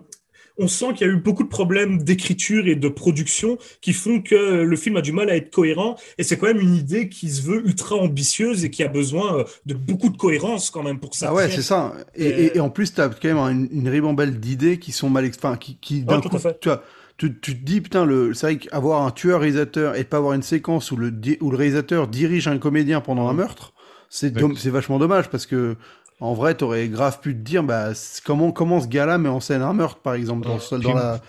On 0.58 0.68
sent 0.68 0.92
qu'il 0.94 1.06
y 1.06 1.10
a 1.10 1.12
eu 1.12 1.16
beaucoup 1.16 1.44
de 1.44 1.48
problèmes 1.48 2.02
d'écriture 2.02 2.68
et 2.68 2.74
de 2.76 2.88
production 2.88 3.56
qui 3.80 3.94
font 3.94 4.20
que 4.20 4.34
le 4.62 4.76
film 4.76 4.98
a 4.98 5.00
du 5.00 5.10
mal 5.10 5.30
à 5.30 5.36
être 5.36 5.50
cohérent. 5.50 5.96
Et 6.18 6.22
c'est 6.24 6.36
quand 6.36 6.46
même 6.46 6.60
une 6.60 6.74
idée 6.74 7.08
qui 7.08 7.30
se 7.30 7.40
veut 7.40 7.66
ultra 7.66 7.96
ambitieuse 7.96 8.62
et 8.62 8.70
qui 8.70 8.82
a 8.82 8.88
besoin 8.88 9.38
euh, 9.38 9.44
de 9.64 9.72
beaucoup 9.72 10.10
de 10.10 10.16
cohérence 10.18 10.70
quand 10.70 10.82
même 10.82 11.00
pour 11.00 11.14
ça. 11.14 11.28
Ah 11.30 11.34
ouais, 11.34 11.48
c'est 11.48 11.62
ça. 11.62 11.94
Et, 12.14 12.26
Et- 12.26 12.44
et- 12.44 12.56
et 12.58 12.60
en 12.60 12.68
plus, 12.68 12.92
t'as 12.92 13.08
quand 13.08 13.24
même 13.28 13.38
une, 13.38 13.68
une 13.72 13.88
ribambelle 13.88 14.38
d'idées 14.38 14.78
qui 14.78 14.92
sont 14.92 15.08
mal, 15.08 15.26
enfin, 15.34 15.56
qui, 15.56 15.78
qui 15.80 16.02
d'un 16.02 16.16
Ouais, 16.20 16.28
coup, 16.28 16.36
tu 16.60 16.68
vois, 16.68 16.82
tu, 17.28 17.38
tu 17.40 17.56
te 17.58 17.64
dis 17.64 17.80
putain, 17.80 18.04
le, 18.04 18.34
c'est 18.34 18.46
vrai 18.46 18.56
qu'avoir 18.58 19.02
un 19.06 19.10
tueur 19.12 19.40
réalisateur 19.40 19.96
et 19.96 20.04
pas 20.04 20.16
avoir 20.16 20.32
une 20.32 20.42
séquence 20.42 20.90
où 20.90 20.96
le, 20.96 21.10
di- 21.10 21.38
où 21.40 21.50
le 21.50 21.56
réalisateur 21.56 22.08
dirige 22.08 22.48
un 22.48 22.58
comédien 22.58 23.00
pendant 23.00 23.28
un 23.28 23.32
meurtre, 23.32 23.72
c'est 24.10 24.34
Ouais. 24.34 24.40
dom- 24.40 24.56
c'est 24.56 24.70
vachement 24.70 24.98
dommage 24.98 25.28
parce 25.28 25.46
que 25.46 25.76
en 26.20 26.34
vrai, 26.34 26.54
t'aurais 26.54 26.88
grave 26.88 27.18
pu 27.20 27.32
te 27.34 27.40
dire, 27.40 27.62
bah, 27.64 27.88
comment, 28.24 28.52
comment 28.52 28.80
ce 28.80 28.86
gars-là 28.86 29.18
met 29.18 29.28
en 29.28 29.40
scène 29.40 29.62
un 29.62 29.72
meurtre, 29.72 29.98
par 30.00 30.14
exemple, 30.14 30.46
dans, 30.46 30.58
la. 30.94 31.20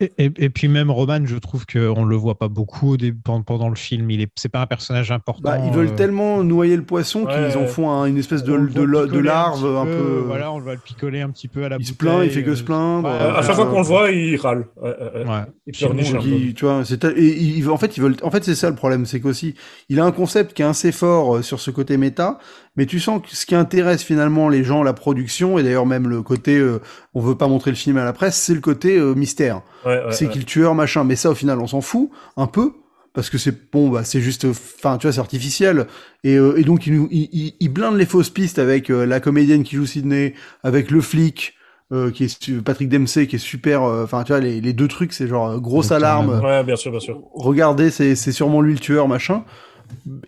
Et, 0.00 0.12
et- 0.18 0.32
et 0.38 0.50
puis 0.50 0.68
même 0.68 0.90
Roman, 0.90 1.20
je 1.26 1.36
trouve 1.36 1.66
qu'on 1.66 2.04
le 2.04 2.16
voit 2.16 2.38
pas 2.38 2.48
beaucoup 2.48 2.96
pendant, 3.22 3.42
pendant 3.42 3.68
le 3.68 3.74
film. 3.76 4.10
Il 4.10 4.20
est, 4.22 4.30
c'est 4.36 4.48
pas 4.48 4.60
un 4.62 4.66
personnage 4.66 5.10
important. 5.12 5.42
Bah, 5.50 5.58
ils 5.64 5.72
veulent 5.72 5.88
euh, 5.88 5.94
tellement 5.96 6.42
noyer 6.42 6.76
le 6.76 6.82
poisson 6.84 7.24
Ouais, 7.26 7.50
qu'ils 7.50 7.58
en 7.58 7.66
font 7.66 7.90
un- 7.90 8.06
une 8.06 8.16
espèce 8.16 8.42
de, 8.42 8.54
larve 9.20 9.64
un 9.76 9.84
peu. 9.84 10.22
Voilà, 10.26 10.52
on 10.52 10.60
va 10.60 10.72
le 10.72 10.80
picoler 10.80 11.20
un 11.20 11.28
petit 11.30 11.48
peu 11.48 11.64
à 11.64 11.68
la 11.68 11.76
il 11.78 11.84
se 11.86 11.92
plaint, 11.92 12.22
il 12.24 12.30
fait 12.30 12.42
que 12.42 12.50
euh, 12.50 12.56
se 12.56 12.62
plaindre. 12.62 13.08
ouais, 13.08 13.14
euh, 13.14 13.34
À 13.36 13.42
chaque 13.42 13.56
fois 13.56 13.66
qu'on 13.66 13.80
le 13.80 13.86
voit, 13.86 14.10
il 14.10 14.36
râle. 14.36 14.66
Ouais. 14.82 14.92
Il 15.66 15.72
Puis 15.72 15.86
qui- 16.18 16.54
tu 16.54 16.64
vois, 16.64 16.84
c'est 16.84 16.98
tel- 16.98 17.18
et 17.18 17.36
il, 17.36 17.68
en 17.68 17.76
fait, 17.76 17.96
ils 17.96 18.02
veulent, 18.02 18.16
en 18.22 18.30
fait, 18.30 18.42
c'est 18.44 18.54
ça 18.54 18.70
le 18.70 18.76
problème, 18.76 19.04
c'est 19.06 19.20
qu'aussi, 19.20 19.54
il 19.88 20.00
a 20.00 20.04
un 20.04 20.12
concept 20.12 20.54
qui 20.54 20.62
est 20.62 20.64
assez 20.64 20.92
fort 20.92 21.44
sur 21.44 21.60
ce 21.60 21.70
côté 21.70 21.96
méta, 21.96 22.38
mais 22.76 22.86
tu 22.86 23.00
sens 23.00 23.20
que 23.22 23.34
ce 23.34 23.46
qui 23.46 23.54
intéresse 23.54 24.02
finalement 24.02 24.48
les 24.48 24.64
gens, 24.64 24.82
la 24.82 24.92
production, 24.92 25.58
et 25.58 25.62
d'ailleurs 25.62 25.86
même 25.86 26.08
le 26.08 26.22
côté, 26.22 26.56
euh, 26.58 26.80
on 27.14 27.20
veut 27.20 27.36
pas 27.36 27.48
montrer 27.48 27.70
le 27.70 27.76
film 27.76 27.96
à 27.98 28.04
la 28.04 28.12
presse, 28.12 28.36
c'est 28.36 28.54
le 28.54 28.60
côté 28.60 28.96
euh, 28.96 29.14
mystère. 29.14 29.62
Ouais, 29.84 30.04
ouais, 30.04 30.12
c'est 30.12 30.26
ouais. 30.26 30.32
qui 30.32 30.38
le 30.38 30.44
tueur, 30.44 30.74
machin. 30.74 31.04
Mais 31.04 31.16
ça, 31.16 31.30
au 31.30 31.34
final, 31.34 31.58
on 31.60 31.66
s'en 31.66 31.80
fout 31.80 32.10
un 32.36 32.46
peu. 32.46 32.72
Parce 33.12 33.28
que 33.28 33.38
c'est 33.38 33.72
bon, 33.72 33.88
bah 33.88 34.04
c'est 34.04 34.20
juste, 34.20 34.44
enfin 34.44 34.96
tu 34.96 35.08
vois, 35.08 35.12
c'est 35.12 35.18
artificiel. 35.18 35.88
Et, 36.22 36.36
euh, 36.36 36.56
et 36.56 36.62
donc 36.62 36.86
il, 36.86 36.94
nous, 36.94 37.08
il, 37.10 37.28
il, 37.32 37.54
il 37.58 37.68
blinde 37.68 37.96
les 37.96 38.06
fausses 38.06 38.30
pistes 38.30 38.60
avec 38.60 38.88
euh, 38.88 39.04
la 39.04 39.18
comédienne 39.18 39.64
qui 39.64 39.74
joue 39.74 39.84
Sydney, 39.84 40.34
avec 40.62 40.92
le 40.92 41.00
flic 41.00 41.54
euh, 41.92 42.12
qui 42.12 42.22
est 42.22 42.60
Patrick 42.62 42.88
Dempsey 42.88 43.26
qui 43.26 43.34
est 43.34 43.40
super. 43.40 43.82
euh, 43.82 44.04
Enfin 44.04 44.22
tu 44.22 44.30
vois, 44.30 44.40
les, 44.40 44.60
les 44.60 44.72
deux 44.72 44.86
trucs, 44.86 45.12
c'est 45.12 45.26
genre 45.26 45.48
euh, 45.48 45.58
grosse 45.58 45.90
alarme. 45.90 46.40
Ouais, 46.40 46.62
bien 46.62 46.76
sûr, 46.76 46.92
bien 46.92 47.00
sûr. 47.00 47.20
Regardez, 47.34 47.90
c'est 47.90 48.14
c'est 48.14 48.30
sûrement 48.30 48.60
lui 48.60 48.74
le 48.74 48.78
tueur, 48.78 49.08
machin. 49.08 49.42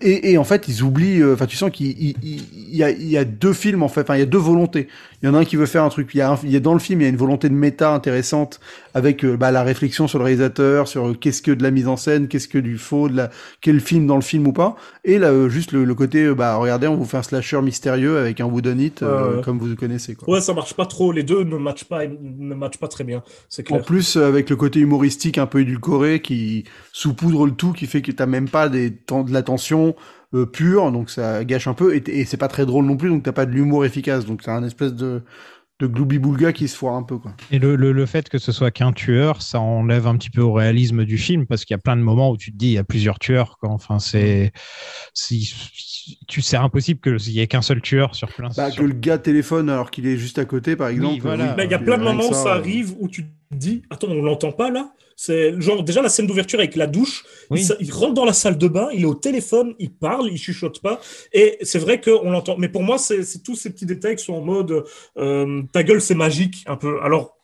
Et, 0.00 0.32
et 0.32 0.38
en 0.38 0.44
fait, 0.44 0.68
ils 0.68 0.82
oublient. 0.82 1.20
euh, 1.22 1.34
Enfin, 1.34 1.46
tu 1.46 1.56
sens 1.56 1.70
qu'il 1.70 1.88
il, 1.88 2.14
il- 2.22 2.42
il 2.72 2.76
y, 2.76 2.82
a, 2.84 2.90
il 2.90 3.08
y 3.08 3.16
a 3.18 3.24
deux 3.24 3.52
films 3.52 3.82
en 3.82 3.88
fait. 3.88 4.02
Enfin, 4.02 4.16
il 4.16 4.20
y 4.20 4.22
a 4.22 4.26
deux 4.26 4.38
volontés. 4.38 4.88
Il 5.22 5.26
y 5.26 5.28
en 5.28 5.34
a 5.34 5.38
un 5.40 5.44
qui 5.44 5.56
veut 5.56 5.66
faire 5.66 5.84
un 5.84 5.88
truc. 5.88 6.10
Il 6.14 6.18
y 6.18 6.20
a, 6.20 6.30
un- 6.32 6.38
il 6.42 6.50
y 6.50 6.56
a 6.56 6.60
dans 6.60 6.72
le 6.74 6.80
film, 6.80 7.00
il 7.00 7.04
y 7.04 7.06
a 7.06 7.10
une 7.10 7.16
volonté 7.16 7.48
de 7.48 7.54
méta 7.54 7.92
intéressante 7.94 8.60
avec 8.94 9.24
euh, 9.24 9.36
bah, 9.36 9.50
la 9.50 9.62
réflexion 9.62 10.06
sur 10.08 10.18
le 10.18 10.24
réalisateur, 10.24 10.88
sur 10.88 11.08
euh, 11.08 11.14
qu'est-ce 11.14 11.42
que 11.42 11.50
de 11.52 11.62
la 11.62 11.70
mise 11.70 11.88
en 11.88 11.96
scène, 11.96 12.28
qu'est-ce 12.28 12.48
que 12.48 12.58
du 12.58 12.78
faux, 12.78 13.08
de 13.08 13.16
la 13.16 13.30
quel 13.60 13.80
film 13.80 14.06
dans 14.06 14.16
le 14.16 14.22
film 14.22 14.46
ou 14.46 14.52
pas. 14.52 14.76
Et 15.04 15.18
là, 15.18 15.28
euh, 15.30 15.48
juste 15.48 15.72
le, 15.72 15.84
le 15.84 15.94
côté, 15.94 16.32
bah 16.34 16.56
regardez, 16.56 16.86
on 16.88 16.96
vous 16.96 17.04
fait 17.04 17.16
un 17.16 17.22
slasher 17.22 17.60
mystérieux 17.62 18.18
avec 18.18 18.40
un 18.40 18.44
wooden 18.46 18.80
it, 18.80 19.02
Ouais, 19.02 19.08
ouais. 19.08 19.42
comme 19.42 19.58
vous 19.58 19.74
connaissez. 19.76 20.14
Quoi. 20.14 20.28
Ouais, 20.34 20.40
ça 20.40 20.54
marche 20.54 20.74
pas 20.74 20.86
trop. 20.86 21.12
Les 21.12 21.22
deux 21.22 21.44
ne 21.44 21.56
matchent 21.56 21.84
pas, 21.84 22.06
ne 22.06 22.54
matchent 22.54 22.78
pas 22.78 22.88
très 22.88 23.04
bien. 23.04 23.22
C'est 23.48 23.62
En 23.70 23.78
clair. 23.78 23.84
plus, 23.84 24.16
euh, 24.16 24.26
avec 24.28 24.50
le 24.50 24.56
côté 24.56 24.80
humoristique 24.80 25.38
un 25.38 25.46
peu 25.46 25.60
édulcoré 25.60 26.20
qui 26.20 26.64
saupoudre 26.92 27.46
le 27.46 27.52
tout, 27.52 27.72
qui 27.72 27.86
fait 27.86 28.02
que 28.02 28.12
t'as 28.12 28.26
même 28.26 28.48
pas 28.48 28.68
des 28.68 28.92
temps 28.94 29.22
de 29.24 29.32
la 29.32 29.42
tension 29.42 29.94
euh, 30.34 30.46
pure, 30.46 30.92
donc 30.92 31.10
ça 31.10 31.44
gâche 31.44 31.66
un 31.66 31.74
peu. 31.74 31.94
Et, 31.94 32.02
et 32.20 32.24
c'est 32.24 32.36
pas 32.36 32.48
très 32.48 32.66
drôle 32.66 32.84
non 32.86 32.96
plus, 32.96 33.08
donc 33.08 33.22
t'as 33.22 33.32
pas 33.32 33.46
de 33.46 33.50
l'humour 33.52 33.84
efficace. 33.84 34.24
Donc 34.26 34.42
c'est 34.44 34.50
un 34.50 34.64
espèce 34.64 34.92
de, 34.94 35.22
de 35.82 35.92
Gloubi-Boulga 35.92 36.52
qui 36.52 36.68
se 36.68 36.76
foire 36.76 36.94
un 36.94 37.02
peu, 37.02 37.18
quoi. 37.18 37.32
Et 37.50 37.58
le, 37.58 37.76
le, 37.76 37.92
le 37.92 38.06
fait 38.06 38.28
que 38.28 38.38
ce 38.38 38.52
soit 38.52 38.70
qu'un 38.70 38.92
tueur, 38.92 39.42
ça 39.42 39.60
enlève 39.60 40.06
un 40.06 40.16
petit 40.16 40.30
peu 40.30 40.40
au 40.40 40.52
réalisme 40.52 41.04
du 41.04 41.18
film 41.18 41.46
parce 41.46 41.64
qu'il 41.64 41.74
y 41.74 41.78
a 41.78 41.82
plein 41.82 41.96
de 41.96 42.02
moments 42.02 42.30
où 42.30 42.36
tu 42.36 42.52
te 42.52 42.56
dis 42.56 42.66
il 42.68 42.72
y 42.72 42.78
a 42.78 42.84
plusieurs 42.84 43.18
tueurs. 43.18 43.58
Quoi. 43.58 43.70
Enfin, 43.70 43.98
c'est 43.98 44.52
si, 45.14 45.52
tu 46.28 46.40
c'est 46.42 46.56
impossible 46.56 47.00
qu'il 47.00 47.32
y 47.32 47.40
ait 47.40 47.46
qu'un 47.46 47.62
seul 47.62 47.80
tueur 47.80 48.14
sur 48.14 48.28
plein. 48.28 48.48
Bah, 48.56 48.70
sur- 48.70 48.82
que 48.82 48.86
le 48.86 48.94
gars 48.94 49.18
téléphone 49.18 49.68
alors 49.70 49.90
qu'il 49.90 50.06
est 50.06 50.16
juste 50.16 50.38
à 50.38 50.44
côté, 50.44 50.76
par 50.76 50.88
exemple. 50.88 51.20
voilà. 51.22 51.54
Mais 51.56 51.64
il 51.64 51.70
y 51.70 51.74
a 51.74 51.80
euh, 51.80 51.84
plein 51.84 51.98
de 51.98 52.02
que 52.02 52.08
moments 52.08 52.28
où 52.28 52.34
ça 52.34 52.54
euh, 52.54 52.58
arrive 52.58 52.94
où 52.98 53.08
tu 53.08 53.24
te 53.24 53.28
dis 53.50 53.82
Attends, 53.90 54.08
on 54.08 54.22
l'entend 54.22 54.52
pas 54.52 54.70
là 54.70 54.92
C'est 55.16 55.60
genre 55.60 55.82
déjà 55.82 56.02
la 56.02 56.08
scène 56.08 56.26
d'ouverture 56.26 56.58
avec 56.58 56.76
la 56.76 56.86
douche. 56.86 57.24
Il, 57.50 57.92
rentre 57.92 58.14
dans 58.14 58.24
la 58.24 58.32
salle 58.32 58.58
de 58.58 58.68
bain, 58.68 58.88
il 58.92 59.02
est 59.02 59.06
au 59.06 59.14
téléphone, 59.14 59.74
il 59.78 59.92
parle, 59.92 60.28
il 60.30 60.38
chuchote 60.38 60.80
pas. 60.80 61.00
Et 61.32 61.58
c'est 61.62 61.78
vrai 61.78 62.00
qu'on 62.00 62.30
l'entend. 62.30 62.56
Mais 62.58 62.68
pour 62.68 62.82
moi, 62.82 62.98
c'est 62.98 63.42
tous 63.42 63.54
ces 63.54 63.70
petits 63.70 63.86
détails 63.86 64.16
qui 64.16 64.24
sont 64.24 64.34
en 64.34 64.40
mode 64.42 64.84
euh, 65.18 65.62
ta 65.72 65.82
gueule, 65.82 66.00
c'est 66.00 66.14
magique 66.14 66.64
un 66.66 66.76
peu. 66.76 67.00
Alors. 67.02 67.36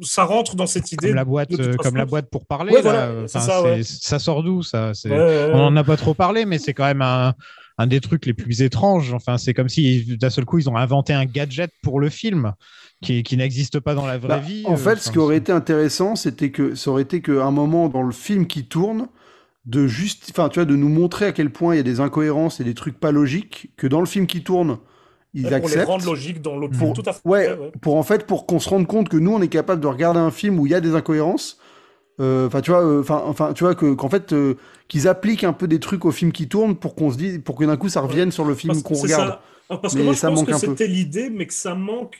Ça 0.00 0.24
rentre 0.24 0.56
dans 0.56 0.66
cette 0.66 0.90
idée. 0.90 1.08
Comme 1.08 1.16
la 1.16 1.24
boîte, 1.24 1.52
euh, 1.52 1.76
comme 1.76 1.96
la 1.96 2.06
boîte 2.06 2.30
pour 2.30 2.46
parler. 2.46 2.72
Ouais, 2.72 2.80
là. 2.80 2.82
voilà, 2.82 3.24
Enfin, 3.24 3.26
c'est 3.26 3.40
ça, 3.46 3.62
ouais. 3.62 3.82
c'est- 3.82 4.02
ça 4.02 4.18
sort 4.18 4.42
d'où 4.42 4.62
ça? 4.62 4.92
Ouais, 5.04 5.10
On 5.12 5.16
ouais. 5.18 5.52
en 5.52 5.76
a 5.76 5.84
pas 5.84 5.98
trop 5.98 6.14
parlé, 6.14 6.46
mais 6.46 6.58
c'est 6.58 6.72
quand 6.72 6.86
même 6.86 7.02
un, 7.02 7.34
un 7.76 7.86
des 7.86 8.00
trucs 8.00 8.24
les 8.24 8.32
plus 8.32 8.62
étranges. 8.62 9.12
Enfin, 9.12 9.36
c'est 9.36 9.52
comme 9.52 9.68
si 9.68 10.16
d'un 10.16 10.30
seul 10.30 10.46
coup 10.46 10.58
ils 10.58 10.68
ont 10.70 10.76
inventé 10.76 11.12
un 11.12 11.26
gadget 11.26 11.70
pour 11.82 12.00
le 12.00 12.08
film 12.08 12.54
qui, 13.02 13.22
qui 13.22 13.36
n'existe 13.36 13.80
pas 13.80 13.94
dans 13.94 14.06
la 14.06 14.18
vraie 14.18 14.28
Bah, 14.28 14.38
vie. 14.38 14.64
en 14.64 14.76
euh, 14.76 14.76
fait, 14.76 14.96
ce 14.96 15.10
qui 15.10 15.18
aurait 15.18 15.36
été 15.38 15.52
intéressant, 15.52 16.16
c'était 16.16 16.50
que 16.50 16.74
ça 16.74 16.90
aurait 16.90 17.02
été 17.02 17.20
qu'un 17.22 17.50
moment 17.50 17.88
dans 17.88 18.02
le 18.02 18.12
film 18.12 18.46
qui 18.46 18.64
tourne, 18.66 19.08
de 19.66 19.86
juste, 19.86 20.28
enfin, 20.30 20.48
tu 20.48 20.58
vois, 20.60 20.64
de 20.66 20.76
nous 20.76 20.88
montrer 20.88 21.26
à 21.26 21.32
quel 21.32 21.50
point 21.50 21.74
il 21.74 21.78
y 21.78 21.80
a 21.80 21.84
des 21.84 22.00
incohérences 22.00 22.60
et 22.60 22.64
des 22.64 22.74
trucs 22.74 22.98
pas 22.98 23.12
logiques, 23.12 23.70
que 23.76 23.86
dans 23.86 24.00
le 24.00 24.06
film 24.06 24.26
qui 24.26 24.42
tourne, 24.42 24.78
ils 25.34 25.52
pour 25.58 25.68
les 25.70 25.78
acceptent. 25.78 25.86
rendre 25.88 26.04
logiques 26.06 26.42
dans 26.42 26.56
l'autre 26.56 26.76
Pour, 26.78 26.92
film. 26.92 26.92
Tout 26.94 27.02
à 27.06 27.12
fait. 27.12 27.20
ouais, 27.24 27.48
ouais. 27.54 27.72
pour 27.80 27.96
en 27.96 28.02
fait, 28.02 28.26
pour 28.26 28.46
qu'on 28.46 28.58
se 28.60 28.68
rende 28.68 28.86
compte 28.86 29.08
que 29.08 29.16
nous, 29.16 29.32
on 29.32 29.42
est 29.42 29.48
capable 29.48 29.80
de 29.80 29.86
regarder 29.86 30.20
un 30.20 30.30
film 30.30 30.58
où 30.58 30.66
il 30.66 30.72
y 30.72 30.74
a 30.74 30.80
des 30.80 30.94
incohérences. 30.94 31.58
euh, 32.20 32.46
Enfin, 32.48 32.60
tu 32.62 32.70
vois, 32.72 32.82
euh, 32.84 33.00
enfin, 33.00 33.22
enfin, 33.26 33.52
tu 33.54 33.64
vois 33.64 33.74
que 33.74 33.94
qu'en 33.94 34.08
fait, 34.10 34.32
euh, 34.32 34.56
qu'ils 34.88 35.08
appliquent 35.08 35.44
un 35.44 35.52
peu 35.54 35.68
des 35.68 35.80
trucs 35.80 36.04
au 36.04 36.10
film 36.12 36.32
qui 36.32 36.48
tourne 36.48 36.76
pour 36.76 36.94
qu'on 36.94 37.10
se 37.12 37.16
dise, 37.18 37.40
pour 37.44 37.56
que 37.56 37.64
d'un 37.64 37.76
coup, 37.76 37.88
ça 37.88 38.00
revienne 38.02 38.32
sur 38.32 38.44
le 38.44 38.54
film 38.54 38.82
qu'on 38.82 38.94
c'est 38.94 39.02
regarde. 39.04 39.38
ça. 39.70 39.78
Parce 39.80 39.96
que 39.96 40.00
Mais 40.00 40.04
moi, 40.04 40.14
je 40.14 40.18
ça 40.18 40.28
pense 40.28 40.40
manque 40.40 40.48
que 40.48 40.52
un 40.52 40.60
peu. 40.60 40.76
c'était 40.76 40.86
l'idée, 40.86 41.30
mais 41.30 41.46
que 41.46 41.54
ça 41.54 41.74
manque. 41.74 42.18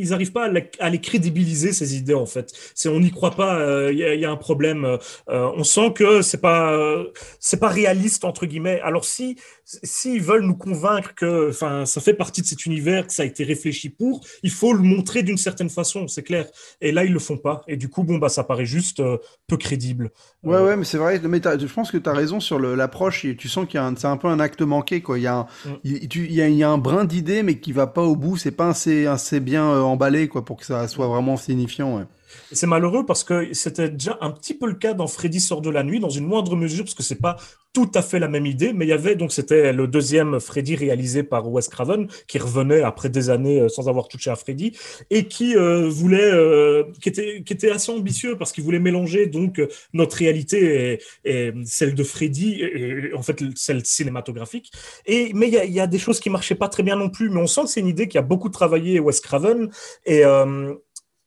Ils 0.00 0.12
arrivent 0.12 0.32
pas 0.32 0.46
à, 0.46 0.48
la- 0.48 0.60
à 0.80 0.90
les 0.90 1.00
crédibiliser 1.00 1.72
ces 1.72 1.96
idées 1.96 2.14
en 2.14 2.26
fait. 2.26 2.52
C'est 2.74 2.88
on 2.88 3.00
n'y 3.00 3.10
croit 3.10 3.32
pas. 3.32 3.58
euh, 3.60 3.92
Il 3.92 3.98
y, 3.98 4.04
a- 4.04 4.14
il 4.14 4.20
y 4.20 4.24
a 4.24 4.30
un 4.30 4.36
problème. 4.36 4.84
euh, 4.84 5.50
on 5.56 5.64
sent 5.64 5.92
que 5.94 6.22
c'est 6.22 6.40
pas 6.40 6.72
euh, 6.72 7.04
c'est 7.38 7.60
pas 7.60 7.68
réaliste 7.68 8.24
entre 8.24 8.46
guillemets. 8.46 8.80
Alors 8.82 9.04
si 9.04 9.36
s'ils 9.64 10.20
veulent 10.22 10.42
nous 10.44 10.56
convaincre 10.56 11.14
que 11.14 11.50
enfin 11.50 11.86
ça 11.86 12.00
fait 12.00 12.14
partie 12.14 12.40
de 12.42 12.46
cet 12.46 12.66
univers, 12.66 13.06
que 13.06 13.12
ça 13.12 13.22
a 13.22 13.26
été 13.26 13.44
réfléchi 13.44 13.88
pour, 13.90 14.20
il 14.42 14.50
faut 14.50 14.72
le 14.72 14.80
montrer 14.82 15.22
d'une 15.22 15.36
certaine 15.36 15.70
façon, 15.70 16.08
c'est 16.08 16.22
clair. 16.22 16.46
Et 16.80 16.90
là 16.92 17.04
ils 17.04 17.12
le 17.12 17.18
font 17.20 17.36
pas. 17.36 17.62
Et 17.68 17.76
du 17.76 17.88
coup 17.88 18.02
bon 18.02 18.18
bah 18.18 18.28
ça 18.28 18.42
paraît 18.44 18.66
juste 18.66 19.00
euh, 19.00 19.18
peu 19.46 19.56
crédible. 19.56 20.10
Ouais, 20.42 20.60
ouais, 20.60 20.76
mais 20.76 20.84
c'est 20.84 20.96
vrai. 20.98 21.20
Mais 21.28 21.40
je 21.42 21.72
pense 21.72 21.90
que 21.90 21.98
tu 21.98 22.08
as 22.08 22.12
raison 22.14 22.40
sur 22.40 22.58
l'approche. 22.58 23.24
et 23.24 23.36
Tu 23.36 23.48
sens 23.48 23.66
qu'il 23.66 23.74
y 23.74 23.78
a 23.78 23.84
un, 23.84 23.94
c'est 23.96 24.06
un 24.06 24.16
peu 24.16 24.28
un 24.28 24.40
acte 24.40 24.62
manqué, 24.62 25.02
quoi. 25.02 25.18
Il 25.18 25.22
y 25.22 25.26
a 25.26 25.34
un, 25.34 25.46
Mm. 25.66 25.70
il, 25.84 26.08
tu- 26.08 26.24
il 26.26 26.32
y 26.34 26.40
a, 26.40 26.48
il 26.48 26.54
y 26.56 26.62
a 26.62 26.70
un 26.70 26.78
brin 26.78 27.04
d'idée, 27.04 27.42
mais 27.42 27.58
qui 27.60 27.72
va 27.72 27.86
pas 27.86 28.02
au 28.02 28.16
bout. 28.16 28.36
C'est 28.38 28.50
pas 28.50 28.68
assez, 28.70 29.06
assez 29.06 29.40
bien 29.40 29.68
euh, 29.70 29.80
emballé, 29.90 30.28
quoi, 30.28 30.44
pour 30.44 30.56
que 30.56 30.64
ça 30.66 30.86
soit 30.88 31.06
vraiment 31.08 31.36
signifiant. 31.36 32.04
C'est 32.52 32.66
malheureux 32.66 33.06
parce 33.06 33.24
que 33.24 33.52
c'était 33.52 33.90
déjà 33.90 34.18
un 34.20 34.30
petit 34.30 34.54
peu 34.54 34.66
le 34.66 34.74
cas 34.74 34.94
dans 34.94 35.06
Freddy 35.06 35.40
sort 35.40 35.60
de 35.60 35.70
la 35.70 35.82
nuit, 35.82 36.00
dans 36.00 36.10
une 36.10 36.26
moindre 36.26 36.56
mesure, 36.56 36.84
parce 36.84 36.94
que 36.94 37.02
c'est 37.02 37.20
pas 37.20 37.36
tout 37.72 37.90
à 37.94 38.02
fait 38.02 38.18
la 38.18 38.28
même 38.28 38.46
idée, 38.46 38.72
mais 38.72 38.84
il 38.84 38.88
y 38.88 38.92
avait 38.92 39.14
donc 39.14 39.30
c'était 39.30 39.72
le 39.72 39.86
deuxième 39.86 40.40
Freddy 40.40 40.74
réalisé 40.74 41.22
par 41.22 41.48
Wes 41.48 41.68
Craven 41.68 42.08
qui 42.26 42.38
revenait 42.38 42.82
après 42.82 43.08
des 43.08 43.30
années 43.30 43.60
euh, 43.60 43.68
sans 43.68 43.88
avoir 43.88 44.08
touché 44.08 44.30
à 44.30 44.36
Freddy 44.36 44.76
et 45.10 45.28
qui 45.28 45.56
euh, 45.56 45.88
voulait, 45.88 46.32
euh, 46.32 46.84
qui 47.00 47.08
était 47.08 47.42
qui 47.44 47.52
était 47.52 47.70
assez 47.70 47.92
ambitieux 47.92 48.36
parce 48.36 48.50
qu'il 48.52 48.64
voulait 48.64 48.80
mélanger 48.80 49.26
donc 49.26 49.62
notre 49.92 50.16
réalité 50.16 51.00
et, 51.24 51.52
celle 51.64 51.94
de 51.94 52.02
Freddy, 52.02 52.60
et, 52.60 53.14
en 53.14 53.22
fait 53.22 53.40
celle 53.54 53.86
cinématographique. 53.86 54.72
Et 55.06 55.32
mais 55.34 55.48
il 55.48 55.72
y 55.72 55.80
a, 55.80 55.86
des 55.86 55.98
choses 55.98 56.20
qui 56.20 56.30
marchaient 56.30 56.54
pas 56.56 56.68
très 56.68 56.82
bien 56.82 56.96
non 56.96 57.08
plus, 57.08 57.30
mais 57.30 57.40
on 57.40 57.46
sent 57.46 57.62
que 57.62 57.68
c'est 57.68 57.80
une 57.80 57.88
idée 57.88 58.08
qui 58.08 58.18
a 58.18 58.22
beaucoup 58.22 58.48
travaillé 58.48 58.98
Wes 59.00 59.20
Craven 59.20 59.70
et 60.06 60.24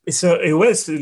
et, 0.06 0.12
ça- 0.12 0.38
et 0.44 0.52
ouais, 0.52 0.74
c'est 0.74 0.96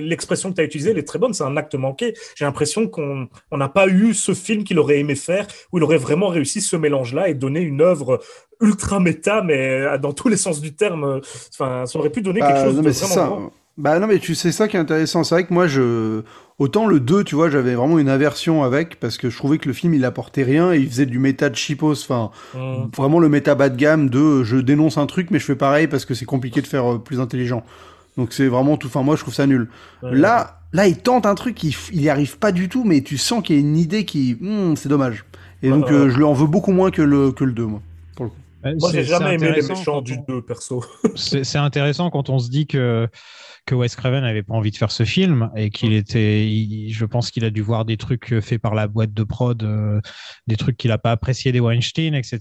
l'expression 0.00 0.50
que 0.50 0.56
tu 0.56 0.60
as 0.60 0.64
utilisée, 0.64 0.90
elle 0.90 0.98
est 0.98 1.06
très 1.08 1.18
bonne, 1.18 1.32
c'est 1.34 1.44
un 1.44 1.56
acte 1.56 1.74
manqué. 1.74 2.14
J'ai 2.36 2.44
l'impression 2.44 2.88
qu'on 2.88 3.28
on 3.50 3.56
n'a 3.56 3.68
pas 3.68 3.88
eu 3.88 4.14
ce 4.14 4.34
film 4.34 4.64
qu'il 4.64 4.78
aurait 4.78 4.98
aimé 4.98 5.14
faire, 5.14 5.46
où 5.72 5.78
il 5.78 5.84
aurait 5.84 5.96
vraiment 5.98 6.28
réussi 6.28 6.60
ce 6.60 6.76
mélange-là 6.76 7.28
et 7.28 7.34
donné 7.34 7.60
une 7.60 7.80
œuvre 7.80 8.20
ultra 8.60 9.00
méta, 9.00 9.42
mais 9.42 9.70
euh, 9.80 9.98
dans 9.98 10.12
tous 10.12 10.28
les 10.28 10.36
sens 10.36 10.60
du 10.60 10.74
terme. 10.74 11.04
euh, 11.04 11.20
Enfin, 11.52 11.86
ça 11.86 11.98
aurait 11.98 12.10
pu 12.10 12.22
donner 12.22 12.40
quelque 12.40 12.52
Bah, 12.54 12.64
chose 12.64 12.76
non, 12.76 12.82
de 12.82 12.86
mais 12.88 12.92
c'est 12.92 13.06
vraiment 13.06 13.14
ça. 13.14 13.26
grand. 13.26 13.52
Bah 13.76 13.98
non, 13.98 14.06
mais 14.06 14.18
tu 14.18 14.34
sais 14.34 14.52
ça 14.52 14.68
qui 14.68 14.76
est 14.76 14.80
intéressant. 14.80 15.24
C'est 15.24 15.34
vrai 15.34 15.46
que 15.46 15.54
moi, 15.54 15.66
je. 15.66 16.20
Autant 16.60 16.86
le 16.86 17.00
2, 17.00 17.24
tu 17.24 17.34
vois, 17.34 17.48
j'avais 17.50 17.74
vraiment 17.74 17.98
une 17.98 18.08
aversion 18.10 18.62
avec, 18.62 19.00
parce 19.00 19.16
que 19.18 19.30
je 19.30 19.36
trouvais 19.36 19.58
que 19.58 19.66
le 19.66 19.72
film, 19.74 19.94
il 19.94 20.04
apportait 20.04 20.42
rien 20.44 20.72
et 20.72 20.78
il 20.78 20.88
faisait 20.88 21.06
du 21.06 21.18
méta 21.18 21.48
de 21.48 21.56
cheapos. 21.56 21.92
Enfin, 22.04 22.30
Mm. 22.54 22.90
vraiment 22.96 23.18
le 23.18 23.28
méta 23.28 23.54
bas 23.54 23.68
de 23.70 23.76
gamme 23.76 24.10
de 24.10 24.44
je 24.44 24.58
dénonce 24.58 24.98
un 24.98 25.06
truc, 25.06 25.30
mais 25.30 25.38
je 25.38 25.44
fais 25.46 25.56
pareil 25.56 25.88
parce 25.88 26.04
que 26.04 26.14
c'est 26.14 26.26
compliqué 26.26 26.60
de 26.60 26.66
faire 26.66 26.92
euh, 26.92 26.98
plus 26.98 27.18
intelligent. 27.18 27.64
Donc 28.16 28.32
c'est 28.34 28.46
vraiment 28.46 28.76
tout. 28.76 28.88
Enfin, 28.88 29.02
moi, 29.02 29.16
je 29.16 29.22
trouve 29.22 29.32
ça 29.34 29.46
nul. 29.46 29.68
Ouais. 30.02 30.14
Là, 30.14 30.60
là, 30.74 30.86
il 30.86 30.98
tente 30.98 31.24
un 31.26 31.34
truc, 31.34 31.62
il, 31.64 31.74
il 31.92 32.02
y 32.02 32.08
arrive 32.10 32.38
pas 32.38 32.52
du 32.52 32.68
tout, 32.68 32.84
mais 32.84 33.00
tu 33.00 33.16
sens 33.18 33.42
qu'il 33.42 33.56
y 33.56 33.58
a 33.58 33.62
une 33.62 33.76
idée 33.78 34.04
qui. 34.04 34.36
Hmm, 34.40 34.76
c'est 34.76 34.88
dommage. 34.90 35.24
Et 35.62 35.70
Ouais, 35.72 35.78
donc, 35.78 35.86
ouais. 35.88 35.92
euh, 35.94 36.10
je 36.10 36.16
lui 36.18 36.24
en 36.24 36.32
veux 36.34 36.46
beaucoup 36.46 36.72
moins 36.72 36.90
que 36.90 37.02
le, 37.02 37.32
que 37.32 37.44
le 37.44 37.52
2, 37.52 37.64
moi. 37.66 37.80
Pour 38.16 38.24
le 38.26 38.30
coup. 38.32 38.36
Ouais, 38.64 38.74
Moi, 38.78 38.90
j'ai 38.92 39.04
jamais 39.04 39.34
aimé 39.36 39.52
les 39.56 39.66
méchants 39.66 40.02
du 40.02 40.18
2, 40.28 40.42
perso. 40.42 40.84
c'est 41.16 41.44
c'est 41.44 41.56
intéressant 41.58 42.10
quand 42.10 42.28
on 42.28 42.38
se 42.38 42.50
dit 42.50 42.66
que 42.66 43.08
que 43.66 43.74
Wes 43.74 43.94
Craven 43.94 44.22
n'avait 44.22 44.42
pas 44.42 44.54
envie 44.54 44.70
de 44.70 44.76
faire 44.76 44.90
ce 44.90 45.04
film 45.04 45.50
et 45.56 45.70
qu'il 45.70 45.92
était, 45.92 46.46
il- 46.48 46.92
je 46.92 47.04
pense 47.04 47.30
qu'il 47.30 47.44
a 47.44 47.50
dû 47.50 47.60
voir 47.62 47.84
des 47.84 47.96
trucs 47.96 48.40
faits 48.40 48.60
par 48.60 48.74
la 48.74 48.88
boîte 48.88 49.12
de 49.12 49.22
prod, 49.22 49.62
euh, 49.62 50.00
des 50.46 50.56
trucs 50.56 50.76
qu'il 50.76 50.90
a 50.92 50.98
pas 50.98 51.12
apprécié 51.12 51.52
des 51.52 51.60
Weinstein, 51.60 52.14
etc. 52.14 52.38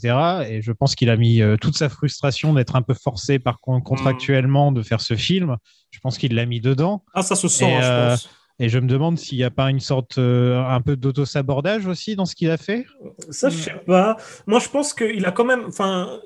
Et 0.49 0.61
je 0.61 0.71
pense 0.71 0.95
qu'il 0.95 1.09
a 1.09 1.17
mis 1.17 1.41
euh, 1.41 1.55
toute 1.57 1.77
sa 1.77 1.89
frustration 1.89 2.53
d'être 2.53 2.75
un 2.75 2.81
peu 2.81 2.93
forcé 2.93 3.37
par 3.39 3.59
con- 3.59 3.81
contractuellement 3.81 4.71
de 4.71 4.81
faire 4.81 5.01
ce 5.01 5.15
film. 5.15 5.57
Je 5.91 5.99
pense 5.99 6.17
qu'il 6.17 6.33
l'a 6.35 6.45
mis 6.45 6.61
dedans. 6.61 7.03
Ah, 7.13 7.21
ça 7.21 7.35
se 7.35 7.47
sent, 7.47 7.65
Et, 7.65 7.75
hein, 7.75 7.81
je 7.81 7.87
euh, 7.87 8.09
pense. 8.11 8.29
Et 8.61 8.67
je 8.67 8.77
me 8.77 8.87
demande 8.87 9.17
s'il 9.17 9.37
n'y 9.37 9.45
a 9.45 9.51
pas 9.51 9.69
une 9.69 9.79
sorte 9.79 10.17
euh, 10.17 10.61
un 10.61 10.81
peu 10.81 10.97
d'auto-sabordage 10.97 11.87
aussi 11.87 12.15
dans 12.17 12.25
ce 12.25 12.35
qu'il 12.35 12.49
a 12.51 12.57
fait. 12.57 12.85
Ça, 13.29 13.49
je 13.49 13.55
sais 13.57 13.73
pas. 13.87 14.17
Moi, 14.47 14.59
je 14.59 14.67
pense 14.67 14.93
qu'il 14.93 15.25
a 15.25 15.31
quand 15.31 15.45
même. 15.45 15.63
Enfin, 15.67 16.19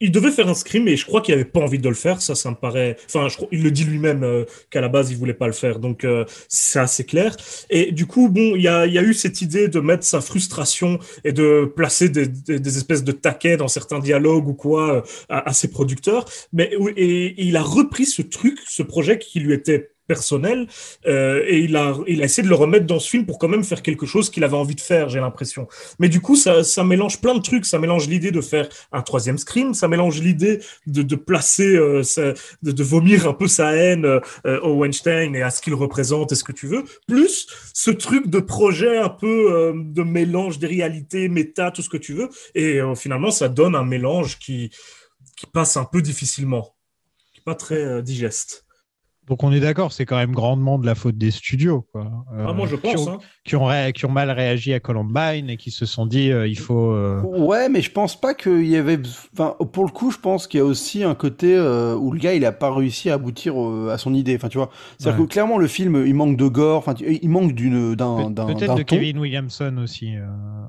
il 0.00 0.12
devait 0.12 0.30
faire 0.30 0.48
un 0.48 0.54
scream 0.54 0.86
et 0.86 0.96
je 0.96 1.04
crois 1.04 1.20
qu'il 1.20 1.34
avait 1.34 1.44
pas 1.44 1.60
envie 1.60 1.78
de 1.78 1.88
le 1.88 1.94
faire. 1.94 2.22
Ça, 2.22 2.34
ça 2.34 2.50
me 2.50 2.54
paraît. 2.54 2.96
Enfin, 3.06 3.28
je 3.28 3.36
crois- 3.36 3.48
il 3.50 3.62
le 3.62 3.70
dit 3.70 3.84
lui-même 3.84 4.22
euh, 4.22 4.44
qu'à 4.70 4.80
la 4.80 4.88
base, 4.88 5.10
il 5.10 5.16
voulait 5.16 5.34
pas 5.34 5.46
le 5.46 5.52
faire. 5.52 5.78
Donc, 5.78 6.04
euh, 6.04 6.24
c'est 6.48 6.78
assez 6.78 7.04
clair. 7.04 7.36
Et 7.70 7.92
du 7.92 8.06
coup, 8.06 8.28
bon, 8.28 8.54
il 8.54 8.62
y 8.62 8.68
a, 8.68 8.86
eu 8.86 9.14
cette 9.14 9.42
idée 9.42 9.68
de 9.68 9.80
mettre 9.80 10.04
sa 10.04 10.20
frustration 10.20 10.98
et 11.24 11.32
de 11.32 11.70
placer 11.76 12.08
des, 12.08 12.78
espèces 12.78 13.04
de 13.04 13.12
taquets 13.12 13.56
dans 13.56 13.68
certains 13.68 13.98
dialogues 13.98 14.48
ou 14.48 14.54
quoi 14.54 14.96
euh, 14.96 15.02
à, 15.28 15.52
ses 15.52 15.70
producteurs. 15.70 16.24
Mais 16.52 16.70
et 16.96 17.34
il 17.42 17.56
a 17.56 17.62
repris 17.62 18.06
ce 18.06 18.22
truc, 18.22 18.58
ce 18.68 18.82
projet 18.82 19.18
qui 19.18 19.40
lui 19.40 19.54
était 19.54 19.90
personnel 20.08 20.66
euh, 21.06 21.44
et 21.46 21.58
il 21.58 21.76
a, 21.76 21.96
il 22.08 22.20
a 22.22 22.24
essayé 22.24 22.42
de 22.42 22.48
le 22.48 22.56
remettre 22.56 22.86
dans 22.86 22.98
ce 22.98 23.08
film 23.08 23.26
pour 23.26 23.38
quand 23.38 23.46
même 23.46 23.62
faire 23.62 23.82
quelque 23.82 24.06
chose 24.06 24.30
qu'il 24.30 24.42
avait 24.42 24.56
envie 24.56 24.74
de 24.74 24.80
faire, 24.80 25.08
j'ai 25.08 25.20
l'impression. 25.20 25.68
Mais 26.00 26.08
du 26.08 26.20
coup, 26.20 26.34
ça, 26.34 26.64
ça 26.64 26.82
mélange 26.82 27.20
plein 27.20 27.34
de 27.34 27.42
trucs. 27.42 27.66
Ça 27.66 27.78
mélange 27.78 28.08
l'idée 28.08 28.32
de 28.32 28.40
faire 28.40 28.68
un 28.90 29.02
troisième 29.02 29.38
screen, 29.38 29.74
ça 29.74 29.86
mélange 29.86 30.20
l'idée 30.20 30.58
de, 30.86 31.02
de 31.02 31.16
placer, 31.16 31.76
euh, 31.76 32.02
de, 32.62 32.82
vomir 32.82 33.28
un 33.28 33.34
peu 33.34 33.46
sa 33.46 33.74
haine 33.74 34.04
euh, 34.04 34.60
au 34.62 34.74
Weinstein 34.78 35.36
et 35.36 35.42
à 35.42 35.50
ce 35.50 35.60
qu'il 35.60 35.74
représente 35.74 36.32
et 36.32 36.34
ce 36.34 36.44
que 36.44 36.52
tu 36.52 36.66
veux, 36.66 36.84
plus 37.06 37.46
ce 37.74 37.90
truc 37.90 38.28
de 38.28 38.40
projet 38.40 38.98
un 38.98 39.08
peu 39.08 39.52
euh, 39.52 39.72
de 39.76 40.02
mélange 40.02 40.58
des 40.58 40.66
réalités, 40.66 41.28
méta, 41.28 41.70
tout 41.70 41.82
ce 41.82 41.88
que 41.88 41.96
tu 41.96 42.14
veux. 42.14 42.28
Et 42.54 42.80
euh, 42.80 42.94
finalement, 42.94 43.30
ça 43.30 43.48
donne 43.48 43.74
un 43.74 43.84
mélange 43.84 44.38
qui, 44.38 44.70
qui 45.36 45.46
passe 45.46 45.76
un 45.76 45.84
peu 45.84 46.02
difficilement, 46.02 46.74
qui 47.32 47.40
n'est 47.40 47.44
pas 47.44 47.54
très 47.54 47.82
euh, 47.84 48.02
digeste. 48.02 48.67
Donc 49.28 49.42
on 49.42 49.52
est 49.52 49.60
d'accord, 49.60 49.92
c'est 49.92 50.06
quand 50.06 50.16
même 50.16 50.32
grandement 50.32 50.78
de 50.78 50.86
la 50.86 50.94
faute 50.94 51.18
des 51.18 51.30
studios. 51.30 51.86
Quoi. 51.92 52.10
Euh, 52.34 52.46
Ah, 52.48 52.52
moi, 52.52 52.66
je 52.66 52.76
qui 52.76 52.82
pense, 52.92 53.06
ont, 53.06 53.12
hein. 53.12 53.18
qui, 53.44 53.56
ont 53.56 53.64
ré- 53.64 53.92
qui 53.94 54.06
ont 54.06 54.10
mal 54.10 54.30
réagi 54.30 54.72
à 54.72 54.80
Columbine 54.80 55.50
et 55.50 55.56
qui 55.56 55.70
se 55.70 55.86
sont 55.86 56.06
dit 56.06 56.30
euh, 56.32 56.46
il 56.46 56.58
faut. 56.58 56.92
euh, 56.92 57.20
Ouais, 57.22 57.68
mais 57.68 57.82
je 57.82 57.90
pense 57.90 58.18
pas 58.20 58.34
qu'il 58.34 58.66
y 58.66 58.76
avait. 58.76 58.98
Enfin, 59.34 59.54
pour 59.72 59.84
le 59.84 59.90
coup, 59.90 60.10
je 60.10 60.18
pense 60.18 60.46
qu'il 60.46 60.58
y 60.58 60.62
a 60.62 60.66
aussi 60.66 61.04
un 61.04 61.14
côté 61.14 61.54
euh, 61.56 61.94
où 61.94 62.10
le 62.12 62.18
gars, 62.18 62.34
il 62.34 62.44
a 62.44 62.52
pas 62.52 62.72
réussi 62.74 63.10
à 63.10 63.14
aboutir 63.14 63.54
euh, 63.60 63.90
à 63.92 63.98
son 63.98 64.14
idée. 64.14 64.36
Enfin, 64.36 64.48
tu 64.48 64.58
vois, 64.58 64.70
c'est-à-dire 64.98 65.20
Ouais. 65.20 65.26
que 65.26 65.32
clairement, 65.32 65.58
le 65.58 65.66
film, 65.66 66.04
il 66.06 66.14
manque 66.14 66.36
de 66.36 66.46
gore. 66.48 66.78
Enfin, 66.78 66.94
il 67.00 67.28
manque 67.28 67.52
d'une 67.52 67.94
d'un 67.94 68.30
d'un 68.30 68.46
Peut-être 68.46 68.66
d'un 68.66 68.74
de 68.76 68.82
ton. 68.82 68.96
Kevin 68.96 69.18
Williamson 69.18 69.76
aussi. 69.82 70.16
euh. 70.16 70.26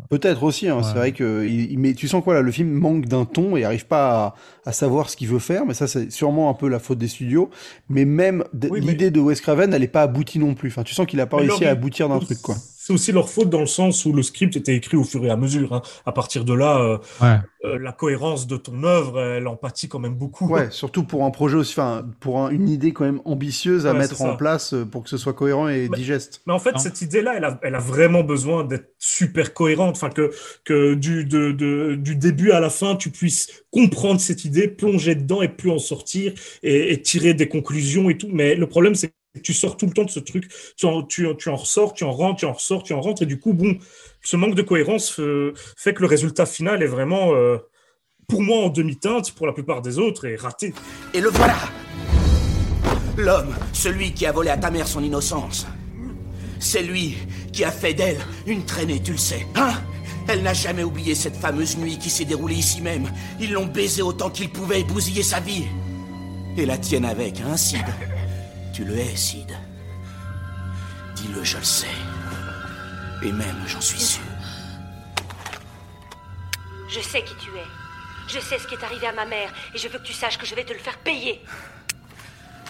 Peut-être 0.09 0.43
aussi. 0.43 0.67
Hein, 0.69 0.81
C'est 0.83 0.95
vrai 0.97 1.11
que 1.11 1.45
il, 1.47 1.71
il- 1.71 1.79
mais 1.79 1.93
tu 1.93 2.07
sens 2.07 2.23
quoi 2.23 2.33
là, 2.33 2.41
le 2.41 2.51
film 2.51 2.71
manque 2.71 3.05
d'un 3.05 3.25
ton 3.25 3.55
et 3.55 3.63
arrive 3.63 3.85
pas 3.85 4.35
à, 4.65 4.69
à 4.69 4.71
savoir 4.71 5.09
ce 5.09 5.15
qu'il 5.15 5.27
veut 5.27 5.39
faire. 5.39 5.65
Mais 5.65 5.73
ça, 5.73 5.87
c'est 5.87 6.11
sûrement 6.11 6.49
un 6.49 6.53
peu 6.53 6.67
la 6.67 6.79
faute 6.79 6.97
des 6.97 7.07
studios. 7.07 7.49
Mais 7.89 8.05
même 8.05 8.43
mais- 8.53 8.79
l'idée 8.79 9.11
de 9.11 9.19
Wes 9.19 9.39
Craven, 9.41 9.73
elle 9.73 9.83
est 9.83 9.87
pas 9.87 10.03
aboutie 10.03 10.39
non 10.39 10.53
plus. 10.55 10.69
Enfin, 10.69 10.83
tu 10.83 10.93
sens 10.93 11.05
qu'il 11.05 11.19
a 11.21 11.25
pas 11.27 11.37
Mais 11.37 11.43
réussi 11.47 11.65
à 11.65 11.71
aboutir 11.71 12.09
d'un 12.09 12.19
truc, 12.19 12.41
quoi. 12.41 12.55
C'est 12.89 12.93
aussi 12.93 13.11
leur 13.11 13.29
faute 13.29 13.51
dans 13.51 13.59
le 13.59 13.67
sens 13.67 14.03
où 14.05 14.13
le 14.13 14.23
script 14.23 14.55
était 14.57 14.75
écrit 14.75 14.97
au 14.97 15.03
fur 15.03 15.23
et 15.23 15.29
à 15.29 15.37
mesure. 15.37 15.73
hein. 15.73 15.83
À 16.07 16.11
partir 16.11 16.43
de 16.43 16.53
là, 16.53 16.79
euh, 16.81 16.97
Ouais. 17.21 17.37
euh, 17.65 17.77
la 17.77 17.91
cohérence 17.91 18.47
de 18.47 18.57
ton 18.57 18.83
œuvre, 18.83 19.19
elle 19.19 19.47
empathie 19.47 19.87
quand 19.87 19.99
même 19.99 20.15
beaucoup. 20.15 20.47
Ouais, 20.49 20.71
surtout 20.71 21.03
pour 21.03 21.23
un 21.23 21.29
projet 21.29 21.55
aussi, 21.57 21.73
enfin, 21.73 22.03
pour 22.19 22.39
un- 22.39 22.49
une 22.49 22.67
idée 22.67 22.91
quand 22.91 23.05
même 23.05 23.21
ambitieuse 23.25 23.85
à 23.85 23.91
Ouais, 23.93 23.99
mettre 23.99 24.19
en 24.23 24.35
place 24.35 24.73
euh, 24.73 24.85
pour 24.85 25.03
que 25.03 25.09
ce 25.09 25.17
soit 25.17 25.33
cohérent 25.33 25.67
et 25.67 25.87
digeste. 25.89 26.41
Mais 26.47 26.53
en 26.53 26.57
fait, 26.59 26.79
cette 26.79 27.01
idée-là, 27.03 27.33
elle 27.37 27.43
a, 27.45 27.59
elle 27.61 27.75
a 27.75 27.79
vraiment 27.79 28.23
besoin 28.23 28.63
d'être 28.63 28.89
super 28.97 29.53
cohérente. 29.53 29.95
Enfin, 29.95 30.09
que, 30.09 30.31
que 30.65 30.95
du, 30.95 31.25
de, 31.25 31.51
de- 31.51 31.93
du 31.95 32.15
début 32.15 32.49
à 32.51 32.59
la 32.59 32.71
fin, 32.71 32.95
tu 32.95 33.11
puisses 33.11 33.63
comprendre 33.71 34.19
cette 34.19 34.45
idée, 34.45 34.67
plonger 34.67 35.13
dedans 35.13 35.43
et 35.43 35.47
plus 35.49 35.69
en 35.69 35.77
sortir 35.77 36.33
et, 36.63 36.91
et 36.93 37.01
tirer 37.03 37.35
des 37.35 37.47
conclusions 37.47 38.09
et 38.09 38.17
tout. 38.17 38.29
Mais 38.31 38.55
le 38.55 38.65
problème, 38.67 38.95
c'est 38.95 39.09
que 39.09 39.13
tu 39.41 39.53
sors 39.53 39.77
tout 39.77 39.85
le 39.85 39.93
temps 39.93 40.03
de 40.03 40.09
ce 40.09 40.19
truc. 40.19 40.49
Tu 40.77 40.85
en, 40.85 41.03
tu, 41.03 41.27
tu 41.37 41.49
en 41.49 41.55
ressors, 41.55 41.93
tu 41.93 42.03
en 42.03 42.11
rentres, 42.11 42.39
tu 42.39 42.45
en 42.45 42.53
ressors, 42.53 42.83
tu 42.83 42.93
en 42.93 43.01
rentres. 43.01 43.23
Et 43.23 43.25
du 43.25 43.39
coup, 43.39 43.53
bon, 43.53 43.77
ce 44.21 44.35
manque 44.35 44.55
de 44.55 44.61
cohérence 44.61 45.19
euh, 45.19 45.53
fait 45.75 45.93
que 45.93 46.01
le 46.01 46.07
résultat 46.07 46.45
final 46.45 46.83
est 46.83 46.87
vraiment, 46.87 47.33
euh, 47.33 47.57
pour 48.27 48.41
moi, 48.41 48.65
en 48.65 48.69
demi-teinte, 48.69 49.31
pour 49.31 49.47
la 49.47 49.53
plupart 49.53 49.81
des 49.81 49.99
autres, 49.99 50.25
est 50.25 50.35
raté. 50.35 50.73
Et 51.13 51.21
le 51.21 51.29
voilà 51.29 51.57
L'homme, 53.17 53.53
celui 53.73 54.13
qui 54.13 54.25
a 54.25 54.31
volé 54.31 54.49
à 54.49 54.57
ta 54.57 54.71
mère 54.71 54.87
son 54.87 55.03
innocence. 55.03 55.67
C'est 56.59 56.83
lui 56.83 57.17
qui 57.51 57.63
a 57.63 57.71
fait 57.71 57.93
d'elle 57.93 58.19
une 58.47 58.65
traînée, 58.65 59.01
tu 59.01 59.11
le 59.11 59.17
sais. 59.17 59.45
Hein? 59.55 59.73
Elle 60.27 60.43
n'a 60.43 60.53
jamais 60.53 60.83
oublié 60.83 61.15
cette 61.15 61.35
fameuse 61.35 61.77
nuit 61.77 61.97
qui 61.97 62.09
s'est 62.09 62.25
déroulée 62.25 62.55
ici 62.55 62.81
même. 62.81 63.11
Ils 63.39 63.51
l'ont 63.51 63.65
baisé 63.65 64.01
autant 64.01 64.29
qu'ils 64.29 64.51
pouvaient 64.51 64.81
et 64.81 65.23
sa 65.23 65.39
vie. 65.39 65.65
Et 66.55 66.65
la 66.65 66.77
tienne 66.77 67.05
avec, 67.05 67.41
hein, 67.41 67.57
Sid 67.57 67.85
Tu 68.79 68.85
le 68.85 68.97
hais, 68.97 69.13
Sid. 69.13 69.51
Dis-le, 71.13 71.43
je 71.43 71.57
le 71.57 71.63
sais. 71.65 71.87
Et 73.21 73.29
même, 73.33 73.57
j'en 73.67 73.81
suis 73.81 73.99
sûr. 73.99 74.23
Je 76.87 77.01
sais 77.01 77.21
qui 77.23 77.33
tu 77.41 77.49
es. 77.49 77.67
Je 78.29 78.39
sais 78.39 78.57
ce 78.57 78.65
qui 78.67 78.75
est 78.75 78.83
arrivé 78.85 79.05
à 79.05 79.11
ma 79.11 79.25
mère 79.25 79.51
et 79.75 79.77
je 79.77 79.89
veux 79.89 79.99
que 79.99 80.05
tu 80.05 80.13
saches 80.13 80.37
que 80.37 80.45
je 80.45 80.55
vais 80.55 80.63
te 80.63 80.71
le 80.71 80.79
faire 80.79 80.97
payer. 80.99 81.41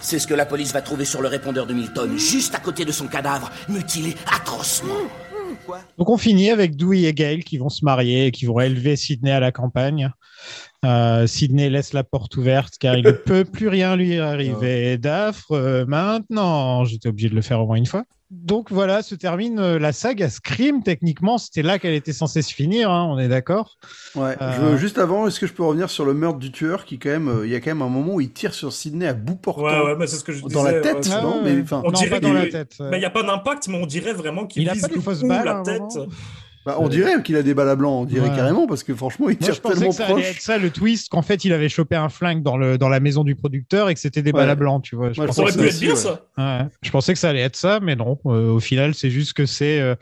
C'est 0.00 0.18
ce 0.18 0.26
que 0.26 0.34
la 0.34 0.46
police 0.46 0.72
va 0.72 0.82
trouver 0.82 1.04
sur 1.04 1.22
le 1.22 1.28
répondeur 1.28 1.68
de 1.68 1.74
Milton, 1.74 2.18
juste 2.18 2.56
à 2.56 2.58
côté 2.58 2.84
de 2.84 2.90
son 2.90 3.06
cadavre, 3.06 3.48
mutilé 3.68 4.16
atrocement. 4.34 4.96
Donc 5.96 6.10
on 6.10 6.18
finit 6.18 6.50
avec 6.50 6.74
Dewey 6.74 7.02
et 7.02 7.14
Gail 7.14 7.44
qui 7.44 7.56
vont 7.56 7.68
se 7.68 7.84
marier 7.84 8.26
et 8.26 8.30
qui 8.32 8.46
vont 8.46 8.58
élever 8.58 8.96
Sydney 8.96 9.30
à 9.30 9.38
la 9.38 9.52
campagne. 9.52 10.10
Euh, 10.84 11.26
Sydney 11.26 11.68
laisse 11.68 11.92
la 11.92 12.04
porte 12.04 12.36
ouverte 12.36 12.74
car 12.80 12.96
il 12.96 13.04
ne 13.04 13.10
peut 13.12 13.44
plus 13.44 13.68
rien 13.68 13.96
lui 13.96 14.18
arriver 14.18 14.96
d'affreux 14.98 15.58
euh, 15.58 15.86
maintenant. 15.86 16.84
J'étais 16.84 17.08
obligé 17.08 17.28
de 17.28 17.34
le 17.34 17.42
faire 17.42 17.60
au 17.60 17.66
moins 17.66 17.76
une 17.76 17.86
fois. 17.86 18.04
Donc 18.30 18.70
voilà, 18.70 19.02
se 19.02 19.16
termine 19.16 19.58
euh, 19.58 19.80
la 19.80 19.92
saga 19.92 20.30
Scream. 20.30 20.84
Techniquement, 20.84 21.36
c'était 21.36 21.62
là 21.62 21.80
qu'elle 21.80 21.94
était 21.94 22.12
censée 22.12 22.42
se 22.42 22.54
finir, 22.54 22.88
hein, 22.88 23.08
on 23.10 23.18
est 23.18 23.26
d'accord 23.26 23.76
Ouais. 24.14 24.36
Euh, 24.40 24.72
Je 24.72 24.76
juste 24.76 24.98
avant, 24.98 25.26
est-ce 25.26 25.40
que 25.40 25.48
je 25.48 25.52
peux 25.52 25.64
revenir 25.64 25.90
sur 25.90 26.04
le 26.04 26.14
meurtre 26.14 26.38
du 26.38 26.52
tueur 26.52 26.84
qui 26.84 27.00
quand 27.00 27.08
même, 27.10 27.28
euh, 27.28 27.44
il 27.44 27.50
y 27.50 27.56
a 27.56 27.60
quand 27.60 27.70
même 27.72 27.82
un 27.82 27.88
moment 27.88 28.14
où 28.14 28.20
il 28.20 28.30
tire 28.32 28.54
sur 28.54 28.72
Sydney 28.72 29.08
à 29.08 29.14
bout 29.14 29.34
portant? 29.34 29.64
Ouais, 29.64 29.82
ouais, 29.84 29.96
mais 29.98 30.06
c'est 30.06 30.14
ce 30.16 30.22
que 30.22 30.30
je 30.32 30.44
Dans 30.44 30.62
la 30.62 30.74
tête, 30.80 31.08
ouais. 31.08 31.22
non 31.22 31.42
Mais 31.42 31.60
enfin, 31.60 31.82
on 31.84 31.90
dirait 31.90 32.20
qu'il- 32.20 32.50
tête, 32.50 32.76
Mais 32.78 32.98
il 32.98 33.00
n'y 33.00 33.04
a 33.04 33.10
pas 33.10 33.24
d'impact, 33.24 33.66
mais 33.66 33.82
on 33.82 33.86
dirait 33.86 34.12
vraiment 34.12 34.46
qu'il 34.46 34.62
Il 34.62 34.68
a 34.70 34.74
vise 34.74 34.82
pas 34.82 34.88
des 34.88 34.94
le 34.94 35.00
fausses 35.00 35.20
cou, 35.22 35.26
balles, 35.26 35.44
la 35.44 35.62
tête. 35.64 35.82
Bah, 36.66 36.76
on 36.78 36.88
dirait 36.88 37.22
qu'il 37.22 37.36
a 37.36 37.42
des 37.42 37.54
balles 37.54 37.70
à 37.70 37.76
blanc, 37.76 38.00
on 38.00 38.04
dirait 38.04 38.28
Ouais. 38.28 38.36
carrément 38.36 38.66
parce 38.66 38.82
que 38.84 38.94
franchement, 38.94 39.28
il 39.30 39.38
Moi, 39.40 39.46
tire 39.46 39.54
je 39.54 39.60
pensais 39.60 39.74
tellement 39.76 39.90
que 39.90 39.96
ça 39.96 40.04
allait 40.04 40.12
proche. 40.14 40.24
être 40.36 40.40
ça 40.42 40.58
le 40.58 40.70
twist, 40.70 41.08
qu'en 41.08 41.22
fait, 41.22 41.44
il 41.44 41.52
avait 41.54 41.68
chopé 41.70 41.96
un 41.96 42.08
flingue 42.10 42.42
dans, 42.42 42.56
le, 42.58 42.76
dans 42.76 42.88
la 42.90 43.00
maison 43.00 43.24
du 43.24 43.34
producteur 43.34 43.88
et 43.88 43.94
que 43.94 44.00
c'était 44.00 44.20
des 44.22 44.30
Ouais. 44.30 44.40
balles 44.40 44.50
à 44.50 44.54
blanc, 44.54 44.80
tu 44.80 44.94
vois. 44.96 45.12
Je 45.12 45.20
pensais 45.22 45.32
ça 45.32 45.42
aurait 45.42 45.52
que 45.52 45.58
pu 45.58 45.70
ça- 45.70 45.74
être 45.74 45.80
bien, 45.80 45.96
ça. 45.96 46.20
Ouais. 46.36 46.66
Je 46.82 46.90
pensais 46.90 47.12
que 47.14 47.18
ça 47.18 47.30
allait 47.30 47.40
être 47.40 47.56
ça, 47.56 47.80
mais 47.80 47.96
non. 47.96 48.18
Euh, 48.26 48.50
au 48.50 48.60
final, 48.60 48.94
c'est 48.94 49.10
juste 49.10 49.32
que 49.32 49.46
c'est. 49.46 49.80
euh, 49.80 49.94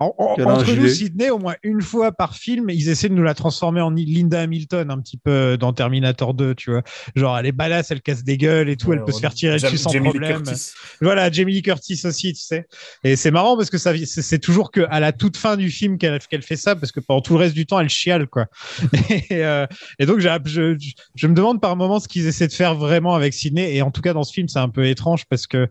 en- 0.00 0.14
entre 0.18 0.42
nous, 0.44 0.64
gilet. 0.64 0.88
Sydney, 0.88 1.30
au 1.30 1.38
moins 1.38 1.54
une 1.62 1.80
fois 1.82 2.12
par 2.12 2.36
film, 2.36 2.68
ils 2.70 2.88
essaient 2.88 3.08
de 3.08 3.14
nous 3.14 3.22
la 3.22 3.34
transformer 3.34 3.80
en 3.80 3.90
Linda 3.90 4.40
Hamilton, 4.40 4.90
un 4.90 5.00
petit 5.00 5.16
peu 5.18 5.56
dans 5.56 5.72
Terminator 5.72 6.34
2, 6.34 6.54
tu 6.54 6.70
vois. 6.72 6.82
Genre, 7.14 7.38
elle 7.38 7.46
est 7.46 7.52
badass, 7.52 7.90
elle 7.90 8.02
casse 8.02 8.24
des 8.24 8.36
gueules 8.36 8.68
et 8.68 8.76
tout, 8.76 8.92
elle 8.92 9.04
peut 9.04 9.12
se 9.12 9.20
faire 9.20 9.34
tirer 9.34 9.58
dessus 9.58 9.78
sans 9.78 9.90
Jamie 9.90 10.06
Lee 10.08 10.18
problème. 10.18 10.42
Curtis. 10.42 10.70
Voilà, 11.00 11.30
Jamie 11.30 11.52
Lee 11.54 11.62
Curtis 11.62 12.00
aussi, 12.04 12.32
tu 12.32 12.40
sais. 12.42 12.66
Et 13.04 13.16
c'est 13.16 13.30
marrant 13.30 13.56
parce 13.56 13.70
que 13.70 13.78
ça, 13.78 13.92
c'est 14.06 14.22
c'est 14.22 14.38
toujours 14.38 14.70
que 14.70 14.86
à 14.90 15.00
la 15.00 15.12
toute 15.12 15.36
fin 15.36 15.56
du 15.56 15.70
film 15.70 15.98
qu'elle 15.98 16.18
qu'elle 16.20 16.42
fait 16.42 16.56
ça, 16.56 16.74
parce 16.76 16.92
que 16.92 17.00
pendant 17.00 17.20
tout 17.20 17.34
le 17.34 17.40
reste 17.40 17.54
du 17.54 17.66
temps, 17.66 17.78
elle 17.80 17.88
chiale, 17.88 18.26
quoi. 18.26 18.46
Et, 19.10 19.44
euh, 19.44 19.66
et 19.98 20.06
donc, 20.06 20.20
je, 20.20 20.76
je 21.14 21.26
me 21.26 21.34
demande 21.34 21.60
par 21.60 21.76
moments 21.76 22.00
ce 22.00 22.08
qu'ils 22.08 22.26
essaient 22.26 22.48
de 22.48 22.52
faire 22.52 22.74
vraiment 22.74 23.14
avec 23.14 23.32
Sydney. 23.34 23.74
Et 23.76 23.82
en 23.82 23.90
tout 23.90 24.00
cas, 24.00 24.12
dans 24.12 24.24
ce 24.24 24.32
film, 24.32 24.48
c'est 24.48 24.58
un 24.58 24.68
peu 24.68 24.86
étrange 24.86 25.24
parce 25.26 25.46
que 25.46 25.68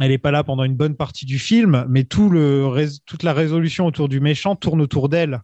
elle 0.00 0.12
est 0.12 0.18
pas 0.18 0.30
là 0.30 0.44
pendant 0.44 0.64
une 0.64 0.76
bonne 0.76 0.96
partie 0.96 1.26
du 1.26 1.38
film, 1.38 1.84
mais 1.88 2.04
toute 2.04 3.22
la 3.22 3.32
résolution 3.32 3.86
autour 3.86 4.08
du 4.08 4.20
méchant 4.20 4.56
tourne 4.56 4.80
autour 4.80 5.08
d'elle, 5.08 5.40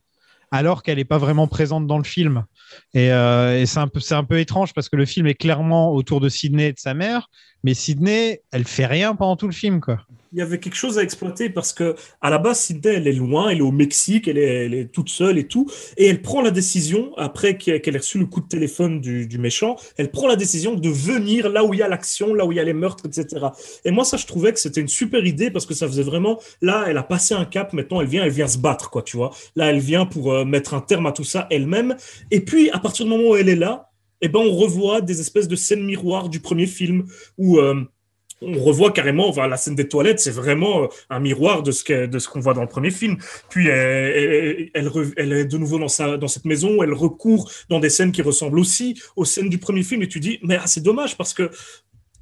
alors 0.50 0.82
qu'elle 0.82 0.98
n'est 0.98 1.04
pas 1.04 1.18
vraiment 1.18 1.48
présente 1.48 1.86
dans 1.86 1.98
le 1.98 2.04
film. 2.04 2.44
Et, 2.92 3.12
euh, 3.12 3.64
c'est 3.66 3.78
un 3.78 3.88
peu, 3.88 4.00
un 4.10 4.24
peu 4.24 4.38
étrange 4.38 4.72
parce 4.72 4.88
que 4.88 4.96
le 4.96 5.06
film 5.06 5.26
est 5.26 5.34
clairement 5.34 5.92
autour 5.92 6.20
de 6.20 6.28
Sydney 6.28 6.68
et 6.68 6.72
de 6.72 6.78
sa 6.78 6.94
mère, 6.94 7.28
mais 7.62 7.74
Sydney, 7.74 8.42
elle 8.52 8.64
fait 8.64 8.86
rien 8.86 9.14
pendant 9.14 9.36
tout 9.36 9.46
le 9.46 9.52
film, 9.52 9.80
quoi. 9.80 10.00
Il 10.34 10.38
y 10.38 10.42
avait 10.42 10.58
quelque 10.58 10.74
chose 10.74 10.98
à 10.98 11.02
exploiter 11.02 11.48
parce 11.48 11.72
que 11.72 11.94
à 12.20 12.28
la 12.28 12.38
base, 12.38 12.58
Sydney, 12.58 12.94
elle 12.94 13.06
est 13.06 13.12
loin, 13.12 13.50
elle 13.50 13.58
est 13.58 13.62
au 13.62 13.70
Mexique, 13.70 14.26
elle 14.26 14.38
est, 14.38 14.92
toute 14.92 15.08
seule 15.08 15.38
et 15.38 15.46
tout, 15.46 15.70
et 15.96 16.08
elle 16.08 16.22
prend 16.22 16.42
la 16.42 16.50
décision 16.50 17.16
après 17.16 17.56
qu'elle 17.56 17.80
ait 17.94 17.98
reçu 17.98 18.18
le 18.18 18.26
coup 18.26 18.40
de 18.40 18.48
téléphone 18.48 19.00
du, 19.00 19.28
du 19.28 19.38
méchant, 19.38 19.76
elle 19.96 20.10
prend 20.10 20.26
la 20.26 20.34
décision 20.34 20.74
de 20.74 20.88
venir 20.88 21.48
là 21.48 21.64
où 21.64 21.72
il 21.72 21.78
y 21.78 21.82
a 21.82 21.88
l'action, 21.88 22.34
là 22.34 22.44
où 22.44 22.50
il 22.50 22.56
y 22.56 22.60
a 22.60 22.64
les 22.64 22.72
meurtres, 22.72 23.06
etc. 23.06 23.46
Et 23.84 23.92
moi, 23.92 24.04
ça, 24.04 24.16
je 24.16 24.26
trouvais 24.26 24.52
que 24.52 24.58
c'était 24.58 24.80
une 24.80 24.88
super 24.88 25.24
idée 25.24 25.52
parce 25.52 25.66
que 25.66 25.74
ça 25.74 25.86
faisait 25.86 26.02
vraiment, 26.02 26.40
là, 26.60 26.84
elle 26.88 26.98
a 26.98 27.04
passé 27.04 27.34
un 27.34 27.44
cap, 27.44 27.72
maintenant, 27.72 28.00
elle 28.00 28.08
vient, 28.08 28.24
elle 28.24 28.32
vient 28.32 28.48
se 28.48 28.58
battre, 28.58 28.90
quoi, 28.90 29.02
tu 29.02 29.16
vois. 29.16 29.30
Là, 29.54 29.70
elle 29.70 29.78
vient 29.78 30.04
pour 30.04 30.32
euh, 30.32 30.44
mettre 30.44 30.74
un 30.74 30.80
terme 30.80 31.06
à 31.06 31.12
tout 31.12 31.24
ça 31.24 31.46
elle-même. 31.50 31.96
Et 32.32 32.40
puis, 32.40 32.70
à 32.70 32.80
partir 32.80 33.04
du 33.04 33.10
moment 33.12 33.30
où 33.30 33.36
elle 33.36 33.48
est 33.48 33.56
là, 33.56 33.90
eh 34.20 34.28
ben, 34.28 34.40
on 34.40 34.54
revoit 34.56 35.00
des 35.00 35.20
espèces 35.20 35.48
de 35.48 35.56
scènes 35.56 35.84
miroirs 35.84 36.28
du 36.28 36.40
premier 36.40 36.66
film 36.66 37.04
où 37.36 37.58
euh, 37.58 37.84
on 38.42 38.62
revoit 38.62 38.92
carrément 38.92 39.32
la 39.34 39.56
scène 39.56 39.74
des 39.74 39.88
toilettes, 39.88 40.20
c'est 40.20 40.30
vraiment 40.30 40.84
euh, 40.84 40.86
un 41.10 41.20
miroir 41.20 41.62
de 41.62 41.70
ce 41.70 42.06
de 42.06 42.18
ce 42.18 42.28
qu'on 42.28 42.40
voit 42.40 42.54
dans 42.54 42.62
le 42.62 42.68
premier 42.68 42.90
film. 42.90 43.16
Puis 43.48 43.68
elle, 43.68 44.70
elle, 44.74 44.90
elle 45.16 45.24
elle 45.24 45.32
est 45.32 45.44
de 45.44 45.58
nouveau 45.58 45.78
dans, 45.78 45.88
sa, 45.88 46.16
dans 46.16 46.28
cette 46.28 46.44
maison, 46.44 46.82
elle 46.82 46.92
recourt 46.92 47.50
dans 47.68 47.80
des 47.80 47.90
scènes 47.90 48.12
qui 48.12 48.22
ressemblent 48.22 48.58
aussi 48.58 49.00
aux 49.16 49.24
scènes 49.24 49.48
du 49.48 49.58
premier 49.58 49.82
film, 49.82 50.02
et 50.02 50.08
tu 50.08 50.20
dis, 50.20 50.38
mais 50.42 50.56
ah, 50.56 50.66
c'est 50.66 50.82
dommage 50.82 51.16
parce 51.16 51.34
que 51.34 51.50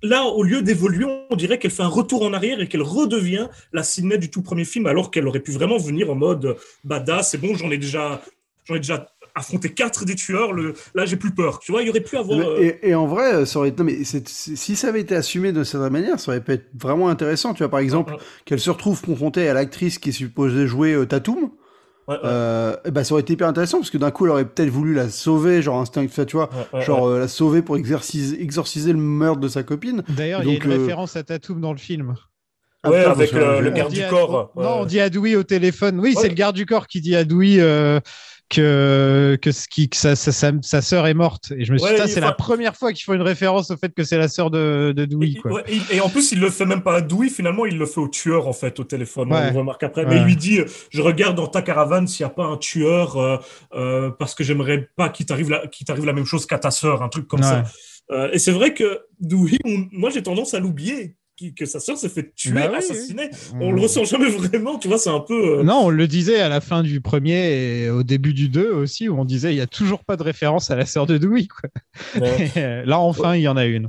là, 0.03 0.25
au 0.25 0.43
lieu 0.43 0.63
d'évoluer, 0.63 1.07
on 1.31 1.37
dirait 1.37 1.59
qu'elle 1.59 1.71
fait 1.71 1.83
un 1.83 1.89
retour 1.89 2.23
en 2.23 2.33
arrière 2.33 2.61
et 2.61 2.69
qu'elle 2.69 2.83
redevient 2.83 3.49
la 3.73 3.83
Sydney 3.83 4.19
du 4.19 4.31
tout 4.31 4.43
premier 4.43 4.65
film, 4.65 4.87
alors 4.87 5.11
qu'elle 5.11 5.27
aurait 5.27 5.41
pu 5.41 5.53
vraiment 5.53 5.79
venir 5.79 6.11
en 6.11 6.15
mode 6.15 6.45
euh, 6.47 6.55
badass, 6.85 7.31
c'est 7.31 7.39
bon, 7.39 7.55
j'en 7.55 7.71
ai 7.71 7.79
déjà, 7.79 8.23
j'en 8.65 8.75
ai 8.75 8.81
déjà 8.81 9.12
affronté 9.35 9.71
quatre 9.73 10.05
des 10.05 10.15
tueurs, 10.15 10.53
le, 10.53 10.75
là 10.95 11.05
j'ai 11.07 11.17
plus 11.17 11.33
peur. 11.35 11.59
Tu 11.59 11.73
vois, 11.73 11.83
il 11.83 11.87
y 11.87 11.91
aurait 11.91 12.01
pu 12.01 12.17
avoir. 12.17 12.39
Euh, 12.39 12.59
Et, 12.61 12.91
et 12.91 12.95
en 12.95 13.07
vrai, 13.07 13.47
ça 13.47 13.59
aurait 13.59 13.73
non, 13.77 13.85
mais 13.85 13.99
si 14.05 14.77
ça 14.77 14.89
avait 14.89 15.01
été 15.01 15.15
assumé 15.15 15.53
de 15.53 15.65
cette 15.65 15.81
manière, 15.81 16.19
ça 16.21 16.33
aurait 16.33 16.43
pu 16.43 16.53
être 16.53 16.67
vraiment 16.79 17.09
intéressant. 17.09 17.55
Tu 17.55 17.59
vois, 17.63 17.71
par 17.71 17.81
exemple, 17.81 18.17
qu'elle 18.45 18.61
se 18.61 18.71
retrouve 18.71 19.01
confrontée 19.03 19.49
à 19.49 19.55
l'actrice 19.55 19.99
qui 19.99 20.11
est 20.11 20.13
supposée 20.13 20.67
jouer 20.67 20.93
euh, 20.95 21.07
Tatum. 21.07 21.51
Euh, 22.11 22.77
ben, 22.91 23.05
ça 23.05 23.15
aurait 23.15 23.23
été 23.23 23.33
hyper 23.35 23.47
intéressant 23.49 23.79
parce 23.79 23.91
que 23.91 23.97
d'un 23.97 24.11
coup, 24.11 24.27
elle 24.27 24.33
aurait 24.33 24.45
peut-être 24.45 24.69
voulu 24.69 24.93
la 24.93 25.09
sauver, 25.09 25.63
genre 25.63 25.79
instinct, 25.81 26.07
tu 26.07 26.37
vois, 26.37 26.51
ouais, 26.75 26.83
genre 26.83 27.05
ouais. 27.05 27.13
euh, 27.15 27.19
la 27.21 27.29
sauver 27.29 27.63
pour 27.63 27.77
exorciser, 27.77 28.43
exorciser 28.43 28.93
le 28.93 28.99
meurtre 28.99 29.41
de 29.41 29.49
sa 29.49 29.63
copine. 29.63 30.03
D'ailleurs, 30.09 30.43
il 30.43 30.49
y 30.49 30.53
a 30.53 30.55
une 30.63 30.71
euh, 30.73 30.79
référence 30.79 31.17
à 31.17 31.23
Tatum 31.23 31.61
dans 31.61 31.73
le 31.73 31.79
film. 31.79 32.15
Ah, 32.83 32.91
Ouais, 32.91 33.05
avec 33.05 33.33
euh, 33.35 33.61
le 33.61 33.71
garde 33.71 33.93
du 33.93 34.03
à- 34.03 34.09
corps. 34.11 34.53
Non, 34.57 34.81
on 34.81 34.85
dit 34.85 34.99
à 35.01 35.09
Dewey 35.09 35.37
au 35.37 35.45
téléphone. 35.45 36.01
Oui, 36.01 36.15
Ouais. 36.17 36.21
c'est 36.23 36.29
le 36.29 36.35
garde 36.35 36.57
du 36.57 36.67
corps 36.67 36.89
qui 36.89 37.01
dit 37.01 37.15
à 37.15 37.25
Dewey 37.25 37.61
euh, 37.61 38.01
que, 38.53 39.39
que, 39.41 39.51
ce 39.53 39.67
qui, 39.67 39.89
que 39.89 39.97
sa, 39.97 40.15
sa, 40.15 40.31
sa, 40.33 40.53
sa 40.63 40.83
sœur 40.83 41.07
est 41.07 41.15
morte. 41.15 41.53
Et 41.57 41.65
je 41.65 41.73
me 41.73 41.79
suis 41.79 41.89
dit, 41.95 42.09
c'est 42.09 42.21
la 42.21 42.33
première 42.33 42.77
fois 42.77 42.93
qu'ils 42.93 43.05
font 43.05 43.15
une 43.15 43.23
référence 43.23 43.71
au 43.71 43.77
fait 43.77 43.93
que 43.95 44.05
c'est 44.05 44.19
la 44.19 44.29
sœur 44.29 44.51
de, 44.51 44.93
de 44.95 45.05
Dewey. 45.07 45.35
Quoi. 45.41 45.53
Ouais, 45.53 45.65
et, 45.69 45.97
et 45.97 46.01
en 46.01 46.09
plus, 46.09 46.33
il 46.33 46.41
le 46.41 46.51
fait 46.51 46.67
même 46.67 46.83
pas 46.83 46.97
à 46.97 47.01
Dewey, 47.01 47.29
finalement, 47.29 47.65
il 47.67 47.79
le 47.79 47.87
fait 47.87 48.01
au 48.01 48.09
tueur, 48.09 48.47
en 48.47 48.53
fait, 48.53 48.79
au 48.81 48.85
téléphone. 48.85 49.33
Ouais. 49.33 49.39
On 49.49 49.53
le 49.53 49.59
remarque 49.59 49.83
après. 49.83 50.05
Mais 50.07 50.17
il 50.19 50.25
lui 50.25 50.37
dit 50.37 50.61
Je 50.91 51.01
regarde 51.03 51.37
dans 51.37 51.47
ta 51.47 51.63
caravane 51.63 52.07
s'il 52.07 52.25
n'y 52.27 52.31
a 52.31 52.35
pas 52.35 52.45
un 52.45 52.57
tueur, 52.59 53.17
euh, 53.17 53.37
euh, 53.75 54.11
parce 54.11 54.35
que 54.35 54.45
j'aimerais 54.45 54.89
pas 54.97 55.09
qu'il 55.09 55.27
t'arrive 55.27 55.51
la, 55.51 55.63
t'arrive 55.87 56.05
la 56.05 56.13
même 56.13 56.27
chose 56.27 56.47
qu'à 56.47 56.59
ta 56.59 56.71
sœur, 56.71 57.03
un 57.03 57.09
truc 57.09 57.27
comme 57.29 57.43
ça. 57.43 57.65
Euh, 58.11 58.29
et 58.33 58.39
c'est 58.39 58.51
vrai 58.53 58.75
que 58.75 59.01
Dewey, 59.21 59.59
on- 59.65 59.87
moi, 59.93 60.11
j'ai 60.11 60.23
tendance 60.23 60.55
à 60.55 60.59
l'oublier. 60.61 61.17
Qui- 61.37 61.55
Que 61.55 61.65
sa 61.67 61.81
sœur 61.81 61.97
s'est 61.97 62.09
fait 62.09 62.33
tuer, 62.35 62.53
Bah 62.53 62.69
oui, 62.71 62.77
assassiner. 62.79 63.31
oui. 63.55 63.59
On 63.61 63.73
le 63.73 63.81
ressent 63.81 64.05
jamais 64.05 64.29
vraiment, 64.31 64.79
tu 64.79 64.89
vois, 64.89 64.99
c'est 64.99 65.11
un 65.11 65.21
peu. 65.21 65.59
euh, 65.59 65.63
Non, 65.63 65.81
on 65.85 65.89
le 65.91 66.07
disait 66.07 66.41
à 66.41 66.49
la 66.49 66.61
fin 66.61 66.83
du 66.83 67.01
premier 67.01 67.83
et 67.85 67.91
au 67.91 68.03
début 68.03 68.33
du 68.35 68.49
2 68.49 68.71
aussi, 68.71 69.09
où 69.09 69.19
on 69.19 69.25
disait 69.25 69.53
il 69.53 69.57
n'y 69.57 69.61
a 69.63 69.67
toujours 69.67 70.05
pas 70.05 70.17
de 70.17 70.23
référence 70.23 70.71
à 70.71 70.77
la 70.77 70.87
sœur 70.87 71.07
de 71.07 71.19
Dewey. 71.19 71.47
Quoi. 71.49 71.71
Ouais. 72.23 72.51
Et, 72.57 72.59
euh, 72.61 72.83
Là, 72.85 72.99
enfin, 73.01 73.35
il 73.35 73.43
y 73.43 73.49
en 73.49 73.57
a 73.57 73.65
une. 73.65 73.89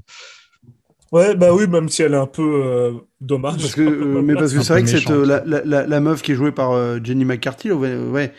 Ouais, 1.11 1.35
bah 1.35 1.53
oui, 1.53 1.67
même 1.67 1.89
si 1.89 2.01
elle 2.01 2.13
est 2.13 2.17
un 2.17 2.25
peu 2.25 2.41
euh, 2.65 2.91
dommage. 3.21 3.57
Parce 3.57 3.75
que, 3.75 3.81
euh, 3.81 4.21
mais 4.23 4.33
parce 4.33 4.51
que 4.51 4.61
c'est 4.63 4.73
vrai 4.73 4.81
que 4.81 4.89
cette, 4.89 5.11
euh, 5.11 5.23
la, 5.25 5.43
la, 5.45 5.61
la, 5.63 5.85
la 5.85 5.99
meuf 5.99 6.23
qui 6.23 6.31
est 6.31 6.35
jouée 6.35 6.51
par 6.51 6.71
euh, 6.71 6.97
Jenny 7.03 7.23
McCarthy, 7.23 7.67
là, 7.67 7.75
ouais, 7.75 7.95
ouais, 7.95 8.31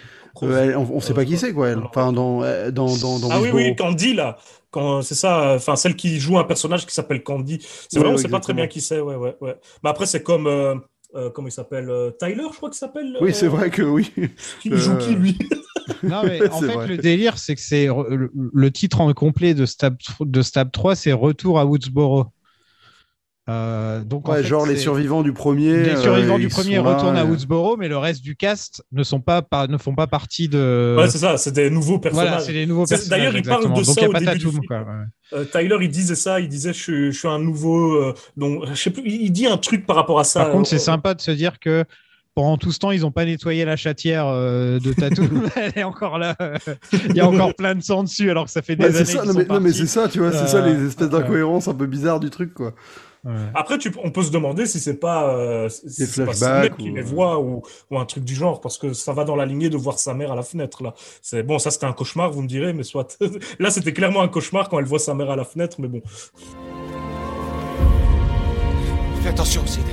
euh, 0.42 0.64
elle- 0.70 0.76
on, 0.76 0.88
on 0.92 1.00
sait 1.00 1.14
pas 1.14 1.24
qui 1.24 1.36
c'est 1.36 1.52
quoi, 1.52 1.68
elle. 1.68 1.78
Enfin, 1.78 2.12
dans, 2.12 2.40
dans, 2.72 2.96
dans, 2.96 3.18
dans 3.20 3.30
Ah 3.30 3.40
oui, 3.40 3.50
oui, 3.52 3.76
Candy, 3.76 4.14
là. 4.14 4.38
Quand, 4.74 5.02
c'est 5.02 5.14
ça, 5.14 5.54
enfin, 5.54 5.76
celle 5.76 5.94
qui 5.94 6.18
joue 6.18 6.36
un 6.36 6.42
personnage 6.42 6.84
qui 6.84 6.92
s'appelle 6.92 7.22
Candy. 7.22 7.60
C'est 7.88 7.98
Ouais, 7.98 8.02
vrai, 8.02 8.12
on 8.12 8.16
ouais, 8.16 8.22
sait 8.22 8.28
pas 8.28 8.40
très 8.40 8.54
bien 8.54 8.66
qui 8.66 8.80
c'est, 8.80 8.98
ouais, 8.98 9.14
ouais, 9.14 9.36
ouais. 9.40 9.54
Mais 9.84 9.90
après, 9.90 10.04
c'est 10.04 10.24
comme, 10.24 10.48
euh, 10.48 10.74
euh, 11.14 11.30
comment 11.30 11.46
il 11.46 11.52
s'appelle 11.52 11.88
euh, 11.90 12.10
Tyler, 12.10 12.42
je 12.50 12.56
crois 12.56 12.70
qu'il 12.70 12.78
s'appelle. 12.78 13.16
Oui, 13.20 13.32
c'est 13.32 13.46
vrai 13.46 13.70
que 13.70 13.82
oui. 13.82 14.12
Il 14.64 14.74
joue 14.74 14.96
qui, 14.98 15.14
lui? 15.14 15.38
Non, 16.02 16.22
mais 16.24 16.48
en 16.50 16.60
fait, 16.60 16.66
vrai. 16.66 16.86
le 16.88 16.96
délire, 16.96 17.38
c'est 17.38 17.54
que 17.54 17.60
c'est 17.60 17.86
le, 17.86 18.32
le 18.34 18.70
titre 18.72 19.00
en 19.00 19.12
complet 19.12 19.54
de 19.54 19.64
Stab, 19.64 19.96
de 20.18 20.42
Stab 20.42 20.72
3, 20.72 20.96
c'est 20.96 21.12
Retour 21.12 21.60
à 21.60 21.66
Woodsboro. 21.66 22.26
Euh, 23.50 24.02
donc, 24.02 24.26
en 24.28 24.32
Ouais, 24.32 24.38
fait, 24.42 24.48
genre 24.48 24.64
les 24.64 24.76
survivants 24.76 25.22
du 25.22 25.34
premier. 25.34 25.82
Les 25.82 25.96
survivants 25.96 26.36
euh, 26.36 26.38
du 26.38 26.44
ils 26.44 26.48
premier 26.48 26.76
là, 26.76 26.82
retournent 26.82 27.16
à 27.18 27.24
euh, 27.24 27.26
Woodsboro, 27.26 27.76
mais 27.76 27.88
le 27.88 27.98
reste 27.98 28.22
du 28.22 28.36
cast 28.36 28.82
ne 28.90 29.02
sont 29.02 29.20
pas, 29.20 29.42
pas- 29.42 29.66
ne 29.66 29.76
font 29.76 29.94
pas 29.94 30.06
partie 30.06 30.48
de. 30.48 30.96
Ouais, 30.98 31.10
c'est 31.10 31.18
ça, 31.18 31.36
c'est 31.36 31.52
des 31.52 31.68
nouveaux 31.68 31.98
personnages. 31.98 32.28
Voilà, 32.28 32.42
c'est 32.42 32.54
des 32.54 32.64
nouveaux 32.64 32.86
personnages. 32.86 33.10
D'ailleurs, 33.10 33.36
il 33.36 33.42
parle 33.42 33.64
exactement. 33.64 33.74
de 33.80 33.84
Donc, 33.84 33.94
ça 33.94 34.00
il 34.00 34.02
y 34.02 34.06
a 34.06 34.08
au 34.08 34.12
pas 34.12 34.20
début 34.20 34.32
du 34.32 34.38
Tatum, 34.38 34.50
film. 34.52 34.64
quoi, 34.66 34.78
ouais. 34.78 35.38
Euh, 35.40 35.44
Tyler, 35.44 35.76
il 35.82 35.90
disait 35.90 36.14
ça, 36.14 36.40
il 36.40 36.48
disait 36.48 36.72
je, 36.72 36.82
suis- 36.82 37.12
je 37.12 37.18
suis 37.18 37.28
un 37.28 37.38
nouveau. 37.38 37.92
euh, 37.96 38.14
donc, 38.38 38.64
je 38.70 38.74
sais 38.74 38.88
plus, 38.90 39.02
il 39.04 39.30
dit 39.30 39.46
un 39.46 39.58
truc 39.58 39.84
par 39.84 39.96
rapport 39.96 40.18
à 40.20 40.24
ça. 40.24 40.40
Par 40.44 40.52
contre, 40.52 40.68
c'est 40.68 40.76
Euh, 40.76 40.78
sympa 40.78 41.12
de 41.12 41.20
se 41.20 41.30
dire 41.30 41.58
que 41.60 41.84
pendant 42.34 42.56
tout 42.56 42.72
ce 42.72 42.78
temps, 42.78 42.92
ils 42.92 43.02
n'ont 43.02 43.12
pas 43.12 43.26
nettoyé 43.26 43.66
la 43.66 43.76
chatière 43.76 44.26
euh, 44.26 44.78
de 44.80 44.92
Tatum. 44.94 45.28
Elle 45.56 45.72
est 45.76 45.84
encore 45.84 46.18
là. 46.18 46.34
Il 47.10 47.14
y 47.14 47.20
a 47.20 47.28
encore 47.28 47.54
plein 47.54 47.74
de 47.74 47.82
sang 47.82 48.04
dessus, 48.04 48.30
alors 48.30 48.46
que 48.46 48.50
ça 48.50 48.62
fait 48.62 48.74
des 48.74 48.84
ouais, 48.84 48.88
années 48.96 49.04
c'est 49.04 49.18
ça, 49.18 49.24
non, 49.26 49.32
sont 49.34 49.38
mais, 49.38 49.44
non, 49.44 49.60
mais 49.60 49.68
partis. 49.68 49.80
c'est 49.80 49.86
ça, 49.86 50.08
tu 50.08 50.20
vois, 50.20 50.32
c'est 50.32 50.46
ça 50.48 50.66
les 50.66 50.86
espèces 50.86 51.10
d'incohérences 51.10 51.68
un 51.68 51.74
peu 51.74 51.86
bizarres 51.86 52.20
du 52.20 52.30
truc, 52.30 52.54
quoi. 52.54 52.72
Après, 53.54 53.78
tu, 53.78 53.90
on 54.02 54.10
peut 54.10 54.22
se 54.22 54.30
demander 54.30 54.66
si 54.66 54.78
c'est 54.80 54.98
pas, 55.00 55.34
euh, 55.34 55.68
si 55.68 55.84
Des 55.86 56.06
c'est 56.06 56.24
pas 56.24 56.32
flashbacks 56.34 56.72
Sidney 56.72 56.84
qui 56.84 56.90
ou- 56.90 56.94
les 56.96 57.02
voit 57.02 57.40
ou, 57.40 57.62
ou 57.90 57.98
un 57.98 58.04
truc 58.04 58.24
du 58.24 58.34
genre, 58.34 58.60
parce 58.60 58.76
que 58.78 58.92
ça 58.92 59.12
va 59.12 59.24
dans 59.24 59.36
la 59.36 59.46
lignée 59.46 59.70
de 59.70 59.76
voir 59.76 59.98
sa 59.98 60.12
mère 60.14 60.30
à 60.32 60.36
la 60.36 60.42
fenêtre. 60.42 60.82
Là, 60.82 60.94
c'est 61.22 61.42
bon, 61.42 61.58
ça 61.58 61.70
c'était 61.70 61.86
un 61.86 61.92
cauchemar, 61.92 62.30
vous 62.30 62.42
me 62.42 62.48
direz, 62.48 62.72
mais 62.72 62.82
soit. 62.82 63.16
là, 63.58 63.70
c'était 63.70 63.92
clairement 63.92 64.20
un 64.22 64.28
cauchemar 64.28 64.68
quand 64.68 64.78
elle 64.78 64.84
voit 64.84 64.98
sa 64.98 65.14
mère 65.14 65.30
à 65.30 65.36
la 65.36 65.44
fenêtre, 65.44 65.76
mais 65.80 65.88
bon. 65.88 66.02
Fais 69.22 69.28
attention, 69.30 69.66
Sid. 69.66 69.84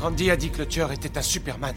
Randy 0.00 0.30
a 0.30 0.36
dit 0.36 0.50
que 0.50 0.58
le 0.58 0.66
tueur 0.66 0.92
était 0.92 1.18
un 1.18 1.22
Superman. 1.22 1.74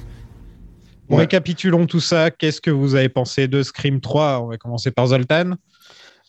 Bon, 1.09 1.17
Récapitulons 1.17 1.87
tout 1.87 1.99
ça. 1.99 2.31
Qu'est-ce 2.31 2.61
que 2.61 2.71
vous 2.71 2.95
avez 2.95 3.09
pensé 3.09 3.47
de 3.47 3.63
Scream 3.63 3.99
3 3.99 4.39
On 4.43 4.47
va 4.47 4.57
commencer 4.57 4.91
par 4.91 5.07
Zoltan. 5.07 5.55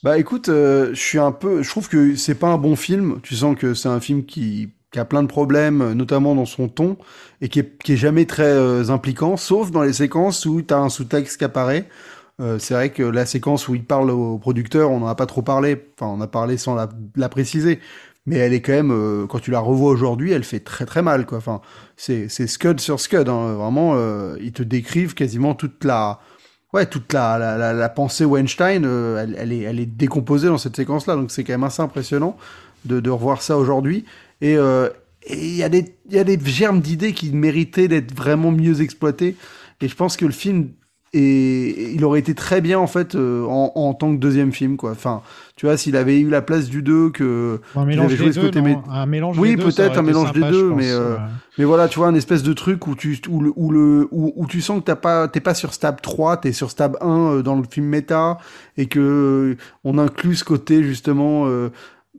Bah 0.02 0.18
écoute, 0.18 0.48
euh, 0.48 0.90
je 0.94 1.00
suis 1.00 1.18
un 1.18 1.30
peu, 1.30 1.62
je 1.62 1.68
trouve 1.70 1.88
que 1.88 2.16
c'est 2.16 2.34
pas 2.34 2.48
un 2.48 2.58
bon 2.58 2.74
film. 2.74 3.20
Tu 3.22 3.36
sens 3.36 3.56
que 3.56 3.72
c'est 3.74 3.88
un 3.88 4.00
film 4.00 4.24
qui, 4.24 4.70
qui 4.90 4.98
a 4.98 5.04
plein 5.04 5.22
de 5.22 5.28
problèmes, 5.28 5.80
euh, 5.80 5.94
notamment 5.94 6.34
dans 6.34 6.44
son 6.44 6.68
ton, 6.68 6.96
et 7.40 7.48
qui 7.48 7.60
est, 7.60 7.78
qui 7.82 7.92
est 7.92 7.96
jamais 7.96 8.26
très 8.26 8.42
euh, 8.42 8.88
impliquant, 8.90 9.36
sauf 9.36 9.70
dans 9.70 9.82
les 9.82 9.92
séquences 9.92 10.44
où 10.44 10.60
tu 10.60 10.74
as 10.74 10.78
un 10.78 10.88
sous-texte 10.88 11.38
qui 11.38 11.44
apparaît. 11.44 11.88
Euh, 12.40 12.58
c'est 12.58 12.74
vrai 12.74 12.90
que 12.90 13.04
la 13.04 13.26
séquence 13.26 13.68
où 13.68 13.74
il 13.76 13.84
parle 13.84 14.10
au 14.10 14.38
producteur, 14.38 14.90
on 14.90 15.00
n'en 15.00 15.06
a 15.06 15.14
pas 15.14 15.26
trop 15.26 15.42
parlé. 15.42 15.80
Enfin, 16.00 16.12
on 16.12 16.20
a 16.20 16.26
parlé 16.26 16.56
sans 16.56 16.74
la, 16.74 16.88
la 17.16 17.28
préciser. 17.28 17.78
Mais 18.26 18.36
elle 18.36 18.52
est 18.52 18.60
quand 18.62 18.72
même, 18.72 18.92
euh, 18.92 19.26
quand 19.26 19.40
tu 19.40 19.50
la 19.50 19.58
revois 19.60 19.90
aujourd'hui, 19.90 20.32
elle 20.32 20.44
fait 20.44 20.60
très 20.60 20.86
très 20.86 21.02
mal, 21.02 21.26
quoi. 21.26 21.38
Enfin, 21.38 21.60
c'est 21.96 22.28
scud 22.28 22.80
sur 22.80 23.00
scud, 23.00 23.28
hein. 23.28 23.54
Vraiment, 23.54 23.94
euh, 23.96 24.36
ils 24.40 24.52
te 24.52 24.62
décrivent 24.62 25.14
quasiment 25.14 25.54
toute 25.54 25.84
la, 25.84 26.20
ouais, 26.72 26.86
toute 26.86 27.12
la, 27.12 27.38
la, 27.38 27.56
la, 27.56 27.72
la 27.72 27.88
pensée 27.88 28.24
Weinstein, 28.24 28.84
euh, 28.84 29.22
elle, 29.22 29.36
elle, 29.38 29.52
est, 29.52 29.60
elle 29.60 29.80
est 29.80 29.86
décomposée 29.86 30.48
dans 30.48 30.58
cette 30.58 30.76
séquence-là. 30.76 31.16
Donc 31.16 31.30
c'est 31.30 31.44
quand 31.44 31.52
même 31.52 31.64
assez 31.64 31.82
impressionnant 31.82 32.36
de, 32.84 33.00
de 33.00 33.10
revoir 33.10 33.42
ça 33.42 33.58
aujourd'hui. 33.58 34.04
Et 34.40 34.56
euh, 34.56 34.88
il 35.28 35.54
y, 35.54 35.62
a 35.62 35.68
des- 35.68 35.94
y 36.10 36.18
a 36.18 36.24
des 36.24 36.38
germes 36.44 36.80
d'idées 36.80 37.12
qui 37.12 37.30
méritaient 37.32 37.88
d'être 37.88 38.14
vraiment 38.14 38.50
mieux 38.50 38.80
exploités. 38.80 39.36
Et 39.80 39.88
je 39.88 39.94
pense 39.94 40.16
que 40.16 40.24
le 40.24 40.32
film, 40.32 40.70
est, 41.12 41.92
il 41.94 42.04
aurait 42.04 42.20
été 42.20 42.34
très 42.34 42.60
bien 42.60 42.78
en 42.78 42.86
fait 42.86 43.14
euh, 43.14 43.44
en, 43.44 43.72
en 43.74 43.94
tant 43.94 44.12
que 44.14 44.18
deuxième 44.20 44.52
film. 44.52 44.76
Quoi. 44.76 44.92
Enfin, 44.92 45.22
tu 45.56 45.66
vois, 45.66 45.76
s'il 45.76 45.96
avait 45.96 46.18
eu 46.20 46.28
la 46.28 46.42
place 46.42 46.68
du 46.68 46.82
2, 46.82 47.10
que 47.10 47.60
Un 47.76 47.84
mélange 47.84 48.14
joué 48.14 48.26
des 48.26 48.32
ce 48.32 48.40
deux, 48.40 48.46
côté 48.46 48.60
mé- 48.60 48.78
Un 48.90 49.06
mélange 49.06 49.38
oui, 49.38 49.56
peut-être 49.56 49.98
un 49.98 50.02
mélange 50.02 50.32
sympa, 50.32 50.46
des 50.46 50.50
deux, 50.52 50.68
pense, 50.70 50.78
mais, 50.78 50.90
euh, 50.90 51.14
ouais. 51.16 51.20
mais 51.58 51.64
voilà, 51.64 51.88
tu 51.88 51.98
vois, 51.98 52.08
un 52.08 52.14
espèce 52.14 52.42
de 52.42 52.52
truc 52.52 52.86
où 52.86 52.94
tu, 52.94 53.18
où 53.28 53.40
le, 53.40 53.52
où 53.56 53.70
le, 53.70 54.08
où, 54.10 54.32
où 54.36 54.46
tu 54.46 54.60
sens 54.60 54.80
que 54.80 54.84
t'as 54.84 54.96
pas, 54.96 55.28
t'es 55.28 55.40
pas 55.40 55.54
sur 55.54 55.74
Stab 55.74 56.00
3, 56.00 56.38
t'es 56.38 56.52
sur 56.52 56.70
Stab 56.70 56.96
1 57.00 57.06
euh, 57.08 57.42
dans 57.42 57.56
le 57.56 57.64
film 57.70 57.86
méta, 57.86 58.38
et 58.78 58.86
que 58.86 58.98
euh, 58.98 59.56
on 59.84 59.98
inclut 59.98 60.34
ce 60.34 60.44
côté 60.44 60.82
justement, 60.82 61.44
euh, 61.46 61.68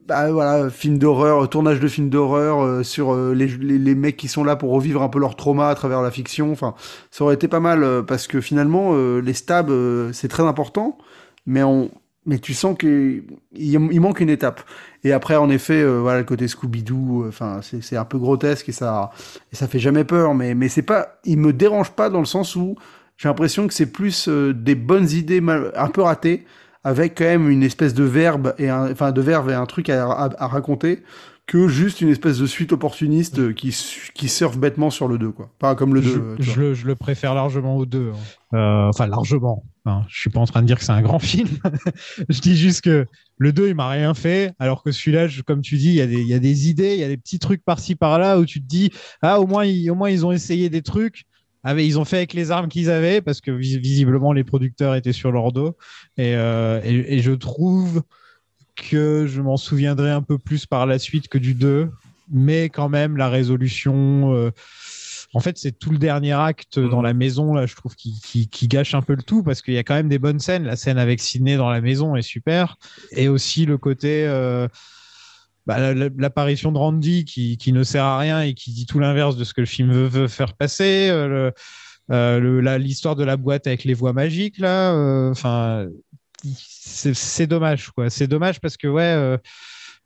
bah 0.07 0.31
voilà, 0.31 0.69
film 0.69 0.97
d'horreur, 0.97 1.49
tournage 1.49 1.80
de 1.80 1.88
film 1.88 2.09
d'horreur 2.09 2.61
euh, 2.61 2.84
sur 2.84 3.13
euh, 3.13 3.34
les, 3.34 3.47
les, 3.47 3.77
les 3.77 3.95
mecs 3.95 4.17
qui 4.17 4.27
sont 4.27 4.43
là 4.43 4.55
pour 4.55 4.71
revivre 4.71 5.01
un 5.01 5.09
peu 5.09 5.19
leur 5.19 5.35
trauma 5.35 5.69
à 5.69 5.75
travers 5.75 6.01
la 6.01 6.11
fiction. 6.11 6.51
Enfin, 6.51 6.75
ça 7.09 7.23
aurait 7.23 7.35
été 7.35 7.47
pas 7.47 7.59
mal 7.61 7.84
euh, 7.84 8.01
parce 8.01 8.27
que 8.27 8.41
finalement, 8.41 8.91
euh, 8.93 9.19
les 9.19 9.34
stabs, 9.34 9.69
euh, 9.69 10.11
c'est 10.11 10.27
très 10.27 10.43
important, 10.43 10.97
mais 11.45 11.63
on, 11.63 11.89
mais 12.25 12.39
tu 12.39 12.53
sens 12.53 12.75
que 12.77 13.23
il, 13.53 13.80
manque 13.80 14.19
une 14.19 14.30
étape. 14.30 14.61
Et 15.05 15.13
après, 15.13 15.38
en 15.38 15.49
effet, 15.49 15.81
euh, 15.81 15.99
voilà, 15.99 16.19
le 16.19 16.25
côté 16.25 16.47
Scooby-Doo, 16.47 17.25
enfin, 17.27 17.61
c'est 17.61 17.97
un 17.97 18.05
peu 18.05 18.17
grotesque 18.17 18.69
et 18.69 18.73
ça, 18.73 19.11
et 19.51 19.55
ça 19.55 19.67
fait 19.67 19.80
jamais 19.80 20.03
peur, 20.03 20.34
mais, 20.34 20.53
mais 20.53 20.69
c'est 20.69 20.81
pas, 20.81 21.19
il 21.23 21.38
me 21.38 21.53
dérange 21.53 21.91
pas 21.91 22.09
dans 22.09 22.19
le 22.19 22.25
sens 22.25 22.55
où 22.55 22.75
j'ai 23.15 23.30
l'impression 23.30 23.67
que 23.67 23.73
c'est 23.73 23.91
plus 23.91 24.27
des 24.27 24.75
bonnes 24.75 25.09
idées 25.09 25.39
mal- 25.39 25.71
un 25.75 25.88
peu 25.88 26.01
ratées, 26.01 26.45
avec 26.84 27.18
quand 27.18 27.26
même 27.26 27.49
une 27.49 27.64
espèce 27.64 27.93
de 27.93 28.03
verbe 28.03 28.53
et 28.57 28.69
un, 28.69 28.91
enfin, 28.91 29.11
de 29.11 29.22
verbe 29.22 29.49
et 29.49 29.53
un 29.53 29.65
truc 29.65 29.89
à, 29.89 30.05
à- 30.11 30.43
à 30.43 30.47
raconter, 30.47 31.03
que 31.45 31.68
juste 31.68 31.99
une 31.99 32.07
espèce 32.07 32.38
de 32.38 32.45
suite 32.45 32.72
opportuniste 32.72 33.39
euh, 33.39 33.51
qui, 33.53 33.76
qui 34.15 34.30
surfe 34.30 34.57
bêtement 34.57 34.89
sur 34.89 35.10
le 35.10 35.18
2, 35.18 35.31
quoi. 35.31 35.51
Pas 35.60 35.76
comme 35.76 35.93
le 35.93 35.99
2. 36.01 36.07
je, 36.10 36.19
euh, 36.19 36.35
je 36.39 36.73
je 36.73 36.88
le 36.88 36.95
préfère 36.95 37.34
largement 37.35 37.76
aux 37.76 37.85
deux. 37.85 38.11
hein. 38.53 38.57
Euh, 38.57 38.88
enfin, 38.89 39.07
largement. 39.07 39.65
Hein, 39.85 40.03
je 40.07 40.22
suis 40.22 40.30
pas 40.30 40.39
en 40.39 40.45
train 40.45 40.61
de 40.61 40.68
dire 40.68 40.77
que 40.80 40.85
c'est 40.85 40.93
un 40.93 41.01
grand 41.01 41.19
film. 41.34 41.49
je 42.30 42.39
dis 42.39 42.55
juste 42.55 42.80
que 42.81 43.05
le 43.38 43.51
2, 43.51 43.68
il 43.69 43.76
m'a 43.76 43.89
rien 43.89 44.14
fait, 44.14 44.53
alors 44.57 44.84
que 44.84 44.91
celui-là, 44.91 45.27
comme 45.45 45.61
tu 45.61 45.76
dis, 45.76 45.89
il 45.89 45.95
y, 45.95 46.01
a 46.01 46.07
des- 46.07 46.22
il 46.22 46.27
y 46.27 46.34
a 46.34 46.39
des 46.39 46.69
idées, 46.69 46.93
il 46.93 46.99
y 46.99 47.03
a 47.03 47.10
des 47.10 47.18
petits 47.18 47.39
trucs 47.39 47.64
par-ci 47.65 47.95
par-là 47.95 48.39
où 48.39 48.45
tu 48.45 48.61
te 48.61 48.68
dis, 48.68 48.91
ah, 49.22 49.41
au 49.41 49.45
moins, 49.47 49.65
ils, 49.65 49.89
au 49.91 49.95
moins, 49.95 50.10
ils 50.10 50.26
ont 50.26 50.31
essayé 50.31 50.69
des 50.69 50.81
trucs. 50.81 51.26
Ah, 51.64 51.73
ils 51.80 51.98
ont 51.99 52.06
fait 52.06 52.18
avec 52.18 52.34
les 52.34 52.52
armes 52.52 52.68
qu'ils 52.68 52.90
avaient, 52.90 53.22
parce 53.22 53.41
que 53.41 53.52
vis- 53.52 53.80
visiblement, 53.80 54.34
les 54.34 54.44
producteurs 54.44 54.95
étaient 54.95 55.14
sur 55.14 55.31
leur 55.31 55.52
dos. 55.52 55.77
Et, 56.18 56.35
euh, 56.35 56.81
et, 56.84 57.18
et 57.18 57.19
je 57.19 57.31
trouve 57.31 58.03
que 58.76 59.27
je 59.27 59.41
m'en 59.41 59.57
souviendrai 59.57 60.11
un 60.11 60.22
peu 60.22 60.38
plus 60.38 60.65
par 60.65 60.85
la 60.85 60.99
suite 60.99 61.27
que 61.27 61.38
du 61.38 61.53
2, 61.53 61.91
mais 62.31 62.69
quand 62.69 62.90
même, 62.90 63.18
la 63.18 63.30
résolution. 63.30 64.34
euh, 64.34 64.52
en 65.35 65.40
fait, 65.40 65.57
c'est 65.57 65.72
tout 65.77 65.90
le 65.91 65.98
dernier 65.98 66.34
acte 66.34 66.80
dans 66.80 67.02
la 67.02 67.14
maison, 67.14 67.53
là, 67.53 67.65
je 67.65 67.76
trouve, 67.76 67.95
qui, 67.95 68.19
qui, 68.22 68.48
qui 68.48 68.68
gâche 68.68 68.94
un 68.94 69.02
peu 69.02 69.15
le 69.15 69.23
tout, 69.23 69.41
parce 69.41 69.61
qu'il 69.61 69.73
y 69.73 69.77
a 69.80 69.84
quand 69.84 69.95
même 69.95 70.10
des 70.10 70.19
bonnes 70.19 70.40
scènes. 70.40 70.64
La 70.64 70.76
scène 70.76 70.98
avec 70.98 71.19
Sidney 71.19 71.57
dans 71.57 71.69
la 71.69 71.81
maison 71.81 72.15
est 72.15 72.22
super. 72.22 72.77
Et 73.11 73.27
aussi 73.27 73.65
le 73.65 73.77
côté. 73.77 74.26
euh, 74.27 74.68
bah, 75.65 75.80
la- 75.80 75.94
la- 75.94 76.10
l'apparition 76.18 76.72
de 76.72 76.77
Randy 76.77 77.26
qui, 77.26 77.57
qui 77.57 77.72
ne 77.73 77.84
sert 77.84 78.03
à 78.03 78.18
rien 78.19 78.41
et 78.41 78.53
qui 78.53 78.72
dit 78.73 78.85
tout 78.85 78.99
l'inverse 78.99 79.35
de 79.38 79.44
ce 79.44 79.53
que 79.53 79.61
le 79.61 79.68
film 79.68 79.91
veut, 79.91 80.27
faire 80.27 80.53
passer. 80.56 81.10
euh, 81.10 81.52
euh, 82.11 82.77
l'histoire 82.80 83.15
de 83.15 83.23
la 83.23 83.38
boîte 83.38 83.68
avec 83.68 83.84
les 83.85 83.94
voix 83.94 84.14
magiques, 84.14 84.57
là. 84.60 84.94
euh, 84.94 85.31
Enfin, 85.31 85.88
c'est 86.57 87.14
c'est 87.14 87.48
dommage, 87.48 87.90
quoi. 87.91 88.10
C'est 88.10 88.27
dommage 88.27 88.60
parce 88.60 88.77
que, 88.77 88.88
ouais. 88.88 89.38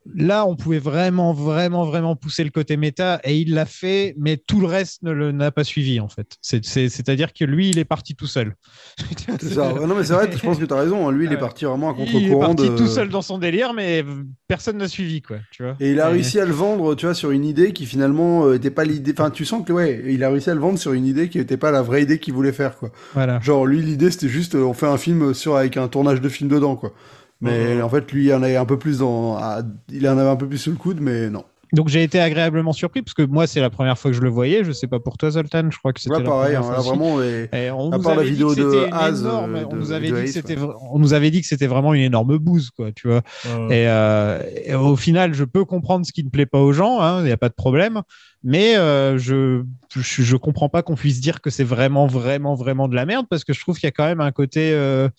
Euh, 0.08 0.12
Là, 0.16 0.46
on 0.48 0.56
pouvait 0.56 0.80
vraiment, 0.80 1.34
vraiment, 1.34 1.86
vraiment 1.86 2.16
pousser 2.16 2.44
le 2.44 2.50
côté 2.50 2.78
méta 2.78 3.20
et 3.24 3.38
il 3.38 3.54
l'a 3.54 3.66
fait, 3.66 4.16
mais 4.18 4.38
tout 4.38 4.60
le 4.60 4.68
reste 4.68 5.04
ne 5.04 5.12
le- 5.12 5.32
n'a 5.32 5.52
pas 5.52 5.64
suivi 5.64 6.00
en 6.00 6.08
fait. 6.08 6.38
C'est- 6.42 6.66
c'est- 6.66 6.90
C'est-à-dire 6.90 7.34
que 7.34 7.46
lui, 7.46 7.70
il 7.70 7.80
est 7.80 7.86
parti 7.86 8.16
tout 8.16 8.28
seul. 8.28 8.56
C'est 9.40 9.50
ça. 9.54 9.74
Ouais, 9.74 9.86
non, 9.86 9.96
mais 9.96 10.04
c'est 10.04 10.14
vrai, 10.14 10.30
je 10.32 10.38
pense 10.40 10.58
que 10.58 10.66
tu 10.66 10.74
as 10.74 10.78
raison. 10.78 11.08
hein. 11.08 11.12
Lui, 11.12 11.26
il 11.26 11.34
est 11.34 11.38
parti 11.38 11.66
vraiment 11.66 11.92
à 11.92 11.96
Il 11.98 12.04
est 12.04 12.12
contre-courant. 12.12 12.56
parti 12.56 12.70
de... 12.70 12.76
tout 12.78 12.88
seul 12.88 13.10
dans 13.10 13.22
son 13.22 13.38
délire, 13.38 13.74
mais 13.74 14.04
personne 14.48 14.78
n'a 14.78 14.88
suivi 14.88 15.22
quoi. 15.22 15.38
Tu 15.52 15.64
vois. 15.64 15.76
Et 15.80 15.92
il 15.92 16.00
a 16.00 16.10
réussi 16.10 16.40
à 16.40 16.46
le 16.46 16.54
vendre, 16.54 16.96
tu 16.96 17.06
vois, 17.06 17.14
sur 17.16 17.32
une 17.32 17.46
idée 17.46 17.74
qui 17.74 17.86
finalement 17.86 18.46
euh, 18.46 18.56
était 18.56 18.72
pas 18.72 18.86
l'idée. 18.86 19.12
Enfin, 19.12 19.30
tu 19.30 19.46
sens 19.46 19.66
que 19.66 19.74
ouais, 19.74 20.04
il 20.08 20.24
a 20.24 20.30
réussi 20.30 20.50
à 20.50 20.54
le 20.54 20.60
vendre 20.60 20.80
sur 20.80 20.94
une 20.94 21.06
idée 21.06 21.30
qui 21.30 21.40
était 21.40 21.58
pas 21.58 21.72
la 21.72 21.82
vraie 21.82 22.04
idée 22.04 22.20
qu'il 22.20 22.34
voulait 22.34 22.52
faire, 22.52 22.78
quoi. 22.78 22.92
Voilà. 23.14 23.40
Genre 23.42 23.66
lui, 23.66 23.82
l'idée 23.82 24.12
c'était 24.12 24.30
juste, 24.30 24.56
euh, 24.56 24.64
on 24.64 24.74
fait 24.74 24.88
un 24.88 24.98
film 24.98 25.34
sur 25.34 25.56
avec 25.58 25.78
un 25.78 25.88
tournage 25.88 26.22
de 26.22 26.30
film 26.30 26.50
dedans, 26.50 26.76
quoi. 26.76 26.94
Mais 27.42 27.82
en 27.82 27.90
fait, 27.90 28.12
lui, 28.12 28.26
il 28.26 28.34
en 28.34 28.42
avait 28.44 28.56
un 28.56 28.66
peu 28.66 28.78
plus 28.80 29.00
dans, 29.00 29.38
à- 29.38 29.62
il 29.92 30.08
en 30.08 30.18
avait 30.18 30.30
un 30.30 30.36
peu 30.36 30.48
plus 30.48 30.58
sous 30.58 30.72
le 30.72 30.78
coude, 30.78 31.00
mais 31.02 31.30
non. 31.30 31.44
Donc 31.74 31.90
j'ai 31.90 32.02
été 32.02 32.22
agréablement 32.22 32.72
surpris 32.72 33.02
parce 33.02 33.14
que 33.14 33.24
moi 33.24 33.46
c'est 33.46 33.60
la 33.60 33.70
première 33.70 33.98
fois 33.98 34.10
que 34.12 34.16
je 34.16 34.22
le 34.22 34.30
voyais. 34.30 34.64
Je 34.64 34.72
sais 34.72 34.88
pas 34.88 35.02
pour 35.02 35.18
toi 35.18 35.32
Zoltan, 35.32 35.70
je 35.70 35.78
crois 35.78 35.92
que 35.92 36.00
c'était 36.00 36.16
Ouais, 36.16 36.24
la 36.24 36.30
pareil, 36.30 36.56
première 36.56 36.72
hein, 36.72 36.82
fois 36.82 36.94
vraiment, 36.96 37.22
et- 37.22 37.50
Et 37.52 37.72
on 37.72 37.92
à 37.92 38.00
part 38.00 38.16
la 38.16 38.24
vidéo 38.24 38.56
de 38.56 38.88
Az, 38.90 39.20
énorme- 39.24 39.54
euh, 39.56 39.66
on 39.66 39.74
de- 39.74 39.76
nous 39.76 39.92
avait 39.92 40.08
dit 40.14 40.24
que 40.24 40.32
c'était, 40.32 40.56
on 40.92 40.98
nous 40.98 41.12
avait 41.14 41.30
dit 41.30 41.42
que 41.42 41.48
c'était 41.48 41.68
vraiment 41.68 41.94
une 41.94 42.04
énorme 42.04 42.38
bouse 42.38 42.70
quoi, 42.72 42.94
tu 42.94 43.10
vois. 43.10 43.22
Et, 43.70 43.86
euh, 43.90 44.42
et 44.66 44.76
au 44.76 44.96
final, 44.96 45.34
je 45.34 45.44
peux 45.44 45.66
comprendre 45.66 46.06
ce 46.06 46.14
qui 46.14 46.24
ne 46.24 46.30
plaît 46.30 46.46
pas 46.46 46.60
aux 46.62 46.72
gens, 46.72 47.20
il 47.20 47.26
n'y 47.26 47.32
a 47.32 47.38
pas 47.38 47.50
de 47.50 47.54
problème. 47.54 48.02
Mais 48.46 48.78
euh, 48.78 49.18
je, 49.18 49.62
je 49.94 50.24
je 50.24 50.36
comprends 50.38 50.70
pas 50.70 50.84
qu'on 50.84 50.96
puisse 50.96 51.20
dire 51.20 51.42
que 51.42 51.50
c'est 51.50 51.66
vraiment 51.66 52.08
vraiment 52.08 52.56
vraiment 52.56 52.88
de 52.88 52.96
la 52.96 53.06
merde 53.06 53.26
parce 53.30 53.44
que 53.44 53.52
je 53.52 53.60
trouve 53.60 53.76
qu'il 53.78 53.88
y 53.88 53.90
a 53.90 53.92
quand 53.92 54.06
même 54.06 54.22
un 54.22 54.32
côté, 54.32 54.72
euh, 54.72 55.10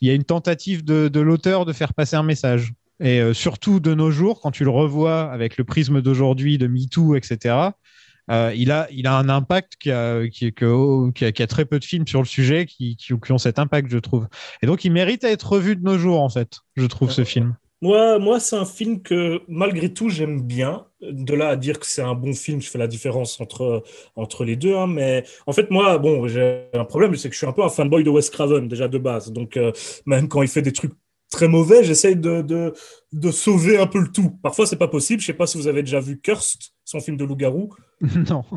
il 0.00 0.08
y 0.08 0.10
a 0.10 0.14
une 0.14 0.24
tentative 0.24 0.84
de, 0.84 1.08
de 1.08 1.20
l'auteur 1.20 1.64
de 1.64 1.72
faire 1.72 1.94
passer 1.94 2.16
un 2.16 2.22
message. 2.22 2.72
Et 3.02 3.20
euh, 3.20 3.32
surtout 3.32 3.80
de 3.80 3.94
nos 3.94 4.10
jours, 4.10 4.40
quand 4.42 4.50
tu 4.50 4.62
le 4.64 4.70
revois 4.70 5.30
avec 5.32 5.56
le 5.56 5.64
prisme 5.64 6.02
d'aujourd'hui, 6.02 6.58
de 6.58 6.66
MeToo, 6.66 7.14
etc., 7.16 7.56
euh, 8.30 8.52
il, 8.54 8.70
a, 8.70 8.86
il 8.92 9.06
a 9.06 9.16
un 9.16 9.28
impact 9.28 9.72
qui 9.80 9.90
a, 9.90 10.28
qui, 10.28 10.52
que- 10.52 10.66
oh, 10.66 11.10
qui, 11.12 11.24
a, 11.24 11.32
qui 11.32 11.42
a 11.42 11.46
très 11.46 11.64
peu 11.64 11.78
de 11.80 11.84
films 11.84 12.06
sur 12.06 12.20
le 12.20 12.26
sujet 12.26 12.66
qui, 12.66 12.96
qui, 12.96 13.14
qui 13.18 13.32
ont 13.32 13.38
cet 13.38 13.58
impact, 13.58 13.90
je 13.90 13.98
trouve. 13.98 14.28
Et 14.62 14.66
donc, 14.66 14.84
il 14.84 14.92
mérite 14.92 15.24
à 15.24 15.30
être 15.30 15.50
revu 15.52 15.74
de 15.76 15.82
nos 15.82 15.98
jours, 15.98 16.20
en 16.20 16.28
fait, 16.28 16.58
je 16.76 16.86
trouve, 16.86 17.10
ce 17.10 17.24
film. 17.24 17.56
Moi, 17.82 18.18
moi 18.18 18.40
c'est 18.40 18.56
un 18.56 18.64
film 18.66 19.02
que 19.02 19.40
malgré 19.48 19.92
tout 19.92 20.08
j'aime 20.08 20.42
bien. 20.42 20.86
De 21.00 21.34
là 21.34 21.48
à 21.48 21.56
dire 21.56 21.80
que 21.80 21.86
c'est 21.86 22.02
un 22.02 22.14
bon 22.14 22.34
film, 22.34 22.60
je 22.60 22.68
fais 22.68 22.76
la 22.76 22.86
différence 22.86 23.40
entre, 23.40 23.82
entre 24.16 24.44
les 24.44 24.56
deux. 24.56 24.74
hein, 24.76 24.86
mais 24.86 25.24
en 25.46 25.52
fait, 25.54 25.70
moi, 25.70 25.96
bon, 25.96 26.28
j'ai 26.28 26.66
un 26.74 26.84
problème, 26.84 27.16
c'est 27.16 27.28
que 27.30 27.34
je 27.34 27.38
suis 27.38 27.46
un 27.46 27.52
peu 27.52 27.62
un 27.62 27.70
fanboy 27.70 28.04
de 28.04 28.10
Wes 28.10 28.28
Craven 28.28 28.68
déjà 28.68 28.86
de 28.86 28.98
base. 28.98 29.32
Donc, 29.32 29.56
euh, 29.56 29.72
même 30.04 30.28
quand 30.28 30.42
il 30.42 30.48
fait 30.48 30.60
des 30.60 30.72
trucs 30.74 30.92
très 31.30 31.48
mauvais, 31.48 31.84
j'essaye 31.84 32.16
de, 32.16 32.42
de, 32.42 32.74
de 33.12 33.30
sauver 33.30 33.78
un 33.78 33.86
peu 33.86 34.00
le 34.00 34.08
tout. 34.08 34.30
Parfois, 34.42 34.66
c'est 34.66 34.76
pas 34.76 34.88
possible. 34.88 35.22
Je 35.22 35.26
sais 35.26 35.32
pas 35.32 35.46
si 35.46 35.56
vous 35.56 35.68
avez 35.68 35.82
déjà 35.82 36.00
vu 36.00 36.20
Cursed, 36.20 36.60
son 36.84 37.00
film 37.00 37.16
de 37.16 37.24
loup-garou. 37.24 37.70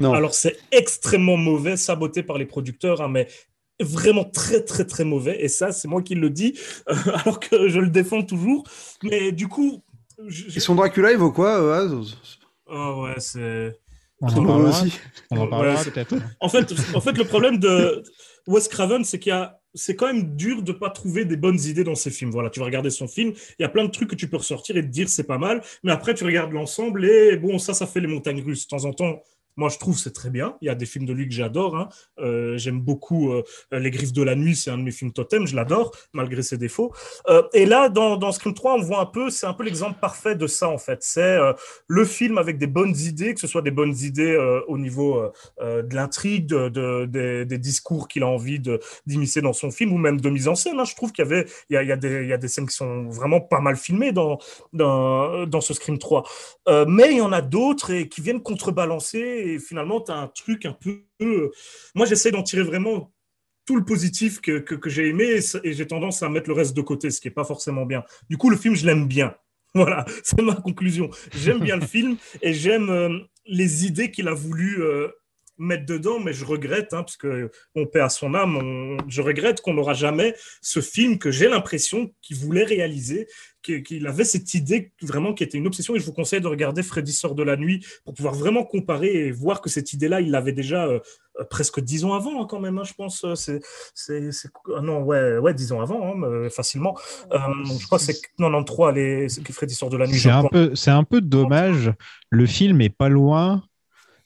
non. 0.01 0.13
Alors, 0.13 0.33
c'est 0.33 0.57
extrêmement 0.71 1.37
mauvais, 1.37 1.77
saboté 1.77 2.23
par 2.23 2.37
les 2.37 2.45
producteurs, 2.45 3.01
hein, 3.01 3.07
mais 3.07 3.27
vraiment 3.81 4.23
très, 4.23 4.61
très, 4.63 4.85
très 4.85 5.03
mauvais. 5.03 5.43
Et 5.43 5.47
ça, 5.47 5.71
c'est 5.71 5.87
moi 5.87 6.01
qui 6.01 6.15
le 6.15 6.29
dis, 6.29 6.57
euh, 6.89 6.93
alors 7.25 7.39
que 7.39 7.67
je 7.69 7.79
le 7.79 7.89
défends 7.89 8.23
toujours. 8.23 8.63
Mais 9.03 9.31
du 9.31 9.47
coup. 9.47 9.83
Et 10.55 10.59
son 10.59 10.75
Dracula, 10.75 11.11
il 11.11 11.17
vaut 11.17 11.31
quoi, 11.31 11.59
euh, 11.61 11.85
Az 12.01 12.17
Ah 12.69 12.95
ouais, 12.99 13.15
c'est. 13.19 13.77
On 14.21 14.29
C'est 14.29 14.37
en 14.37 14.41
mauvais 14.41 14.53
parlera. 14.63 14.81
aussi. 14.83 14.99
On 15.31 15.37
en 15.37 15.43
Ouais, 15.43 15.49
parlera 15.49 15.77
c'est- 15.83 15.91
peut-être. 15.91 16.15
En 16.39 16.47
fait, 16.49 16.73
en 16.95 17.01
fait, 17.01 17.17
le 17.17 17.25
problème 17.25 17.57
de 17.57 18.03
Wes 18.47 18.67
Craven, 18.69 19.03
c'est 19.03 19.19
qu'il 19.19 19.31
y 19.31 19.33
a, 19.33 19.59
c'est 19.73 19.95
quand 19.95 20.05
même 20.07 20.35
dur 20.35 20.61
de 20.61 20.71
pas 20.71 20.89
trouver 20.91 21.25
des 21.25 21.35
bonnes 21.35 21.59
idées 21.59 21.83
dans 21.83 21.95
ses 21.95 22.11
films. 22.11 22.29
Voilà, 22.31 22.49
tu 22.51 22.59
vas 22.59 22.65
regarder 22.67 22.89
son 22.91 23.07
film, 23.07 23.33
il 23.59 23.63
y 23.63 23.65
a 23.65 23.69
plein 23.69 23.83
de 23.83 23.89
trucs 23.89 24.09
que 24.09 24.15
tu 24.15 24.29
peux 24.29 24.37
ressortir 24.37 24.77
et 24.77 24.81
te 24.81 24.87
dire 24.87 25.09
c'est 25.09 25.23
pas 25.25 25.39
mal, 25.39 25.61
mais 25.83 25.91
après 25.91 26.13
tu 26.13 26.23
regardes 26.23 26.51
l'ensemble 26.53 27.03
et 27.05 27.35
bon, 27.37 27.57
ça, 27.57 27.73
ça 27.73 27.87
fait 27.87 27.99
les 27.99 28.07
montagnes 28.07 28.41
russes. 28.43 28.65
De 28.65 28.69
temps 28.77 28.85
en 28.85 28.93
temps, 28.93 29.21
moi 29.55 29.69
je 29.69 29.77
trouve 29.77 29.97
c'est 29.97 30.13
très 30.13 30.29
bien. 30.29 30.55
Il 30.61 30.65
y 30.65 30.69
a 30.69 30.75
des 30.75 30.85
films 30.85 31.05
de 31.05 31.13
lui 31.13 31.27
que 31.27 31.33
j'adore. 31.33 31.75
hein. 31.77 31.89
Euh, 32.19 32.57
J'aime 32.57 32.81
beaucoup 32.81 33.31
euh, 33.33 33.43
Les 33.71 33.91
Griffes 33.91 34.13
de 34.13 34.23
la 34.23 34.35
Nuit, 34.35 34.55
c'est 34.55 34.69
un 34.71 34.77
de 34.77 34.83
mes 34.83 34.91
films 34.91 35.11
totems, 35.13 35.47
je 35.47 35.55
l'adore 35.55 35.91
malgré 36.13 36.41
ses 36.41 36.57
défauts. 36.57 36.93
Euh, 37.29 37.43
et 37.53 37.65
là, 37.65 37.89
dans, 37.89 38.17
dans 38.17 38.31
Scream 38.31 38.53
3, 38.53 38.75
on 38.75 38.81
voit 38.81 38.99
un 38.99 39.05
peu, 39.05 39.29
c'est 39.29 39.45
un 39.45 39.53
peu 39.53 39.63
l'exemple 39.63 39.99
parfait 39.99 40.35
de 40.35 40.47
ça 40.47 40.69
en 40.69 40.77
fait. 40.77 40.99
C'est 41.01 41.37
le 41.87 42.05
film 42.05 42.37
avec 42.37 42.57
des 42.57 42.67
bonnes 42.67 42.95
idées, 42.97 43.33
que 43.33 43.39
ce 43.39 43.47
soit 43.47 43.61
des 43.61 43.71
bonnes 43.71 43.95
idées 44.01 44.35
au 44.67 44.77
niveau 44.77 45.21
de 45.61 45.95
l'intrigue, 45.95 46.45
de, 46.47 46.69
de- 46.69 47.43
des, 47.45 47.57
discours 47.57 48.07
qu'il 48.07 48.23
a 48.23 48.27
envie 48.27 48.59
d'immiscer 49.05 49.41
dans 49.41 49.53
son 49.53 49.71
film, 49.71 49.93
ou 49.93 49.97
même 49.97 50.19
de 50.19 50.29
mise 50.29 50.47
en 50.47 50.55
scène. 50.55 50.79
hein. 50.79 50.85
Je 50.85 50.95
trouve 50.95 51.11
qu'il 51.11 51.25
y 51.69 51.73
y 51.73 51.77
a, 51.91 51.95
des, 51.95 52.25
y 52.27 52.33
a 52.33 52.37
des 52.37 52.47
scènes 52.47 52.67
qui 52.67 52.75
sont 52.75 53.09
vraiment 53.09 53.39
pas 53.41 53.59
mal 53.59 53.75
filmées 53.77 54.11
dans, 54.11 54.37
dans, 54.73 55.45
dans 55.45 55.61
ce 55.61 55.73
Scream 55.73 55.97
3. 55.97 56.23
Euh, 56.67 56.85
mais 56.87 57.11
il 57.11 57.17
y 57.17 57.21
en 57.21 57.31
a 57.31 57.41
d'autres 57.41 57.93
qui 58.03 58.21
viennent 58.21 58.41
contrebalancer, 58.41 59.42
et 59.43 59.59
finalement, 59.59 60.01
tu 60.01 60.11
as 60.11 60.15
un 60.17 60.27
truc 60.27 60.65
un 60.65 60.73
peu... 60.73 61.03
euh, 61.21 61.49
Moi, 61.95 62.05
j'essaie 62.05 62.31
d'en 62.31 62.43
tirer 62.43 62.63
vraiment 62.63 63.13
tout 63.65 63.75
le 63.77 63.85
positif 63.85 64.41
que, 64.41 64.59
que, 64.59 64.75
que 64.75 64.89
j'ai 64.89 65.07
aimé, 65.07 65.39
et, 65.63 65.73
j'ai 65.73 65.87
tendance 65.87 66.21
à 66.21 66.29
mettre 66.29 66.49
le 66.49 66.53
reste 66.55 66.75
de 66.75 66.81
côté, 66.81 67.09
ce 67.11 67.21
qui 67.21 67.29
est 67.29 67.31
pas 67.31 67.45
forcément 67.45 67.85
bien. 67.85 68.03
Du 68.29 68.37
coup, 68.37 68.49
le 68.49 68.57
film, 68.57 68.75
je 68.75 68.85
l'aime 68.85 69.07
bien. 69.07 69.35
Voilà, 69.75 70.05
c'est 70.23 70.39
ma 70.41 70.53
conclusion. 70.55 71.09
J'aime 71.35 71.59
bien 71.59 71.77
le 71.77 71.85
film 71.87 72.17
et 72.43 72.53
j'aime 72.53 72.89
euh, 72.91 73.17
les 73.47 73.85
idées 73.87 74.11
qu'il 74.11 74.27
a 74.27 74.33
voulu 74.35 74.83
euh, 74.83 75.07
mettre 75.57 75.85
dedans, 75.87 76.19
mais 76.19 76.31
je 76.33 76.45
regrette, 76.45 76.93
hein, 76.93 77.01
parce 77.03 77.17
que 77.17 77.49
on 77.73 77.87
paie 77.87 77.99
à 78.01 78.09
son 78.09 78.35
âme, 78.35 78.55
on- 78.57 78.97
je 79.09 79.21
regrette 79.23 79.61
qu'on 79.61 79.73
n'aura 79.73 79.93
jamais 79.95 80.35
ce 80.61 80.79
film 80.79 81.17
que 81.17 81.31
j'ai 81.31 81.47
l'impression 81.47 82.13
qu'il 82.21 82.37
voulait 82.37 82.65
réaliser, 82.65 83.27
qu'il 83.63 84.05
avait 84.07 84.23
cette 84.25 84.53
idée 84.53 84.91
vraiment 85.01 85.33
qui 85.33 85.43
était 85.43 85.57
une 85.57 85.67
obsession. 85.67 85.95
Et 85.95 85.99
je 85.99 86.05
vous 86.05 86.13
conseille 86.13 86.41
de 86.41 86.47
regarder 86.47 86.83
Freddy 86.83 87.13
sort 87.13 87.33
de 87.33 87.43
la 87.43 87.55
nuit 87.57 87.85
pour 88.05 88.13
pouvoir 88.13 88.35
vraiment 88.35 88.63
comparer 88.63 89.27
et 89.27 89.31
voir 89.31 89.61
que 89.61 89.69
cette 89.69 89.93
idée-là, 89.93 90.21
il 90.21 90.31
l'avait 90.31 90.51
déjà 90.53 90.85
euh, 90.85 90.99
euh, 91.39 91.43
presque 91.49 91.79
dix 91.79 92.05
ans 92.05 92.13
avant, 92.13 92.43
hein, 92.43 92.47
quand 92.47 92.59
même, 92.59 92.77
hein, 92.77 92.83
je 92.83 92.93
pense. 92.93 93.23
euh, 93.23 93.35
C'est, 93.35 93.59
c'est, 93.95 94.31
c'est- 94.31 94.49
ah 94.77 94.81
non, 94.81 95.01
ouais, 95.03 95.37
ouais, 95.39 95.53
dix 95.53 95.71
ans 95.71 95.81
avant, 95.81 96.13
hein, 96.13 96.49
facilement. 96.49 96.95
Euh, 97.31 97.37
je 97.79 97.85
crois 97.85 97.97
que 97.97 98.03
c'est 98.03 98.19
93, 98.37 98.93
les, 98.93 99.27
que 99.43 99.53
Freddy 99.53 99.73
sort 99.73 99.89
de 99.89 99.97
la 99.97 100.05
nuit. 100.07 100.19
C'est 100.19 100.29
un 100.29 100.43
peu, 100.43 100.75
c'est 100.75 100.91
un 100.91 101.03
peu 101.03 101.21
dommage. 101.21 101.91
Le 102.29 102.45
film 102.45 102.81
est 102.81 102.89
pas 102.89 103.09
loin. 103.09 103.63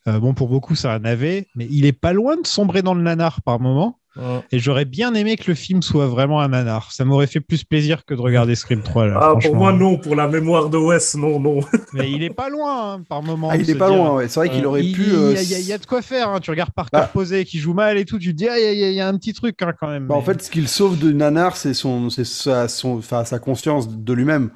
Euh, 0.07 0.19
bon, 0.19 0.33
pour 0.33 0.47
beaucoup, 0.47 0.73
c'est 0.75 0.87
un 0.87 0.99
navet, 0.99 1.47
mais 1.55 1.67
il 1.69 1.85
est 1.85 1.91
pas 1.93 2.13
loin 2.13 2.37
de 2.37 2.47
sombrer 2.47 2.81
dans 2.81 2.93
le 2.93 3.01
nanar 3.01 3.41
par 3.41 3.59
moment. 3.59 3.99
Ouais. 4.17 4.41
Et 4.51 4.59
j'aurais 4.59 4.85
bien 4.85 5.13
aimé 5.13 5.35
que 5.35 5.43
le 5.47 5.55
film 5.55 5.81
soit 5.81 6.07
vraiment 6.07 6.41
un 6.41 6.47
nanar. 6.49 6.91
Ça 6.91 7.05
m'aurait 7.05 7.27
fait 7.27 7.39
plus 7.39 7.63
plaisir 7.63 8.03
que 8.05 8.13
de 8.13 8.21
regarder 8.21 8.55
Scream 8.55 8.81
3. 8.81 9.07
Là, 9.07 9.19
Ah, 9.21 9.33
pour 9.41 9.55
moi, 9.55 9.71
non, 9.73 9.97
pour 9.97 10.15
la 10.15 10.27
mémoire 10.27 10.69
de 10.69 10.77
Wes, 10.77 11.15
non, 11.15 11.39
non. 11.39 11.59
Mais 11.93 12.11
il 12.11 12.23
est 12.23 12.29
pas 12.33 12.49
loin 12.49 12.93
hein, 12.95 13.03
par 13.07 13.21
moment. 13.23 13.49
Ah, 13.51 13.57
il 13.57 13.69
est 13.69 13.75
pas 13.75 13.89
dire- 13.89 13.97
loin, 13.97 14.15
ouais. 14.15 14.27
C'est 14.27 14.39
vrai 14.39 14.49
qu'il 14.49 14.63
Euh, 14.65 14.67
aurait 14.67 14.83
il- 14.83 14.93
pu, 14.93 15.03
Il 15.07 15.13
euh, 15.15 15.33
y, 15.33 15.37
a- 15.37 15.41
il 15.41 15.49
y 15.67 15.71
a- 15.71 15.75
y 15.75 15.79
de 15.79 15.85
quoi 15.85 16.01
faire. 16.01 16.29
hein. 16.29 16.39
Tu 16.39 16.49
regardes 16.51 16.71
Parker 16.71 16.89
Bah. 16.93 17.09
posé 17.13 17.45
qui 17.45 17.59
joue 17.59 17.73
mal 17.73 17.97
et 17.97 18.05
tout. 18.05 18.17
Tu 18.19 18.31
te 18.33 18.37
dis, 18.37 18.47
ah, 18.49 18.57
il 18.59 18.63
y, 18.63 18.83
a- 18.83 18.89
il 18.89 18.95
y 18.95 19.01
a 19.01 19.07
un 19.07 19.17
petit 19.17 19.33
truc 19.33 19.61
hein, 19.61 19.73
quand 19.79 19.87
même. 19.87 20.07
Bah, 20.07 20.15
en 20.15 20.21
fait, 20.21 20.41
ce 20.41 20.49
qu'il 20.49 20.67
sauve 20.67 20.97
de 20.97 21.11
Nanar, 21.11 21.55
c'est 21.57 21.73
son, 21.73 22.09
c'est 22.09 22.25
sa, 22.25 22.67
son, 22.67 22.97
enfin, 22.97 23.23
sa 23.25 23.39
conscience 23.39 23.87
de 23.89 24.13
lui-même. 24.13 24.49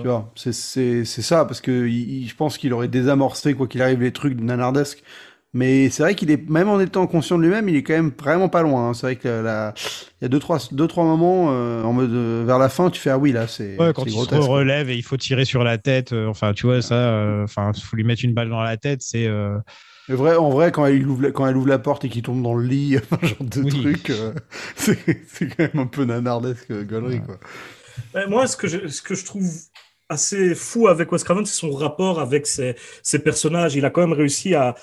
Tu 0.00 0.06
vois, 0.06 0.30
c'est, 0.36 0.52
ça, 1.04 1.44
parce 1.44 1.60
que 1.60 1.86
il- 1.86 2.22
il- 2.22 2.28
je 2.28 2.34
pense 2.36 2.58
qu'il 2.58 2.72
aurait 2.72 2.88
désamorcé, 2.88 3.54
quoi 3.54 3.66
qu'il 3.66 3.82
arrive, 3.82 4.00
les 4.02 4.12
trucs 4.12 4.34
de 4.36 4.42
Nanardesque. 4.42 5.02
Mais 5.54 5.88
c'est 5.90 6.02
vrai 6.02 6.14
qu'il 6.16 6.30
est, 6.30 6.48
même 6.50 6.68
en 6.68 6.80
étant 6.80 7.06
conscient 7.06 7.38
de 7.38 7.42
lui-même, 7.44 7.68
il 7.68 7.76
est 7.76 7.82
quand 7.84 7.94
même 7.94 8.12
vraiment 8.18 8.48
pas 8.48 8.62
loin. 8.62 8.90
hein. 8.90 8.94
C'est 8.94 9.06
vrai 9.06 9.16
que 9.16 9.28
la, 9.28 9.74
il 10.20 10.24
y 10.24 10.26
a 10.26 10.28
deux, 10.28 10.38
trois, 10.40 10.58
deux, 10.72 10.88
trois 10.88 11.04
moments, 11.04 11.48
euh, 11.52 11.82
en 11.84 11.92
mode, 11.92 12.10
euh, 12.12 12.44
vers 12.46 12.58
la 12.58 12.68
fin, 12.68 12.90
tu 12.90 13.00
fais, 13.00 13.10
ah 13.10 13.18
oui, 13.18 13.32
là, 13.32 13.46
c'est, 13.46 13.78
Ouais, 13.78 13.92
quand 13.94 14.04
c'est 14.04 14.10
il 14.10 14.12
se 14.12 14.28
grotesque. 14.28 14.52
relève 14.52 14.88
et 14.90 14.94
il 14.96 15.02
faut 15.02 15.16
tirer 15.16 15.44
sur 15.44 15.64
la 15.64 15.78
tête, 15.78 16.12
euh, 16.12 16.28
enfin, 16.28 16.52
tu 16.52 16.66
vois, 16.66 16.80
ça, 16.80 16.94
euh, 16.94 17.42
enfin, 17.42 17.72
faut 17.72 17.96
lui 17.96 18.04
mettre 18.04 18.24
une 18.24 18.32
balle 18.32 18.48
dans 18.48 18.62
la 18.62 18.76
tête, 18.76 19.02
c'est. 19.02 19.26
euh, 19.26 19.58
Mais 20.08 20.16
vrai, 20.16 20.36
en 20.36 20.50
vrai, 20.50 20.70
quand 20.70 20.84
elle 20.84 21.06
ouvre, 21.06 21.22
la- 21.22 21.30
quand 21.32 21.46
elle 21.46 21.56
ouvre 21.56 21.68
la 21.68 21.78
porte 21.78 22.04
et 22.04 22.08
qu'il 22.10 22.22
tombe 22.22 22.42
dans 22.42 22.54
le 22.54 22.66
lit, 22.66 22.96
ce 23.22 23.26
genre 23.26 23.44
de 23.44 23.62
Oui. 23.62 23.70
truc, 23.74 24.10
euh, 24.10 24.34
c'est, 24.76 24.98
c'est 25.28 25.48
quand 25.48 25.60
même 25.74 25.78
un 25.84 25.86
peu 25.86 26.04
nanardesque 26.04 26.70
euh, 26.70 26.84
gaulerie, 26.84 27.22
quoi. 27.22 27.38
Ouais, 28.14 28.26
Moi, 28.28 28.46
ce 28.46 28.56
que, 28.56 28.68
je, 28.68 28.88
ce 28.88 29.02
que 29.02 29.14
je 29.14 29.24
trouve 29.24 29.46
assez 30.08 30.54
fou 30.54 30.88
avec 30.88 31.10
Wes 31.12 31.24
Craven, 31.24 31.44
c'est 31.46 31.58
son 31.58 31.70
rapport 31.70 32.20
avec 32.20 32.46
ses, 32.46 32.74
personnages. 33.24 33.74
Il 33.76 33.84
a 33.84 33.90
quand 33.90 34.02
même 34.02 34.12
réussi 34.12 34.54
à 34.54 34.74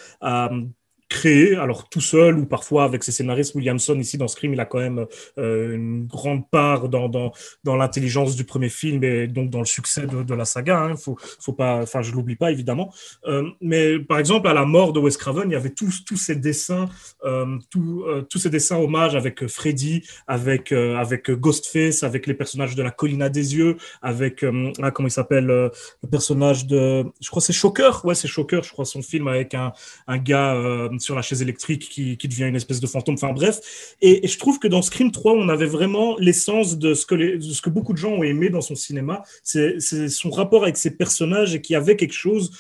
créer, 1.12 1.58
alors 1.58 1.90
tout 1.90 2.00
seul 2.00 2.40
ou 2.40 2.46
parfois 2.46 2.86
avec 2.86 3.04
ses 3.04 3.12
scénaristes. 3.12 3.54
Williamson, 3.54 4.00
ici 4.00 4.18
dans 4.18 4.30
Scream, 4.30 4.54
il 4.54 4.60
a 4.62 4.66
quand 4.66 4.80
même 4.80 5.06
euh, 5.38 5.76
une 5.76 6.06
grande 6.08 6.50
part 6.50 6.88
dans, 6.88 7.10
dans, 7.10 7.76
l'intelligence 7.76 8.38
du 8.38 8.46
premier 8.46 8.70
film 8.70 9.04
et 9.04 9.28
donc 9.28 9.50
dans 9.50 9.60
le 9.60 9.66
succès 9.66 10.08
de, 10.08 10.34
la 10.34 10.46
saga. 10.46 10.80
Hein. 10.80 10.96
Faut, 10.96 11.18
faut 11.40 11.52
pas, 11.52 11.82
enfin, 11.82 12.02
je 12.02 12.14
l'oublie 12.14 12.38
pas 12.38 12.50
évidemment. 12.50 12.94
Euh, 13.26 13.44
mais 13.60 14.00
par 14.00 14.20
exemple, 14.20 14.48
à 14.48 14.54
la 14.54 14.64
mort 14.64 14.94
de 14.94 15.00
Wes 15.00 15.18
Craven, 15.18 15.50
il 15.50 15.54
y 15.54 15.56
avait 15.56 15.72
tous, 15.72 16.06
tous 16.06 16.16
ces 16.16 16.38
dessins, 16.38 16.88
euh, 17.26 17.58
euh, 17.76 18.22
tous 18.22 18.40
ces 18.40 18.50
dessins 18.50 18.78
hommages 18.78 19.16
avec 19.16 19.48
Freddy, 19.48 20.04
avec, 20.28 20.72
avec 20.72 21.30
Ghostface, 21.30 22.04
avec 22.04 22.26
les 22.26 22.34
personnages 22.34 22.76
de 22.76 22.84
la 22.84 22.92
colline 22.92 23.22
à 23.22 23.30
des 23.30 23.58
yeux, 23.58 23.76
avec, 24.02 24.46
ah, 24.82 24.92
comment 24.92 25.10
il 25.10 25.12
s'appelle, 25.12 25.46
le 25.46 26.10
personnage 26.10 26.68
de, 26.68 27.04
je 27.20 27.30
crois 27.30 27.42
c'est 27.42 27.54
Shocker, 27.54 28.06
ouais, 28.06 28.16
c'est 28.16 28.30
Shocker, 28.30 28.64
je 28.64 28.72
crois, 28.72 28.86
son 28.86 29.02
film 29.02 29.28
avec 29.28 29.54
un, 29.54 29.74
un 30.08 30.18
gars 30.18 30.56
sur 31.02 31.16
la 31.16 31.22
chaise 31.22 31.42
électrique 31.42 31.90
qui, 31.90 32.18
qui 32.18 32.28
devient 32.28 32.46
une 32.46 32.56
espèce 32.56 32.80
de 32.80 32.88
fantôme, 32.88 33.16
enfin 33.16 33.34
bref. 33.34 33.96
Et, 34.02 34.28
je 34.28 34.38
trouve 34.38 34.60
que 34.60 34.68
dans 34.68 34.82
Scream 34.82 35.12
3, 35.12 35.34
on 35.34 35.50
avait 35.50 35.66
vraiment 35.66 36.18
l'essence 36.18 36.78
de 36.78 36.94
ce 36.94 37.06
que, 37.06 37.40
ce 37.40 37.62
que 37.62 37.70
beaucoup 37.70 37.94
de 37.94 37.98
gens 37.98 38.12
ont 38.12 38.24
aimé 38.24 38.50
dans 38.50 38.62
son 38.62 38.76
cinéma, 38.76 39.24
c'est 39.44 39.80
son 40.10 40.30
rapport 40.30 40.64
avec 40.64 40.78
ses 40.78 40.96
personnages 40.96 41.56
et 41.56 41.62
qui 41.62 41.76
avait 41.76 41.96
quelque 41.96 42.14
chose 42.14 42.52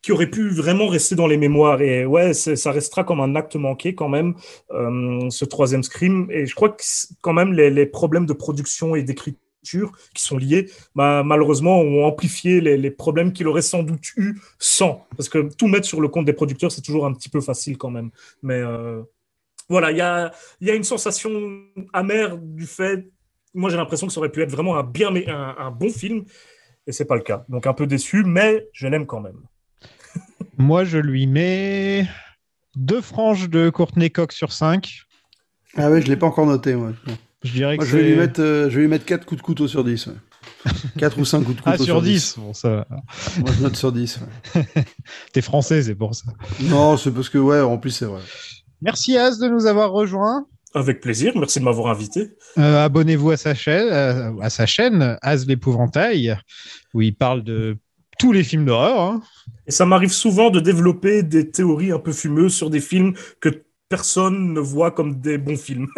qui 0.00 0.12
aurait 0.12 0.30
pu 0.30 0.48
vraiment 0.50 0.86
rester 0.86 1.16
dans 1.16 1.26
les 1.26 1.36
mémoires. 1.36 1.82
Et 1.82 2.06
ouais, 2.06 2.32
ça 2.32 2.72
restera 2.72 3.04
comme 3.04 3.20
un 3.20 3.34
acte 3.34 3.56
manqué 3.56 3.94
quand 3.94 4.08
même, 4.08 4.34
euh, 4.70 5.28
ce 5.30 5.44
troisième 5.44 5.82
Scream. 5.82 6.28
Et 6.30 6.46
je 6.46 6.54
crois 6.54 6.70
que 6.70 6.82
quand 7.20 7.32
même 7.32 7.52
les 7.52 7.86
problèmes 7.86 8.26
de 8.26 8.32
production 8.32 8.94
et 8.94 9.02
d'écriture 9.02 9.40
qui 10.14 10.22
sont 10.22 10.36
liés, 10.36 10.70
bah, 10.94 11.22
malheureusement, 11.24 11.80
ont 11.80 12.04
amplifié 12.04 12.60
les, 12.60 12.76
les 12.76 12.90
problèmes 12.90 13.32
qu'il 13.32 13.46
aurait 13.46 13.62
sans 13.62 13.82
doute 13.82 14.04
eu 14.16 14.38
sans. 14.58 15.06
Parce 15.16 15.28
que 15.28 15.48
tout 15.54 15.66
mettre 15.66 15.86
sur 15.86 16.00
le 16.00 16.08
compte 16.08 16.24
des 16.24 16.32
producteurs, 16.32 16.72
c'est 16.72 16.82
toujours 16.82 17.06
un 17.06 17.12
petit 17.12 17.28
peu 17.28 17.40
facile 17.40 17.76
quand 17.78 17.90
même. 17.90 18.10
Mais 18.42 18.60
euh, 18.60 19.02
voilà, 19.68 19.90
il 19.90 19.96
y 19.96 20.02
a, 20.02 20.32
il 20.60 20.68
y 20.68 20.70
a 20.70 20.74
une 20.74 20.84
sensation 20.84 21.30
amère 21.92 22.38
du 22.38 22.66
fait. 22.66 23.08
Moi, 23.54 23.70
j'ai 23.70 23.76
l'impression 23.76 24.06
que 24.06 24.12
ça 24.12 24.20
aurait 24.20 24.32
pu 24.32 24.42
être 24.42 24.50
vraiment 24.50 24.76
un, 24.76 24.84
bien, 24.84 25.10
mais 25.10 25.28
un, 25.28 25.54
un 25.58 25.70
bon 25.70 25.90
film. 25.90 26.24
Et 26.86 26.92
c'est 26.92 27.04
pas 27.04 27.16
le 27.16 27.22
cas. 27.22 27.44
Donc 27.48 27.66
un 27.66 27.74
peu 27.74 27.86
déçu, 27.86 28.24
mais 28.24 28.66
je 28.72 28.86
l'aime 28.86 29.06
quand 29.06 29.20
même. 29.20 29.40
Moi, 30.58 30.84
je 30.84 30.98
lui 30.98 31.26
mets 31.26 32.06
deux 32.76 33.00
franges 33.00 33.48
de 33.50 33.70
Courtney 33.70 34.10
Cox 34.10 34.34
sur 34.34 34.52
5. 34.52 35.02
Ah 35.76 35.90
ouais, 35.90 36.00
je 36.00 36.08
l'ai 36.08 36.16
pas 36.16 36.26
encore 36.26 36.46
noté, 36.46 36.74
moi. 36.74 36.92
Je 37.44 37.52
dirais 37.52 37.76
Moi, 37.76 37.84
que 37.84 37.90
je 37.90 37.96
vais 37.96 38.02
lui 38.10 38.16
mettre, 38.16 38.40
euh, 38.40 38.68
je 38.68 38.76
vais 38.76 38.82
lui 38.82 38.88
mettre 38.88 39.04
4 39.04 39.24
coups 39.24 39.40
de 39.40 39.44
couteau 39.44 39.68
sur 39.68 39.84
10. 39.84 40.06
ouais. 40.08 40.14
4 40.98 41.18
ou 41.18 41.24
5 41.24 41.42
coups 41.44 41.56
de 41.56 41.60
couteau 41.62 41.76
Ah, 41.80 41.84
sur 41.84 42.02
10, 42.02 42.34
bon, 42.38 42.52
ça. 42.52 42.86
Moi, 43.38 43.50
je 43.56 43.62
note 43.62 43.76
sur 43.76 43.92
10. 43.92 44.20
ouais. 44.54 44.64
T'es 45.32 45.40
français, 45.42 45.82
c'est 45.82 45.94
pour 45.94 46.14
ça. 46.14 46.32
Non, 46.62 46.96
c'est 46.96 47.12
parce 47.12 47.28
que, 47.28 47.38
ouais, 47.38 47.60
en 47.60 47.78
plus, 47.78 47.90
c'est 47.90 48.06
vrai. 48.06 48.20
Merci 48.82 49.16
Az 49.16 49.38
de 49.38 49.48
nous 49.48 49.66
avoir 49.66 49.90
rejoints. 49.92 50.46
Avec 50.74 51.00
plaisir, 51.00 51.32
merci 51.36 51.60
de 51.60 51.64
m'avoir 51.64 51.90
invité. 51.92 52.30
Euh, 52.58 52.84
Abonnez-vous 52.84 53.30
à 53.30 53.36
sa 53.36 53.54
chaîne, 53.54 53.88
euh, 53.90 54.32
à 54.40 54.50
sa 54.50 54.66
chaîne 54.66 55.16
Az 55.22 55.46
l'épouvantail, 55.46 56.36
où 56.92 57.00
il 57.02 57.14
parle 57.14 57.42
de 57.42 57.76
tous 58.18 58.32
les 58.32 58.42
films 58.44 58.64
d'horreur. 58.66 59.00
hein. 59.00 59.22
Et 59.66 59.70
ça 59.70 59.86
m'arrive 59.86 60.12
souvent 60.12 60.50
de 60.50 60.60
développer 60.60 61.22
des 61.22 61.50
théories 61.50 61.92
un 61.92 61.98
peu 61.98 62.12
fumeuses 62.12 62.54
sur 62.54 62.68
des 62.68 62.80
films 62.80 63.14
que 63.40 63.64
personne 63.88 64.52
ne 64.52 64.60
voit 64.60 64.90
comme 64.90 65.20
des 65.20 65.38
bons 65.38 65.56
films. 65.56 65.88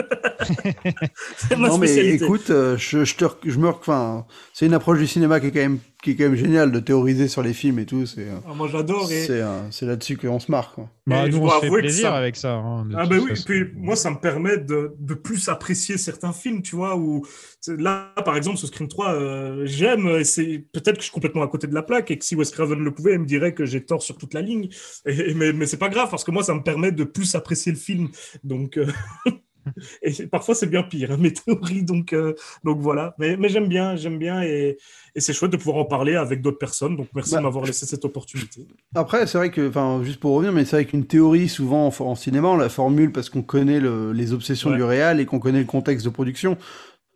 non 1.59 1.79
mais 1.79 1.95
écoute, 2.15 2.51
euh, 2.51 2.77
je, 2.77 3.05
je 3.05 3.17
te, 3.17 3.25
je 3.45 3.59
me, 3.59 3.69
enfin, 3.69 4.27
c'est 4.53 4.67
une 4.67 4.75
approche 4.75 4.99
du 4.99 5.07
cinéma 5.07 5.41
qui 5.41 5.47
est 5.47 5.51
quand 5.51 5.61
même, 5.61 5.81
qui 6.02 6.12
est 6.12 6.16
quand 6.16 6.24
même 6.24 6.35
géniale 6.36 6.72
de 6.72 6.81
théoriser 6.81 7.28
sur 7.28 7.43
les 7.43 7.52
films 7.52 7.78
et 7.78 7.86
tout. 7.86 8.06
C'est, 8.06 8.22
euh, 8.28 8.39
Ah, 8.48 8.55
moi 8.55 8.68
j'adore 8.72 9.10
et 9.12 9.24
c'est, 9.27 9.43
c'est 9.70 9.86
là-dessus 9.86 10.16
qu'on 10.16 10.39
se 10.40 10.51
marre. 10.51 10.72
Quoi. 10.74 10.89
Bah, 11.06 11.28
nous, 11.28 11.39
on 11.39 11.48
se 11.51 11.60
fait 11.60 11.68
plaisir 11.70 12.09
ça- 12.10 12.16
avec 12.16 12.36
ça. 12.36 12.55
hein, 12.55 12.86
Ah 12.97 13.06
ben 13.06 13.18
oui, 13.20 13.31
façon. 13.31 13.44
puis 13.47 13.64
moi 13.74 13.97
ça 13.97 14.10
me 14.10 14.16
permet 14.16 14.59
de, 14.59 14.94
de 14.98 15.14
plus 15.14 15.48
apprécier 15.48 15.98
certains 15.98 16.32
films, 16.32 16.62
tu 16.62 16.77
vois, 16.77 16.97
où 16.97 17.24
là 17.68 18.12
par 18.24 18.36
exemple 18.36 18.59
ce 18.59 18.66
Scream 18.66 18.89
3, 18.89 19.12
euh, 19.14 19.62
j'aime, 19.66 20.06
et 20.09 20.24
c'est 20.24 20.64
peut-être 20.72 20.94
que 20.97 21.01
je 21.01 21.05
suis 21.06 21.12
complètement 21.12 21.43
à 21.43 21.48
côté 21.48 21.66
de 21.66 21.74
la 21.74 21.82
plaque 21.82 22.10
et 22.10 22.18
que 22.18 22.24
si 22.24 22.35
Wes 22.36 22.51
Craven 22.51 22.78
le 22.78 22.93
pouvait, 22.94 23.14
il 23.14 23.20
me 23.20 23.27
dirait 23.27 23.55
que 23.55 23.64
j'ai 23.64 23.85
tort 23.85 24.02
sur 24.02 24.16
toute 24.16 24.35
la 24.35 24.40
ligne, 24.43 24.68
et- 25.06 25.35
mais, 25.35 25.52
mais 25.52 25.66
c'est 25.66 25.77
pas 25.78 25.89
grave 25.89 26.09
parce 26.10 26.24
que 26.24 26.31
moi 26.31 26.43
ça 26.44 26.55
me 26.55 26.62
permet 26.62 26.93
de 26.93 27.05
plus 27.05 27.35
apprécier 27.35 27.72
le 27.72 27.78
film, 27.78 28.09
donc 28.44 28.78
euh, 28.78 28.86
et 30.03 30.27
parfois 30.27 30.55
c'est 30.55 30.66
bien 30.66 30.82
pire, 30.82 31.12
hein, 31.12 31.16
mes 31.19 31.32
théories, 31.32 31.82
donc, 31.82 32.12
euh, 32.12 32.35
donc 32.65 32.78
voilà, 32.81 33.15
mais, 33.19 33.37
mais 33.37 33.49
j'aime 33.49 33.69
bien, 33.69 33.97
j'aime 33.97 34.19
bien 34.19 34.43
et, 34.43 34.78
et 35.15 35.20
c'est 35.20 35.32
chouette 35.32 35.51
de 35.53 35.57
pouvoir 35.57 35.77
en 35.78 35.85
parler 35.85 36.15
avec 36.16 36.43
d'autres 36.43 36.59
personnes, 36.59 36.97
donc 36.97 37.09
merci 37.15 37.32
Bah. 37.32 37.39
de 37.39 37.43
m'avoir 37.45 37.65
laissé 37.65 37.87
cette 37.87 38.05
opportunité. 38.05 38.66
Après, 38.95 39.27
c'est 39.27 39.39
vrai 39.39 39.51
que, 39.51 39.69
enfin, 39.69 40.01
juste 40.03 40.20
pour 40.20 40.35
revenir, 40.35 40.53
mais 40.53 40.65
c'est 40.65 40.77
vrai 40.77 40.85
qu'une 40.85 41.05
théorie, 41.07 41.49
souvent 41.49 41.87
en, 41.89 42.05
en 42.05 42.15
cinéma, 42.15 42.49
on 42.49 42.57
la 42.57 42.69
formule 42.69 43.12
parce 43.12 43.28
qu'on 43.31 43.43
connaît 43.43 43.81
le- 43.81 44.12
les 44.12 44.32
obsessions 44.32 44.70
Ouais. 44.70 44.77
du 44.77 44.82
réal 44.82 45.20
et 45.20 45.27
qu'on 45.27 45.39
connaît 45.41 45.61
le 45.61 45.65
contexte 45.65 46.05
de 46.07 46.11
production. 46.11 46.57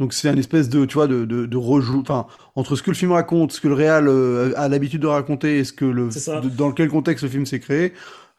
Donc 0.00 0.12
c'est 0.12 0.28
un 0.28 0.36
espèce 0.36 0.68
de, 0.68 0.84
tu 0.86 0.94
vois, 0.94 1.06
de, 1.06 1.24
de, 1.24 1.46
de 1.46 1.56
rejoue, 1.56 2.00
enfin, 2.00 2.26
entre 2.56 2.74
ce 2.74 2.82
que 2.82 2.90
le 2.90 2.96
film 2.96 3.12
raconte, 3.12 3.52
ce 3.52 3.60
que 3.60 3.68
le 3.68 3.74
réal 3.74 4.08
euh, 4.08 4.52
a 4.56 4.68
l'habitude 4.68 5.00
de 5.02 5.06
raconter 5.06 5.58
et 5.58 5.64
ce 5.64 5.72
que 5.72 5.84
le, 5.84 6.08
de- 6.08 6.48
dans 6.48 6.72
quel 6.72 6.88
contexte 6.88 7.22
le 7.22 7.30
film 7.30 7.46
s'est 7.46 7.60
créé, 7.60 7.92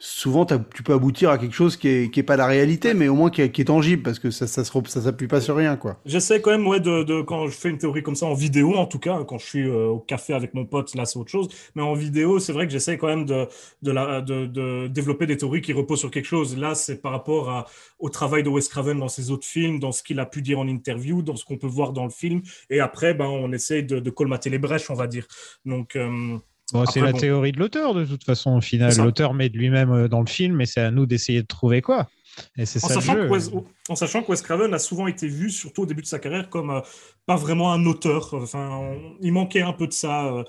souvent 0.06 0.46
tu 0.46 0.84
peux 0.84 0.94
aboutir 0.94 1.32
à 1.32 1.38
quelque 1.38 1.56
chose 1.56 1.78
qui 1.78 1.88
est, 1.88 2.12
qui 2.14 2.20
est 2.20 2.24
pas 2.24 2.38
la 2.38 2.46
réalité, 2.46 2.94
mais 2.94 3.08
au 3.08 3.16
moins 3.16 3.32
qui 3.32 3.42
est, 3.42 3.52
qui 3.52 3.62
est 3.62 3.66
tangible 3.66 4.04
parce 4.04 4.20
que 4.20 4.30
ça, 4.30 4.46
ça 4.46 4.64
se, 4.64 4.72
ça 4.88 5.02
s'appuie 5.02 5.28
pas 5.28 5.42
sur 5.42 5.56
rien, 5.56 5.76
quoi. 5.78 6.00
J'essaie 6.06 6.42
quand 6.42 6.52
même, 6.52 6.68
ouais, 6.68 6.80
de, 6.80 7.04
de- 7.04 7.22
quand 7.22 7.48
je 7.48 7.58
fais 7.58 7.70
une 7.70 7.80
théorie 7.80 8.04
comme 8.04 8.16
ça 8.16 8.28
en 8.28 8.36
vidéo, 8.36 8.76
en 8.76 8.86
tout 8.86 9.00
cas, 9.00 9.24
quand 9.28 9.40
je 9.40 9.46
suis 9.46 9.68
euh, 9.68 9.88
au 9.88 10.00
café 10.00 10.34
avec 10.34 10.54
mon 10.54 10.66
pote, 10.66 10.94
là, 10.94 11.06
c'est 11.06 11.18
autre 11.18 11.32
chose. 11.32 11.48
Mais 11.74 11.82
en 11.82 11.96
vidéo, 11.96 12.40
c'est 12.40 12.54
vrai 12.54 12.68
que 12.68 12.72
j'essaie 12.72 12.98
quand 12.98 13.08
même 13.08 13.26
de, 13.26 13.48
de, 13.82 13.92
la, 13.92 14.22
de, 14.22 14.46
de 14.46 14.88
développer 14.88 15.26
des 15.26 15.38
théories 15.38 15.62
qui 15.62 15.74
reposent 15.74 16.00
sur 16.02 16.12
quelque 16.12 16.26
chose. 16.28 16.56
Là, 16.58 16.76
c'est 16.76 17.02
par 17.02 17.12
rapport 17.12 17.50
à, 17.50 17.66
au 17.98 18.10
travail 18.10 18.44
de 18.44 18.50
Wes 18.50 18.68
Craven 18.70 19.00
dans 19.00 19.08
ses 19.08 19.32
autres 19.32 19.48
films, 19.48 19.80
dans 19.80 19.92
ce 19.92 20.04
qu'il 20.04 20.20
a 20.20 20.26
pu 20.28 20.42
dire 20.44 20.60
en 20.60 20.68
interview, 20.68 21.24
dans 21.24 21.36
ce 21.36 21.46
qu'on 21.46 21.58
peut 21.58 21.68
voir 21.68 21.94
dans 21.94 22.04
le 22.04 22.12
film. 22.12 22.42
Et 22.70 22.80
après, 22.80 23.16
ben, 23.16 23.26
on 23.26 23.52
essaye 23.52 23.84
de, 23.84 24.00
de 24.00 24.10
colmater 24.12 24.50
les 24.52 24.60
brèches, 24.60 24.90
on 24.92 24.96
va 24.96 25.08
dire. 25.08 25.26
Donc, 25.66 25.96
euh, 25.96 26.38
Bon, 26.74 26.86
c'est 26.86 27.02
la 27.02 27.12
bon. 27.12 27.18
théorie 27.18 27.52
de 27.52 27.60
l'auteur, 27.60 27.94
de 27.94 28.06
toute 28.06 28.24
façon, 28.24 28.58
au 28.58 28.62
final. 28.62 28.96
L'auteur 28.98 29.34
met 29.34 29.50
de 29.50 29.58
lui-même 29.58 29.92
euh, 29.92 30.08
dans 30.08 30.22
le 30.22 30.28
film, 30.28 30.62
et 30.62 30.66
c'est 30.66 30.82
à 30.82 30.92
nous 30.92 31.06
d'essayer 31.06 31.42
de 31.42 31.48
trouver 31.48 31.82
quoi. 31.82 32.08
Et 32.58 32.66
c'est 32.66 32.84
En 32.84 32.88
ça 32.88 32.96
sachant, 32.96 33.16
que 33.16 33.28
Wes, 33.30 33.52
en 33.90 33.96
sachant 33.96 34.24
que 34.24 34.32
Wes 34.32 34.42
Craven 34.42 34.74
a 34.74 34.80
souvent 34.80 35.08
été 35.08 35.28
vu, 35.28 35.50
surtout 35.50 35.84
au 35.84 35.86
début 35.86 36.02
de 36.02 36.08
sa 36.08 36.20
carrière, 36.20 36.50
comme 36.50 36.70
euh, 36.70 36.82
pas 37.26 37.36
vraiment 37.36 37.72
un 37.72 37.86
auteur. 37.86 38.34
Enfin, 38.34 38.70
on- 38.72 39.16
il 39.22 39.32
manquait 39.34 39.62
un 39.62 39.74
peu 39.74 39.88
de 39.88 39.94
ça. 39.94 40.26
euh, 40.34 40.44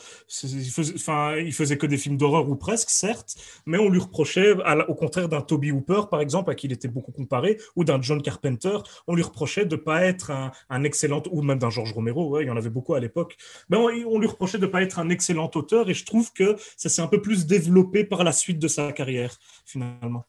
il, 0.45 0.71
faisait, 0.71 0.95
enfin, 0.97 1.37
il 1.37 1.53
faisait 1.53 1.79
que 1.79 1.87
des 1.87 1.97
films 1.97 2.17
d'horreur 2.17 2.49
ou 2.49 2.57
presque, 2.57 2.91
certes, 2.91 3.37
mais 3.67 3.79
on 3.79 3.89
lui 3.89 4.01
reprochait, 4.01 4.55
à 4.65 4.89
au 4.89 4.95
contraire 4.95 5.29
d'un 5.29 5.41
Toby 5.43 5.71
Hooper, 5.73 6.03
par 6.11 6.21
exemple, 6.21 6.51
à 6.51 6.55
qui 6.55 6.67
il 6.67 6.73
était 6.73 6.89
beaucoup 6.89 7.13
comparé, 7.13 7.59
ou 7.77 7.85
d'un 7.85 8.01
John 8.03 8.21
Carpenter, 8.23 8.79
on 9.07 9.15
lui 9.15 9.23
reprochait 9.23 9.67
de 9.67 9.77
pas 9.77 10.05
être 10.05 10.31
un, 10.31 10.51
un 10.71 10.85
excellent, 10.85 11.23
ou 11.31 11.43
même 11.43 11.59
d'un 11.59 11.71
George 11.71 11.93
Romero, 11.93 12.29
ouais, 12.31 12.45
il 12.45 12.47
y 12.49 12.51
en 12.51 12.57
avait 12.57 12.71
beaucoup 12.71 12.95
à 12.95 13.01
l'époque. 13.01 13.37
Mais 13.69 13.77
on, 13.77 13.85
on 14.15 14.19
lui 14.19 14.27
reprochait 14.27 14.59
de 14.59 14.67
pas 14.67 14.83
être 14.83 14.99
un 14.99 15.09
excellent 15.11 15.51
auteur, 15.55 15.89
et 15.91 15.95
je 15.95 16.05
trouve 16.05 16.33
que 16.33 16.57
ça 16.77 16.89
s'est 16.89 17.03
un 17.03 17.07
peu 17.09 17.23
plus 17.23 17.47
développé 17.47 18.05
par 18.05 18.25
la 18.25 18.33
suite 18.33 18.59
de 18.59 18.69
sa 18.69 18.93
carrière, 18.93 19.39
finalement. 19.65 20.25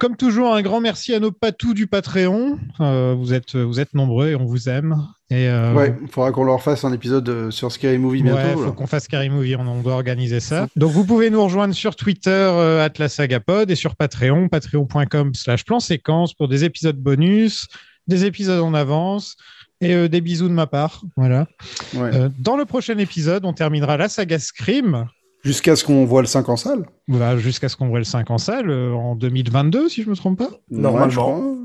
Comme 0.00 0.16
toujours, 0.16 0.54
un 0.54 0.62
grand 0.62 0.80
merci 0.80 1.14
à 1.14 1.20
nos 1.20 1.32
patous 1.32 1.74
du 1.74 1.86
Patreon. 1.86 2.58
Euh, 2.80 3.14
vous, 3.18 3.34
êtes, 3.34 3.56
vous 3.56 3.78
êtes 3.78 3.92
nombreux 3.94 4.30
et 4.30 4.34
on 4.36 4.44
vous 4.46 4.68
aime. 4.68 4.96
Et, 5.30 5.48
euh, 5.48 5.74
Ouais, 5.74 5.94
il 6.00 6.08
faudra 6.08 6.32
qu'on 6.32 6.44
leur 6.44 6.62
fasse 6.62 6.84
un 6.84 6.92
épisode 6.92 7.28
euh, 7.28 7.50
sur 7.50 7.70
Scary 7.72 7.98
Movie 7.98 8.22
bientôt. 8.22 8.38
Ouais, 8.38 8.50
là. 8.50 8.56
faut 8.56 8.72
qu'on 8.72 8.86
fasse 8.86 9.04
Scary 9.04 9.28
Movie, 9.28 9.54
on, 9.56 9.66
on 9.66 9.82
doit 9.82 9.94
organiser 9.94 10.40
ça. 10.40 10.66
Donc 10.76 10.92
vous 10.92 11.04
pouvez 11.04 11.28
nous 11.30 11.42
rejoindre 11.42 11.74
sur 11.74 11.94
Twitter, 11.94 12.30
euh, 12.30 12.88
@lasagapod 12.98 13.70
et 13.70 13.74
sur 13.74 13.94
Patreon, 13.96 14.48
patreon.com 14.48 15.34
slash 15.34 15.64
plan 15.64 15.80
séquence 15.80 16.32
pour 16.34 16.48
des 16.48 16.64
épisodes 16.64 16.96
bonus, 16.96 17.66
des 18.06 18.24
épisodes 18.24 18.62
en 18.62 18.74
avance 18.74 19.36
et 19.80 19.94
euh, 19.94 20.08
des 20.08 20.20
bisous 20.20 20.48
de 20.48 20.54
ma 20.54 20.66
part. 20.66 21.02
Voilà. 21.16 21.46
Ouais. 21.94 22.10
Dans 22.38 22.56
le 22.56 22.64
prochain 22.64 22.96
épisode, 22.98 23.44
on 23.44 23.52
terminera 23.52 23.96
la 23.96 24.08
saga 24.08 24.38
Scream. 24.38 25.06
Jusqu'à 25.42 25.74
ce 25.74 25.84
qu'on 25.84 26.04
voit 26.04 26.20
le 26.20 26.28
5 26.28 26.48
en 26.48 26.56
salle. 26.56 26.86
Voilà, 27.08 27.36
jusqu'à 27.36 27.68
ce 27.68 27.76
qu'on 27.76 27.88
voit 27.88 27.98
le 27.98 28.04
5 28.04 28.30
en 28.30 28.38
salle 28.38 28.70
euh, 28.70 28.92
en 28.92 29.16
2022, 29.16 29.88
si 29.88 30.02
je 30.02 30.08
me 30.08 30.14
trompe 30.14 30.38
pas. 30.38 30.50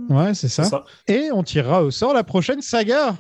Crois. 0.07 0.25
Ouais, 0.25 0.33
c'est 0.33 0.47
ça. 0.47 0.63
C'est 0.63 0.69
ça. 0.71 0.83
Et 1.07 1.29
on 1.31 1.43
tirera 1.43 1.83
au 1.83 1.91
sort 1.91 2.13
la 2.13 2.23
prochaine 2.23 2.61
saga. 2.61 3.15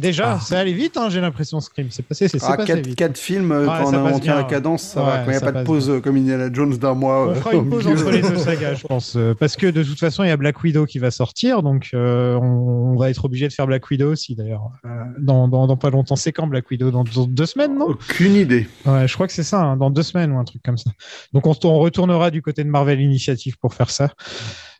Déjà, 0.00 0.40
ça 0.40 0.58
allait 0.58 0.72
vite, 0.72 0.96
hein, 0.96 1.08
j'ai 1.10 1.20
l'impression, 1.20 1.60
Scream. 1.60 1.88
C'est 1.90 2.02
passé, 2.02 2.26
c'est 2.28 2.38
Ah, 2.42 2.56
passé 2.56 2.82
4, 2.82 2.86
vite. 2.86 3.18
films, 3.18 3.52
euh, 3.52 3.60
Ouais, 3.62 3.66
quand 3.82 3.88
on, 3.94 4.18
tient 4.18 4.34
la 4.34 4.40
bien. 4.40 4.48
cadence, 4.48 4.82
ça 4.82 5.00
Ouais, 5.04 5.06
va. 5.10 5.18
Quand 5.18 5.24
il 5.26 5.30
n'y 5.30 5.36
a 5.36 5.52
pas 5.52 5.60
de 5.60 5.64
pause 5.66 5.90
euh, 5.90 6.00
comme 6.00 6.16
Indiana 6.16 6.48
Jones 6.52 6.76
d'un 6.76 6.94
mois. 6.94 7.26
On 7.26 7.30
euh, 7.30 7.34
fera 7.34 7.54
une 7.54 7.68
pause 7.68 7.86
milieu. 7.86 7.98
entre 8.00 8.10
les 8.10 8.22
deux 8.22 8.36
sagas, 8.36 8.74
je 8.74 8.86
pense. 8.86 9.14
euh, 9.16 9.34
parce 9.38 9.56
que 9.56 9.66
de 9.66 9.82
toute 9.82 9.98
façon, 9.98 10.24
il 10.24 10.28
y 10.28 10.30
a 10.30 10.36
Black 10.36 10.62
Widow 10.62 10.86
qui 10.86 10.98
va 10.98 11.10
sortir. 11.10 11.62
Donc, 11.62 11.90
euh, 11.94 12.34
on, 12.36 12.92
on 12.92 12.96
va 12.96 13.10
être 13.10 13.24
obligé 13.24 13.46
de 13.46 13.52
faire 13.52 13.66
Black 13.66 13.88
Widow 13.90 14.10
aussi, 14.10 14.34
d'ailleurs. 14.34 14.70
euh, 14.86 14.88
dans, 15.18 15.46
dans, 15.48 15.66
dans 15.66 15.76
pas 15.76 15.90
longtemps. 15.90 16.16
C'est 16.16 16.32
quand 16.32 16.46
Black 16.46 16.70
Widow? 16.70 16.90
Dans 16.90 17.04
deux, 17.04 17.26
deux 17.28 17.46
semaines, 17.46 17.76
non? 17.76 17.86
Aucune 17.90 18.34
idée. 18.34 18.66
Ouais, 18.86 19.06
je 19.06 19.14
crois 19.14 19.26
que 19.26 19.32
c'est 19.32 19.42
ça, 19.42 19.60
hein, 19.60 19.76
dans 19.76 19.90
deux 19.90 20.02
semaines 20.02 20.32
ou 20.32 20.38
un 20.38 20.44
truc 20.44 20.62
comme 20.64 20.78
ça. 20.78 20.90
Donc, 21.32 21.46
on, 21.46 21.54
on 21.64 21.78
retournera 21.78 22.30
du 22.30 22.40
côté 22.42 22.64
de 22.64 22.68
Marvel 22.70 23.00
Initiative 23.00 23.58
pour 23.58 23.74
faire 23.74 23.90
ça. 23.90 24.08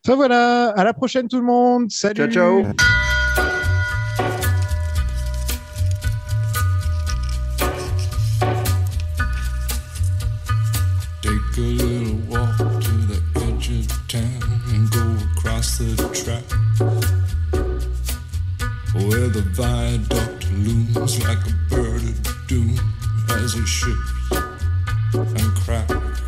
Enfin, 0.07 0.17
voilà. 0.17 0.71
À 0.71 0.83
la 0.85 0.95
prochaine, 0.95 1.29
tout 1.29 1.37
le 1.39 1.45
monde. 1.47 1.91
Salut. 1.91 2.15
Ciao, 2.17 2.63
ciao. 2.63 2.63
Where 19.11 19.28
the 19.28 19.43
viaduct 19.59 20.49
looms 20.53 21.19
like 21.27 21.43
a 21.45 21.55
bird 21.69 22.01
of 22.01 22.47
doom 22.47 22.78
as 23.31 23.57
it 23.57 23.66
shifts 23.66 24.12
and 25.12 25.51
cracks. 25.62 26.20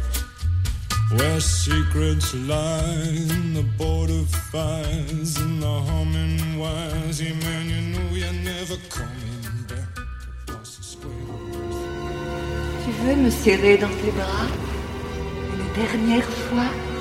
Where 1.12 1.40
secrets 1.40 2.34
lie 2.34 3.06
in 3.36 3.54
the 3.54 3.62
border 3.78 4.24
fires 4.50 5.36
and 5.36 5.62
the 5.62 5.74
humming 5.88 6.59
wires. 6.59 7.22
Yeah, 7.22 7.34
man, 7.34 7.70
you 7.70 7.82
know 7.92 8.09
you're 8.20 8.40
never 8.50 8.76
coming 8.88 9.44
back. 9.68 9.92
across 10.48 10.96
the. 10.96 11.06
Tu 12.84 12.90
veux 13.04 13.16
me 13.16 13.30
serrer 13.30 13.78
dans 13.78 13.94
tes 14.00 14.10
bras 14.10 14.48
Une 15.54 15.82
dernière 15.82 16.24
fois? 16.24 16.91